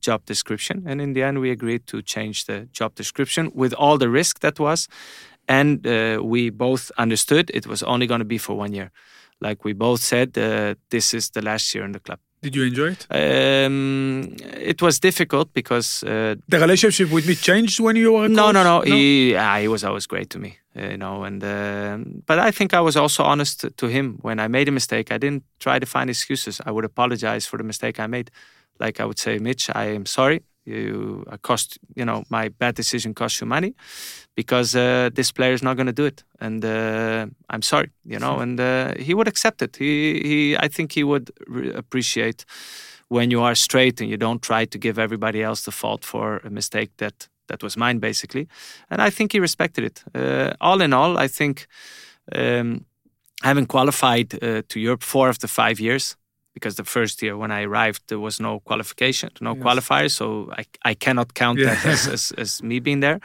job 0.00 0.24
description. 0.24 0.84
And 0.86 1.00
in 1.00 1.12
the 1.12 1.22
end, 1.22 1.38
we 1.38 1.50
agreed 1.50 1.86
to 1.86 2.02
change 2.02 2.44
the 2.44 2.68
job 2.72 2.94
description 2.94 3.50
with 3.54 3.74
all 3.74 3.98
the 3.98 4.08
risk 4.08 4.40
that 4.40 4.58
was, 4.58 4.88
and 5.46 5.86
uh, 5.86 6.20
we 6.22 6.50
both 6.50 6.90
understood 6.96 7.50
it 7.54 7.66
was 7.66 7.82
only 7.82 8.06
going 8.06 8.20
to 8.20 8.24
be 8.24 8.38
for 8.38 8.56
one 8.56 8.72
year. 8.72 8.90
Like 9.40 9.64
we 9.64 9.72
both 9.72 10.00
said, 10.00 10.36
uh, 10.38 10.74
this 10.90 11.14
is 11.14 11.30
the 11.30 11.42
last 11.42 11.74
year 11.74 11.84
in 11.84 11.92
the 11.92 12.00
club. 12.00 12.18
Did 12.42 12.56
you 12.56 12.64
enjoy 12.64 12.92
it? 12.96 13.06
Um, 13.10 14.34
it 14.72 14.80
was 14.80 14.98
difficult 14.98 15.52
because 15.52 16.02
uh, 16.02 16.36
The 16.48 16.58
relationship 16.58 17.10
with 17.10 17.26
me 17.26 17.34
changed 17.34 17.80
when 17.80 17.96
you 17.96 18.12
were 18.12 18.28
no, 18.28 18.44
coach? 18.46 18.54
no, 18.54 18.62
no. 18.62 18.80
He, 18.80 19.34
ah, 19.36 19.58
he 19.58 19.68
was 19.68 19.84
always 19.84 20.06
great 20.06 20.30
to 20.30 20.38
me, 20.38 20.58
uh, 20.74 20.86
you 20.92 20.96
know. 20.96 21.24
And 21.24 21.42
um 21.44 22.22
but 22.26 22.38
I 22.38 22.50
think 22.50 22.72
I 22.72 22.80
was 22.80 22.96
also 22.96 23.22
honest 23.24 23.66
to 23.76 23.86
him 23.88 24.18
when 24.22 24.38
I 24.40 24.48
made 24.48 24.68
a 24.68 24.72
mistake. 24.72 25.12
I 25.12 25.18
didn't 25.18 25.42
try 25.58 25.78
to 25.78 25.86
find 25.86 26.08
excuses. 26.08 26.60
I 26.66 26.70
would 26.70 26.84
apologize 26.84 27.46
for 27.46 27.58
the 27.58 27.64
mistake 27.64 28.00
I 28.00 28.06
made. 28.06 28.30
Like 28.78 29.00
I 29.02 29.04
would 29.04 29.18
say, 29.18 29.38
Mitch, 29.38 29.68
I 29.74 29.94
am 29.94 30.06
sorry. 30.06 30.40
You, 30.64 31.24
I 31.30 31.36
cost, 31.36 31.78
you 31.96 32.04
know, 32.04 32.24
my 32.28 32.48
bad 32.48 32.74
decision 32.74 33.14
cost 33.14 33.40
you 33.40 33.46
money 33.46 33.74
because 34.36 34.76
uh, 34.76 35.10
this 35.14 35.32
player 35.32 35.52
is 35.52 35.62
not 35.62 35.76
going 35.76 35.86
to 35.86 35.92
do 35.92 36.04
it, 36.04 36.22
and 36.40 36.64
uh, 36.64 37.26
I'm 37.48 37.62
sorry, 37.62 37.90
you 38.04 38.18
know. 38.18 38.38
And 38.38 38.60
uh, 38.60 38.94
he 38.98 39.14
would 39.14 39.28
accept 39.28 39.62
it. 39.62 39.76
He, 39.76 40.20
he, 40.22 40.56
I 40.56 40.68
think 40.68 40.92
he 40.92 41.02
would 41.02 41.30
re- 41.48 41.72
appreciate 41.72 42.44
when 43.10 43.30
you 43.30 43.42
are 43.42 43.54
straight 43.54 44.00
and 44.00 44.08
you 44.08 44.16
don't 44.16 44.40
try 44.40 44.64
to 44.64 44.78
give 44.78 44.98
everybody 44.98 45.42
else 45.42 45.64
the 45.64 45.72
fault 45.72 46.04
for 46.04 46.38
a 46.44 46.50
mistake 46.50 46.90
that 46.96 47.28
that 47.48 47.62
was 47.62 47.76
mine 47.76 47.98
basically 47.98 48.46
and 48.88 49.02
i 49.02 49.10
think 49.10 49.32
he 49.32 49.40
respected 49.40 49.84
it 49.84 50.04
uh, 50.14 50.52
all 50.60 50.80
in 50.80 50.92
all 50.92 51.18
i 51.18 51.28
think 51.28 51.66
um, 52.34 52.84
having 53.42 53.66
qualified 53.66 54.32
uh, 54.42 54.62
to 54.68 54.78
europe 54.80 55.02
four 55.02 55.28
of 55.28 55.38
the 55.38 55.48
five 55.48 55.80
years 55.80 56.16
because 56.54 56.74
the 56.76 56.84
first 56.84 57.22
year 57.22 57.36
when 57.36 57.50
i 57.50 57.62
arrived 57.62 58.02
there 58.08 58.18
was 58.18 58.38
no 58.40 58.60
qualification 58.60 59.30
no 59.40 59.54
Yes. 59.54 59.62
qualifier 59.64 60.10
so 60.10 60.50
i, 60.58 60.64
I 60.90 60.94
cannot 60.94 61.34
count 61.34 61.58
that 61.58 61.84
as, 61.86 62.06
as, 62.08 62.32
as 62.38 62.62
me 62.62 62.80
being 62.80 63.00
there 63.00 63.20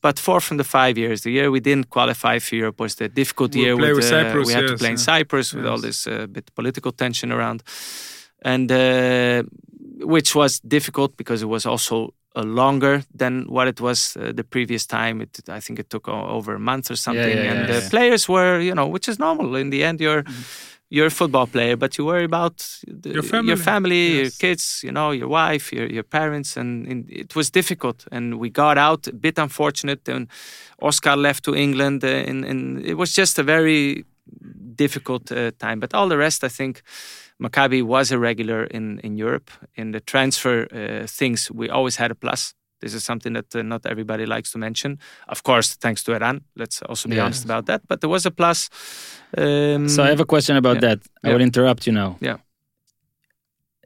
but 0.00 0.18
four 0.18 0.40
from 0.40 0.58
the 0.58 0.64
five 0.64 0.96
years, 0.96 1.22
the 1.22 1.32
year 1.32 1.50
we 1.50 1.58
didn't 1.58 1.90
qualify 1.90 2.38
for 2.38 2.54
Europe 2.54 2.78
was 2.80 2.94
the 2.94 3.08
difficult 3.08 3.52
We 3.54 3.62
year. 3.62 3.76
play 3.76 3.92
with 3.92 4.04
uh, 4.04 4.22
Cyprus, 4.22 4.46
we 4.46 4.52
had 4.52 4.66
to 4.66 4.72
yes, 4.74 4.78
play 4.78 4.90
in 4.90 4.96
yeah. 4.96 5.02
Cyprus 5.02 5.52
with 5.52 5.66
all 5.66 5.80
this 5.80 6.06
uh, 6.06 6.26
bit 6.30 6.54
political 6.54 6.92
tension 6.92 7.32
around 7.32 7.64
and 8.42 8.70
uh, 8.70 9.42
which 10.04 10.34
was 10.34 10.60
difficult 10.60 11.16
because 11.16 11.42
it 11.42 11.48
was 11.48 11.66
also 11.66 12.14
uh, 12.36 12.42
longer 12.42 13.02
than 13.12 13.46
what 13.48 13.66
it 13.66 13.80
was 13.80 14.16
uh, 14.16 14.30
the 14.32 14.44
previous 14.44 14.86
time. 14.86 15.20
It, 15.20 15.40
I 15.48 15.60
think 15.60 15.78
it 15.78 15.90
took 15.90 16.08
over 16.08 16.54
a 16.54 16.58
month 16.60 16.90
or 16.90 16.96
something, 16.96 17.36
yeah, 17.36 17.50
and 17.50 17.60
yeah, 17.60 17.66
the 17.66 17.82
yeah. 17.82 17.88
players 17.88 18.28
were, 18.28 18.60
you 18.60 18.74
know, 18.74 18.86
which 18.86 19.08
is 19.08 19.18
normal. 19.18 19.56
In 19.56 19.70
the 19.70 19.82
end, 19.82 20.00
you're 20.00 20.24
you're 20.90 21.06
a 21.06 21.10
football 21.10 21.46
player, 21.46 21.76
but 21.76 21.98
you 21.98 22.04
worry 22.06 22.24
about 22.24 22.58
the, 22.86 23.10
Your 23.10 23.22
family, 23.22 23.48
your, 23.48 23.56
family, 23.56 24.20
your 24.20 24.30
kids, 24.30 24.80
you 24.82 24.90
know, 24.90 25.10
your 25.10 25.28
wife, 25.28 25.72
your 25.72 25.86
your 25.86 26.02
parents, 26.02 26.56
and, 26.56 26.86
and 26.86 27.10
it 27.10 27.34
was 27.34 27.50
difficult. 27.50 28.06
And 28.10 28.38
we 28.38 28.50
got 28.50 28.78
out 28.78 29.06
a 29.06 29.12
bit 29.12 29.38
unfortunate, 29.38 30.08
and 30.08 30.28
Oscar 30.80 31.16
left 31.16 31.44
to 31.44 31.54
England, 31.54 32.04
uh, 32.04 32.08
and, 32.08 32.44
and 32.44 32.84
it 32.84 32.94
was 32.94 33.14
just 33.14 33.38
a 33.38 33.42
very 33.42 34.04
difficult 34.74 35.30
uh, 35.30 35.50
time. 35.58 35.80
But 35.80 35.94
all 35.94 36.08
the 36.08 36.18
rest, 36.18 36.44
I 36.44 36.48
think. 36.48 36.82
Maccabi 37.40 37.84
was 37.84 38.10
a 38.10 38.18
regular 38.18 38.64
in, 38.64 38.98
in 39.04 39.16
Europe. 39.16 39.50
In 39.74 39.92
the 39.92 40.00
transfer 40.00 40.66
uh, 40.72 41.06
things, 41.06 41.50
we 41.52 41.70
always 41.70 41.96
had 41.96 42.10
a 42.10 42.14
plus. 42.16 42.54
This 42.80 42.94
is 42.94 43.04
something 43.04 43.32
that 43.34 43.54
uh, 43.54 43.62
not 43.62 43.86
everybody 43.86 44.24
likes 44.26 44.52
to 44.52 44.58
mention. 44.58 44.98
Of 45.28 45.42
course, 45.42 45.74
thanks 45.76 46.02
to 46.04 46.12
Eran. 46.14 46.40
Let's 46.56 46.80
also 46.82 47.08
be 47.08 47.16
Yeah. 47.16 47.24
honest 47.26 47.44
about 47.44 47.66
that. 47.66 47.80
But 47.88 48.00
there 48.00 48.10
was 48.10 48.26
a 48.26 48.30
plus. 48.30 48.70
Um, 49.36 49.88
So 49.88 50.02
I 50.02 50.08
have 50.08 50.20
a 50.20 50.26
question 50.26 50.56
about 50.56 50.74
yeah. 50.76 50.88
that. 50.88 50.98
I 51.24 51.28
Yeah. 51.28 51.34
will 51.34 51.42
interrupt 51.42 51.86
you 51.86 51.92
now. 51.94 52.16
Yeah. 52.20 52.36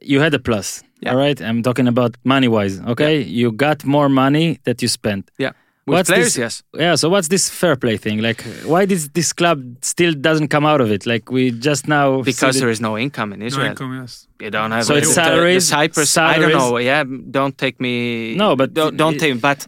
you 0.05 0.19
had 0.19 0.33
a 0.33 0.39
plus. 0.39 0.83
All 1.07 1.15
right, 1.17 1.41
I'm 1.41 1.61
talking 1.63 1.87
about 1.87 2.15
money 2.23 2.47
wise. 2.49 2.79
Okay, 2.81 3.21
you 3.21 3.51
got 3.53 3.85
more 3.85 4.09
money 4.09 4.59
that 4.65 4.81
you 4.81 4.87
spent. 4.89 5.31
Yeah. 5.37 5.51
With 5.85 5.95
What's 5.95 6.09
players, 6.09 6.25
this- 6.35 6.37
yes. 6.37 6.63
Yeah. 6.85 6.95
So 6.95 7.09
what's 7.09 7.27
this 7.27 7.49
fair 7.49 7.75
play 7.75 7.97
thing? 7.97 8.19
Like, 8.21 8.41
why 8.73 8.85
does 8.85 9.09
this 9.09 9.33
club 9.33 9.59
still 9.81 10.13
doesn't 10.13 10.47
come 10.47 10.65
out 10.65 10.79
of 10.79 10.89
it? 10.91 11.05
Like 11.05 11.29
we 11.29 11.51
just 11.51 11.89
now 11.89 12.21
Because 12.21 12.57
there 12.61 12.69
is 12.69 12.79
no 12.79 12.97
income 12.97 13.33
in 13.33 13.41
Israel. 13.41 13.65
No 13.67 13.71
Israel. 13.73 13.89
income, 13.91 14.01
yes. 14.01 14.27
You 14.39 14.49
don't 14.49 14.71
have 14.71 14.85
So 14.85 14.93
a- 14.93 14.97
it's 14.99 15.07
the- 15.09 15.21
the 15.21 15.25
salaries, 15.25 15.73
I 15.73 16.39
don't 16.39 16.53
know. 16.53 16.77
Yeah, 16.77 17.03
don't 17.39 17.57
take 17.57 17.81
me. 17.81 18.35
No, 18.35 18.55
but 18.55 18.73
don't, 18.73 18.95
don't 18.95 19.15
it- 19.15 19.19
take. 19.19 19.41
But 19.41 19.67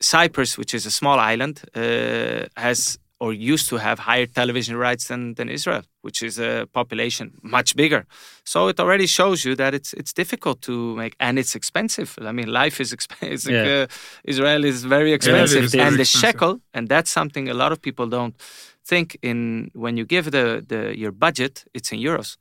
Cyprus, 0.00 0.56
which 0.58 0.72
is 0.74 0.86
a 0.86 0.90
small 0.90 1.18
island, 1.18 1.60
uh, 1.76 2.46
has 2.56 2.98
or 3.20 3.32
used 3.32 3.68
to 3.68 3.76
have 3.76 3.96
higher 4.00 4.26
television 4.26 4.74
rights 4.76 5.04
than, 5.08 5.34
than 5.34 5.48
Israel, 5.48 5.82
which 6.02 6.22
is 6.22 6.38
a 6.38 6.66
population 6.72 7.26
much 7.42 7.74
bigger. 7.74 8.04
So 8.44 8.68
it 8.68 8.78
already 8.78 9.06
shows 9.06 9.38
you 9.46 9.54
that 9.56 9.72
it's 9.74 9.90
it's 10.00 10.12
difficult 10.12 10.58
to 10.62 10.72
make, 10.96 11.14
and 11.18 11.38
it's 11.38 11.54
expensive. 11.54 12.10
I 12.30 12.32
mean, 12.32 12.48
life 12.62 12.76
is 12.84 12.92
expensive. 12.92 13.52
Yeah. 13.58 13.82
Uh, 13.82 13.86
Israel 14.32 14.64
is 14.64 14.84
very 14.84 15.12
expensive, 15.12 15.64
is 15.64 15.72
very 15.74 15.86
and 15.86 15.96
the 15.96 16.02
expensive. 16.02 16.30
shekel, 16.32 16.60
and 16.74 16.88
that's 16.88 17.10
something 17.10 17.48
a 17.48 17.54
lot 17.54 17.72
of 17.72 17.78
people 17.80 18.06
don't 18.06 18.34
think 18.90 19.16
in 19.22 19.70
when 19.74 19.96
you 19.96 20.04
give 20.04 20.30
the, 20.30 20.46
the 20.72 20.80
your 21.02 21.12
budget, 21.12 21.64
it's 21.74 21.90
in 21.92 21.98
euros. 22.00 22.36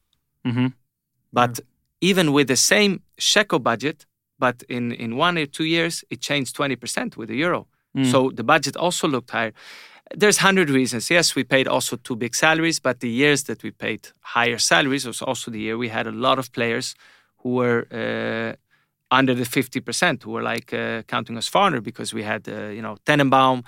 Mhm. 0.46 0.74
But 1.32 1.60
even 2.02 2.26
with 2.34 2.48
the 2.48 2.56
same 2.74 3.00
shekel 3.18 3.60
budget, 3.60 4.06
but 4.40 4.64
in, 4.68 4.92
in 4.92 5.16
one 5.18 5.38
or 5.38 5.46
two 5.46 5.66
years, 5.66 6.04
it 6.10 6.20
changed 6.22 6.56
20% 6.58 7.16
with 7.16 7.30
the 7.30 7.36
euro. 7.38 7.68
Mm. 7.96 8.10
So 8.12 8.32
the 8.34 8.44
budget 8.44 8.76
also 8.76 9.08
looked 9.08 9.30
higher. 9.32 9.54
There's 10.16 10.38
100 10.38 10.70
reasons. 10.70 11.10
Yes, 11.10 11.36
we 11.36 11.44
paid 11.44 11.68
also 11.68 11.96
two 11.98 12.16
big 12.16 12.36
salaries, 12.36 12.80
but 12.80 13.00
the 13.00 13.10
years 13.10 13.44
that 13.44 13.64
we 13.64 13.72
paid 13.72 14.10
higher 14.22 14.58
salaries 14.58 15.06
was 15.06 15.22
also 15.22 15.52
the 15.52 15.60
year 15.60 15.78
we 15.78 15.90
had 15.90 16.08
a 16.08 16.12
lot 16.12 16.38
of 16.40 16.52
players 16.52 16.96
who 17.38 17.50
were 17.56 17.88
uh, 17.92 18.56
under 19.10 19.34
the 19.36 19.44
50%, 19.44 20.24
who 20.24 20.32
were 20.32 20.42
like 20.42 20.74
uh, 20.74 21.02
counting 21.08 21.38
us 21.38 21.48
foreigner 21.48 21.82
because 21.82 22.14
we 22.14 22.24
had, 22.24 22.48
uh, 22.48 22.68
you 22.68 22.82
know, 22.82 22.98
Tenenbaum, 23.06 23.64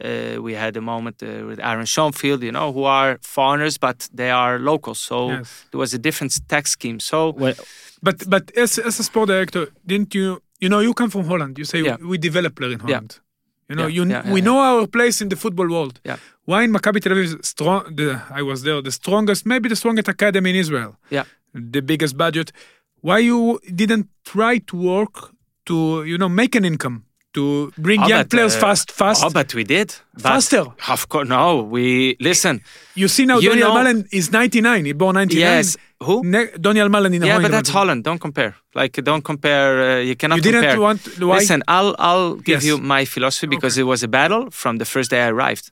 uh, 0.00 0.42
we 0.42 0.54
had 0.54 0.76
a 0.76 0.80
moment 0.80 1.22
uh, 1.22 1.46
with 1.46 1.60
Aaron 1.60 1.86
Schoenfeld, 1.86 2.42
you 2.42 2.52
know, 2.52 2.72
who 2.72 2.84
are 2.84 3.18
foreigners, 3.22 3.78
but 3.78 4.08
they 4.12 4.30
are 4.30 4.58
locals. 4.58 4.98
So 4.98 5.30
Yes. 5.30 5.64
there 5.70 5.78
was 5.78 5.94
a 5.94 5.98
different 5.98 6.32
tax 6.48 6.70
scheme. 6.70 7.00
So 7.00 7.30
Well, 7.32 7.54
But 8.02 8.28
but 8.28 8.50
as, 8.56 8.78
as 8.78 9.00
a 9.00 9.02
sport 9.02 9.28
director, 9.28 9.66
didn't 9.84 10.14
you? 10.14 10.40
You 10.60 10.68
know, 10.68 10.80
you 10.80 10.94
come 10.94 11.10
from 11.10 11.24
Holland. 11.26 11.58
You 11.58 11.64
say 11.64 11.80
Yeah. 11.82 11.96
we 12.10 12.18
develop 12.18 12.54
player 12.54 12.72
in 12.72 12.80
Holland. 12.80 13.20
You 13.68 13.76
know, 13.76 13.86
Yeah, 13.86 14.04
you 14.04 14.10
yeah, 14.10 14.32
we 14.32 14.40
know 14.40 14.58
our 14.60 14.86
place 14.86 15.20
in 15.20 15.28
the 15.28 15.36
football 15.36 15.68
world. 15.68 16.00
Yeah. 16.04 16.18
Why 16.44 16.62
in 16.62 16.72
Maccabi 16.72 17.00
Tel 17.02 17.12
Aviv 17.12 17.24
is 17.24 17.36
strong? 17.42 17.96
The, 17.96 18.22
I 18.30 18.42
was 18.42 18.62
there, 18.62 18.80
the 18.80 18.92
strongest, 18.92 19.44
maybe 19.44 19.68
the 19.68 19.76
strongest 19.76 20.08
academy 20.08 20.50
in 20.50 20.56
Israel. 20.56 20.96
Yeah. 21.10 21.24
The 21.52 21.82
biggest 21.82 22.16
budget. 22.16 22.52
Why 23.00 23.18
you 23.18 23.58
didn't 23.74 24.08
try 24.24 24.58
to 24.58 24.76
work 24.76 25.32
to 25.66 26.04
you 26.04 26.16
know 26.16 26.28
make 26.28 26.54
an 26.54 26.64
income 26.64 27.05
to 27.38 27.44
bring 27.86 28.00
Oh, 28.02 28.08
young 28.12 28.22
but, 28.24 28.30
players 28.34 28.54
uh, 28.56 28.60
fast 28.64 28.86
fast 29.00 29.20
Oh, 29.24 29.30
but 29.38 29.48
we 29.58 29.64
did. 29.76 29.88
But 30.14 30.22
faster? 30.30 30.62
Of 30.96 31.02
course, 31.12 31.28
no. 31.36 31.44
We 31.74 31.84
listen. 32.28 32.54
You 33.00 33.08
see 33.14 33.24
now, 33.30 33.38
You 33.44 33.50
Donyell 33.50 33.60
know- 33.74 33.76
Malen 33.78 33.98
is 34.18 34.26
99. 34.32 34.84
He 34.88 34.92
born 35.02 35.14
99. 35.14 35.40
Yes. 35.40 35.76
Who? 36.06 36.14
Ne- 36.34 36.52
Donyell 36.64 36.90
Malen 36.94 37.12
in 37.16 37.22
Yeah, 37.22 37.38
but 37.44 37.50
that's. 37.56 37.70
Holland. 37.78 38.00
Don't 38.08 38.22
compare. 38.26 38.52
Like, 38.80 38.94
don't 39.10 39.24
compare. 39.32 39.70
Uh, 39.88 40.00
you 40.08 40.16
cannot 40.20 40.36
You 40.38 40.42
didn't 40.48 40.62
compare. 40.62 40.80
want 40.86 41.00
why? 41.30 41.38
Listen, 41.40 41.60
I'll 41.76 41.92
I'll 42.08 42.34
give 42.48 42.60
Yes. 42.62 42.68
you 42.68 42.74
my 42.94 43.02
philosophy 43.14 43.46
because 43.56 43.74
Okay. 43.74 43.84
it 43.84 43.88
was 43.92 44.00
a 44.08 44.10
battle 44.18 44.42
from 44.62 44.72
the 44.82 44.88
first 44.94 45.08
day 45.12 45.20
I 45.26 45.30
arrived. 45.36 45.66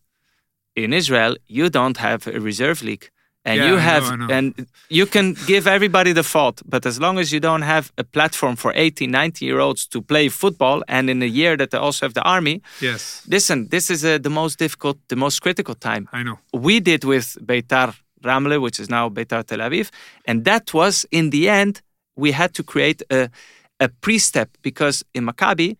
In 0.82 0.90
Israel, 1.00 1.32
you 1.58 1.64
don't 1.78 1.98
have 2.08 2.20
a 2.38 2.40
reserve 2.50 2.78
league. 2.88 3.06
And 3.46 3.56
Yeah, 3.58 3.66
you 3.68 3.74
I 3.74 3.76
know, 3.76 3.82
have, 3.92 4.04
I 4.12 4.16
know. 4.16 4.28
and 4.36 4.66
you 4.88 5.06
can 5.06 5.34
give 5.46 5.66
everybody 5.66 6.12
the 6.14 6.22
fault, 6.22 6.62
but 6.64 6.86
as 6.86 6.98
long 6.98 7.18
as 7.18 7.30
you 7.30 7.40
don't 7.40 7.62
have 7.62 7.92
a 7.98 8.04
platform 8.04 8.56
for 8.56 8.72
18, 8.74 9.10
19 9.10 9.46
year 9.48 9.60
olds 9.60 9.86
to 9.88 10.00
play 10.00 10.28
football, 10.30 10.82
and 10.88 11.10
in 11.10 11.22
a 11.22 11.26
year 11.26 11.56
that 11.56 11.70
they 11.70 11.78
also 11.78 12.06
have 12.06 12.14
the 12.14 12.22
army, 12.22 12.62
Yes, 12.80 13.22
listen, 13.28 13.68
this 13.68 13.90
is 13.90 14.02
uh, 14.04 14.16
the 14.18 14.30
most 14.30 14.58
difficult, 14.58 14.96
the 15.08 15.16
most 15.16 15.40
critical 15.42 15.74
time 15.74 16.08
I 16.12 16.22
know. 16.22 16.38
we 16.52 16.80
did 16.80 17.04
with 17.04 17.36
Beitar 17.44 17.94
Ramle, 18.22 18.58
which 18.62 18.80
is 18.80 18.88
now 18.88 19.10
Beitar 19.10 19.44
Tel 19.44 19.58
Aviv, 19.58 19.90
and 20.24 20.44
that 20.44 20.72
was 20.72 21.04
in 21.10 21.30
the 21.30 21.48
end 21.50 21.82
we 22.16 22.32
had 22.32 22.54
to 22.54 22.62
create 22.62 23.02
a 23.10 23.28
a 23.80 23.88
pre-step 23.88 24.48
because 24.62 25.04
in 25.14 25.26
Maccabi 25.26 25.76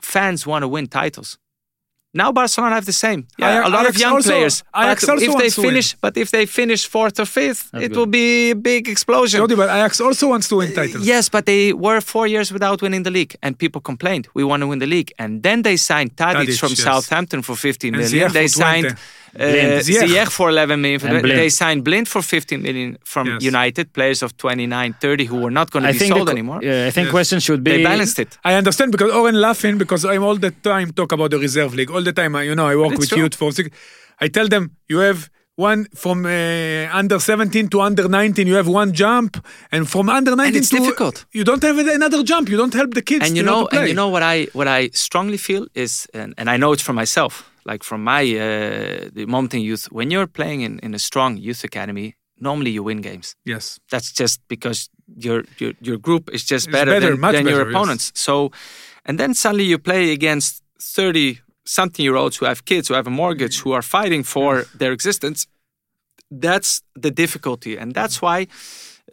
fans 0.00 0.46
want 0.46 0.62
to 0.62 0.68
win 0.68 0.86
titles. 0.86 1.38
Now 2.14 2.30
Barcelona 2.32 2.74
have 2.76 2.86
the 2.86 2.92
same. 3.06 3.20
Yeah, 3.38 3.50
Ajax- 3.50 3.68
a 3.68 3.70
lot 3.76 3.86
of 3.90 3.94
young 3.98 4.12
also- 4.14 4.30
players. 4.30 4.62
Ajax 4.74 5.04
but 5.04 5.10
also 5.14 5.24
if 5.24 5.30
they 5.32 5.34
wants 5.34 5.54
to 5.56 5.60
win. 5.62 5.70
finish, 5.70 5.88
but 6.00 6.16
if 6.16 6.28
they 6.30 6.46
finish 6.46 6.86
fourth 6.86 7.18
or 7.22 7.26
fifth, 7.26 7.62
That's 7.72 7.84
it 7.84 7.88
good. 7.88 7.96
will 7.98 8.06
be 8.22 8.50
a 8.50 8.54
big 8.70 8.88
explosion. 8.88 9.40
Jordi, 9.40 9.56
but 9.56 9.68
Ajax 9.68 10.00
also 10.00 10.28
wants 10.28 10.46
to 10.50 10.56
win 10.60 10.70
uh, 10.72 10.74
titles. 10.80 11.04
Yes, 11.04 11.28
but 11.28 11.44
they 11.46 11.72
were 11.72 12.00
four 12.00 12.26
years 12.34 12.52
without 12.52 12.80
winning 12.82 13.02
the 13.02 13.10
league, 13.10 13.34
and 13.42 13.58
people 13.58 13.80
complained. 13.80 14.24
We 14.38 14.44
want 14.44 14.60
to 14.62 14.68
win 14.68 14.78
the 14.78 14.86
league, 14.96 15.10
and 15.18 15.42
then 15.42 15.62
they 15.62 15.76
signed 15.76 16.10
Tadic, 16.16 16.46
Tadic, 16.46 16.58
from 16.62 16.70
yes. 16.70 16.82
Southampton 16.88 17.42
for 17.42 17.56
15 17.56 17.94
And 17.94 18.02
million. 18.02 18.32
They 18.32 18.46
signed. 18.48 18.86
20. 18.86 19.00
Signed 19.38 19.72
uh, 19.72 19.80
Ziyech. 19.80 20.08
Ziyech 20.08 20.30
for 20.30 20.48
11 20.50 20.80
million. 20.80 21.00
For 21.00 21.08
Blind. 21.08 21.38
they 21.38 21.48
signed 21.48 21.84
Blind 21.84 22.06
for 22.08 22.22
15 22.22 22.62
million 22.62 22.98
from 23.04 23.26
Yes. 23.26 23.42
United. 23.42 23.92
Players 23.92 24.22
of 24.22 24.36
29, 24.36 24.94
30 25.00 25.24
who 25.24 25.36
were 25.40 25.50
not 25.50 25.70
going 25.70 25.84
to 25.84 25.92
be 25.92 25.98
think 25.98 26.14
sold 26.14 26.28
the, 26.28 26.32
anymore. 26.32 26.60
Yeah, 26.62 26.86
I 26.86 26.90
think 26.90 27.06
Yes. 27.06 27.10
question 27.12 27.40
should 27.40 27.62
be 27.64 27.70
They 27.72 27.82
balanced 27.84 28.18
it. 28.18 28.38
I 28.44 28.54
understand 28.54 28.92
because 28.92 29.10
Oren 29.12 29.40
laughing 29.40 29.78
because 29.78 30.04
I'm 30.04 30.22
all 30.22 30.36
the 30.36 30.50
time 30.62 30.92
talk 30.92 31.12
about 31.12 31.30
the 31.30 31.38
reserve 31.38 31.74
league. 31.74 31.90
All 31.90 32.02
the 32.02 32.12
time, 32.12 32.36
I- 32.36 32.42
you 32.42 32.54
know, 32.54 32.66
I 32.66 32.76
work 32.76 32.92
It's 32.92 33.00
with 33.00 33.08
true. 33.10 33.22
youth 33.22 33.34
for 33.34 33.50
six. 33.52 33.68
I 34.20 34.28
tell 34.28 34.48
them 34.48 34.70
you 34.88 34.98
have 34.98 35.30
one 35.56 35.86
from 35.94 36.26
uh, 36.26 36.30
under 37.00 37.18
17 37.20 37.68
to 37.68 37.80
under 37.80 38.08
19. 38.08 38.46
You 38.48 38.54
have 38.56 38.66
one 38.66 38.92
jump, 38.92 39.36
and 39.70 39.88
from 39.88 40.08
under 40.08 40.34
19 40.34 40.56
it's 40.60 40.68
to 40.70 40.78
difficult. 40.78 41.24
you 41.32 41.44
don't 41.44 41.62
have 41.62 41.78
another 41.78 42.24
jump. 42.24 42.48
You 42.48 42.56
don't 42.56 42.74
help 42.74 42.92
the 42.94 43.02
kids. 43.02 43.24
and 43.26 43.36
you 43.36 43.42
to 43.44 43.50
know, 43.50 43.60
to 43.62 43.68
play. 43.68 43.78
and 43.80 43.88
you 43.88 43.94
know 43.94 44.08
what 44.08 44.22
I 44.24 44.48
what 44.52 44.66
I 44.66 44.88
strongly 44.92 45.36
feel 45.38 45.66
is, 45.74 46.08
and, 46.12 46.34
and 46.38 46.50
I 46.50 46.56
know 46.56 46.72
it's 46.72 46.82
for 46.82 46.92
myself, 46.92 47.48
like 47.64 47.84
from 47.84 48.04
my 48.04 48.22
uh, 48.22 49.08
the 49.12 49.26
Momentum 49.26 49.60
youth. 49.60 49.86
When 49.90 50.10
you're 50.10 50.26
playing 50.26 50.62
in, 50.62 50.78
in 50.80 50.94
a 50.94 50.98
strong 50.98 51.36
youth 51.36 51.64
academy, 51.64 52.16
normally 52.38 52.70
you 52.70 52.82
win 52.82 53.00
games. 53.00 53.36
yes, 53.44 53.80
That's 53.90 54.12
just 54.12 54.40
because 54.48 54.88
your 55.16 55.44
your 55.58 55.72
your 55.80 55.98
group 55.98 56.30
is 56.32 56.44
just 56.44 56.70
better, 56.70 56.92
better, 56.92 57.16
than, 57.16 57.20
than 57.20 57.46
your 57.46 57.58
better, 57.58 57.70
yes. 57.70 57.76
opponents. 57.76 58.12
So, 58.14 58.50
and 59.04 59.18
then 59.18 59.34
suddenly 59.34 59.64
you 59.64 59.78
play 59.78 60.12
against 60.12 60.62
thirty 60.80 61.40
something 61.64 62.04
year 62.04 62.16
olds 62.16 62.36
who 62.36 62.46
have 62.46 62.64
kids, 62.64 62.88
who 62.88 62.94
have 62.94 63.06
a 63.06 63.10
mortgage, 63.10 63.60
who 63.60 63.72
are 63.72 63.82
fighting 63.82 64.24
for 64.24 64.64
their 64.78 64.92
existence. 64.92 65.46
That's 66.30 66.82
the 67.02 67.10
difficulty, 67.10 67.78
and 67.78 67.94
that's 67.94 68.20
why 68.20 68.46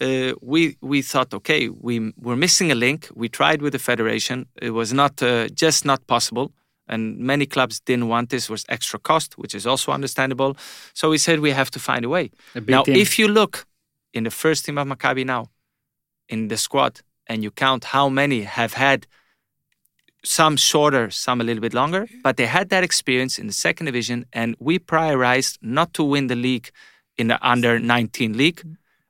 uh, 0.02 0.34
we 0.41 0.78
we 0.82 1.02
thought, 1.02 1.34
okay, 1.34 1.70
we 1.70 2.14
we're 2.18 2.38
missing 2.38 2.72
a 2.72 2.76
link. 2.76 3.08
We 3.16 3.30
tried 3.30 3.62
with 3.62 3.74
the 3.74 3.80
federation. 3.80 4.47
It 4.62 4.72
was 4.72 4.91
not 4.91 5.22
uh, 5.22 5.47
just 5.54 5.86
not 5.86 6.08
possible. 6.08 6.52
And 6.92 7.18
many 7.18 7.46
clubs 7.46 7.80
didn't 7.80 8.08
want 8.10 8.30
this 8.30 8.50
was 8.50 8.66
extra 8.68 9.00
cost, 9.00 9.38
which 9.38 9.56
is 9.56 9.66
also 9.66 9.92
understandable. 9.92 10.58
So 10.94 11.10
we 11.10 11.18
said 11.18 11.39
we 11.39 11.52
have 11.52 11.72
to 11.72 11.80
find 11.80 12.04
a 12.06 12.10
way. 12.10 12.26
a 12.54 12.62
Now, 12.62 12.84
team. 12.84 12.96
if 12.96 13.18
you 13.20 13.28
look 13.28 13.66
in 14.14 14.24
the 14.24 14.32
first 14.32 14.66
team 14.66 14.78
of 14.78 14.88
Maccabi 14.88 15.26
now, 15.26 15.44
in 16.28 16.48
the 16.48 16.58
squad, 16.58 17.02
and 17.28 17.44
you 17.44 17.52
count 17.52 17.84
how 17.86 18.10
many 18.10 18.42
have 18.44 18.74
had 18.74 19.08
some 20.24 20.56
shorter, 20.58 21.10
some 21.10 21.42
a 21.42 21.44
little 21.44 21.62
bit 21.62 21.74
longer, 21.74 22.08
but 22.24 22.38
they 22.38 22.46
had 22.46 22.70
that 22.70 22.84
experience 22.84 23.39
in 23.39 23.48
the 23.48 23.54
second 23.54 23.86
division, 23.86 24.26
and 24.34 24.56
we 24.60 24.80
prioritized 24.80 25.58
not 25.62 25.94
to 25.94 26.04
win 26.04 26.28
the 26.28 26.36
league 26.36 26.70
in 27.18 27.28
the 27.28 27.38
under 27.48 27.80
19 27.80 28.38
league. 28.38 28.62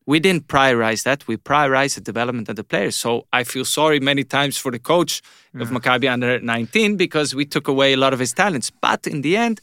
We 0.07 0.19
didn't 0.19 0.47
prioritize 0.47 1.03
that. 1.03 1.27
We 1.27 1.37
prioritized 1.37 1.95
the 1.95 2.01
development 2.01 2.49
of 2.49 2.55
the 2.55 2.63
players. 2.63 2.95
So 2.95 3.27
I 3.31 3.43
feel 3.43 3.65
sorry 3.65 3.99
many 3.99 4.23
times 4.23 4.57
for 4.57 4.71
the 4.71 4.79
coach 4.79 5.21
of 5.59 5.69
Maccabi 5.69 6.11
under 6.11 6.39
19 6.39 6.97
because 6.97 7.35
we 7.35 7.45
took 7.45 7.67
away 7.67 7.93
a 7.93 7.97
lot 7.97 8.13
of 8.13 8.19
his 8.19 8.33
talents. 8.33 8.71
But 8.71 9.05
in 9.07 9.21
the 9.21 9.37
end, 9.37 9.61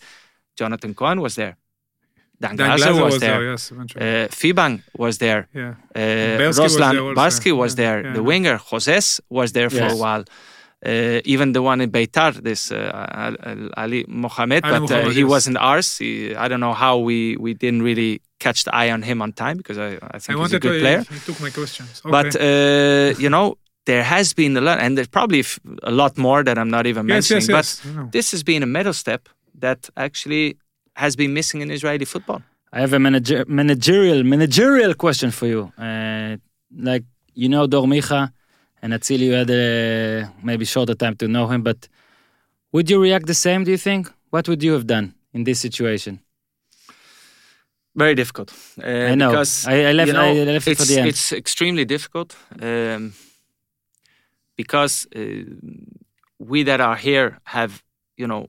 Jonathan 0.56 0.94
Cohen 0.94 1.20
was 1.20 1.34
there. 1.34 1.56
Dan, 2.40 2.54
Dan 2.56 2.78
Glazer 2.78 2.92
Glazer 2.92 3.04
was, 3.04 3.18
there. 3.18 3.50
Yes, 3.50 3.70
eventually. 3.72 4.04
Uh, 4.24 4.28
Fibang 4.28 4.82
was 4.96 5.18
there. 5.18 5.48
yeah. 5.52 5.74
Uh, 5.94 6.38
Bersky 6.38 6.58
was 6.58 6.76
there 6.76 7.54
was 7.56 7.72
Yeah, 7.72 7.84
there. 7.84 8.04
yeah. 8.06 8.12
The 8.12 8.22
winger 8.22 8.58
Joses 8.70 9.20
was 9.28 9.52
there 9.52 9.70
for 9.70 9.86
a 9.86 9.96
while. 9.96 10.24
Uh, 10.86 11.20
even 11.24 11.52
the 11.52 11.60
one 11.60 11.80
in 11.80 11.90
Beitar, 11.90 12.32
this 12.40 12.70
uh, 12.70 13.06
Al- 13.10 13.36
Al- 13.42 13.70
Ali 13.76 14.04
Mohamed, 14.06 14.64
Ali 14.64 14.86
but 14.86 14.90
uh, 14.92 15.10
he 15.10 15.20
yes. 15.20 15.28
wasn't 15.28 15.56
ours. 15.56 15.98
He, 15.98 16.36
I 16.36 16.46
don't 16.46 16.60
know 16.60 16.72
how 16.72 16.98
we, 16.98 17.36
we 17.36 17.52
didn't 17.52 17.82
really 17.82 18.22
catch 18.38 18.62
the 18.62 18.72
eye 18.72 18.92
on 18.92 19.02
him 19.02 19.20
on 19.20 19.32
time 19.32 19.56
because 19.56 19.76
I, 19.76 19.94
I 19.94 19.98
I 20.14 20.18
think 20.20 20.38
he's 20.38 20.52
a 20.52 20.60
good 20.60 20.74
to. 20.74 20.80
player. 20.80 21.04
He 21.10 21.18
took 21.18 21.40
my 21.40 21.50
questions. 21.50 22.00
Okay. 22.04 22.10
But 22.10 22.36
uh, 22.36 23.18
you 23.18 23.28
know, 23.28 23.58
there 23.86 24.04
has 24.04 24.32
been 24.34 24.56
a 24.56 24.60
lot, 24.60 24.78
and 24.78 24.96
there's 24.96 25.08
probably 25.08 25.42
a 25.82 25.90
lot 25.90 26.16
more 26.16 26.44
that 26.44 26.56
I'm 26.56 26.70
not 26.70 26.86
even 26.86 27.08
yes, 27.08 27.14
mentioning. 27.14 27.56
yes, 27.56 27.82
yes. 27.84 27.86
I 27.86 27.96
know. 27.96 28.04
But 28.04 28.12
this 28.12 28.30
has 28.30 28.44
been 28.44 28.62
a 28.62 28.66
middle 28.66 28.92
step 28.92 29.28
that 29.58 29.90
actually 29.96 30.58
has 30.94 31.16
been 31.16 31.34
missing 31.34 31.60
in 31.60 31.70
Israeli 31.72 32.04
football. 32.04 32.40
I 32.72 32.80
have 32.80 32.92
a 32.92 33.00
manager, 33.00 33.44
managerial 33.48 34.22
managerial 34.22 34.94
question 34.94 35.30
for 35.32 35.46
you. 35.46 35.72
Uh, 35.76 36.36
like 36.88 37.04
you 37.34 37.48
know 37.48 37.66
Dor 37.66 37.86
Micha 37.86 38.30
and 38.82 38.92
Atzili, 38.92 39.26
you 39.26 39.32
had 39.32 39.50
a 39.50 40.30
maybe 40.42 40.64
shorter 40.64 40.94
time 40.94 41.16
to 41.16 41.28
know 41.28 41.46
him, 41.46 41.62
but 41.62 41.88
would 42.72 42.90
you 42.90 43.00
react 43.00 43.26
the 43.26 43.34
same? 43.34 43.64
Do 43.64 43.70
you 43.70 43.78
think? 43.78 44.10
What 44.30 44.48
would 44.48 44.62
you 44.62 44.72
have 44.72 44.86
done 44.86 45.14
in 45.32 45.44
this 45.44 45.60
situation? 45.60 46.20
Very 47.94 48.14
difficult. 48.14 48.52
Uh, 48.82 48.86
I 48.86 49.14
know. 49.14 49.30
Because, 49.30 49.66
I, 49.66 49.84
I 49.84 49.92
left. 49.92 50.06
you 50.08 50.12
know, 50.12 50.24
I 50.24 50.44
left 50.44 50.68
it 50.68 50.76
for 50.76 50.82
it's, 50.82 50.90
the 50.90 50.98
end. 51.00 51.08
it's 51.08 51.32
extremely 51.32 51.84
difficult 51.84 52.36
um, 52.60 53.14
because 54.56 55.08
uh, 55.16 55.20
we 56.38 56.62
that 56.62 56.80
are 56.80 56.96
here 56.96 57.38
have, 57.44 57.82
you 58.16 58.26
know, 58.26 58.48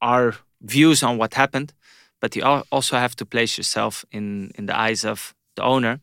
our 0.00 0.34
views 0.60 1.02
on 1.02 1.18
what 1.18 1.34
happened, 1.34 1.72
but 2.20 2.34
you 2.34 2.42
also 2.72 2.96
have 2.96 3.14
to 3.16 3.26
place 3.26 3.56
yourself 3.56 4.04
in 4.10 4.50
in 4.54 4.66
the 4.66 4.76
eyes 4.76 5.04
of 5.04 5.34
the 5.54 5.62
owner, 5.62 6.00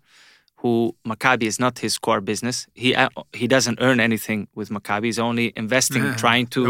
who 0.62 0.95
Maccabi 1.05 1.43
is 1.43 1.60
not 1.60 1.80
his 1.80 1.97
core 1.97 2.22
business. 2.22 2.68
He 2.74 2.95
uh, 2.95 3.10
he 3.34 3.47
doesn't 3.47 3.78
earn 3.82 3.99
anything 3.99 4.47
with 4.55 4.70
Maccabi. 4.70 5.05
He's 5.05 5.20
only 5.20 5.53
investing, 5.55 6.03
Yeah, 6.03 6.16
trying 6.16 6.47
to 6.47 6.64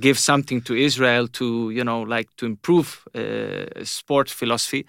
give 0.00 0.18
something 0.18 0.60
to 0.62 0.74
Israel 0.74 1.28
to 1.28 1.70
you 1.70 1.84
know 1.84 2.02
like 2.02 2.28
to 2.36 2.46
improve 2.46 3.06
uh, 3.14 3.84
sport 3.84 4.30
philosophy, 4.30 4.84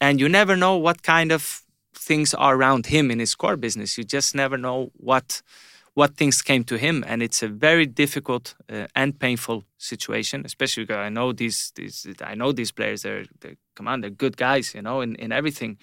and 0.00 0.20
you 0.20 0.28
never 0.28 0.56
know 0.56 0.76
what 0.76 1.02
kind 1.02 1.32
of 1.32 1.62
things 1.94 2.34
are 2.34 2.54
around 2.56 2.86
him 2.86 3.10
in 3.10 3.18
his 3.18 3.34
core 3.34 3.56
business. 3.56 3.98
You 3.98 4.04
just 4.04 4.34
never 4.34 4.56
know 4.56 4.90
what 4.94 5.42
what 5.94 6.16
things 6.16 6.42
came 6.42 6.64
to 6.64 6.76
him, 6.76 7.04
and 7.06 7.22
it's 7.22 7.42
a 7.42 7.48
very 7.48 7.86
difficult 7.86 8.54
uh, 8.72 8.86
and 8.94 9.18
painful 9.18 9.64
situation. 9.76 10.42
Especially 10.44 10.84
because 10.84 11.06
I 11.06 11.10
know 11.10 11.32
these 11.32 11.72
these 11.74 12.06
I 12.20 12.34
know 12.34 12.52
these 12.52 12.72
players. 12.72 13.02
They're, 13.02 13.24
they 13.40 13.56
come 13.74 13.88
on, 13.88 14.00
they're 14.00 14.10
good 14.10 14.36
guys, 14.36 14.74
you 14.74 14.82
know, 14.82 15.00
in 15.02 15.14
in 15.16 15.32
everything. 15.32 15.78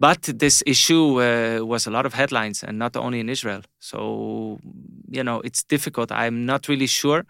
But 0.00 0.22
this 0.38 0.62
issue 0.66 1.20
uh, 1.20 1.64
was 1.64 1.86
a 1.86 1.90
lot 1.90 2.06
of 2.06 2.14
headlines, 2.14 2.62
and 2.62 2.78
not 2.78 2.96
only 2.96 3.18
in 3.20 3.28
Israel. 3.28 3.62
So, 3.78 4.58
you 5.10 5.24
know, 5.24 5.40
it's 5.40 5.64
difficult. 5.64 6.12
I'm 6.12 6.46
not 6.46 6.68
really 6.68 6.86
sure 6.86 7.24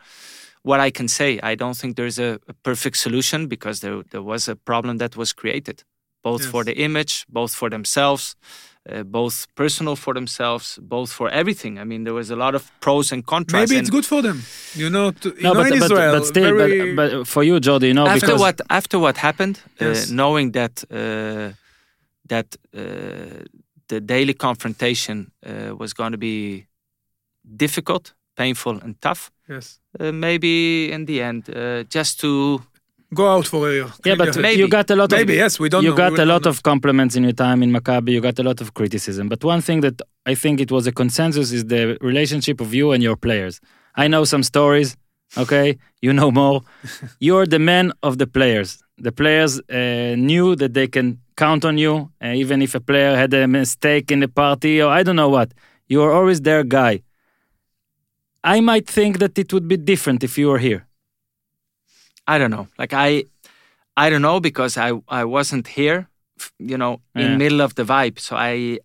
what 0.62 0.80
I 0.80 0.90
can 0.90 1.08
say. 1.08 1.40
I 1.42 1.54
don't 1.54 1.76
think 1.76 1.96
there's 1.96 2.18
a, 2.18 2.38
a 2.46 2.54
perfect 2.62 2.96
solution 2.96 3.46
because 3.48 3.80
there 3.80 4.02
there 4.10 4.22
was 4.22 4.48
a 4.48 4.56
problem 4.56 4.98
that 4.98 5.16
was 5.16 5.32
created, 5.32 5.84
both 6.22 6.44
for 6.44 6.64
the 6.64 6.76
image, 6.76 7.24
both 7.28 7.54
for 7.54 7.70
themselves, 7.70 8.36
uh, 8.90 9.02
both 9.02 9.46
personal 9.54 9.96
for 9.96 10.14
themselves, 10.14 10.78
both 10.82 11.10
for 11.12 11.28
everything. 11.30 11.78
I 11.78 11.84
mean, 11.84 12.04
there 12.04 12.14
was 12.14 12.30
a 12.30 12.36
lot 12.36 12.54
of 12.54 12.70
pros 12.80 13.12
and 13.12 13.24
contras. 13.26 13.52
Maybe 13.52 13.76
and 13.76 13.80
it's 13.82 13.90
good 13.90 14.06
for 14.06 14.22
them. 14.22 14.42
You 14.74 14.90
know, 14.90 15.10
to, 15.10 15.34
no, 15.40 15.54
but, 15.54 15.66
in 15.72 15.78
but, 15.78 15.82
Israel, 15.82 16.18
but 16.18 16.26
still, 16.26 16.56
very, 16.56 16.94
but, 16.94 17.10
but 17.12 17.26
for 17.28 17.42
you, 17.42 17.60
Jordi, 17.60 17.88
you 17.88 17.94
know, 17.94 18.06
after 18.06 18.20
because 18.26 18.40
what 18.40 18.60
after 18.70 18.98
what 18.98 19.16
happened, 19.16 19.60
Yes. 19.80 20.10
uh, 20.10 20.14
knowing 20.14 20.52
that 20.52 20.84
uh, 20.90 21.52
that 22.28 22.56
uh, 22.76 23.44
the 23.88 24.00
daily 24.00 24.34
confrontation 24.34 25.30
uh, 25.46 25.74
was 25.76 25.92
going 25.92 26.12
to 26.12 26.18
be 26.18 26.66
difficult, 27.56 28.14
painful, 28.36 28.78
and 28.82 29.00
tough, 29.00 29.30
yes. 29.48 29.80
uh, 29.98 30.12
maybe 30.12 30.90
in 30.92 31.06
the 31.06 31.22
end, 31.22 31.48
uh, 31.48 31.84
just 31.88 32.20
to 32.20 32.62
Go 33.14 33.26
out 33.26 33.46
for 33.46 33.68
a 33.70 33.72
year. 33.72 33.86
yeah, 34.04 34.16
but 34.16 34.34
your. 34.34 34.42
Maybe. 34.42 34.60
you 34.60 34.68
got 34.68 34.90
a 34.90 34.96
lot 34.96 35.10
Maybe, 35.10 35.32
of 35.32 35.38
yes, 35.38 35.58
we 35.58 35.68
don't 35.70 35.82
you 35.82 35.90
know. 35.90 35.96
got 35.96 36.12
We 36.12 36.18
a 36.18 36.26
lot 36.26 36.42
not 36.44 36.50
of 36.50 36.62
compliments 36.62 37.16
in 37.16 37.22
your 37.22 37.32
time 37.32 37.62
in 37.62 37.70
Maccabi. 37.70 38.10
You 38.12 38.20
got 38.20 38.38
a 38.38 38.42
lot 38.42 38.60
of 38.60 38.74
criticism. 38.74 39.28
But 39.28 39.42
one 39.42 39.62
thing 39.62 39.80
that 39.80 40.02
I 40.26 40.34
think 40.34 40.60
it 40.60 40.70
was 40.70 40.86
a 40.86 40.92
consensus 40.92 41.50
is 41.52 41.64
the 41.66 41.96
relationship 42.02 42.60
of 42.60 42.74
you 42.74 42.92
and 42.92 43.02
your 43.02 43.16
players. 43.16 43.60
I 43.96 44.08
know 44.08 44.24
some 44.24 44.42
stories. 44.42 44.94
Okay, 45.36 45.78
you 46.02 46.12
know 46.12 46.30
more. 46.30 46.60
You're 47.20 47.46
the 47.46 47.58
man 47.58 47.92
of 48.02 48.18
the 48.18 48.26
players. 48.26 48.78
The 48.98 49.12
players 49.12 49.60
uh, 49.70 50.14
knew 50.16 50.56
that 50.56 50.74
they 50.74 50.86
can 50.88 51.18
count 51.36 51.64
on 51.64 51.78
you, 51.78 52.10
uh, 52.22 52.28
even 52.42 52.60
if 52.62 52.74
a 52.74 52.80
player 52.80 53.14
had 53.16 53.32
a 53.34 53.46
mistake 53.46 54.10
in 54.10 54.20
the 54.20 54.28
party 54.28 54.82
or 54.82 54.90
I 54.90 55.02
don't 55.02 55.16
know 55.16 55.28
what. 55.28 55.52
You 55.86 56.02
are 56.02 56.12
always 56.12 56.40
their 56.42 56.62
guy. 56.64 57.02
I 58.42 58.60
might 58.60 58.86
think 58.86 59.18
that 59.18 59.38
it 59.38 59.52
would 59.52 59.68
be 59.68 59.76
different 59.76 60.22
if 60.24 60.36
you 60.38 60.48
were 60.48 60.58
here. 60.58 60.87
I 62.34 62.38
don't 62.38 62.50
know. 62.56 62.66
Like 62.78 62.92
I, 63.08 63.24
I 64.04 64.10
don't 64.10 64.22
know 64.22 64.38
because 64.40 64.76
I 64.86 64.90
I 65.20 65.24
wasn't 65.36 65.66
here, 65.78 65.98
you 66.70 66.76
know, 66.82 66.94
Yeah. 67.14 67.24
in 67.26 67.38
middle 67.38 67.60
of 67.66 67.72
the 67.74 67.84
vibe. 67.84 68.16
So 68.26 68.36
I, 68.36 68.78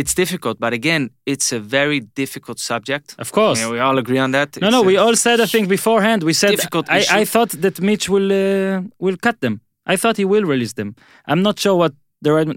it's 0.00 0.14
difficult. 0.14 0.56
But 0.58 0.72
again, 0.72 1.10
it's 1.26 1.52
a 1.52 1.58
very 1.78 2.00
difficult 2.14 2.58
subject. 2.58 3.14
Of 3.18 3.30
course. 3.32 3.60
Yeah, 3.60 3.70
we 3.72 3.78
all 3.86 3.98
agree 3.98 4.18
on 4.26 4.30
that. 4.32 4.48
No, 4.60 4.66
It's 4.68 4.72
no, 4.76 4.82
we 4.82 4.96
all 4.96 5.16
said 5.16 5.40
I 5.40 5.46
think 5.46 5.68
beforehand. 5.68 6.22
We 6.22 6.32
said 6.32 6.50
Difficult 6.56 6.86
I. 6.90 7.00
I 7.20 7.24
thought 7.24 7.50
that 7.64 7.80
Mitch 7.80 8.08
will 8.08 8.30
uh, 8.32 8.82
will 9.04 9.16
cut 9.26 9.36
them. 9.40 9.54
I 9.92 9.96
thought 9.96 10.16
he 10.16 10.24
will 10.24 10.44
release 10.54 10.74
them. 10.74 10.94
I'm 11.30 11.42
not 11.42 11.58
sure 11.58 11.76
what 11.82 11.92
the 12.22 12.32
right. 12.32 12.48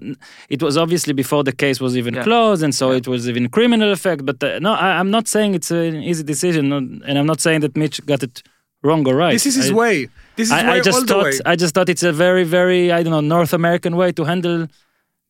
It 0.48 0.60
was 0.62 0.76
obviously 0.76 1.12
before 1.12 1.42
the 1.44 1.52
case 1.64 1.78
was 1.84 1.92
even 2.00 2.14
Yeah. 2.14 2.24
closed, 2.24 2.62
and 2.64 2.74
so 2.74 2.86
Yeah. 2.90 2.98
it 3.00 3.06
was 3.08 3.28
even 3.28 3.48
criminal 3.48 3.90
effect. 3.92 4.20
But 4.24 4.42
uh, 4.42 4.48
no, 4.66 4.72
I, 4.72 4.88
I'm 5.00 5.10
not 5.10 5.28
saying 5.28 5.54
it's 5.54 5.70
an 5.70 6.02
easy 6.10 6.24
decision, 6.24 6.72
and 7.08 7.18
I'm 7.18 7.26
not 7.26 7.40
saying 7.40 7.60
that 7.64 7.76
Mitch 7.76 7.98
got 8.06 8.22
it 8.22 8.42
wrong 8.88 9.02
or 9.10 9.14
right. 9.24 9.34
This 9.38 9.46
is 9.52 9.56
his 9.62 9.70
I, 9.70 9.74
way. 9.82 9.96
This 10.38 10.48
is 10.48 10.52
I, 10.52 10.62
way 10.68 10.78
I 10.80 10.80
just 10.88 10.98
all 10.98 11.04
the 11.12 11.18
way. 11.24 11.32
thought 11.32 11.52
I 11.52 11.54
just 11.62 11.72
thought 11.74 11.88
it's 11.94 12.06
a 12.12 12.14
very 12.26 12.44
very 12.58 12.82
I 12.96 12.98
don't 13.04 13.14
know 13.16 13.26
North 13.36 13.52
American 13.60 13.92
way 14.00 14.10
to 14.18 14.22
handle 14.32 14.58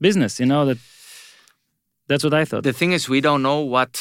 business. 0.07 0.33
You 0.41 0.47
know 0.53 0.63
that. 0.69 0.79
That's 2.09 2.25
what 2.25 2.35
I 2.35 2.45
thought. 2.45 2.63
the 2.63 2.73
thing 2.73 2.93
is 2.93 3.09
we 3.09 3.21
don't 3.21 3.43
know 3.43 3.61
what 3.61 3.93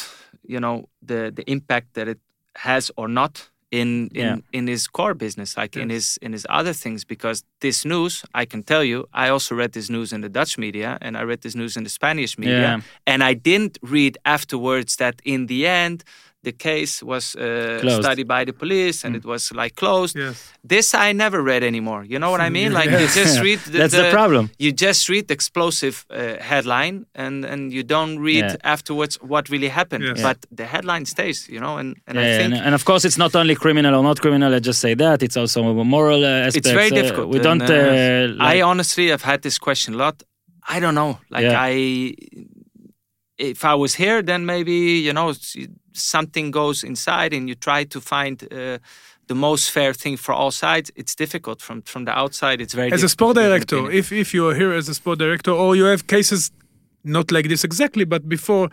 you 0.46 0.60
know 0.60 0.88
the 1.02 1.20
the 1.38 1.44
impact 1.50 1.86
that 1.94 2.08
it 2.08 2.18
has 2.56 2.90
or 2.96 3.08
not 3.08 3.50
in 3.70 4.08
in, 4.14 4.24
Yeah. 4.26 4.36
in 4.58 4.66
his 4.66 4.88
core 4.88 5.14
business 5.14 5.56
like 5.60 5.76
in 5.82 5.90
his 5.90 6.18
in 6.22 6.32
his 6.32 6.46
other 6.48 6.72
things 6.72 7.04
because 7.04 7.44
this 7.60 7.84
news 7.84 8.24
i 8.42 8.46
can 8.46 8.62
tell 8.62 8.82
you 8.82 8.98
i 9.12 9.28
also 9.28 9.54
read 9.54 9.72
this 9.72 9.88
news 9.90 10.10
in 10.12 10.20
the 10.22 10.28
dutch 10.38 10.56
media 10.56 10.96
and 11.02 11.18
i 11.18 11.22
read 11.30 11.40
this 11.42 11.54
news 11.54 11.76
in 11.76 11.84
the 11.84 11.90
spanish 11.90 12.38
media 12.38 12.60
Yeah. 12.60 12.80
and 13.06 13.22
i 13.30 13.34
didn't 13.34 13.76
read 13.82 14.16
afterwards 14.24 14.96
that 14.96 15.14
in 15.24 15.46
the 15.48 15.60
end 15.66 16.02
the 16.48 16.56
case 16.70 16.94
was 17.12 17.24
uh, 17.36 18.00
studied 18.00 18.28
by 18.36 18.42
the 18.48 18.52
police 18.62 18.98
and 19.06 19.12
it 19.20 19.24
was 19.32 19.42
like 19.62 19.72
closed 19.82 20.14
Yes. 20.24 20.36
this 20.74 20.86
i 21.06 21.08
never 21.24 21.40
read 21.52 21.62
anymore 21.72 22.02
you 22.12 22.18
know 22.22 22.30
what 22.34 22.42
i 22.48 22.50
mean 22.58 22.70
like 22.80 22.90
you 23.00 23.06
just 23.22 23.36
read 23.48 23.60
the, 23.72 23.78
That's 23.82 23.96
the 24.02 24.10
problem. 24.18 24.44
you 24.64 24.70
just 24.86 25.02
read 25.12 25.24
the 25.30 25.34
explosive 25.40 25.94
uh, 26.10 26.16
headline 26.50 26.96
and 27.24 27.36
and 27.52 27.60
you 27.76 27.82
don't 27.94 28.16
read 28.30 28.44
Yeah. 28.48 28.74
afterwards 28.74 29.14
what 29.32 29.44
really 29.54 29.70
happened 29.80 30.02
Yes. 30.04 30.22
but 30.28 30.38
the 30.60 30.66
headline 30.74 31.04
stays 31.14 31.38
you 31.54 31.60
know 31.64 31.74
and, 31.80 31.88
and 32.08 32.14
i 32.18 32.24
think 32.38 32.54
and, 32.54 32.54
and 32.66 32.74
of 32.78 32.82
course, 32.88 33.02
it's 33.08 33.18
not 33.24 33.32
only 33.40 33.54
criminal 33.64 33.92
or 33.98 34.02
not 34.10 34.18
criminal. 34.24 34.50
I 34.58 34.60
just 34.70 34.80
say 34.86 34.94
that 35.04 35.18
it's 35.26 35.36
also 35.42 35.58
a 35.84 35.84
moral 35.96 36.20
uh, 36.24 36.46
aspect. 36.46 36.66
it's 36.66 36.74
very 36.80 36.90
difficult 37.00 37.26
we 37.34 37.40
don't. 37.48 37.62
uh, 37.62 37.74
Uh, 37.74 38.52
i 38.54 38.56
honestly 38.70 39.06
have 39.14 39.24
had 39.30 39.38
this 39.46 39.56
question 39.66 39.90
a 39.94 39.98
lot 40.04 40.14
i 40.74 40.76
don't 40.82 40.94
know 41.00 41.12
like 41.36 41.46
Yeah. 41.48 41.70
i 41.70 41.74
if 43.38 43.64
i 43.64 43.74
was 43.74 43.92
here 43.94 44.18
then 44.22 44.40
maybe 44.54 44.72
you 45.06 45.12
know 45.12 45.28
s- 45.30 45.56
something 45.98 46.50
goes 46.50 46.82
inside 46.84 47.32
and 47.32 47.48
you 47.48 47.54
try 47.54 47.84
to 47.84 48.00
find 48.00 48.42
uh, 48.52 48.78
the 49.26 49.34
most 49.34 49.70
fair 49.70 49.92
thing 49.94 50.16
for 50.16 50.32
all 50.32 50.50
sides 50.50 50.90
it's 50.96 51.14
difficult 51.14 51.60
from 51.60 51.82
from 51.82 52.04
the 52.04 52.12
outside 52.22 52.60
it's 52.60 52.74
very 52.74 52.92
As 52.92 53.02
a 53.02 53.08
sport 53.08 53.36
to 53.36 53.42
give 53.42 53.52
an 53.52 53.58
director, 53.58 53.90
if 53.90 54.12
if 54.12 54.34
you 54.34 54.48
are 54.48 54.54
here 54.54 54.72
as 54.72 54.88
a 54.88 54.94
sport 54.94 55.18
director, 55.18 55.52
or 55.52 55.76
you 55.76 55.84
have 55.84 56.06
cases 56.06 56.50
not 57.04 57.30
like 57.30 57.48
this 57.48 57.64
exactly, 57.64 58.04
but 58.04 58.28
before 58.28 58.68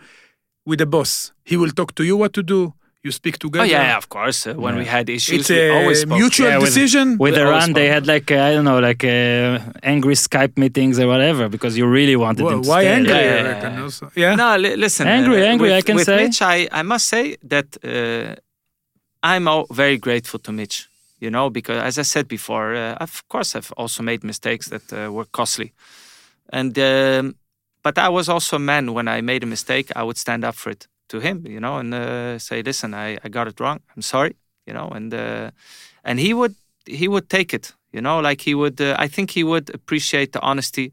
with 0.64 0.78
the 0.78 0.86
boss, 0.86 1.32
he 1.44 1.56
will 1.56 1.70
talk 1.70 1.94
to 1.94 2.02
you 2.04 2.16
what 2.16 2.32
to 2.32 2.42
do. 2.42 2.72
You 3.06 3.12
speak 3.20 3.36
together. 3.44 3.64
oh 3.64 3.68
together. 3.68 3.88
yeah 3.88 4.02
of 4.02 4.06
course 4.16 4.38
uh, 4.50 4.54
when 4.64 4.74
we 4.82 4.86
had 4.96 5.04
issues 5.18 5.38
It's 5.40 5.50
we 5.50 5.70
always 5.78 5.98
a 5.98 6.06
spoke. 6.06 6.18
mutual 6.22 6.48
Yeah, 6.48 6.58
with- 6.62 6.74
decision. 6.74 7.06
with 7.24 7.34
We 7.36 7.42
always 7.42 7.62
Eran, 7.64 7.72
they 7.80 7.88
had 7.96 8.04
like 8.14 8.28
uh, 8.38 8.48
I 8.48 8.50
don't 8.54 8.66
know, 8.70 8.80
like 8.88 9.02
uh, 9.16 9.92
angry 9.94 10.16
Skype 10.26 10.54
meetings 10.64 10.94
or 11.02 11.06
whatever 11.14 11.44
because 11.54 11.72
you 11.80 11.86
really 11.98 12.16
wanted 12.24 12.42
Why, 12.44 12.50
them 12.52 12.62
to 12.64 12.68
why 12.72 12.80
stay. 12.82 12.94
angry? 12.98 13.12
Yeah, 13.12 13.34
I 13.38 13.40
yeah, 13.40 13.50
reckon 13.52 13.72
also. 13.84 14.04
Yeah. 14.22 14.34
No, 14.42 14.48
li- 14.64 14.76
listen. 14.84 15.04
Angry, 15.18 15.38
uh, 15.42 15.52
angry, 15.52 15.68
with, 15.70 15.78
I 15.80 15.82
can 15.88 15.96
with 15.98 16.06
say. 16.10 16.16
Mitch, 16.22 16.38
I, 16.54 16.58
I 16.80 16.82
must 16.92 17.04
say 17.14 17.24
that 17.54 17.68
uh, 17.84 18.28
I'm 19.32 19.44
all 19.52 19.64
very 19.82 19.98
grateful 20.06 20.40
to 20.46 20.52
Mitch. 20.60 20.76
You 21.24 21.30
know, 21.30 21.46
because 21.58 21.78
as 21.88 21.94
I 21.98 22.04
said 22.14 22.26
before, 22.38 22.68
uh, 22.74 23.04
of 23.06 23.12
course 23.32 23.50
I've 23.58 23.72
also 23.80 24.02
made 24.02 24.20
mistakes 24.32 24.64
that 24.74 24.86
uh, 24.92 24.98
were 25.16 25.28
costly, 25.38 25.68
and 26.58 26.72
um, 26.78 27.34
but 27.82 27.94
I 27.98 28.08
was 28.18 28.26
also 28.28 28.56
a 28.56 28.64
man. 28.72 28.84
When 28.96 29.08
I 29.16 29.18
made 29.22 29.42
a 29.42 29.46
mistake, 29.56 29.86
I 29.96 30.02
would 30.06 30.18
stand 30.18 30.42
up 30.44 30.54
for 30.62 30.70
it 30.70 30.82
to 31.08 31.20
him. 31.20 31.46
You 31.46 31.60
know, 31.60 31.78
and 31.78 31.94
uh, 31.94 32.38
say, 32.38 32.62
"Listen, 32.62 32.94
I, 32.94 33.18
I 33.24 33.28
got 33.28 33.48
it 33.48 33.60
wrong. 33.60 33.80
I'm 33.94 34.02
sorry." 34.02 34.36
You 34.66 34.74
know, 34.74 34.88
and 34.88 35.12
uh, 35.14 35.50
and 36.04 36.18
he 36.20 36.34
would 36.34 36.54
he 36.86 37.08
would 37.08 37.28
take 37.28 37.54
it. 37.54 37.74
You 37.92 38.00
know, 38.00 38.20
like 38.20 38.42
he 38.42 38.54
would. 38.54 38.80
Uh, 38.80 38.96
I 38.98 39.08
think 39.08 39.30
he 39.30 39.44
would 39.44 39.74
appreciate 39.74 40.32
the 40.32 40.40
honesty 40.40 40.92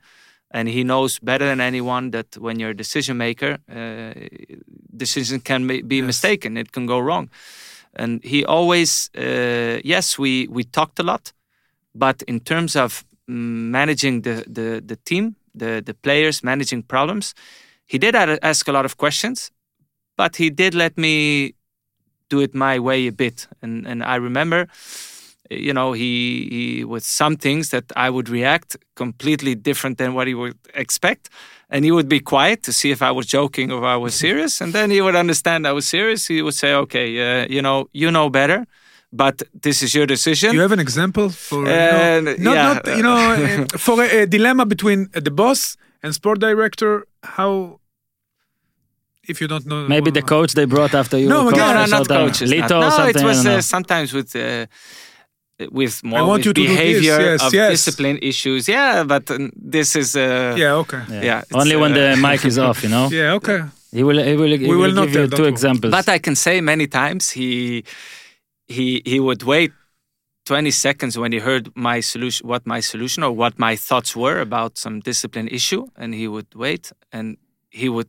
and 0.54 0.70
he 0.70 0.84
knows 0.84 1.20
better 1.20 1.46
than 1.46 1.60
anyone 1.60 2.12
that 2.12 2.38
when 2.38 2.60
you're 2.60 2.70
a 2.70 2.76
decision 2.78 3.18
maker, 3.18 3.58
uh, 3.70 4.14
decision 4.96 5.40
can 5.42 5.68
be 5.68 5.98
Yes. 5.98 6.06
mistaken. 6.06 6.58
It 6.58 6.72
can 6.72 6.86
go 6.86 7.00
wrong. 7.00 7.30
And 7.94 8.24
he 8.24 8.46
always, 8.46 9.10
uh, 9.18 9.80
yes, 9.84 10.18
we 10.20 10.48
we 10.50 10.64
talked 10.64 11.00
a 11.00 11.04
lot, 11.04 11.34
but 11.94 12.22
in 12.28 12.40
terms 12.40 12.76
of 12.76 13.04
managing 13.28 14.22
the 14.24 14.44
the 14.48 14.82
the 14.86 14.98
team, 15.04 15.36
the 15.60 15.82
the 15.86 15.94
players, 15.94 16.44
managing 16.44 16.84
problems, 16.84 17.34
he 17.86 17.98
did 17.98 18.16
ask 18.42 18.68
a 18.68 18.72
lot 18.72 18.86
of 18.86 18.96
questions, 18.98 19.52
but 20.18 20.36
he 20.38 20.50
did 20.50 20.74
let 20.74 20.98
me 20.98 21.54
do 22.30 22.40
it 22.42 22.54
my 22.54 22.80
way 22.80 23.08
a 23.08 23.12
bit. 23.12 23.48
And 23.62 23.88
and 23.88 24.04
I 24.04 24.16
remember 24.16 24.68
you 25.50 25.74
know 25.74 25.92
he, 25.94 26.48
he 26.52 26.84
with 26.86 27.04
some 27.04 27.36
things 27.36 27.70
that 27.70 27.84
i 27.96 28.10
would 28.10 28.30
react 28.30 28.78
completely 28.96 29.54
different 29.56 29.98
than 29.98 30.14
what 30.14 30.26
he 30.26 30.34
would 30.34 30.58
expect 30.74 31.30
and 31.70 31.84
he 31.86 31.92
would 31.92 32.08
be 32.08 32.20
quiet 32.20 32.64
to 32.64 32.72
see 32.72 32.92
if 32.92 33.02
i 33.02 33.12
was 33.12 33.26
joking 33.28 33.72
or 33.72 33.84
i 33.86 33.96
was 33.96 34.16
serious 34.26 34.62
and 34.62 34.74
then 34.74 34.90
he 34.90 35.02
would 35.02 35.16
understand 35.16 35.68
i 35.68 35.72
was 35.72 35.86
serious 35.88 36.28
he 36.28 36.42
would 36.42 36.56
say 36.56 36.74
okay 36.74 37.08
uh, 37.44 37.46
you 37.50 37.62
know 37.62 37.88
you 37.94 38.10
know 38.10 38.30
better 38.30 38.66
but 39.16 39.44
this 39.62 39.84
is 39.84 39.94
your 39.94 40.08
decision. 40.08 40.54
You 40.54 40.62
have 40.62 40.72
an 40.72 40.80
example 40.80 41.30
for 41.30 41.60
you 41.68 41.72
Uh, 41.72 42.20
know, 42.22 42.36
not, 42.40 42.56
yeah. 42.56 42.74
not 42.74 42.98
you 42.98 43.04
know 43.04 43.66
for 43.78 44.02
a, 44.02 44.22
a 44.24 44.26
dilemma 44.26 44.66
between 44.66 45.08
the 45.14 45.30
boss 45.30 45.78
and 46.02 46.16
sport 46.16 46.40
director? 46.40 47.06
How 47.22 47.80
if 49.28 49.42
you 49.42 49.48
don't 49.48 49.66
know 49.66 49.88
Maybe 49.88 50.12
the 50.12 50.22
coach 50.22 50.54
they 50.54 50.66
brought 50.66 50.94
after 50.94 51.18
you. 51.18 51.30
No, 51.30 51.46
were 51.46 51.52
again, 51.52 51.76
coach 51.76 51.76
no, 51.76 51.86
no, 51.86 51.98
not 51.98 52.08
something. 52.08 52.18
coaches. 52.28 52.52
Lito 52.52 52.78
or 52.78 52.82
no, 52.82 52.90
something. 52.90 53.24
it 53.24 53.26
was 53.26 53.46
uh, 53.46 53.62
sometimes 53.62 54.14
with 54.14 54.36
uh, 54.36 54.66
with 55.72 56.04
more 56.04 56.20
want 56.28 56.40
with 56.40 56.46
you 56.48 56.54
to 56.54 56.62
do 56.62 56.68
this, 56.68 56.78
behavior 56.78 57.20
yes, 57.20 57.44
of 57.44 57.54
yes. 57.54 57.72
discipline 57.72 58.20
issues. 58.22 58.68
Yeah, 58.68 59.04
but 59.04 59.30
uh, 59.32 59.38
this 59.56 59.96
is 59.96 60.16
uh, 60.16 60.56
Yeah, 60.58 60.74
okay. 60.84 61.02
Yeah. 61.10 61.22
yeah, 61.22 61.40
it's, 61.42 61.56
Only 61.56 61.76
when 61.76 61.92
uh, 61.94 62.16
the 62.16 62.22
mic 62.22 62.44
is 62.46 62.58
off, 62.58 62.84
you 62.84 62.90
know. 62.90 63.10
Yeah, 63.20 63.34
okay. 63.34 63.64
He 63.92 64.04
will. 64.04 64.22
He 64.24 64.36
will. 64.36 64.58
He 64.58 64.68
We 64.68 64.76
will, 64.76 64.88
will 64.88 64.94
not 64.94 65.08
give 65.08 65.16
you 65.16 65.28
tell, 65.28 65.30
don't 65.30 65.38
two 65.38 65.46
examples. 65.46 65.92
But 65.92 66.10
I 66.10 66.18
can 66.18 66.36
say 66.36 66.62
many 66.62 66.88
times 66.88 67.32
he 67.32 67.84
he 68.68 69.02
he 69.06 69.20
would 69.20 69.44
wait 69.44 69.72
20 70.46 70.72
seconds 70.72 71.18
when 71.18 71.32
he 71.32 71.40
heard 71.40 71.72
my 71.76 72.00
solution 72.02 72.48
what 72.48 72.66
my 72.66 72.80
solution 72.82 73.24
or 73.24 73.32
what 73.32 73.58
my 73.60 73.76
thoughts 73.76 74.16
were 74.16 74.40
about 74.40 74.78
some 74.78 75.00
discipline 75.00 75.48
issue 75.48 75.88
and 75.96 76.14
he 76.14 76.28
would 76.28 76.54
wait 76.56 76.92
and 77.12 77.38
he 77.70 77.88
would 77.88 78.08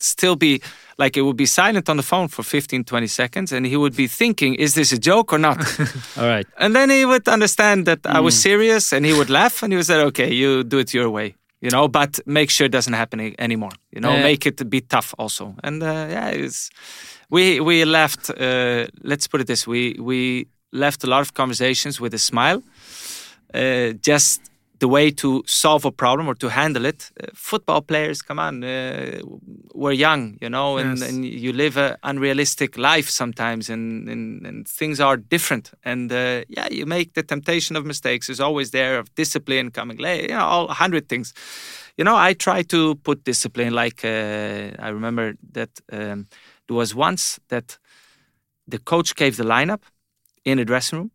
still 0.00 0.36
be 0.36 0.60
like 0.98 1.16
it 1.16 1.22
would 1.22 1.36
be 1.36 1.46
silent 1.46 1.88
on 1.88 1.96
the 1.96 2.02
phone 2.02 2.28
for 2.28 2.42
15 2.42 2.84
20 2.84 3.06
seconds 3.06 3.52
and 3.52 3.66
he 3.66 3.76
would 3.76 3.94
be 3.96 4.06
thinking 4.08 4.54
is 4.54 4.74
this 4.74 4.92
a 4.92 4.98
joke 4.98 5.32
or 5.32 5.38
not 5.38 5.58
All 6.16 6.26
right. 6.26 6.46
and 6.58 6.74
then 6.74 6.90
he 6.90 7.04
would 7.04 7.26
understand 7.28 7.86
that 7.86 8.00
I 8.06 8.20
was 8.20 8.34
serious 8.40 8.92
and 8.92 9.04
he 9.06 9.12
would 9.12 9.30
laugh 9.30 9.62
and 9.62 9.72
he 9.72 9.76
would 9.76 9.86
say 9.86 10.00
okay 10.02 10.32
you 10.32 10.62
do 10.64 10.78
it 10.78 10.92
your 10.94 11.10
way 11.10 11.34
you 11.60 11.70
know 11.70 11.88
but 11.88 12.20
make 12.26 12.50
sure 12.50 12.66
it 12.66 12.72
doesn't 12.72 12.94
happen 12.94 13.34
anymore 13.38 13.72
you 13.92 14.00
know 14.00 14.12
Yeah. 14.14 14.22
make 14.22 14.46
it 14.46 14.68
be 14.70 14.80
tough 14.80 15.14
also 15.18 15.54
and 15.64 15.82
uh, 15.82 15.86
yeah 16.10 16.28
it's 16.44 16.70
we 17.30 17.60
we 17.60 17.84
left 17.84 18.30
uh, 18.30 18.86
let's 19.02 19.26
put 19.28 19.40
it 19.40 19.46
this 19.46 19.66
we 19.66 19.96
we 20.00 20.46
left 20.72 21.04
a 21.04 21.06
lot 21.06 21.20
of 21.20 21.32
conversations 21.32 22.00
with 22.00 22.14
a 22.14 22.18
smile 22.18 22.62
uh, 23.54 23.92
just 24.00 24.40
the 24.80 24.88
way 24.88 25.10
to 25.10 25.42
solve 25.46 25.84
a 25.84 25.90
problem 25.90 26.28
or 26.28 26.34
to 26.34 26.48
handle 26.48 26.84
it 26.86 27.10
uh, 27.20 27.26
football 27.34 27.80
players 27.82 28.22
come 28.22 28.38
on 28.38 28.62
uh, 28.64 29.18
we're 29.74 29.92
young 29.92 30.38
you 30.40 30.48
know 30.48 30.78
and, 30.78 30.98
Yes. 30.98 31.08
and 31.08 31.24
you 31.24 31.52
live 31.52 31.76
an 31.76 31.96
unrealistic 32.02 32.76
life 32.78 33.08
sometimes 33.10 33.68
and, 33.70 34.08
and, 34.08 34.46
and 34.46 34.68
things 34.68 35.00
are 35.00 35.16
different. 35.16 35.70
And 35.84 36.12
uh, 36.12 36.42
yeah 36.48 36.68
you 36.70 36.86
make 36.86 37.12
the 37.14 37.22
temptation 37.22 37.76
of 37.76 37.84
mistakes. 37.84 38.28
Is 38.28 38.40
always 38.40 38.70
there 38.70 38.98
of 38.98 39.06
discipline 39.14 39.70
coming 39.70 39.98
late 39.98 40.22
you 40.30 40.36
know 40.36 40.44
all 40.44 40.68
a 40.68 40.74
hundred 40.74 41.08
things. 41.08 41.32
You 41.96 42.04
know 42.04 42.16
i 42.16 42.32
try 42.34 42.62
to 42.62 42.94
put 43.02 43.24
discipline 43.24 43.72
like 43.74 44.04
uh, 44.04 44.86
i 44.86 44.88
remember 44.90 45.34
that 45.52 45.70
um, 45.92 46.26
there 46.66 46.76
was 46.76 46.94
once 46.94 47.40
that 47.48 47.78
the 48.70 48.78
coach 48.78 49.14
gave 49.14 49.36
the 49.36 49.44
lineup 49.44 49.82
in 50.44 50.58
the 50.58 50.64
dressing 50.64 50.98
room. 50.98 51.10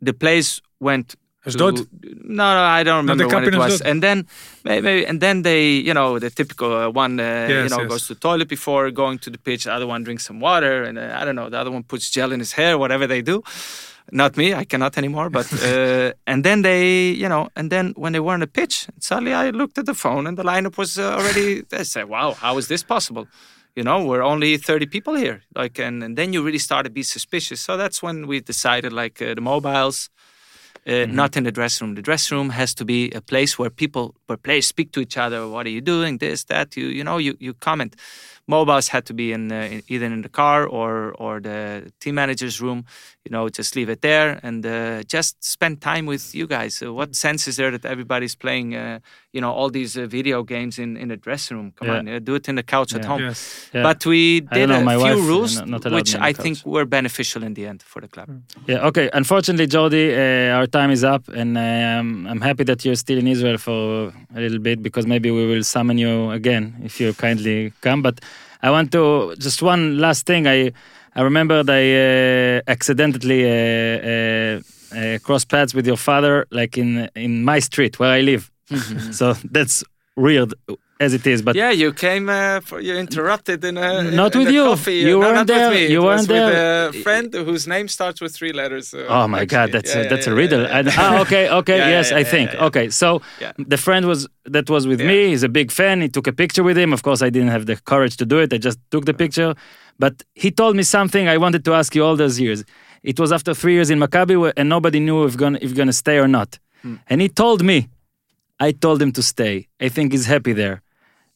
The 0.00 0.12
players 0.12 0.60
went 0.80 1.14
Ashdod? 1.46 1.86
No, 2.02 2.54
no, 2.54 2.62
I 2.62 2.82
don't 2.82 2.96
remember 2.96 3.28
cup 3.28 3.44
when 3.44 3.54
it 3.54 3.58
was. 3.58 3.74
Ashdod? 3.74 3.86
And 3.90 4.02
then 4.02 4.26
maybe, 4.64 5.06
and 5.06 5.20
then 5.20 5.42
they, 5.42 5.72
you 5.72 5.92
know, 5.92 6.18
the 6.18 6.30
typical 6.30 6.72
uh, 6.72 6.88
one, 6.88 7.20
uh, 7.20 7.46
you 7.48 7.68
know, 7.68 7.80
yes. 7.80 7.88
goes 7.88 8.06
to 8.06 8.14
the 8.14 8.20
toilet 8.20 8.48
before 8.48 8.90
going 8.90 9.18
to 9.20 9.30
the 9.30 9.38
pitch. 9.38 9.64
The 9.64 9.72
other 9.72 9.86
one 9.86 10.04
drinks 10.04 10.24
some 10.24 10.40
water, 10.40 10.82
and 10.84 10.98
uh, 10.98 11.18
I 11.20 11.24
don't 11.24 11.36
know. 11.36 11.50
The 11.50 11.58
other 11.58 11.70
one 11.70 11.82
puts 11.82 12.10
gel 12.10 12.32
in 12.32 12.40
his 12.40 12.52
hair, 12.52 12.78
whatever 12.78 13.06
they 13.06 13.22
do. 13.22 13.42
Not 14.10 14.36
me, 14.36 14.54
I 14.54 14.64
cannot 14.64 14.98
anymore. 14.98 15.30
But 15.30 15.52
uh, 15.62 16.12
and 16.26 16.44
then 16.44 16.62
they, 16.62 17.10
you 17.10 17.28
know, 17.28 17.48
and 17.56 17.70
then 17.70 17.92
when 17.96 18.12
they 18.12 18.20
were 18.20 18.34
on 18.34 18.40
the 18.40 18.46
pitch, 18.46 18.86
suddenly 19.00 19.32
I 19.32 19.50
looked 19.50 19.78
at 19.78 19.86
the 19.86 19.94
phone 19.94 20.26
and 20.26 20.36
the 20.38 20.44
lineup 20.44 20.76
was 20.78 20.98
uh, 20.98 21.14
already. 21.14 21.64
I 21.72 21.82
said, 21.82 22.08
"Wow, 22.08 22.32
how 22.32 22.58
is 22.58 22.68
this 22.68 22.82
possible?" 22.82 23.26
You 23.76 23.82
know, 23.82 24.04
we're 24.04 24.22
only 24.22 24.56
30 24.56 24.86
people 24.86 25.16
here. 25.16 25.42
Like, 25.56 25.80
and, 25.80 26.04
and 26.04 26.16
then 26.16 26.32
you 26.32 26.44
really 26.44 26.58
start 26.58 26.84
to 26.84 26.90
be 26.90 27.02
suspicious. 27.02 27.60
So 27.60 27.76
that's 27.76 28.00
when 28.00 28.28
we 28.28 28.38
decided, 28.38 28.92
like, 28.92 29.20
uh, 29.20 29.34
the 29.34 29.40
mobiles, 29.40 30.10
uh, 30.86 31.06
not 31.06 31.36
in 31.36 31.44
the 31.44 31.52
dressing 31.52 31.86
room. 31.88 31.94
The 31.94 32.02
dressing 32.02 32.36
room 32.36 32.50
has 32.50 32.74
to 32.74 32.84
be 32.84 33.10
a 33.12 33.20
place 33.20 33.58
where 33.58 33.70
people, 33.70 34.14
where 34.26 34.36
players 34.36 34.66
speak 34.66 34.92
to 34.92 35.00
each 35.00 35.16
other. 35.16 35.48
What 35.48 35.66
are 35.66 35.70
you 35.70 35.80
doing? 35.80 36.18
This, 36.18 36.44
that. 36.44 36.76
You, 36.76 36.86
you 36.86 37.04
know, 37.04 37.18
you, 37.18 37.36
you 37.40 37.54
comment. 37.54 37.96
Mobiles 38.46 38.88
had 38.88 39.04
to 39.06 39.14
be 39.14 39.32
in, 39.32 39.50
uh, 39.50 39.56
in 39.72 39.82
either 39.88 40.06
in 40.06 40.22
the 40.22 40.28
car 40.28 40.66
or 40.66 41.12
or 41.18 41.40
the 41.40 41.90
team 42.00 42.14
manager's 42.16 42.60
room. 42.60 42.84
You 43.24 43.30
know, 43.34 43.48
just 43.48 43.74
leave 43.74 43.88
it 43.88 44.00
there 44.02 44.38
and 44.42 44.66
uh, 44.66 45.02
just 45.16 45.42
spend 45.42 45.80
time 45.80 46.04
with 46.04 46.34
you 46.34 46.46
guys. 46.46 46.82
Uh, 46.82 46.92
what 46.92 47.16
sense 47.16 47.48
is 47.48 47.56
there 47.56 47.70
that 47.70 47.84
everybody's 47.86 48.34
playing? 48.36 48.74
Uh, 48.74 48.98
you 49.32 49.40
know, 49.40 49.50
all 49.50 49.70
these 49.70 49.96
uh, 49.96 50.04
video 50.06 50.42
games 50.42 50.78
in 50.78 50.96
in 51.02 51.08
the 51.08 51.16
dressing 51.16 51.56
room. 51.56 51.72
Come 51.78 51.88
Yeah. 51.88 51.98
on, 51.98 52.08
uh, 52.08 52.18
do 52.28 52.34
it 52.34 52.46
in 52.50 52.56
the 52.56 52.62
couch 52.62 52.94
at 52.94 53.04
home. 53.10 53.22
Yes. 53.22 53.70
Yeah. 53.74 53.82
But 53.88 54.04
we 54.04 54.40
did 54.56 54.68
know, 54.68 54.80
a 54.80 54.84
my 54.84 54.96
few 54.96 55.04
wife, 55.16 55.28
rules, 55.32 55.52
not- 55.56 55.84
not 55.84 55.92
which 55.98 56.12
I 56.28 56.32
think 56.42 56.56
were 56.74 56.84
beneficial 56.98 57.42
in 57.48 57.54
the 57.54 57.64
end 57.70 57.80
for 57.92 58.00
the 58.04 58.08
club. 58.14 58.28
Yeah. 58.70 58.88
Okay. 58.88 59.06
Unfortunately, 59.20 59.66
Jordi, 59.74 60.04
uh, 60.12 60.56
our 60.58 60.66
time 60.78 60.90
is 60.96 61.02
up, 61.14 61.22
and 61.40 61.50
um, 61.56 62.26
I'm 62.30 62.42
happy 62.48 62.64
that 62.70 62.78
you're 62.84 63.00
still 63.06 63.18
in 63.22 63.26
Israel 63.34 63.56
for 63.68 64.12
a 64.36 64.40
little 64.44 64.58
bit 64.68 64.78
because 64.82 65.06
maybe 65.14 65.28
we 65.38 65.44
will 65.52 65.64
summon 65.76 65.96
you 66.04 66.12
again 66.30 66.64
if 66.88 67.00
you 67.00 67.08
kindly 67.26 67.72
come. 67.80 68.02
But 68.02 68.16
I 68.64 68.70
want 68.70 68.90
to 68.92 69.34
just 69.38 69.62
one 69.62 69.98
last 69.98 70.24
thing. 70.26 70.46
I 70.46 70.72
I 71.14 71.20
remembered 71.20 71.68
I 71.68 71.84
uh, 71.94 72.60
accidentally 72.66 73.42
uh, 73.44 73.52
uh, 74.12 74.60
uh, 74.98 75.18
crossed 75.18 75.48
paths 75.50 75.74
with 75.74 75.86
your 75.86 75.98
father, 75.98 76.46
like 76.50 76.78
in 76.78 77.10
in 77.14 77.44
my 77.44 77.60
street 77.60 77.98
where 77.98 78.12
I 78.18 78.22
live. 78.22 78.50
so 79.12 79.34
that's 79.52 79.84
weird 80.16 80.54
as 81.06 81.12
it 81.18 81.24
is, 81.34 81.38
but 81.46 81.54
yeah, 81.62 81.70
you 81.82 81.88
came. 82.06 82.24
Uh, 82.28 82.60
for, 82.68 82.78
you 82.86 82.94
interrupted 83.06 83.60
in 83.70 83.76
a 83.76 83.88
Not 84.22 84.34
in 84.34 84.38
with 84.40 84.48
a 84.48 84.52
you. 84.56 84.64
Coffee. 84.64 85.00
You 85.08 85.18
no, 85.18 85.18
weren't 85.20 85.46
there. 85.46 85.68
With 85.70 85.78
me. 85.78 85.86
You 85.94 86.00
it 86.02 86.06
weren't 86.08 86.28
there. 86.34 86.46
With 86.90 86.96
a 87.00 87.02
friend 87.06 87.28
whose 87.48 87.64
name 87.74 87.86
starts 87.96 88.18
with 88.22 88.32
three 88.38 88.52
letters. 88.60 88.86
uh, 88.94 89.06
Oh 89.18 89.26
my 89.36 89.44
god, 89.54 89.68
that's 89.74 89.92
Yeah, 89.94 90.02
a, 90.02 90.08
that's 90.12 90.26
yeah, 90.26 90.32
a 90.32 90.42
riddle. 90.42 90.62
yeah, 90.62 90.78
And- 90.78 90.88
ah, 91.04 91.20
okay, 91.24 91.44
okay, 91.60 91.78
yes, 91.94 92.06
I 92.20 92.24
think. 92.34 92.48
Okay, 92.68 92.86
so 93.02 93.06
the 93.72 93.76
friend 93.86 94.02
was 94.12 94.20
that 94.56 94.66
was 94.74 94.82
with 94.90 95.00
me. 95.10 95.18
He's 95.32 95.44
a 95.50 95.52
big 95.60 95.68
fan. 95.80 95.94
He 96.06 96.08
took 96.16 96.26
a 96.26 96.32
picture 96.42 96.64
with 96.68 96.76
him. 96.82 96.90
Of 96.96 97.00
course, 97.08 97.20
I 97.26 97.30
didn't 97.30 97.52
have 97.56 97.64
the 97.70 97.76
courage 97.92 98.14
to 98.20 98.26
do 98.32 98.36
it. 98.44 98.48
I 98.52 98.58
just 98.68 98.78
took 98.92 99.04
the 99.10 99.14
picture. 99.24 99.54
But 100.04 100.14
he 100.42 100.50
told 100.60 100.74
me 100.76 100.82
something 100.98 101.24
I 101.28 101.38
wanted 101.44 101.62
to 101.66 101.72
ask 101.80 101.94
you 101.96 102.02
all 102.06 102.16
those 102.24 102.36
years. 102.44 102.64
It 103.10 103.16
was 103.22 103.30
after 103.32 103.52
three 103.60 103.74
years 103.78 103.90
in 103.90 103.98
Maccabi, 104.04 104.36
and 104.58 104.66
nobody 104.76 104.98
knew 105.06 105.18
if 105.28 105.36
gonna 105.42 105.58
if 105.66 105.70
gonna 105.78 105.92
stay 106.04 106.16
or 106.24 106.28
not. 106.38 106.50
Hmm. 106.82 106.96
And 107.10 107.20
he 107.24 107.28
told 107.42 107.60
me, 107.70 107.76
I 108.66 108.72
told 108.72 108.98
him 109.02 109.12
to 109.12 109.22
stay. 109.22 109.54
I 109.86 109.88
think 109.94 110.06
he's 110.12 110.26
happy 110.34 110.52
there. 110.62 110.76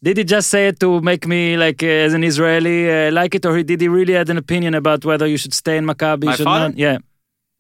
Did 0.01 0.17
he 0.19 0.25
just 0.25 0.49
say 0.49 0.69
it 0.69 0.79
to 0.81 1.01
make 1.01 1.27
me 1.27 1.57
like 1.57 1.83
uh, 1.83 2.07
as 2.07 2.15
an 2.15 2.23
Israeli 2.23 2.89
uh, 2.89 3.11
like 3.13 3.35
it, 3.35 3.45
or 3.45 3.57
he- 3.57 3.65
did 3.65 3.81
he 3.81 3.89
really 3.89 4.13
had 4.13 4.31
an 4.31 4.39
opinion 4.39 4.75
about 4.75 5.05
whether 5.05 5.27
you 5.27 5.37
should 5.37 5.55
stay 5.55 5.77
in 5.77 5.85
Maccabi? 5.87 6.25
My 6.25 6.37
should 6.37 6.45
father? 6.45 6.69
not? 6.69 6.79
Yeah. 6.79 6.99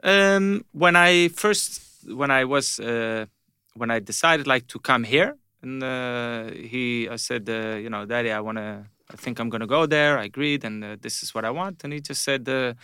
Um, 0.05 0.65
when 0.71 0.95
I 0.95 1.29
first, 1.29 1.83
when 2.07 2.31
I 2.31 2.45
was, 2.45 2.79
uh, 2.79 3.27
when 3.75 3.91
I 3.91 3.99
decided 3.99 4.47
like 4.47 4.69
to 4.69 4.79
come 4.79 5.03
here, 5.03 5.37
and 5.63 5.83
uh, 5.83 6.53
he, 6.53 7.09
I 7.09 7.17
said, 7.17 7.49
uh, 7.49 7.77
you 7.85 7.91
know, 7.91 8.07
Daddy, 8.07 8.31
I 8.31 8.39
want 8.39 8.59
to, 8.59 8.85
I 9.11 9.17
think 9.17 9.41
I'm 9.41 9.49
gonna 9.49 9.67
go 9.67 9.87
there. 9.87 10.17
I 10.19 10.27
agreed, 10.27 10.63
and 10.65 10.85
uh, 10.85 10.97
this 11.01 11.25
is 11.25 11.35
what 11.35 11.45
I 11.45 11.51
want. 11.51 11.83
And 11.83 11.93
he 11.93 12.01
just 12.01 12.23
said, 12.23 12.49
uh, 12.49 12.75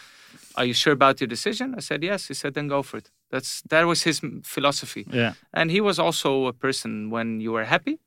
Are 0.57 0.64
you 0.64 0.74
sure 0.74 0.92
about 0.92 1.20
your 1.20 1.28
decision? 1.28 1.74
I 1.76 1.80
said, 1.80 2.02
Yes. 2.02 2.26
He 2.26 2.34
said, 2.34 2.55
Then 2.55 2.66
go 2.66 2.82
for 2.82 2.96
it. 2.96 3.11
That's 3.30 3.62
that 3.70 3.86
was 3.86 4.02
his 4.02 4.20
philosophy. 4.42 5.07
Yeah. 5.12 5.34
And 5.52 5.70
he 5.70 5.80
was 5.80 6.00
also 6.00 6.46
a 6.46 6.52
person 6.52 7.11
when 7.11 7.40
you 7.40 7.52
were 7.52 7.64
happy, 7.64 7.98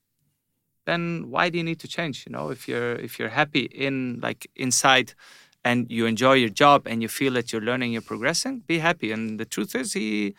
then 0.87 1.25
why 1.29 1.49
do 1.49 1.57
you 1.59 1.63
need 1.63 1.79
to 1.81 1.87
change? 1.87 2.25
You 2.25 2.31
know, 2.35 2.49
if 2.49 2.67
you're 2.67 2.95
if 3.07 3.19
you're 3.19 3.35
happy 3.41 3.65
in 3.87 4.19
like 4.23 4.41
inside 4.55 5.13
and 5.65 5.91
you 5.91 6.05
enjoy 6.05 6.35
your 6.43 6.53
job 6.63 6.87
and 6.87 7.01
you 7.03 7.09
feel 7.09 7.33
that 7.33 7.51
you're 7.51 7.67
learning, 7.69 7.91
you're 7.91 8.09
progressing, 8.13 8.63
be 8.73 8.79
happy. 8.79 9.11
And 9.11 9.39
the 9.41 9.45
truth 9.45 9.75
is 9.75 9.93
he 9.93 10.33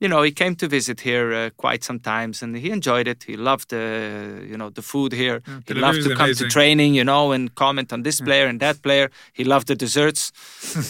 you 0.00 0.08
know, 0.08 0.22
he 0.22 0.32
came 0.32 0.56
to 0.56 0.66
visit 0.66 1.00
here 1.00 1.32
uh, 1.32 1.50
quite 1.58 1.84
some 1.84 2.00
times 2.00 2.42
and 2.42 2.56
he 2.56 2.70
enjoyed 2.70 3.06
it. 3.06 3.24
He 3.24 3.36
loved 3.36 3.72
uh, 3.72 3.76
you 4.48 4.56
know, 4.56 4.70
the 4.70 4.80
food 4.82 5.12
here. 5.12 5.42
Yeah, 5.46 5.60
he 5.66 5.74
loved 5.74 6.02
to 6.04 6.14
come 6.14 6.24
amazing. 6.24 6.48
to 6.48 6.52
training, 6.52 6.94
you 6.94 7.04
know, 7.04 7.32
and 7.32 7.54
comment 7.54 7.92
on 7.92 8.02
this 8.02 8.20
player 8.20 8.46
and 8.46 8.58
that 8.60 8.82
player. 8.82 9.10
He 9.34 9.44
loved 9.44 9.66
the 9.66 9.74
desserts 9.74 10.32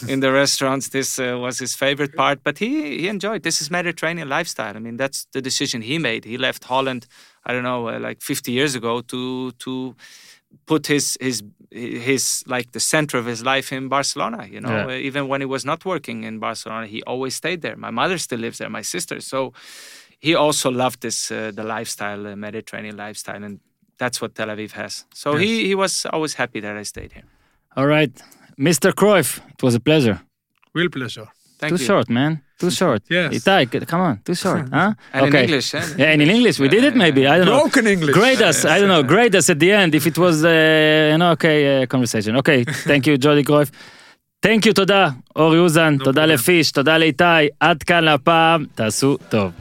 in 0.09 0.21
the 0.21 0.31
restaurants. 0.31 0.91
This 0.91 1.19
uh, 1.19 1.37
was 1.41 1.59
his 1.59 1.75
favorite 1.75 2.15
part, 2.15 2.45
but 2.45 2.59
he 2.59 2.99
he 3.01 3.09
enjoyed. 3.09 3.43
This 3.43 3.61
is 3.61 3.71
Mediterranean 3.71 4.29
lifestyle. 4.29 4.77
I 4.77 4.79
mean, 4.79 4.97
that's 4.97 5.27
the 5.33 5.43
decision 5.43 5.83
he 5.83 5.99
made. 5.99 6.25
He 6.25 6.39
left 6.39 6.65
Holland, 6.65 7.07
I 7.45 7.53
don't 7.53 7.65
know, 7.65 7.89
uh, 7.89 7.99
like 7.99 8.23
50 8.23 8.53
years 8.53 8.77
ago 8.77 9.01
to 9.01 9.51
to 9.51 9.97
put 10.67 10.87
his 10.87 11.17
his 11.21 11.43
his 11.71 12.43
like 12.47 12.73
the 12.73 12.81
center 12.81 13.19
of 13.19 13.27
his 13.27 13.43
life 13.43 13.73
in 13.73 13.89
Barcelona. 13.89 14.47
You 14.47 14.61
know, 14.61 14.71
Yeah. 14.71 14.87
Uh, 14.87 15.09
even 15.09 15.29
when 15.29 15.41
he 15.41 15.47
was 15.47 15.65
not 15.65 15.85
working 15.85 16.25
in 16.25 16.39
Barcelona, 16.39 16.87
he 16.87 17.03
always 17.07 17.35
stayed 17.37 17.61
there. 17.63 17.77
My 17.77 17.91
mother 17.91 18.19
still 18.19 18.41
lives 18.41 18.59
there. 18.59 18.71
My 18.71 18.83
sister. 18.83 19.21
So 19.21 19.53
he 20.19 20.35
also 20.35 20.71
loved 20.71 21.01
this 21.01 21.31
uh, 21.31 21.51
the 21.55 21.65
lifestyle, 21.65 22.27
uh, 22.27 22.37
Mediterranean 22.37 22.97
lifestyle, 22.97 23.43
and 23.45 23.61
that's 23.99 24.21
what 24.21 24.35
Tel 24.35 24.49
Aviv 24.49 24.73
has. 24.73 25.05
So 25.15 25.37
he 25.37 25.67
he 25.67 25.75
was 25.75 26.07
always 26.13 26.35
happy 26.35 26.61
that 26.61 26.77
I 26.77 26.85
stayed 26.85 27.13
here. 27.13 27.25
All 27.77 27.87
right. 27.87 28.13
Mr. 28.59 28.93
Cruyff, 28.93 29.41
it 29.55 29.63
was 29.63 29.75
a 29.75 29.81
pleasure. 29.81 30.21
Real 30.75 30.91
pleasure. 30.91 31.29
Thank 31.61 31.71
too 31.73 31.81
you. 31.83 31.87
short, 31.87 32.09
man. 32.09 32.33
Too 32.61 32.71
short. 32.71 33.03
Yes. 33.09 33.33
Itai, 33.37 33.87
come 33.87 34.03
on. 34.09 34.15
Too 34.25 34.35
short, 34.35 34.65
huh? 34.79 34.93
and 35.13 35.27
okay. 35.27 35.39
Eh? 35.39 35.43
in 35.45 35.49
English. 35.49 35.75
Eh? 35.75 35.85
Yeah, 36.01 36.13
and 36.13 36.23
in 36.23 36.31
English 36.31 36.57
we 36.63 36.69
did 36.75 36.85
it. 36.89 36.95
Maybe 37.05 37.27
I 37.27 37.37
don't 37.39 37.47
know. 37.47 37.61
Broken 37.61 37.87
English. 37.87 38.15
Grade 38.21 38.43
us. 38.51 38.59
I 38.65 38.79
don't 38.81 38.93
know. 38.95 39.03
Grade 39.03 39.35
us 39.41 39.47
at 39.55 39.59
the 39.59 39.71
end 39.73 39.95
if 39.95 40.05
it 40.07 40.17
was 40.25 40.37
uh, 40.45 41.15
an 41.15 41.23
okay 41.35 41.59
uh, 41.83 41.87
conversation. 41.87 42.33
Okay. 42.43 42.65
Thank 42.91 43.03
you, 43.07 43.15
Jordi 43.25 43.45
Cruyff. 43.45 43.71
Thank 44.43 44.65
you, 44.67 44.73
תודה, 44.75 45.09
אורי 45.37 45.59
אוזן, 45.59 45.97
תודה 45.99 46.25
Lefish, 46.25 46.73
תודה 46.73 46.99
לאיתי, 46.99 47.25
עד 47.61 47.83
כאן 47.83 48.05
להפעם, 48.05 48.65
תעשו 48.75 49.17
טוב. 49.29 49.53